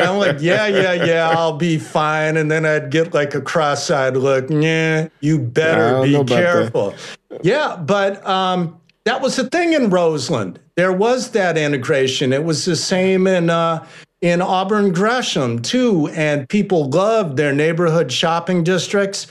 I'm 0.00 0.16
like, 0.16 0.36
yeah, 0.38 0.68
yeah, 0.68 0.92
yeah, 0.92 1.28
I'll 1.28 1.56
be 1.56 1.76
fine. 1.76 2.36
And 2.36 2.48
then 2.48 2.64
I'd 2.64 2.92
get 2.92 3.12
like 3.12 3.34
a 3.34 3.40
cross-eyed 3.40 4.16
look. 4.16 4.48
Yeah, 4.48 5.08
you 5.18 5.40
better 5.40 6.04
be 6.04 6.22
careful. 6.22 6.94
Yeah, 7.42 7.74
but 7.84 8.24
um, 8.24 8.80
that 9.02 9.20
was 9.20 9.34
the 9.34 9.50
thing 9.50 9.72
in 9.72 9.90
Roseland. 9.90 10.60
There 10.76 10.92
was 10.92 11.32
that 11.32 11.58
integration. 11.58 12.32
It 12.32 12.44
was 12.44 12.64
the 12.64 12.76
same 12.76 13.26
in 13.26 13.50
uh, 13.50 13.84
in 14.20 14.40
Auburn 14.40 14.92
Gresham 14.92 15.60
too, 15.60 16.06
and 16.12 16.48
people 16.48 16.90
loved 16.90 17.36
their 17.36 17.52
neighborhood 17.52 18.12
shopping 18.12 18.62
districts. 18.62 19.26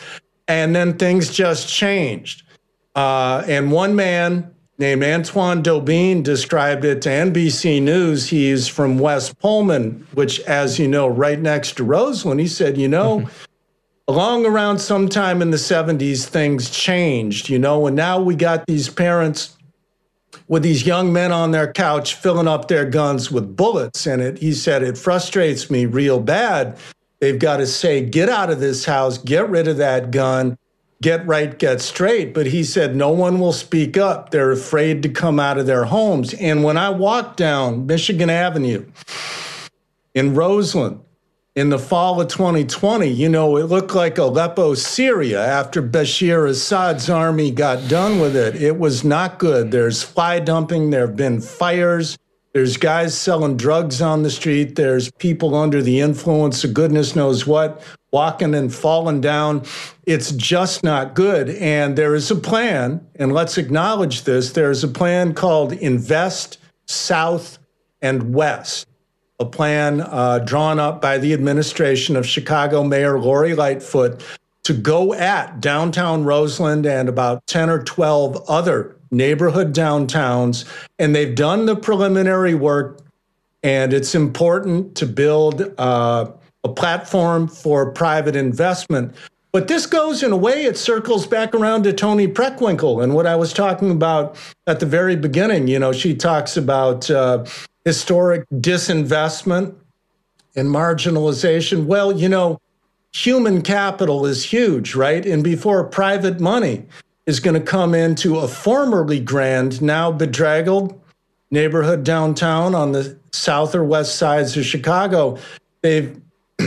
And 0.50 0.76
then 0.76 0.98
things 0.98 1.34
just 1.34 1.70
changed. 1.70 2.44
Uh, 2.94 3.46
and 3.48 3.72
one 3.72 3.96
man 3.96 4.54
named 4.78 5.04
Antoine 5.04 5.62
Daubin 5.62 6.22
described 6.22 6.86
it 6.86 7.02
to 7.02 7.10
NBC 7.10 7.82
News. 7.82 8.28
He's 8.28 8.68
from 8.68 9.00
West 9.00 9.40
Pullman, 9.40 10.06
which, 10.14 10.40
as 10.42 10.78
you 10.78 10.88
know, 10.88 11.08
right 11.08 11.40
next 11.40 11.78
to 11.78 11.84
Roseland. 11.84 12.40
He 12.40 12.48
said, 12.48 12.78
you 12.78 12.88
know, 12.88 13.22
mm-hmm. 13.22 13.46
along 14.08 14.46
around 14.46 14.80
sometime 14.80 15.42
in 15.42 15.52
the 15.52 15.58
70s, 15.58 16.26
things 16.26 16.70
changed, 16.70 17.50
you 17.50 17.58
know, 17.58 17.88
and 17.88 17.96
now 17.96 18.20
we 18.20 18.36
got 18.36 18.68
these 18.68 18.90
parents 18.90 19.58
with 20.48 20.64
these 20.64 20.86
young 20.86 21.12
men 21.12 21.32
on 21.32 21.52
their 21.52 21.72
couch 21.72 22.16
filling 22.16 22.48
up 22.48 22.68
their 22.68 22.86
guns 22.86 23.32
with 23.32 23.56
bullets 23.56 24.08
in 24.08 24.22
it. 24.22 24.38
He 24.38 24.54
said, 24.54 24.84
It 24.84 24.98
frustrates 24.98 25.70
me 25.70 25.86
real 25.86 26.20
bad. 26.20 26.78
They've 27.20 27.40
got 27.40 27.58
to 27.58 27.68
say, 27.68 28.06
Get 28.06 28.30
out 28.30 28.50
of 28.50 28.60
this 28.60 28.86
house, 28.86 29.18
get 29.18 29.50
rid 29.50 29.68
of 29.68 29.78
that 29.78 30.12
gun, 30.12 30.58
get 31.02 31.26
right, 31.28 31.58
get 31.58 31.82
straight. 31.82 32.34
But 32.34 32.48
he 32.48 32.64
said, 32.64 32.96
No 32.96 33.12
one 33.12 33.40
will 33.40 33.54
speak 33.54 33.98
up. 33.98 34.32
They're 34.32 34.52
afraid 34.52 35.04
to 35.04 35.10
come 35.10 35.40
out 35.40 35.58
of 35.58 35.66
their 35.66 35.86
homes. 35.86 36.34
And 36.36 36.64
when 36.64 36.78
I 36.78 36.90
walked 36.90 37.38
down 37.38 37.86
Michigan 37.86 38.30
Avenue 38.30 38.86
in 40.14 40.34
Roseland, 40.36 41.02
in 41.58 41.70
the 41.70 41.80
fall 41.80 42.22
of 42.22 42.28
2020, 42.28 43.08
you 43.08 43.28
know, 43.28 43.58
it 43.58 43.64
looked 43.64 43.96
like 43.96 44.20
Aleppo, 44.20 44.76
Syria 44.76 45.44
after 45.44 45.82
Bashar 45.82 46.48
Assad's 46.48 47.10
army 47.10 47.50
got 47.50 47.90
done 47.90 48.20
with 48.20 48.36
it. 48.36 48.62
It 48.62 48.78
was 48.78 49.04
not 49.04 49.40
good. 49.40 49.72
There's 49.72 50.04
fly 50.04 50.40
dumping, 50.40 50.92
there 50.92 51.08
have 51.08 51.16
been 51.16 51.42
fires, 51.42 52.16
there's 52.54 52.78
guys 52.78 53.18
selling 53.18 53.58
drugs 53.58 54.04
on 54.04 54.22
the 54.22 54.30
street, 54.30 54.76
there's 54.76 55.10
people 55.14 55.56
under 55.56 55.82
the 55.82 56.00
influence 56.00 56.64
of 56.64 56.76
goodness 56.76 57.16
knows 57.16 57.48
what, 57.48 57.82
walking 58.12 58.56
and 58.56 58.74
falling 58.74 59.22
down. 59.22 59.64
It's 60.06 60.32
just 60.32 60.84
not 60.84 61.14
good. 61.14 61.50
And 61.50 61.98
there 61.98 62.16
is 62.16 62.32
a 62.32 62.36
plan, 62.36 63.06
and 63.16 63.34
let's 63.34 63.58
acknowledge 63.58 64.24
this 64.24 64.54
there's 64.54 64.84
a 64.84 64.88
plan 64.88 65.34
called 65.34 65.74
Invest 65.74 66.58
South 66.86 67.60
and 68.02 68.34
West 68.34 68.88
a 69.40 69.46
plan 69.46 70.02
uh, 70.02 70.40
drawn 70.40 70.80
up 70.80 71.02
by 71.02 71.18
the 71.18 71.34
administration 71.34 72.16
of 72.16 72.26
Chicago 72.26 72.84
Mayor 72.84 73.20
Lori 73.20 73.54
Lightfoot 73.54 74.24
to 74.64 74.74
go 74.74 75.14
at 75.14 75.60
downtown 75.60 76.24
Roseland 76.24 76.86
and 76.86 77.08
about 77.08 77.46
10 77.48 77.70
or 77.70 77.84
12 77.84 78.44
other 78.50 78.98
neighborhood 79.12 79.74
downtowns. 79.74 80.66
And 80.98 81.16
they've 81.16 81.36
done 81.36 81.68
the 81.68 81.76
preliminary 81.76 82.56
work, 82.56 83.00
and 83.64 83.94
it's 83.94 84.16
important 84.16 84.96
to 84.96 85.06
build 85.06 85.74
uh, 85.78 86.32
a 86.68 86.74
platform 86.74 87.48
for 87.48 87.92
private 87.92 88.36
investment. 88.36 89.16
But 89.52 89.68
this 89.68 89.86
goes 89.86 90.24
in 90.24 90.32
a 90.32 90.38
way, 90.38 90.66
it 90.66 90.78
circles 90.78 91.26
back 91.26 91.56
around 91.56 91.84
to 91.84 91.94
Toni 91.94 92.28
Preckwinkle 92.28 93.02
and 93.02 93.16
what 93.16 93.26
I 93.26 93.36
was 93.36 93.54
talking 93.54 93.90
about 93.90 94.38
at 94.68 94.80
the 94.80 94.86
very 94.86 95.16
beginning. 95.16 95.68
You 95.68 95.80
know, 95.80 95.94
she 95.94 96.14
talks 96.14 96.58
about 96.58 97.10
uh, 97.10 97.46
historic 97.86 98.48
disinvestment 98.54 99.74
and 100.56 100.70
marginalization. 100.70 101.86
Well, 101.86 102.12
you 102.12 102.30
know, 102.30 102.60
human 103.14 103.62
capital 103.62 104.26
is 104.26 104.44
huge, 104.44 104.96
right? 104.96 105.26
And 105.26 105.44
before 105.44 105.84
private 105.86 106.40
money 106.40 106.86
is 107.26 107.40
going 107.40 107.60
to 107.60 107.66
come 107.66 107.96
into 107.96 108.38
a 108.38 108.48
formerly 108.48 109.20
grand, 109.20 109.82
now 109.82 110.12
bedraggled 110.12 111.00
neighborhood 111.50 112.04
downtown 112.04 112.76
on 112.76 112.92
the 112.92 113.18
south 113.32 113.74
or 113.74 113.84
west 113.84 114.18
sides 114.18 114.58
of 114.58 114.66
Chicago, 114.66 115.38
they 115.82 116.14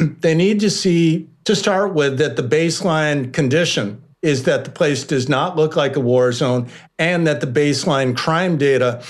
they 0.20 0.34
need 0.34 0.60
to 0.60 0.70
see 0.70 1.28
to 1.44 1.56
start 1.56 1.94
with 1.94 2.18
that 2.18 2.36
the 2.36 2.42
baseline 2.42 3.32
condition 3.32 4.02
is 4.22 4.44
that 4.44 4.64
the 4.64 4.70
place 4.70 5.04
does 5.04 5.28
not 5.28 5.56
look 5.56 5.76
like 5.76 5.96
a 5.96 6.00
war 6.00 6.30
zone 6.32 6.68
and 6.98 7.26
that 7.26 7.40
the 7.40 7.46
baseline 7.46 8.16
crime 8.16 8.58
data 8.58 9.02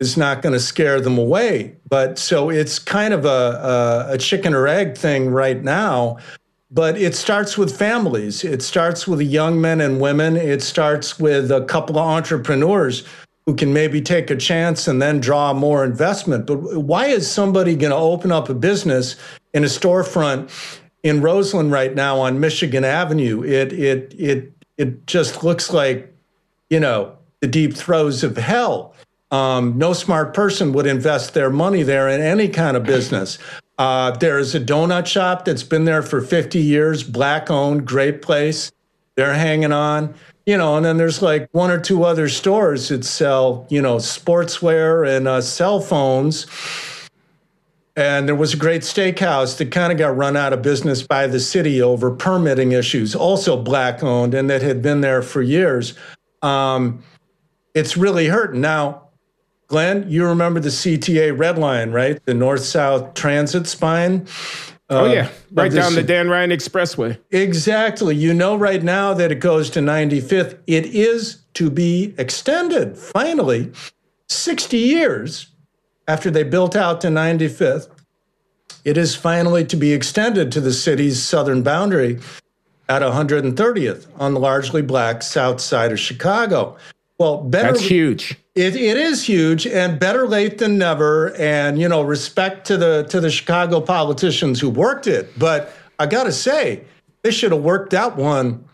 is 0.00 0.16
not 0.16 0.42
going 0.42 0.52
to 0.52 0.60
scare 0.60 1.00
them 1.00 1.18
away. 1.18 1.76
But 1.88 2.18
so 2.18 2.50
it's 2.50 2.78
kind 2.78 3.12
of 3.12 3.24
a, 3.24 4.08
a, 4.08 4.12
a, 4.14 4.18
chicken 4.18 4.54
or 4.54 4.66
egg 4.66 4.96
thing 4.96 5.28
right 5.28 5.62
now. 5.62 6.18
But 6.70 6.96
it 6.96 7.14
starts 7.14 7.58
with 7.58 7.76
families. 7.76 8.44
It 8.44 8.62
starts 8.62 9.08
with 9.08 9.20
young 9.20 9.60
men 9.60 9.80
and 9.80 10.00
women. 10.00 10.36
It 10.36 10.62
starts 10.62 11.18
with 11.18 11.50
a 11.50 11.64
couple 11.64 11.98
of 11.98 12.06
entrepreneurs 12.06 13.04
who 13.46 13.54
can 13.54 13.72
maybe 13.72 14.02
take 14.02 14.30
a 14.30 14.36
chance 14.36 14.86
and 14.86 15.00
then 15.00 15.20
draw 15.20 15.54
more 15.54 15.82
investment. 15.82 16.46
But 16.46 16.82
why 16.82 17.06
is 17.06 17.30
somebody 17.30 17.74
going 17.74 17.90
to 17.90 17.96
open 17.96 18.30
up 18.30 18.50
a 18.50 18.54
business 18.54 19.16
in 19.54 19.64
a 19.64 19.66
storefront 19.66 20.50
in 21.02 21.20
Roseland 21.20 21.72
right 21.72 21.94
now 21.94 22.18
on 22.20 22.40
Michigan 22.40 22.84
Avenue? 22.84 23.42
It 23.42 23.72
it 23.72 24.14
it 24.18 24.52
it 24.76 25.06
just 25.06 25.42
looks 25.42 25.72
like, 25.72 26.14
you 26.70 26.80
know, 26.80 27.16
the 27.40 27.46
deep 27.46 27.74
throes 27.74 28.24
of 28.24 28.36
hell. 28.36 28.94
Um, 29.30 29.76
no 29.76 29.92
smart 29.92 30.32
person 30.32 30.72
would 30.72 30.86
invest 30.86 31.34
their 31.34 31.50
money 31.50 31.82
there 31.82 32.08
in 32.08 32.20
any 32.22 32.48
kind 32.48 32.76
of 32.76 32.84
business. 32.84 33.38
Uh, 33.76 34.10
there's 34.12 34.54
a 34.54 34.60
donut 34.60 35.06
shop 35.06 35.44
that's 35.44 35.62
been 35.62 35.84
there 35.84 36.02
for 36.02 36.20
50 36.20 36.58
years, 36.58 37.04
black 37.04 37.50
owned, 37.50 37.86
great 37.86 38.22
place. 38.22 38.72
They're 39.14 39.34
hanging 39.34 39.72
on, 39.72 40.14
you 40.46 40.56
know, 40.56 40.76
and 40.76 40.84
then 40.84 40.96
there's 40.96 41.20
like 41.20 41.48
one 41.52 41.70
or 41.70 41.78
two 41.78 42.04
other 42.04 42.28
stores 42.28 42.88
that 42.88 43.04
sell, 43.04 43.66
you 43.68 43.82
know, 43.82 43.96
sportswear 43.96 45.06
and 45.06 45.28
uh, 45.28 45.40
cell 45.40 45.80
phones. 45.80 46.46
And 47.98 48.28
there 48.28 48.36
was 48.36 48.54
a 48.54 48.56
great 48.56 48.82
steakhouse 48.82 49.58
that 49.58 49.72
kind 49.72 49.90
of 49.90 49.98
got 49.98 50.16
run 50.16 50.36
out 50.36 50.52
of 50.52 50.62
business 50.62 51.02
by 51.02 51.26
the 51.26 51.40
city 51.40 51.82
over 51.82 52.12
permitting 52.12 52.70
issues, 52.70 53.12
also 53.12 53.60
black 53.60 54.04
owned, 54.04 54.34
and 54.34 54.48
that 54.48 54.62
had 54.62 54.80
been 54.82 55.00
there 55.00 55.20
for 55.20 55.42
years. 55.42 55.94
Um, 56.40 57.02
it's 57.74 57.96
really 57.96 58.28
hurting. 58.28 58.60
Now, 58.60 59.08
Glenn, 59.66 60.08
you 60.08 60.24
remember 60.26 60.60
the 60.60 60.68
CTA 60.68 61.36
Red 61.36 61.58
Line, 61.58 61.90
right? 61.90 62.24
The 62.24 62.34
north 62.34 62.62
south 62.62 63.14
transit 63.14 63.66
spine. 63.66 64.28
Oh, 64.88 65.06
uh, 65.06 65.12
yeah. 65.12 65.28
Right 65.50 65.72
down 65.72 65.96
the 65.96 66.04
Dan 66.04 66.28
Ryan 66.28 66.50
Expressway. 66.50 67.18
Exactly. 67.32 68.14
You 68.14 68.32
know 68.32 68.54
right 68.54 68.84
now 68.84 69.12
that 69.12 69.32
it 69.32 69.40
goes 69.40 69.70
to 69.70 69.80
95th. 69.80 70.56
It 70.68 70.86
is 70.86 71.42
to 71.54 71.68
be 71.68 72.14
extended, 72.16 72.96
finally, 72.96 73.72
60 74.28 74.78
years 74.78 75.48
after 76.08 76.30
they 76.30 76.42
built 76.42 76.74
out 76.74 77.00
to 77.02 77.08
95th. 77.08 77.88
It 78.84 78.96
is 78.96 79.14
finally 79.14 79.64
to 79.66 79.76
be 79.76 79.92
extended 79.92 80.50
to 80.52 80.60
the 80.60 80.72
city's 80.72 81.22
southern 81.22 81.62
boundary 81.62 82.18
at 82.88 83.02
130th 83.02 84.06
on 84.18 84.34
the 84.34 84.40
largely 84.40 84.80
black 84.80 85.22
south 85.22 85.60
side 85.60 85.92
of 85.92 86.00
Chicago. 86.00 86.76
Well, 87.18 87.42
better. 87.42 87.72
That's 87.72 87.84
huge. 87.84 88.38
It, 88.54 88.76
it 88.76 88.96
is 88.96 89.24
huge, 89.24 89.66
and 89.66 90.00
better 90.00 90.26
late 90.26 90.58
than 90.58 90.78
never. 90.78 91.34
And 91.36 91.78
you 91.78 91.88
know, 91.88 92.00
respect 92.02 92.66
to 92.68 92.76
the 92.76 93.06
to 93.10 93.20
the 93.20 93.30
Chicago 93.30 93.80
politicians 93.80 94.60
who 94.60 94.70
worked 94.70 95.06
it. 95.06 95.36
But 95.38 95.72
I 95.98 96.06
got 96.06 96.24
to 96.24 96.32
say, 96.32 96.84
they 97.22 97.30
should 97.30 97.52
have 97.52 97.62
worked 97.62 97.90
that 97.90 98.16
one 98.16 98.64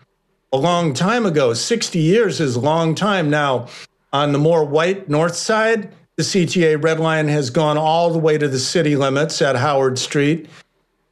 a 0.52 0.59
long 0.59 0.93
time 0.93 1.24
ago. 1.27 1.55
Sixty 1.55 2.01
years 2.01 2.39
is 2.40 2.55
a 2.55 2.61
long 2.61 2.94
time 2.94 3.31
now. 3.31 3.69
On 4.12 4.32
the 4.32 4.39
more 4.39 4.65
white 4.65 5.09
north 5.09 5.35
side, 5.35 5.93
the 6.16 6.22
CTA 6.22 6.82
Red 6.82 7.00
Line 7.00 7.28
has 7.28 7.50
gone 7.50 7.76
all 7.76 8.10
the 8.10 8.18
way 8.18 8.38
to 8.38 8.48
the 8.48 8.58
city 8.58 8.96
limits 8.96 9.42
at 9.42 9.56
Howard 9.56 9.98
Street 9.98 10.48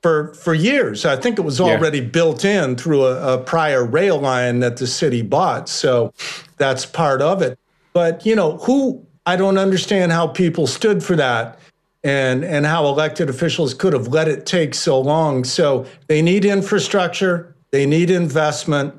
for 0.02 0.34
for 0.34 0.54
years. 0.54 1.04
I 1.04 1.16
think 1.16 1.38
it 1.38 1.42
was 1.42 1.60
already 1.60 1.98
yeah. 1.98 2.04
built 2.04 2.44
in 2.44 2.76
through 2.76 3.06
a, 3.06 3.34
a, 3.34 3.38
prior 3.38 3.84
rail 3.84 4.18
line 4.18 4.60
that 4.60 4.76
the 4.76 4.86
city 4.86 5.22
bought. 5.22 5.68
So 5.68 6.12
that's 6.56 6.84
part 6.84 7.22
of 7.22 7.40
it. 7.40 7.58
But 7.92 8.26
you 8.26 8.34
know, 8.34 8.58
who 8.58 9.06
I 9.24 9.36
don't 9.36 9.58
understand 9.58 10.12
how 10.12 10.26
people 10.26 10.66
stood 10.66 11.02
for 11.02 11.16
that 11.16 11.58
and 12.04 12.44
and 12.44 12.66
how 12.66 12.86
elected 12.86 13.30
officials 13.30 13.74
could 13.74 13.92
have 13.92 14.08
let 14.08 14.28
it 14.28 14.44
take 14.44 14.74
so 14.74 15.00
long. 15.00 15.44
So 15.44 15.86
they 16.08 16.20
need 16.20 16.44
infrastructure, 16.44 17.54
they 17.70 17.86
need 17.86 18.10
investment. 18.10 18.94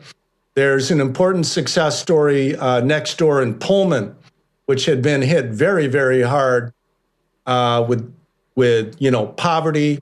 There's 0.56 0.92
an 0.92 1.02
important 1.02 1.48
success 1.48 2.00
story 2.00 2.56
uh, 2.56 2.82
next 2.82 3.18
door 3.18 3.42
in 3.42 3.56
Pullman, 3.56 4.16
which 4.66 4.86
had 4.86 5.02
been 5.02 5.22
hit 5.22 5.46
very, 5.46 5.88
very 5.88 6.22
hard 6.22 6.74
uh, 7.46 7.86
with 7.88 8.14
with 8.56 8.96
you 9.00 9.12
know 9.12 9.28
poverty, 9.28 10.00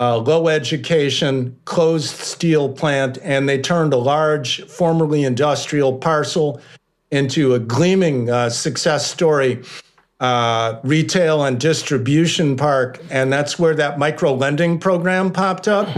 uh, 0.00 0.18
low 0.18 0.48
education, 0.48 1.56
closed 1.64 2.16
steel 2.16 2.72
plant, 2.72 3.18
and 3.22 3.48
they 3.48 3.60
turned 3.60 3.92
a 3.92 3.96
large, 3.96 4.62
formerly 4.66 5.24
industrial 5.24 5.96
parcel 5.98 6.60
into 7.10 7.54
a 7.54 7.58
gleaming 7.58 8.30
uh, 8.30 8.50
success 8.50 9.10
story. 9.10 9.62
Uh, 10.20 10.80
retail 10.82 11.44
and 11.44 11.60
distribution 11.60 12.56
park, 12.56 13.00
and 13.08 13.32
that's 13.32 13.56
where 13.56 13.72
that 13.72 14.00
micro 14.00 14.34
lending 14.34 14.76
program 14.76 15.32
popped 15.32 15.68
up. 15.68 15.88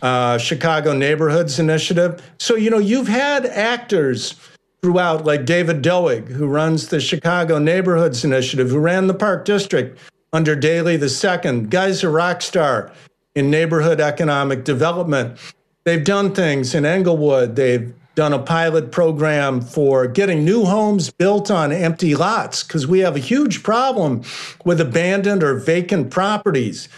Uh, 0.00 0.38
Chicago 0.38 0.94
Neighborhoods 0.94 1.58
Initiative. 1.58 2.22
So, 2.38 2.54
you 2.54 2.70
know, 2.70 2.78
you've 2.78 3.08
had 3.08 3.44
actors 3.44 4.36
throughout, 4.82 5.24
like 5.24 5.44
David 5.44 5.82
Doig, 5.82 6.28
who 6.28 6.46
runs 6.46 6.88
the 6.88 7.00
Chicago 7.00 7.58
Neighborhoods 7.58 8.24
Initiative, 8.24 8.70
who 8.70 8.78
ran 8.78 9.06
the 9.06 9.14
Park 9.14 9.44
District 9.44 9.98
under 10.32 10.54
Daley 10.54 10.94
II. 10.94 11.60
Guy's 11.62 12.04
a 12.04 12.08
rock 12.08 12.42
star 12.42 12.92
in 13.34 13.50
neighborhood 13.50 14.00
economic 14.00 14.64
development. 14.64 15.38
They've 15.84 16.04
done 16.04 16.34
things 16.34 16.74
in 16.74 16.84
Englewood. 16.84 17.56
They've 17.56 17.94
done 18.14 18.32
a 18.32 18.38
pilot 18.38 18.90
program 18.90 19.60
for 19.60 20.06
getting 20.08 20.44
new 20.44 20.64
homes 20.64 21.08
built 21.10 21.50
on 21.50 21.70
empty 21.70 22.16
lots 22.16 22.64
because 22.64 22.86
we 22.86 22.98
have 22.98 23.14
a 23.14 23.20
huge 23.20 23.62
problem 23.62 24.22
with 24.64 24.80
abandoned 24.80 25.42
or 25.42 25.54
vacant 25.54 26.10
properties. 26.10 26.88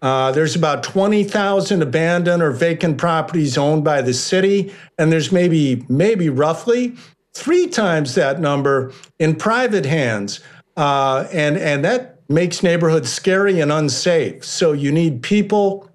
Uh, 0.00 0.32
there's 0.32 0.56
about 0.56 0.82
20,000 0.82 1.82
abandoned 1.82 2.42
or 2.42 2.50
vacant 2.50 2.96
properties 2.96 3.58
owned 3.58 3.84
by 3.84 4.00
the 4.00 4.14
city, 4.14 4.72
and 4.98 5.12
there's 5.12 5.30
maybe 5.30 5.84
maybe 5.90 6.30
roughly 6.30 6.96
three 7.34 7.66
times 7.66 8.14
that 8.14 8.40
number 8.40 8.92
in 9.18 9.34
private 9.34 9.86
hands, 9.86 10.40
uh, 10.76 11.26
and 11.32 11.56
and 11.56 11.84
that 11.84 12.20
makes 12.28 12.62
neighborhoods 12.62 13.12
scary 13.12 13.60
and 13.60 13.72
unsafe. 13.72 14.44
So 14.44 14.72
you 14.72 14.92
need 14.92 15.22
people 15.22 15.90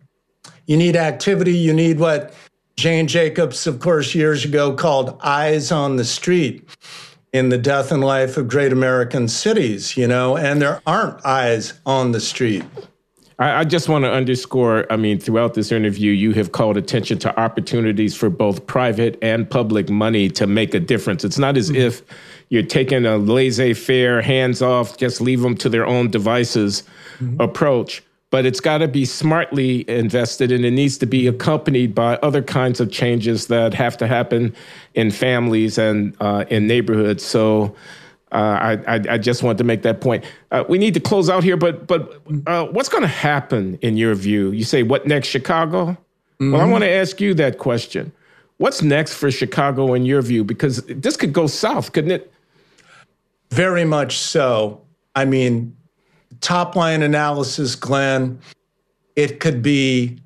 you 0.65 0.77
need 0.77 0.95
activity. 0.95 1.53
You 1.53 1.73
need 1.73 1.99
what 1.99 2.33
Jane 2.75 3.07
Jacobs, 3.07 3.67
of 3.67 3.79
course, 3.79 4.15
years 4.15 4.45
ago 4.45 4.73
called 4.73 5.17
eyes 5.23 5.71
on 5.71 5.95
the 5.95 6.05
street 6.05 6.67
in 7.33 7.49
the 7.49 7.57
death 7.57 7.91
and 7.91 8.03
life 8.03 8.37
of 8.37 8.47
great 8.47 8.71
American 8.71 9.27
cities, 9.27 9.97
you 9.97 10.07
know, 10.07 10.37
and 10.37 10.61
there 10.61 10.81
aren't 10.87 11.23
eyes 11.25 11.73
on 11.85 12.11
the 12.11 12.21
street. 12.21 12.63
I, 13.39 13.59
I 13.59 13.63
just 13.63 13.89
want 13.89 14.05
to 14.05 14.11
underscore 14.11 14.91
I 14.91 14.95
mean, 14.95 15.19
throughout 15.19 15.53
this 15.53 15.71
interview, 15.71 16.11
you 16.11 16.33
have 16.33 16.51
called 16.51 16.77
attention 16.77 17.19
to 17.19 17.39
opportunities 17.39 18.15
for 18.15 18.29
both 18.29 18.65
private 18.67 19.17
and 19.21 19.49
public 19.49 19.89
money 19.89 20.29
to 20.29 20.47
make 20.47 20.73
a 20.73 20.79
difference. 20.79 21.23
It's 21.23 21.37
not 21.37 21.57
as 21.57 21.69
mm-hmm. 21.69 21.81
if 21.81 22.01
you're 22.49 22.63
taking 22.63 23.05
a 23.05 23.17
laissez 23.17 23.73
faire, 23.73 24.21
hands 24.21 24.61
off, 24.61 24.97
just 24.97 25.21
leave 25.21 25.41
them 25.41 25.55
to 25.57 25.69
their 25.69 25.85
own 25.85 26.09
devices 26.11 26.83
mm-hmm. 27.19 27.41
approach 27.41 28.03
but 28.35 28.45
it's 28.45 28.59
got 28.59 28.79
to 28.79 28.87
be 28.89 29.05
smartly 29.05 29.89
invested 29.89 30.51
and 30.51 30.65
it 30.65 30.71
needs 30.71 30.97
to 30.97 31.05
be 31.05 31.25
accompanied 31.25 31.95
by 31.95 32.17
other 32.17 32.41
kinds 32.41 32.81
of 32.81 32.91
changes 32.91 33.47
that 33.47 33.73
have 33.73 33.95
to 33.95 34.07
happen 34.07 34.53
in 34.93 35.09
families 35.09 35.77
and 35.77 36.13
uh, 36.19 36.43
in 36.49 36.67
neighborhoods. 36.67 37.23
So 37.23 37.73
uh, 38.31 38.35
I, 38.35 38.95
I, 38.95 39.01
I, 39.11 39.17
just 39.17 39.43
want 39.43 39.57
to 39.59 39.63
make 39.63 39.83
that 39.83 40.01
point. 40.01 40.25
Uh, 40.51 40.63
we 40.67 40.77
need 40.77 40.93
to 40.95 40.99
close 40.99 41.29
out 41.29 41.43
here, 41.43 41.55
but 41.55 41.87
but 41.87 42.21
uh, 42.47 42.65
what's 42.65 42.89
going 42.89 43.03
to 43.03 43.07
happen 43.07 43.77
in 43.81 43.97
your 43.97 44.15
view? 44.15 44.51
You 44.51 44.63
say 44.63 44.83
what 44.83 45.05
next, 45.05 45.27
Chicago? 45.27 45.85
Mm-hmm. 45.91 46.51
Well, 46.51 46.61
I 46.61 46.63
mm-hmm. 46.63 46.71
want 46.71 46.83
to 46.83 46.89
ask 46.89 47.21
you 47.21 47.33
that 47.35 47.59
question. 47.59 48.11
What's 48.57 48.81
next 48.81 49.13
for 49.13 49.29
Chicago 49.31 49.93
in 49.93 50.05
your 50.05 50.21
view? 50.21 50.43
Because 50.43 50.83
this 50.87 51.17
could 51.17 51.33
go 51.33 51.45
south, 51.47 51.91
couldn't 51.91 52.11
it? 52.11 52.31
Very 53.51 53.85
much 53.85 54.17
so. 54.17 54.81
I 55.15 55.25
mean, 55.25 55.75
top 56.41 56.75
line 56.75 57.03
analysis, 57.03 57.75
Glenn, 57.75 58.39
it 59.15 59.39
could 59.39 59.61
be 59.61 60.17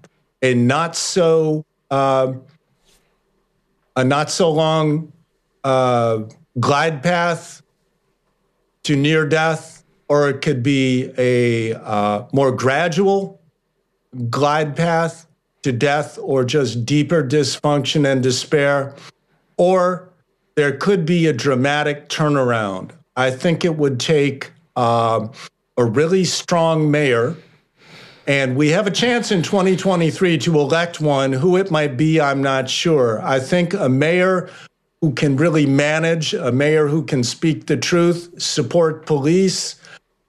a 0.42 0.54
not 0.54 0.96
so 0.96 1.66
uh, 1.92 2.34
a 3.96 4.04
not 4.04 4.32
so 4.32 4.50
long 4.50 5.12
uh, 5.64 6.24
glide 6.60 7.04
path 7.04 7.62
to 8.90 8.96
near 8.96 9.24
death, 9.24 9.84
or 10.08 10.30
it 10.30 10.42
could 10.42 10.64
be 10.64 11.14
a 11.16 11.76
uh, 11.76 12.26
more 12.34 12.52
gradual 12.52 13.40
glide 14.32 14.76
path 14.76 15.28
to 15.62 15.72
death, 15.72 16.18
or 16.20 16.44
just 16.44 16.88
deeper 16.88 17.24
dysfunction 17.24 18.12
and 18.12 18.24
despair, 18.24 18.96
or 19.58 20.10
there 20.56 20.76
could 20.76 21.06
be 21.06 21.28
a 21.28 21.34
dramatic 21.34 22.10
turnaround. 22.10 22.90
I 23.16 23.30
think 23.30 23.64
it 23.64 23.76
would 23.78 24.00
take 24.00 24.52
uh, 24.76 25.28
a 25.78 25.86
really 25.86 26.26
strong 26.26 26.90
mayor. 26.90 27.36
And 28.26 28.56
we 28.56 28.70
have 28.70 28.88
a 28.88 28.92
chance 28.92 29.32
in 29.32 29.44
2023 29.44 30.40
to 30.40 30.60
elect 30.60 31.00
one. 31.00 31.32
Who 31.32 31.58
it 31.58 31.70
might 31.70 31.96
be, 31.96 32.20
I'm 32.20 32.42
not 32.42 32.68
sure. 32.72 33.22
I 33.22 33.40
think 33.40 33.76
a 33.76 33.88
mayor 33.88 34.50
who 35.02 35.14
can 35.14 35.38
really 35.38 35.66
manage, 35.66 36.34
a 36.34 36.52
mayor 36.52 36.88
who 36.88 37.04
can 37.04 37.24
speak 37.24 37.68
the 37.68 37.78
truth, 37.78 38.42
support 38.42 39.06
police, 39.06 39.76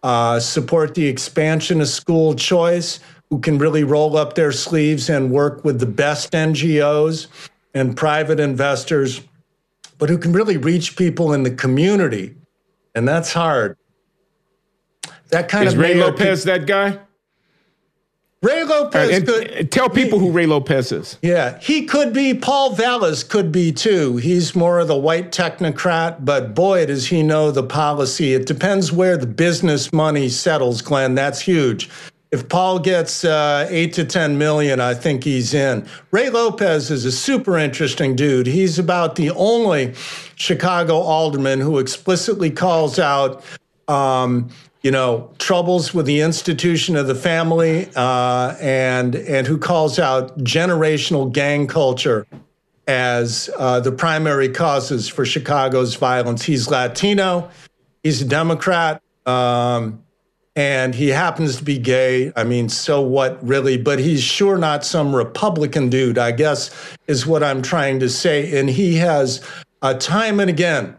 uh, 0.03 0.39
support 0.39 0.95
the 0.95 1.07
expansion 1.07 1.81
of 1.81 1.89
school 1.89 2.35
choice, 2.35 3.01
who 3.31 3.41
can 3.41 3.59
really 3.59 3.85
roll 3.85 4.17
up 4.17 4.35
their 4.35 4.53
sleeves 4.53 5.09
and 5.09 5.31
work 5.31 5.65
with 5.65 5.81
the 5.81 5.87
best 5.87 6.33
NGOs 6.33 7.27
and 7.75 7.97
private 7.97 8.41
investors, 8.41 9.21
but 9.99 10.09
who 10.09 10.19
can 10.19 10.33
really 10.33 10.57
reach 10.57 10.97
people 10.97 11.33
in 11.33 11.43
the 11.43 11.51
community. 11.51 12.35
And 12.95 13.07
that's 13.07 13.33
hard. 13.33 13.77
That 15.29 15.49
kind 15.49 15.65
of 15.65 15.69
is 15.69 15.75
of 15.75 15.81
Ray 15.81 15.95
Lopez 15.95 16.45
that 16.45 16.67
guy? 16.67 16.99
Ray 18.43 18.65
Lopez 18.65 19.17
and, 19.19 19.27
could 19.27 19.47
and 19.49 19.71
tell 19.71 19.91
people 19.91 20.19
he, 20.19 20.27
who 20.27 20.33
Ray 20.33 20.47
Lopez 20.47 20.93
is. 20.93 21.19
Yeah, 21.21 21.59
he 21.59 21.85
could 21.85 22.15
be. 22.15 22.33
Paul 22.33 22.75
Vallas 22.75 23.23
could 23.23 23.53
be 23.53 23.71
too. 23.71 24.17
He's 24.17 24.57
more 24.57 24.79
of 24.79 24.89
the 24.89 24.97
white 24.97 25.31
technocrat, 25.31 26.25
but 26.25 26.55
boy, 26.55 26.87
does 26.87 27.07
he 27.07 27.23
know 27.23 27.51
the 27.51 27.63
policy. 27.63 28.33
It 28.33 28.47
depends 28.47 28.91
where 28.91 29.19
the 29.19 29.27
business 29.27 29.93
money 29.93 30.31
settles, 30.31 30.81
Glenn. 30.81 31.15
That's 31.15 31.41
huge. 31.41 31.91
If 32.33 32.49
Paul 32.49 32.79
gets 32.79 33.25
uh, 33.25 33.67
eight 33.69 33.93
to 33.95 34.05
10 34.05 34.39
million, 34.39 34.81
I 34.81 34.95
think 34.95 35.25
he's 35.25 35.53
in. 35.53 35.87
Ray 36.11 36.31
Lopez 36.31 36.91
is 36.91 37.05
a 37.05 37.13
super 37.13 37.59
interesting 37.59 38.17
dude. 38.17 38.47
He's 38.47 38.79
about 38.79 39.17
the 39.17 39.31
only 39.33 39.95
Chicago 40.37 40.95
alderman 40.95 41.61
who 41.61 41.79
explicitly 41.79 42.51
calls 42.51 42.99
out 42.99 43.45
um, 43.89 44.49
you 44.83 44.91
know, 44.91 45.31
troubles 45.39 45.93
with 45.93 46.07
the 46.07 46.21
institution 46.21 46.97
of 46.97 47.07
the 47.07 47.15
family, 47.15 47.89
uh, 47.97 48.57
and 48.61 49.15
and 49.15 49.47
who 49.47 49.59
calls 49.59 49.99
out 49.99 50.37
generational 50.39 51.31
gang 51.31 51.67
culture 51.67 52.27
as 52.87 53.51
uh, 53.59 53.79
the 53.81 53.93
primary 53.93 54.49
causes 54.49 55.09
for 55.09 55.25
Chicago's 55.25 55.95
violence. 55.95 56.43
He's 56.45 56.71
Latino, 56.71 57.51
he's 58.03 58.23
a 58.23 58.25
Democrat, 58.25 59.03
um, 59.27 60.03
and 60.57 60.95
he 60.95 61.09
happens 61.09 61.59
to 61.59 61.65
be 61.65 61.79
gay. 61.79 62.33
I 62.35 62.45
mean, 62.45 62.69
so 62.69 63.03
what, 63.03 63.47
really? 63.47 63.77
But 63.77 63.99
he's 63.99 64.23
sure 64.23 64.57
not 64.57 64.85
some 64.85 65.15
Republican 65.15 65.91
dude. 65.91 66.19
I 66.19 66.33
guess 66.33 66.71
is 67.07 67.27
what 67.27 67.43
I'm 67.43 67.61
trying 67.61 68.01
to 68.01 68.09
say. 68.09 68.59
And 68.59 68.69
he 68.69 68.97
has 68.97 69.45
uh, 69.83 69.95
time 69.95 70.41
and 70.41 70.49
again 70.49 70.97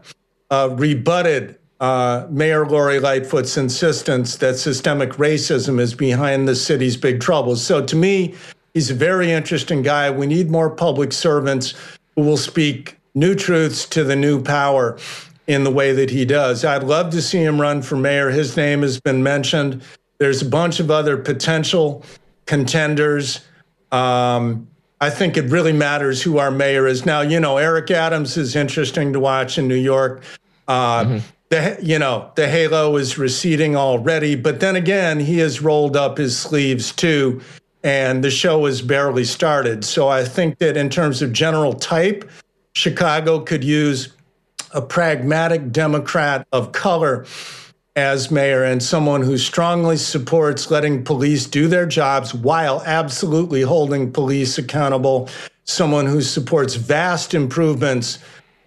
uh, 0.50 0.70
rebutted 0.78 1.58
uh, 1.82 2.28
Mayor 2.30 2.64
Lori 2.64 3.00
Lightfoot's 3.00 3.56
insistence 3.56 4.36
that 4.36 4.56
systemic 4.56 5.14
racism 5.14 5.80
is 5.80 5.94
behind 5.94 6.46
the 6.46 6.54
city's 6.54 6.96
big 6.96 7.20
troubles. 7.20 7.62
So 7.62 7.84
to 7.84 7.96
me, 7.96 8.36
he's 8.72 8.88
a 8.92 8.94
very 8.94 9.32
interesting 9.32 9.82
guy. 9.82 10.08
We 10.08 10.28
need 10.28 10.48
more 10.48 10.70
public 10.70 11.12
servants 11.12 11.74
who 12.14 12.22
will 12.22 12.36
speak 12.36 12.98
new 13.16 13.34
truths 13.34 13.84
to 13.88 14.04
the 14.04 14.14
new 14.14 14.40
power 14.40 14.96
in 15.48 15.64
the 15.64 15.72
way 15.72 15.92
that 15.92 16.08
he 16.08 16.24
does. 16.24 16.64
I'd 16.64 16.84
love 16.84 17.10
to 17.10 17.20
see 17.20 17.42
him 17.42 17.60
run 17.60 17.82
for 17.82 17.96
mayor. 17.96 18.30
His 18.30 18.56
name 18.56 18.82
has 18.82 19.00
been 19.00 19.24
mentioned. 19.24 19.82
There's 20.18 20.40
a 20.40 20.48
bunch 20.48 20.78
of 20.78 20.88
other 20.88 21.16
potential 21.16 22.04
contenders. 22.46 23.40
Um, 23.90 24.68
I 25.00 25.10
think 25.10 25.36
it 25.36 25.50
really 25.50 25.72
matters 25.72 26.22
who 26.22 26.38
our 26.38 26.52
mayor 26.52 26.86
is. 26.86 27.04
Now, 27.04 27.22
you 27.22 27.40
know, 27.40 27.56
Eric 27.56 27.90
Adams 27.90 28.36
is 28.36 28.54
interesting 28.54 29.12
to 29.14 29.18
watch 29.18 29.58
in 29.58 29.66
New 29.66 29.74
York. 29.74 30.22
Uh, 30.68 31.04
mm-hmm. 31.04 31.18
The, 31.52 31.76
you 31.82 31.98
know, 31.98 32.30
the 32.34 32.48
halo 32.48 32.96
is 32.96 33.18
receding 33.18 33.76
already, 33.76 34.36
but 34.36 34.60
then 34.60 34.74
again, 34.74 35.20
he 35.20 35.36
has 35.40 35.60
rolled 35.60 35.98
up 35.98 36.16
his 36.16 36.34
sleeves 36.34 36.92
too, 36.92 37.42
and 37.84 38.24
the 38.24 38.30
show 38.30 38.64
has 38.64 38.80
barely 38.80 39.24
started. 39.24 39.84
So 39.84 40.08
I 40.08 40.24
think 40.24 40.56
that 40.60 40.78
in 40.78 40.88
terms 40.88 41.20
of 41.20 41.30
general 41.34 41.74
type, 41.74 42.30
Chicago 42.74 43.40
could 43.40 43.62
use 43.62 44.14
a 44.70 44.80
pragmatic 44.80 45.70
Democrat 45.72 46.46
of 46.52 46.72
color 46.72 47.26
as 47.96 48.30
mayor 48.30 48.64
and 48.64 48.82
someone 48.82 49.20
who 49.20 49.36
strongly 49.36 49.98
supports 49.98 50.70
letting 50.70 51.04
police 51.04 51.44
do 51.44 51.68
their 51.68 51.84
jobs 51.84 52.32
while 52.32 52.82
absolutely 52.86 53.60
holding 53.60 54.10
police 54.10 54.56
accountable, 54.56 55.28
someone 55.64 56.06
who 56.06 56.22
supports 56.22 56.76
vast 56.76 57.34
improvements 57.34 58.20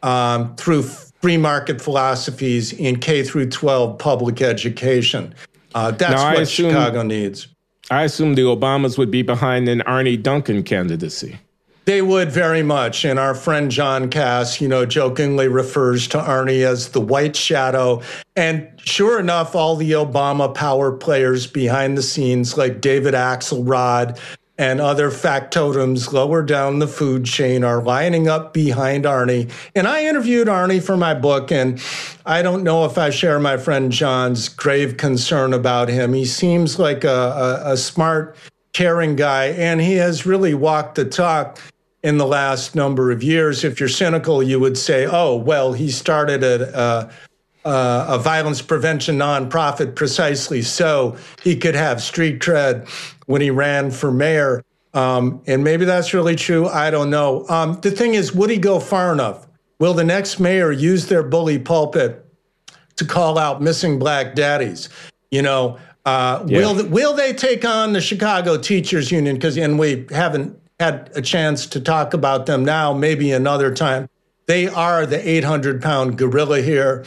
um, 0.03 0.55
through 0.55 0.83
free 1.25 1.37
market 1.37 1.81
philosophies 1.81 2.71
in 2.71 2.99
K 2.99 3.23
through 3.23 3.49
12 3.49 3.97
public 3.97 4.43
education. 4.43 5.33
Uh, 5.73 5.89
that's 5.89 6.21
now, 6.21 6.33
what 6.33 6.43
assume, 6.43 6.69
Chicago 6.69 7.01
needs. 7.01 7.47
I 7.89 8.03
assume 8.03 8.35
the 8.35 8.43
Obamas 8.43 8.95
would 8.99 9.09
be 9.09 9.23
behind 9.23 9.67
an 9.67 9.81
Arne 9.81 10.21
Duncan 10.21 10.61
candidacy. 10.61 11.39
They 11.85 12.03
would 12.03 12.31
very 12.31 12.61
much. 12.61 13.05
And 13.05 13.17
our 13.17 13.33
friend 13.33 13.71
John 13.71 14.11
Kass, 14.11 14.61
you 14.61 14.67
know, 14.67 14.85
jokingly 14.85 15.47
refers 15.47 16.07
to 16.09 16.19
Arne 16.19 16.49
as 16.49 16.89
the 16.89 17.01
white 17.01 17.35
shadow. 17.35 18.03
And 18.35 18.69
sure 18.77 19.19
enough, 19.19 19.55
all 19.55 19.75
the 19.75 19.93
Obama 19.93 20.53
power 20.53 20.91
players 20.91 21.47
behind 21.47 21.97
the 21.97 22.03
scenes, 22.03 22.55
like 22.55 22.81
David 22.81 23.15
Axelrod 23.15 24.19
and 24.57 24.79
other 24.79 25.11
factotums 25.11 26.13
lower 26.13 26.41
down 26.41 26.79
the 26.79 26.87
food 26.87 27.25
chain, 27.25 27.63
are 27.63 27.81
lining 27.81 28.27
up 28.27 28.53
behind 28.53 29.05
Arne. 29.05 29.49
And 29.75 29.87
I 29.87 30.05
interviewed 30.05 30.47
Arne 30.47 30.79
for 30.79 30.95
my 30.95 31.13
book, 31.13 31.51
and 31.51 31.81
I 32.25 32.41
don't 32.41 32.63
know 32.63 32.85
if 32.85 32.97
I 32.97 33.09
share 33.09 33.39
my 33.39 33.57
friend 33.57 33.91
John's 33.91 34.47
grave 34.47 34.97
concern 34.97 35.53
about 35.53 35.89
him. 35.89 36.13
He 36.13 36.25
seems 36.25 36.79
like 36.79 37.03
a, 37.03 37.61
a, 37.65 37.73
a 37.73 37.77
smart, 37.77 38.37
caring 38.71 39.15
guy, 39.15 39.47
and 39.47 39.81
he 39.81 39.95
has 39.95 40.25
really 40.25 40.53
walked 40.53 40.95
the 40.95 41.05
talk 41.05 41.59
in 42.03 42.17
the 42.17 42.27
last 42.27 42.75
number 42.75 43.11
of 43.11 43.23
years. 43.23 43.63
If 43.63 43.79
you're 43.79 43.89
cynical, 43.89 44.43
you 44.43 44.59
would 44.59 44.77
say, 44.77 45.05
oh, 45.05 45.35
well, 45.35 45.73
he 45.73 45.89
started 45.89 46.43
a, 46.43 46.69
a, 46.69 46.77
uh, 46.77 47.11
a 47.65 48.19
violence 48.19 48.61
prevention 48.61 49.17
nonprofit 49.17 49.95
precisely 49.95 50.61
so 50.61 51.17
he 51.43 51.55
could 51.55 51.75
have 51.75 52.01
street 52.01 52.39
cred 52.39 52.87
when 53.25 53.41
he 53.41 53.49
ran 53.49 53.91
for 53.91 54.11
mayor. 54.11 54.63
Um, 54.93 55.41
and 55.47 55.63
maybe 55.63 55.83
that's 55.83 56.13
really 56.13 56.35
true. 56.35 56.67
I 56.67 56.89
don't 56.89 57.09
know. 57.09 57.45
Um, 57.49 57.79
the 57.81 57.91
thing 57.91 58.13
is, 58.13 58.33
would 58.33 58.49
he 58.49 58.57
go 58.57 58.79
far 58.79 59.11
enough? 59.11 59.47
Will 59.79 59.93
the 59.93 60.03
next 60.03 60.39
mayor 60.39 60.71
use 60.71 61.07
their 61.07 61.23
bully 61.23 61.59
pulpit 61.59 62.25
to 62.95 63.05
call 63.05 63.37
out 63.37 63.61
missing 63.61 63.99
black 63.99 64.35
daddies? 64.35 64.87
You 65.31 65.41
know, 65.41 65.77
uh, 66.05 66.43
yeah. 66.47 66.59
will 66.59 66.87
will 66.87 67.13
they 67.13 67.33
take 67.33 67.65
on 67.65 67.93
the 67.93 67.99
Chicago 67.99 68.57
Teachers 68.57 69.11
Union? 69.11 69.35
Because 69.35 69.57
and 69.57 69.77
we 69.77 70.05
haven't 70.11 70.57
had 70.79 71.09
a 71.15 71.21
chance 71.21 71.65
to 71.67 71.81
talk 71.81 72.13
about 72.13 72.45
them 72.45 72.63
now, 72.63 72.93
maybe 72.93 73.31
another 73.31 73.73
time. 73.73 74.07
They 74.47 74.67
are 74.67 75.05
the 75.05 75.27
800 75.27 75.81
pound 75.81 76.17
gorilla 76.17 76.61
here, 76.61 77.03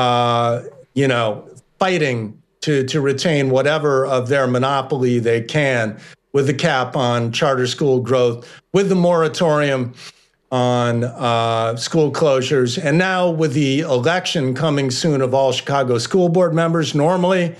uh, 0.00 0.62
you 0.94 1.06
know, 1.06 1.46
fighting 1.78 2.40
to, 2.62 2.84
to 2.84 3.02
retain 3.02 3.50
whatever 3.50 4.06
of 4.06 4.28
their 4.28 4.46
monopoly 4.46 5.18
they 5.18 5.42
can 5.42 6.00
with 6.32 6.46
the 6.46 6.54
cap 6.54 6.96
on 6.96 7.30
charter 7.32 7.66
school 7.66 8.00
growth, 8.00 8.48
with 8.72 8.88
the 8.88 8.94
moratorium 8.94 9.92
on 10.50 11.04
uh, 11.04 11.76
school 11.76 12.10
closures, 12.10 12.82
and 12.82 12.96
now 12.96 13.28
with 13.28 13.52
the 13.52 13.80
election 13.80 14.54
coming 14.54 14.90
soon 14.90 15.20
of 15.20 15.34
all 15.34 15.52
Chicago 15.52 15.98
school 15.98 16.30
board 16.30 16.54
members. 16.54 16.94
Normally, 16.94 17.54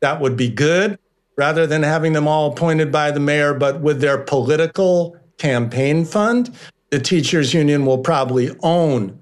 that 0.00 0.20
would 0.20 0.36
be 0.36 0.50
good 0.50 0.98
rather 1.38 1.66
than 1.66 1.82
having 1.82 2.12
them 2.12 2.28
all 2.28 2.52
appointed 2.52 2.92
by 2.92 3.10
the 3.10 3.20
mayor, 3.20 3.54
but 3.54 3.80
with 3.80 4.02
their 4.02 4.18
political 4.18 5.16
campaign 5.38 6.04
fund, 6.04 6.54
the 6.90 6.98
teachers 6.98 7.54
union 7.54 7.86
will 7.86 7.98
probably 7.98 8.54
own 8.62 9.18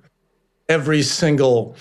every 0.68 1.02
single 1.02 1.76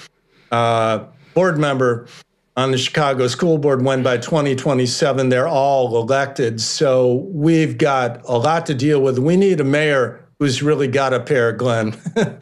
uh, 0.54 1.08
board 1.34 1.58
member 1.58 2.08
on 2.56 2.72
the 2.72 2.78
Chicago 2.78 3.28
School 3.28 3.58
Board 3.58 3.84
when 3.84 4.04
by 4.04 4.18
2027 4.18 5.30
they're 5.30 5.48
all 5.48 5.98
elected. 5.98 6.62
So 6.62 7.28
we've 7.32 7.78
got 7.78 8.24
a 8.26 8.38
lot 8.38 8.68
to 8.68 8.76
deal 8.76 9.02
with. 9.02 9.18
We 9.18 9.36
need 9.36 9.60
a 9.60 9.64
mayor 9.64 10.24
who's 10.38 10.62
really 10.62 10.88
got 10.88 11.14
a 11.14 11.20
pair, 11.20 11.52
Glenn. 11.54 11.96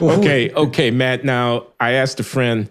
okay, 0.00 0.50
okay, 0.52 0.90
Matt. 0.90 1.24
Now 1.24 1.68
I 1.80 1.92
asked 1.92 2.20
a 2.20 2.24
friend 2.24 2.70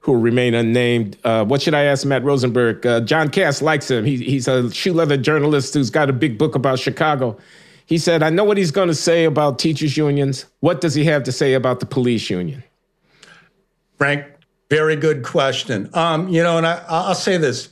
who 0.00 0.12
will 0.12 0.20
remain 0.20 0.54
unnamed. 0.54 1.16
Uh, 1.22 1.44
what 1.44 1.62
should 1.62 1.74
I 1.74 1.84
ask 1.84 2.04
Matt 2.04 2.24
Rosenberg? 2.24 2.84
Uh, 2.84 3.00
John 3.00 3.28
Kass 3.28 3.62
likes 3.62 3.88
him. 3.88 4.04
He, 4.04 4.16
he's 4.16 4.48
a 4.48 4.70
shoe 4.72 4.92
leather 4.92 5.16
journalist 5.16 5.74
who's 5.74 5.90
got 5.90 6.10
a 6.10 6.12
big 6.12 6.38
book 6.38 6.56
about 6.56 6.80
Chicago. 6.80 7.38
He 7.86 7.98
said, 7.98 8.22
I 8.22 8.30
know 8.30 8.44
what 8.44 8.56
he's 8.56 8.70
going 8.70 8.88
to 8.88 8.94
say 8.94 9.24
about 9.24 9.58
teachers' 9.58 9.96
unions. 9.96 10.46
What 10.60 10.80
does 10.80 10.94
he 10.94 11.04
have 11.04 11.22
to 11.24 11.32
say 11.32 11.54
about 11.54 11.80
the 11.80 11.86
police 11.86 12.28
union? 12.28 12.64
Frank, 13.98 14.26
very 14.70 14.96
good 14.96 15.22
question. 15.22 15.90
Um, 15.94 16.28
you 16.28 16.42
know, 16.42 16.58
and 16.58 16.66
I, 16.66 16.84
I'll 16.88 17.14
say 17.14 17.36
this 17.36 17.68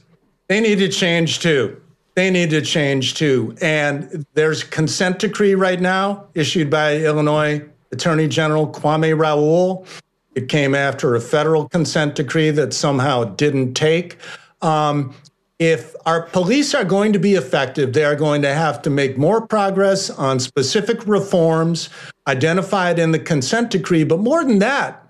they 0.49 0.61
need 0.61 0.79
to 0.79 0.89
change 0.89 1.41
too. 1.41 1.81
They 2.15 2.31
need 2.31 2.51
to 2.51 2.61
change 2.61 3.15
too. 3.15 3.57
And 3.63 4.27
there's 4.35 4.63
consent 4.63 5.19
decree 5.19 5.55
right 5.55 5.81
now 5.81 6.27
issued 6.35 6.69
by 6.71 6.99
Illinois 6.99 7.63
Attorney 7.91 8.29
General 8.29 8.67
Kwame 8.69 9.19
Raoul 9.19 9.87
it 10.35 10.49
came 10.49 10.75
after 10.75 11.15
a 11.15 11.21
federal 11.21 11.69
consent 11.69 12.15
decree 12.15 12.51
that 12.51 12.73
somehow 12.73 13.25
didn't 13.25 13.75
take. 13.75 14.17
Um, 14.63 15.15
if 15.59 15.95
our 16.07 16.23
police 16.23 16.75
are 16.75 16.85
going 16.85 17.13
to 17.13 17.19
be 17.19 17.35
effective, 17.35 17.93
they 17.93 18.05
are 18.05 18.17
going 18.17 18.43
to 18.43 18.53
have 18.53 18.83
to 18.83 18.91
make 18.91 19.17
more 19.17 19.47
progress 19.47 20.11
on 20.11 20.41
specific 20.41 21.07
reforms 21.07 21.89
identified 22.27 22.99
in 22.99 23.13
the 23.13 23.19
consent 23.19 23.71
decree. 23.71 24.05
But 24.05 24.21
more 24.21 24.45
than 24.45 24.59
that, 24.61 25.02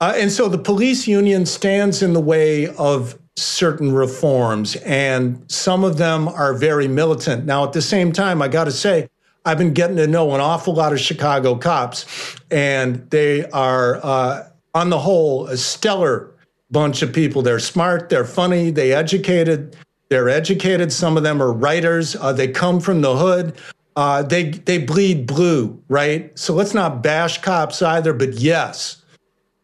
uh, 0.00 0.14
and 0.16 0.30
so 0.30 0.48
the 0.48 0.58
police 0.58 1.06
union 1.06 1.46
stands 1.46 2.02
in 2.02 2.12
the 2.12 2.20
way 2.20 2.68
of 2.76 3.18
certain 3.36 3.92
reforms, 3.92 4.76
and 4.76 5.44
some 5.50 5.84
of 5.84 5.96
them 5.98 6.28
are 6.28 6.54
very 6.54 6.88
militant. 6.88 7.44
Now, 7.44 7.64
at 7.64 7.72
the 7.72 7.82
same 7.82 8.12
time, 8.12 8.42
I 8.42 8.48
got 8.48 8.64
to 8.64 8.72
say, 8.72 9.08
I've 9.44 9.58
been 9.58 9.72
getting 9.72 9.96
to 9.96 10.06
know 10.06 10.34
an 10.34 10.40
awful 10.40 10.74
lot 10.74 10.92
of 10.92 11.00
Chicago 11.00 11.54
cops, 11.54 12.04
and 12.50 13.08
they 13.10 13.48
are. 13.50 14.00
Uh, 14.04 14.48
on 14.74 14.90
the 14.90 14.98
whole, 14.98 15.46
a 15.48 15.56
stellar 15.56 16.32
bunch 16.70 17.02
of 17.02 17.12
people. 17.12 17.42
They're 17.42 17.58
smart, 17.58 18.08
they're 18.08 18.24
funny, 18.24 18.70
they 18.70 18.92
educated, 18.92 19.76
they're 20.08 20.28
educated. 20.28 20.92
Some 20.92 21.16
of 21.16 21.22
them 21.22 21.42
are 21.42 21.52
writers. 21.52 22.16
Uh, 22.16 22.32
they 22.32 22.48
come 22.48 22.80
from 22.80 23.00
the 23.00 23.16
hood. 23.16 23.56
Uh, 23.96 24.22
they 24.22 24.50
they 24.50 24.78
bleed 24.78 25.26
blue, 25.26 25.82
right? 25.88 26.36
So 26.38 26.54
let's 26.54 26.72
not 26.72 27.02
bash 27.02 27.40
cops 27.42 27.82
either. 27.82 28.12
But 28.12 28.34
yes, 28.34 28.97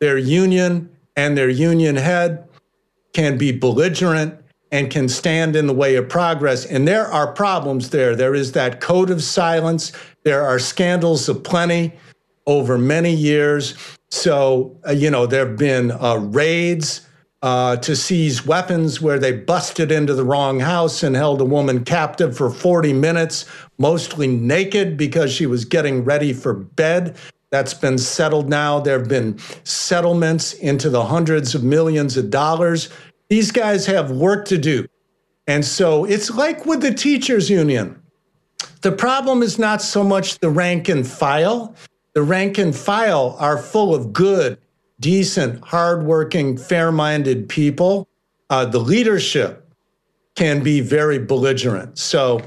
their 0.05 0.18
union 0.18 0.94
and 1.16 1.35
their 1.35 1.48
union 1.48 1.97
head 1.97 2.47
can 3.14 3.39
be 3.39 3.51
belligerent 3.51 4.39
and 4.70 4.90
can 4.90 5.09
stand 5.09 5.56
in 5.56 5.66
the 5.66 5.72
way 5.72 5.97
of 5.97 6.10
progress. 6.10 6.66
And 6.66 6.86
there 6.86 7.06
are 7.06 7.32
problems 7.32 7.89
there. 7.89 8.14
There 8.14 8.35
is 8.35 8.52
that 8.52 8.82
code 8.82 9.09
of 9.09 9.22
silence. 9.22 9.93
There 10.22 10.43
are 10.43 10.59
scandals 10.59 11.26
aplenty 11.26 11.94
over 12.47 12.76
many 12.76 13.14
years. 13.14 13.76
So, 14.10 14.78
uh, 14.86 14.93
you 14.93 15.10
know, 15.10 15.24
there 15.24 15.47
have 15.47 15.56
been 15.56 15.90
uh, 15.93 16.16
raids 16.16 17.06
uh, 17.40 17.76
to 17.76 17.97
seize 17.97 18.44
weapons 18.44 19.01
where 19.01 19.18
they 19.18 19.32
busted 19.32 19.90
into 19.90 20.12
the 20.12 20.24
wrong 20.24 20.60
house 20.60 21.02
and 21.02 21.16
held 21.16 21.40
a 21.40 21.47
woman 21.47 21.82
captive 21.82 22.36
for 22.36 22.51
40 22.51 22.93
minutes, 22.93 23.47
mostly 23.78 24.26
naked 24.26 24.98
because 24.98 25.32
she 25.32 25.47
was 25.47 25.64
getting 25.64 26.05
ready 26.05 26.35
for 26.35 26.52
bed. 26.52 27.16
That's 27.55 27.72
been 27.72 27.98
settled 27.98 28.48
now. 28.48 28.81
There 28.81 28.98
have 28.98 29.09
been 29.09 29.39
settlements 29.62 30.55
into 30.55 30.90
the 30.90 31.05
hundreds 31.05 31.55
of 31.55 31.62
millions 31.62 32.16
of 32.16 32.28
dollars. 32.28 32.89
These 33.28 33.52
guys 33.52 33.86
have 33.86 34.10
work 34.10 34.47
to 34.47 34.59
do. 34.59 34.89
And 35.47 35.64
so 35.64 36.05
it's 36.05 36.32
like 36.32 36.66
with 36.66 36.81
the 36.81 36.93
teachers 36.93 37.48
union. 37.48 38.02
The 38.81 38.90
problem 38.90 39.40
is 39.40 39.56
not 39.56 39.82
so 39.82 40.02
much 40.02 40.40
the 40.40 40.51
rank 40.51 40.89
and 40.89 41.06
file, 41.06 41.76
the 42.14 42.24
rank 42.24 42.59
and 42.59 42.74
file 42.74 43.36
are 43.39 43.56
full 43.56 43.94
of 43.94 44.12
good, 44.12 44.59
decent, 44.98 45.62
hardworking, 45.64 46.59
fair 46.59 46.90
minded 46.90 47.48
people. 47.48 48.09
Uh, 48.51 48.64
the 48.64 48.81
leadership 48.81 49.72
can 50.35 50.60
be 50.60 50.81
very 50.81 51.20
belligerent. 51.20 51.98
So, 51.98 52.40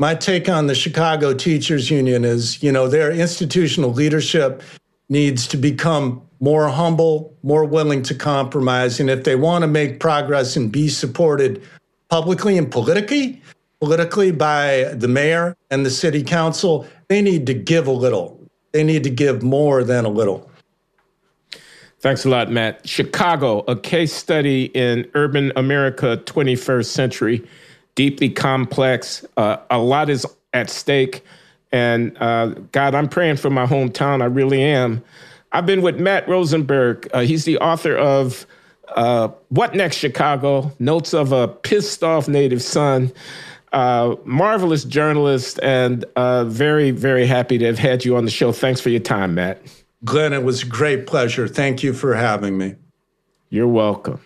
my 0.00 0.14
take 0.14 0.48
on 0.48 0.66
the 0.66 0.74
Chicago 0.74 1.34
Teachers 1.34 1.90
Union 1.90 2.24
is 2.24 2.62
you 2.62 2.72
know, 2.72 2.88
their 2.88 3.12
institutional 3.12 3.92
leadership 3.92 4.62
needs 5.10 5.46
to 5.48 5.58
become 5.58 6.22
more 6.40 6.68
humble, 6.68 7.36
more 7.42 7.66
willing 7.66 8.02
to 8.04 8.14
compromise. 8.14 8.98
And 8.98 9.10
if 9.10 9.24
they 9.24 9.36
want 9.36 9.60
to 9.60 9.68
make 9.68 10.00
progress 10.00 10.56
and 10.56 10.72
be 10.72 10.88
supported 10.88 11.62
publicly 12.08 12.56
and 12.56 12.70
politically, 12.70 13.42
politically 13.78 14.30
by 14.30 14.84
the 14.94 15.06
mayor 15.06 15.54
and 15.70 15.84
the 15.84 15.90
city 15.90 16.22
council, 16.22 16.86
they 17.08 17.20
need 17.20 17.44
to 17.46 17.52
give 17.52 17.86
a 17.86 17.92
little. 17.92 18.40
They 18.72 18.82
need 18.82 19.04
to 19.04 19.10
give 19.10 19.42
more 19.42 19.84
than 19.84 20.06
a 20.06 20.08
little. 20.08 20.50
Thanks 21.98 22.24
a 22.24 22.30
lot, 22.30 22.50
Matt. 22.50 22.88
Chicago, 22.88 23.58
a 23.68 23.76
case 23.76 24.14
study 24.14 24.70
in 24.72 25.10
urban 25.12 25.52
America, 25.56 26.16
21st 26.24 26.86
century, 26.86 27.46
deeply 28.00 28.30
complex. 28.30 29.26
Uh, 29.36 29.58
a 29.68 29.78
lot 29.78 30.08
is 30.08 30.24
at 30.54 30.70
stake. 30.70 31.22
And 31.70 32.16
uh, 32.16 32.46
God, 32.72 32.94
I'm 32.94 33.10
praying 33.10 33.36
for 33.36 33.50
my 33.50 33.66
hometown. 33.66 34.22
I 34.22 34.24
really 34.24 34.62
am. 34.62 35.04
I've 35.52 35.66
been 35.66 35.82
with 35.82 36.00
Matt 36.00 36.26
Rosenberg. 36.26 37.10
Uh, 37.12 37.20
he's 37.20 37.44
the 37.44 37.58
author 37.58 37.94
of 37.94 38.46
uh, 38.96 39.28
What 39.50 39.74
Next 39.74 39.96
Chicago? 39.96 40.72
Notes 40.78 41.12
of 41.12 41.32
a 41.32 41.48
Pissed 41.48 42.02
Off 42.02 42.26
Native 42.26 42.62
Son. 42.62 43.12
Uh, 43.70 44.16
marvelous 44.24 44.84
journalist, 44.84 45.60
and 45.62 46.06
uh, 46.16 46.44
very, 46.44 46.92
very 46.92 47.26
happy 47.26 47.58
to 47.58 47.66
have 47.66 47.78
had 47.78 48.02
you 48.02 48.16
on 48.16 48.24
the 48.24 48.30
show. 48.30 48.50
Thanks 48.50 48.80
for 48.80 48.88
your 48.88 49.00
time, 49.00 49.34
Matt. 49.34 49.60
Glenn, 50.06 50.32
it 50.32 50.42
was 50.42 50.62
a 50.62 50.66
great 50.66 51.06
pleasure. 51.06 51.46
Thank 51.46 51.82
you 51.82 51.92
for 51.92 52.14
having 52.14 52.56
me. 52.56 52.76
You're 53.50 53.68
welcome. 53.68 54.20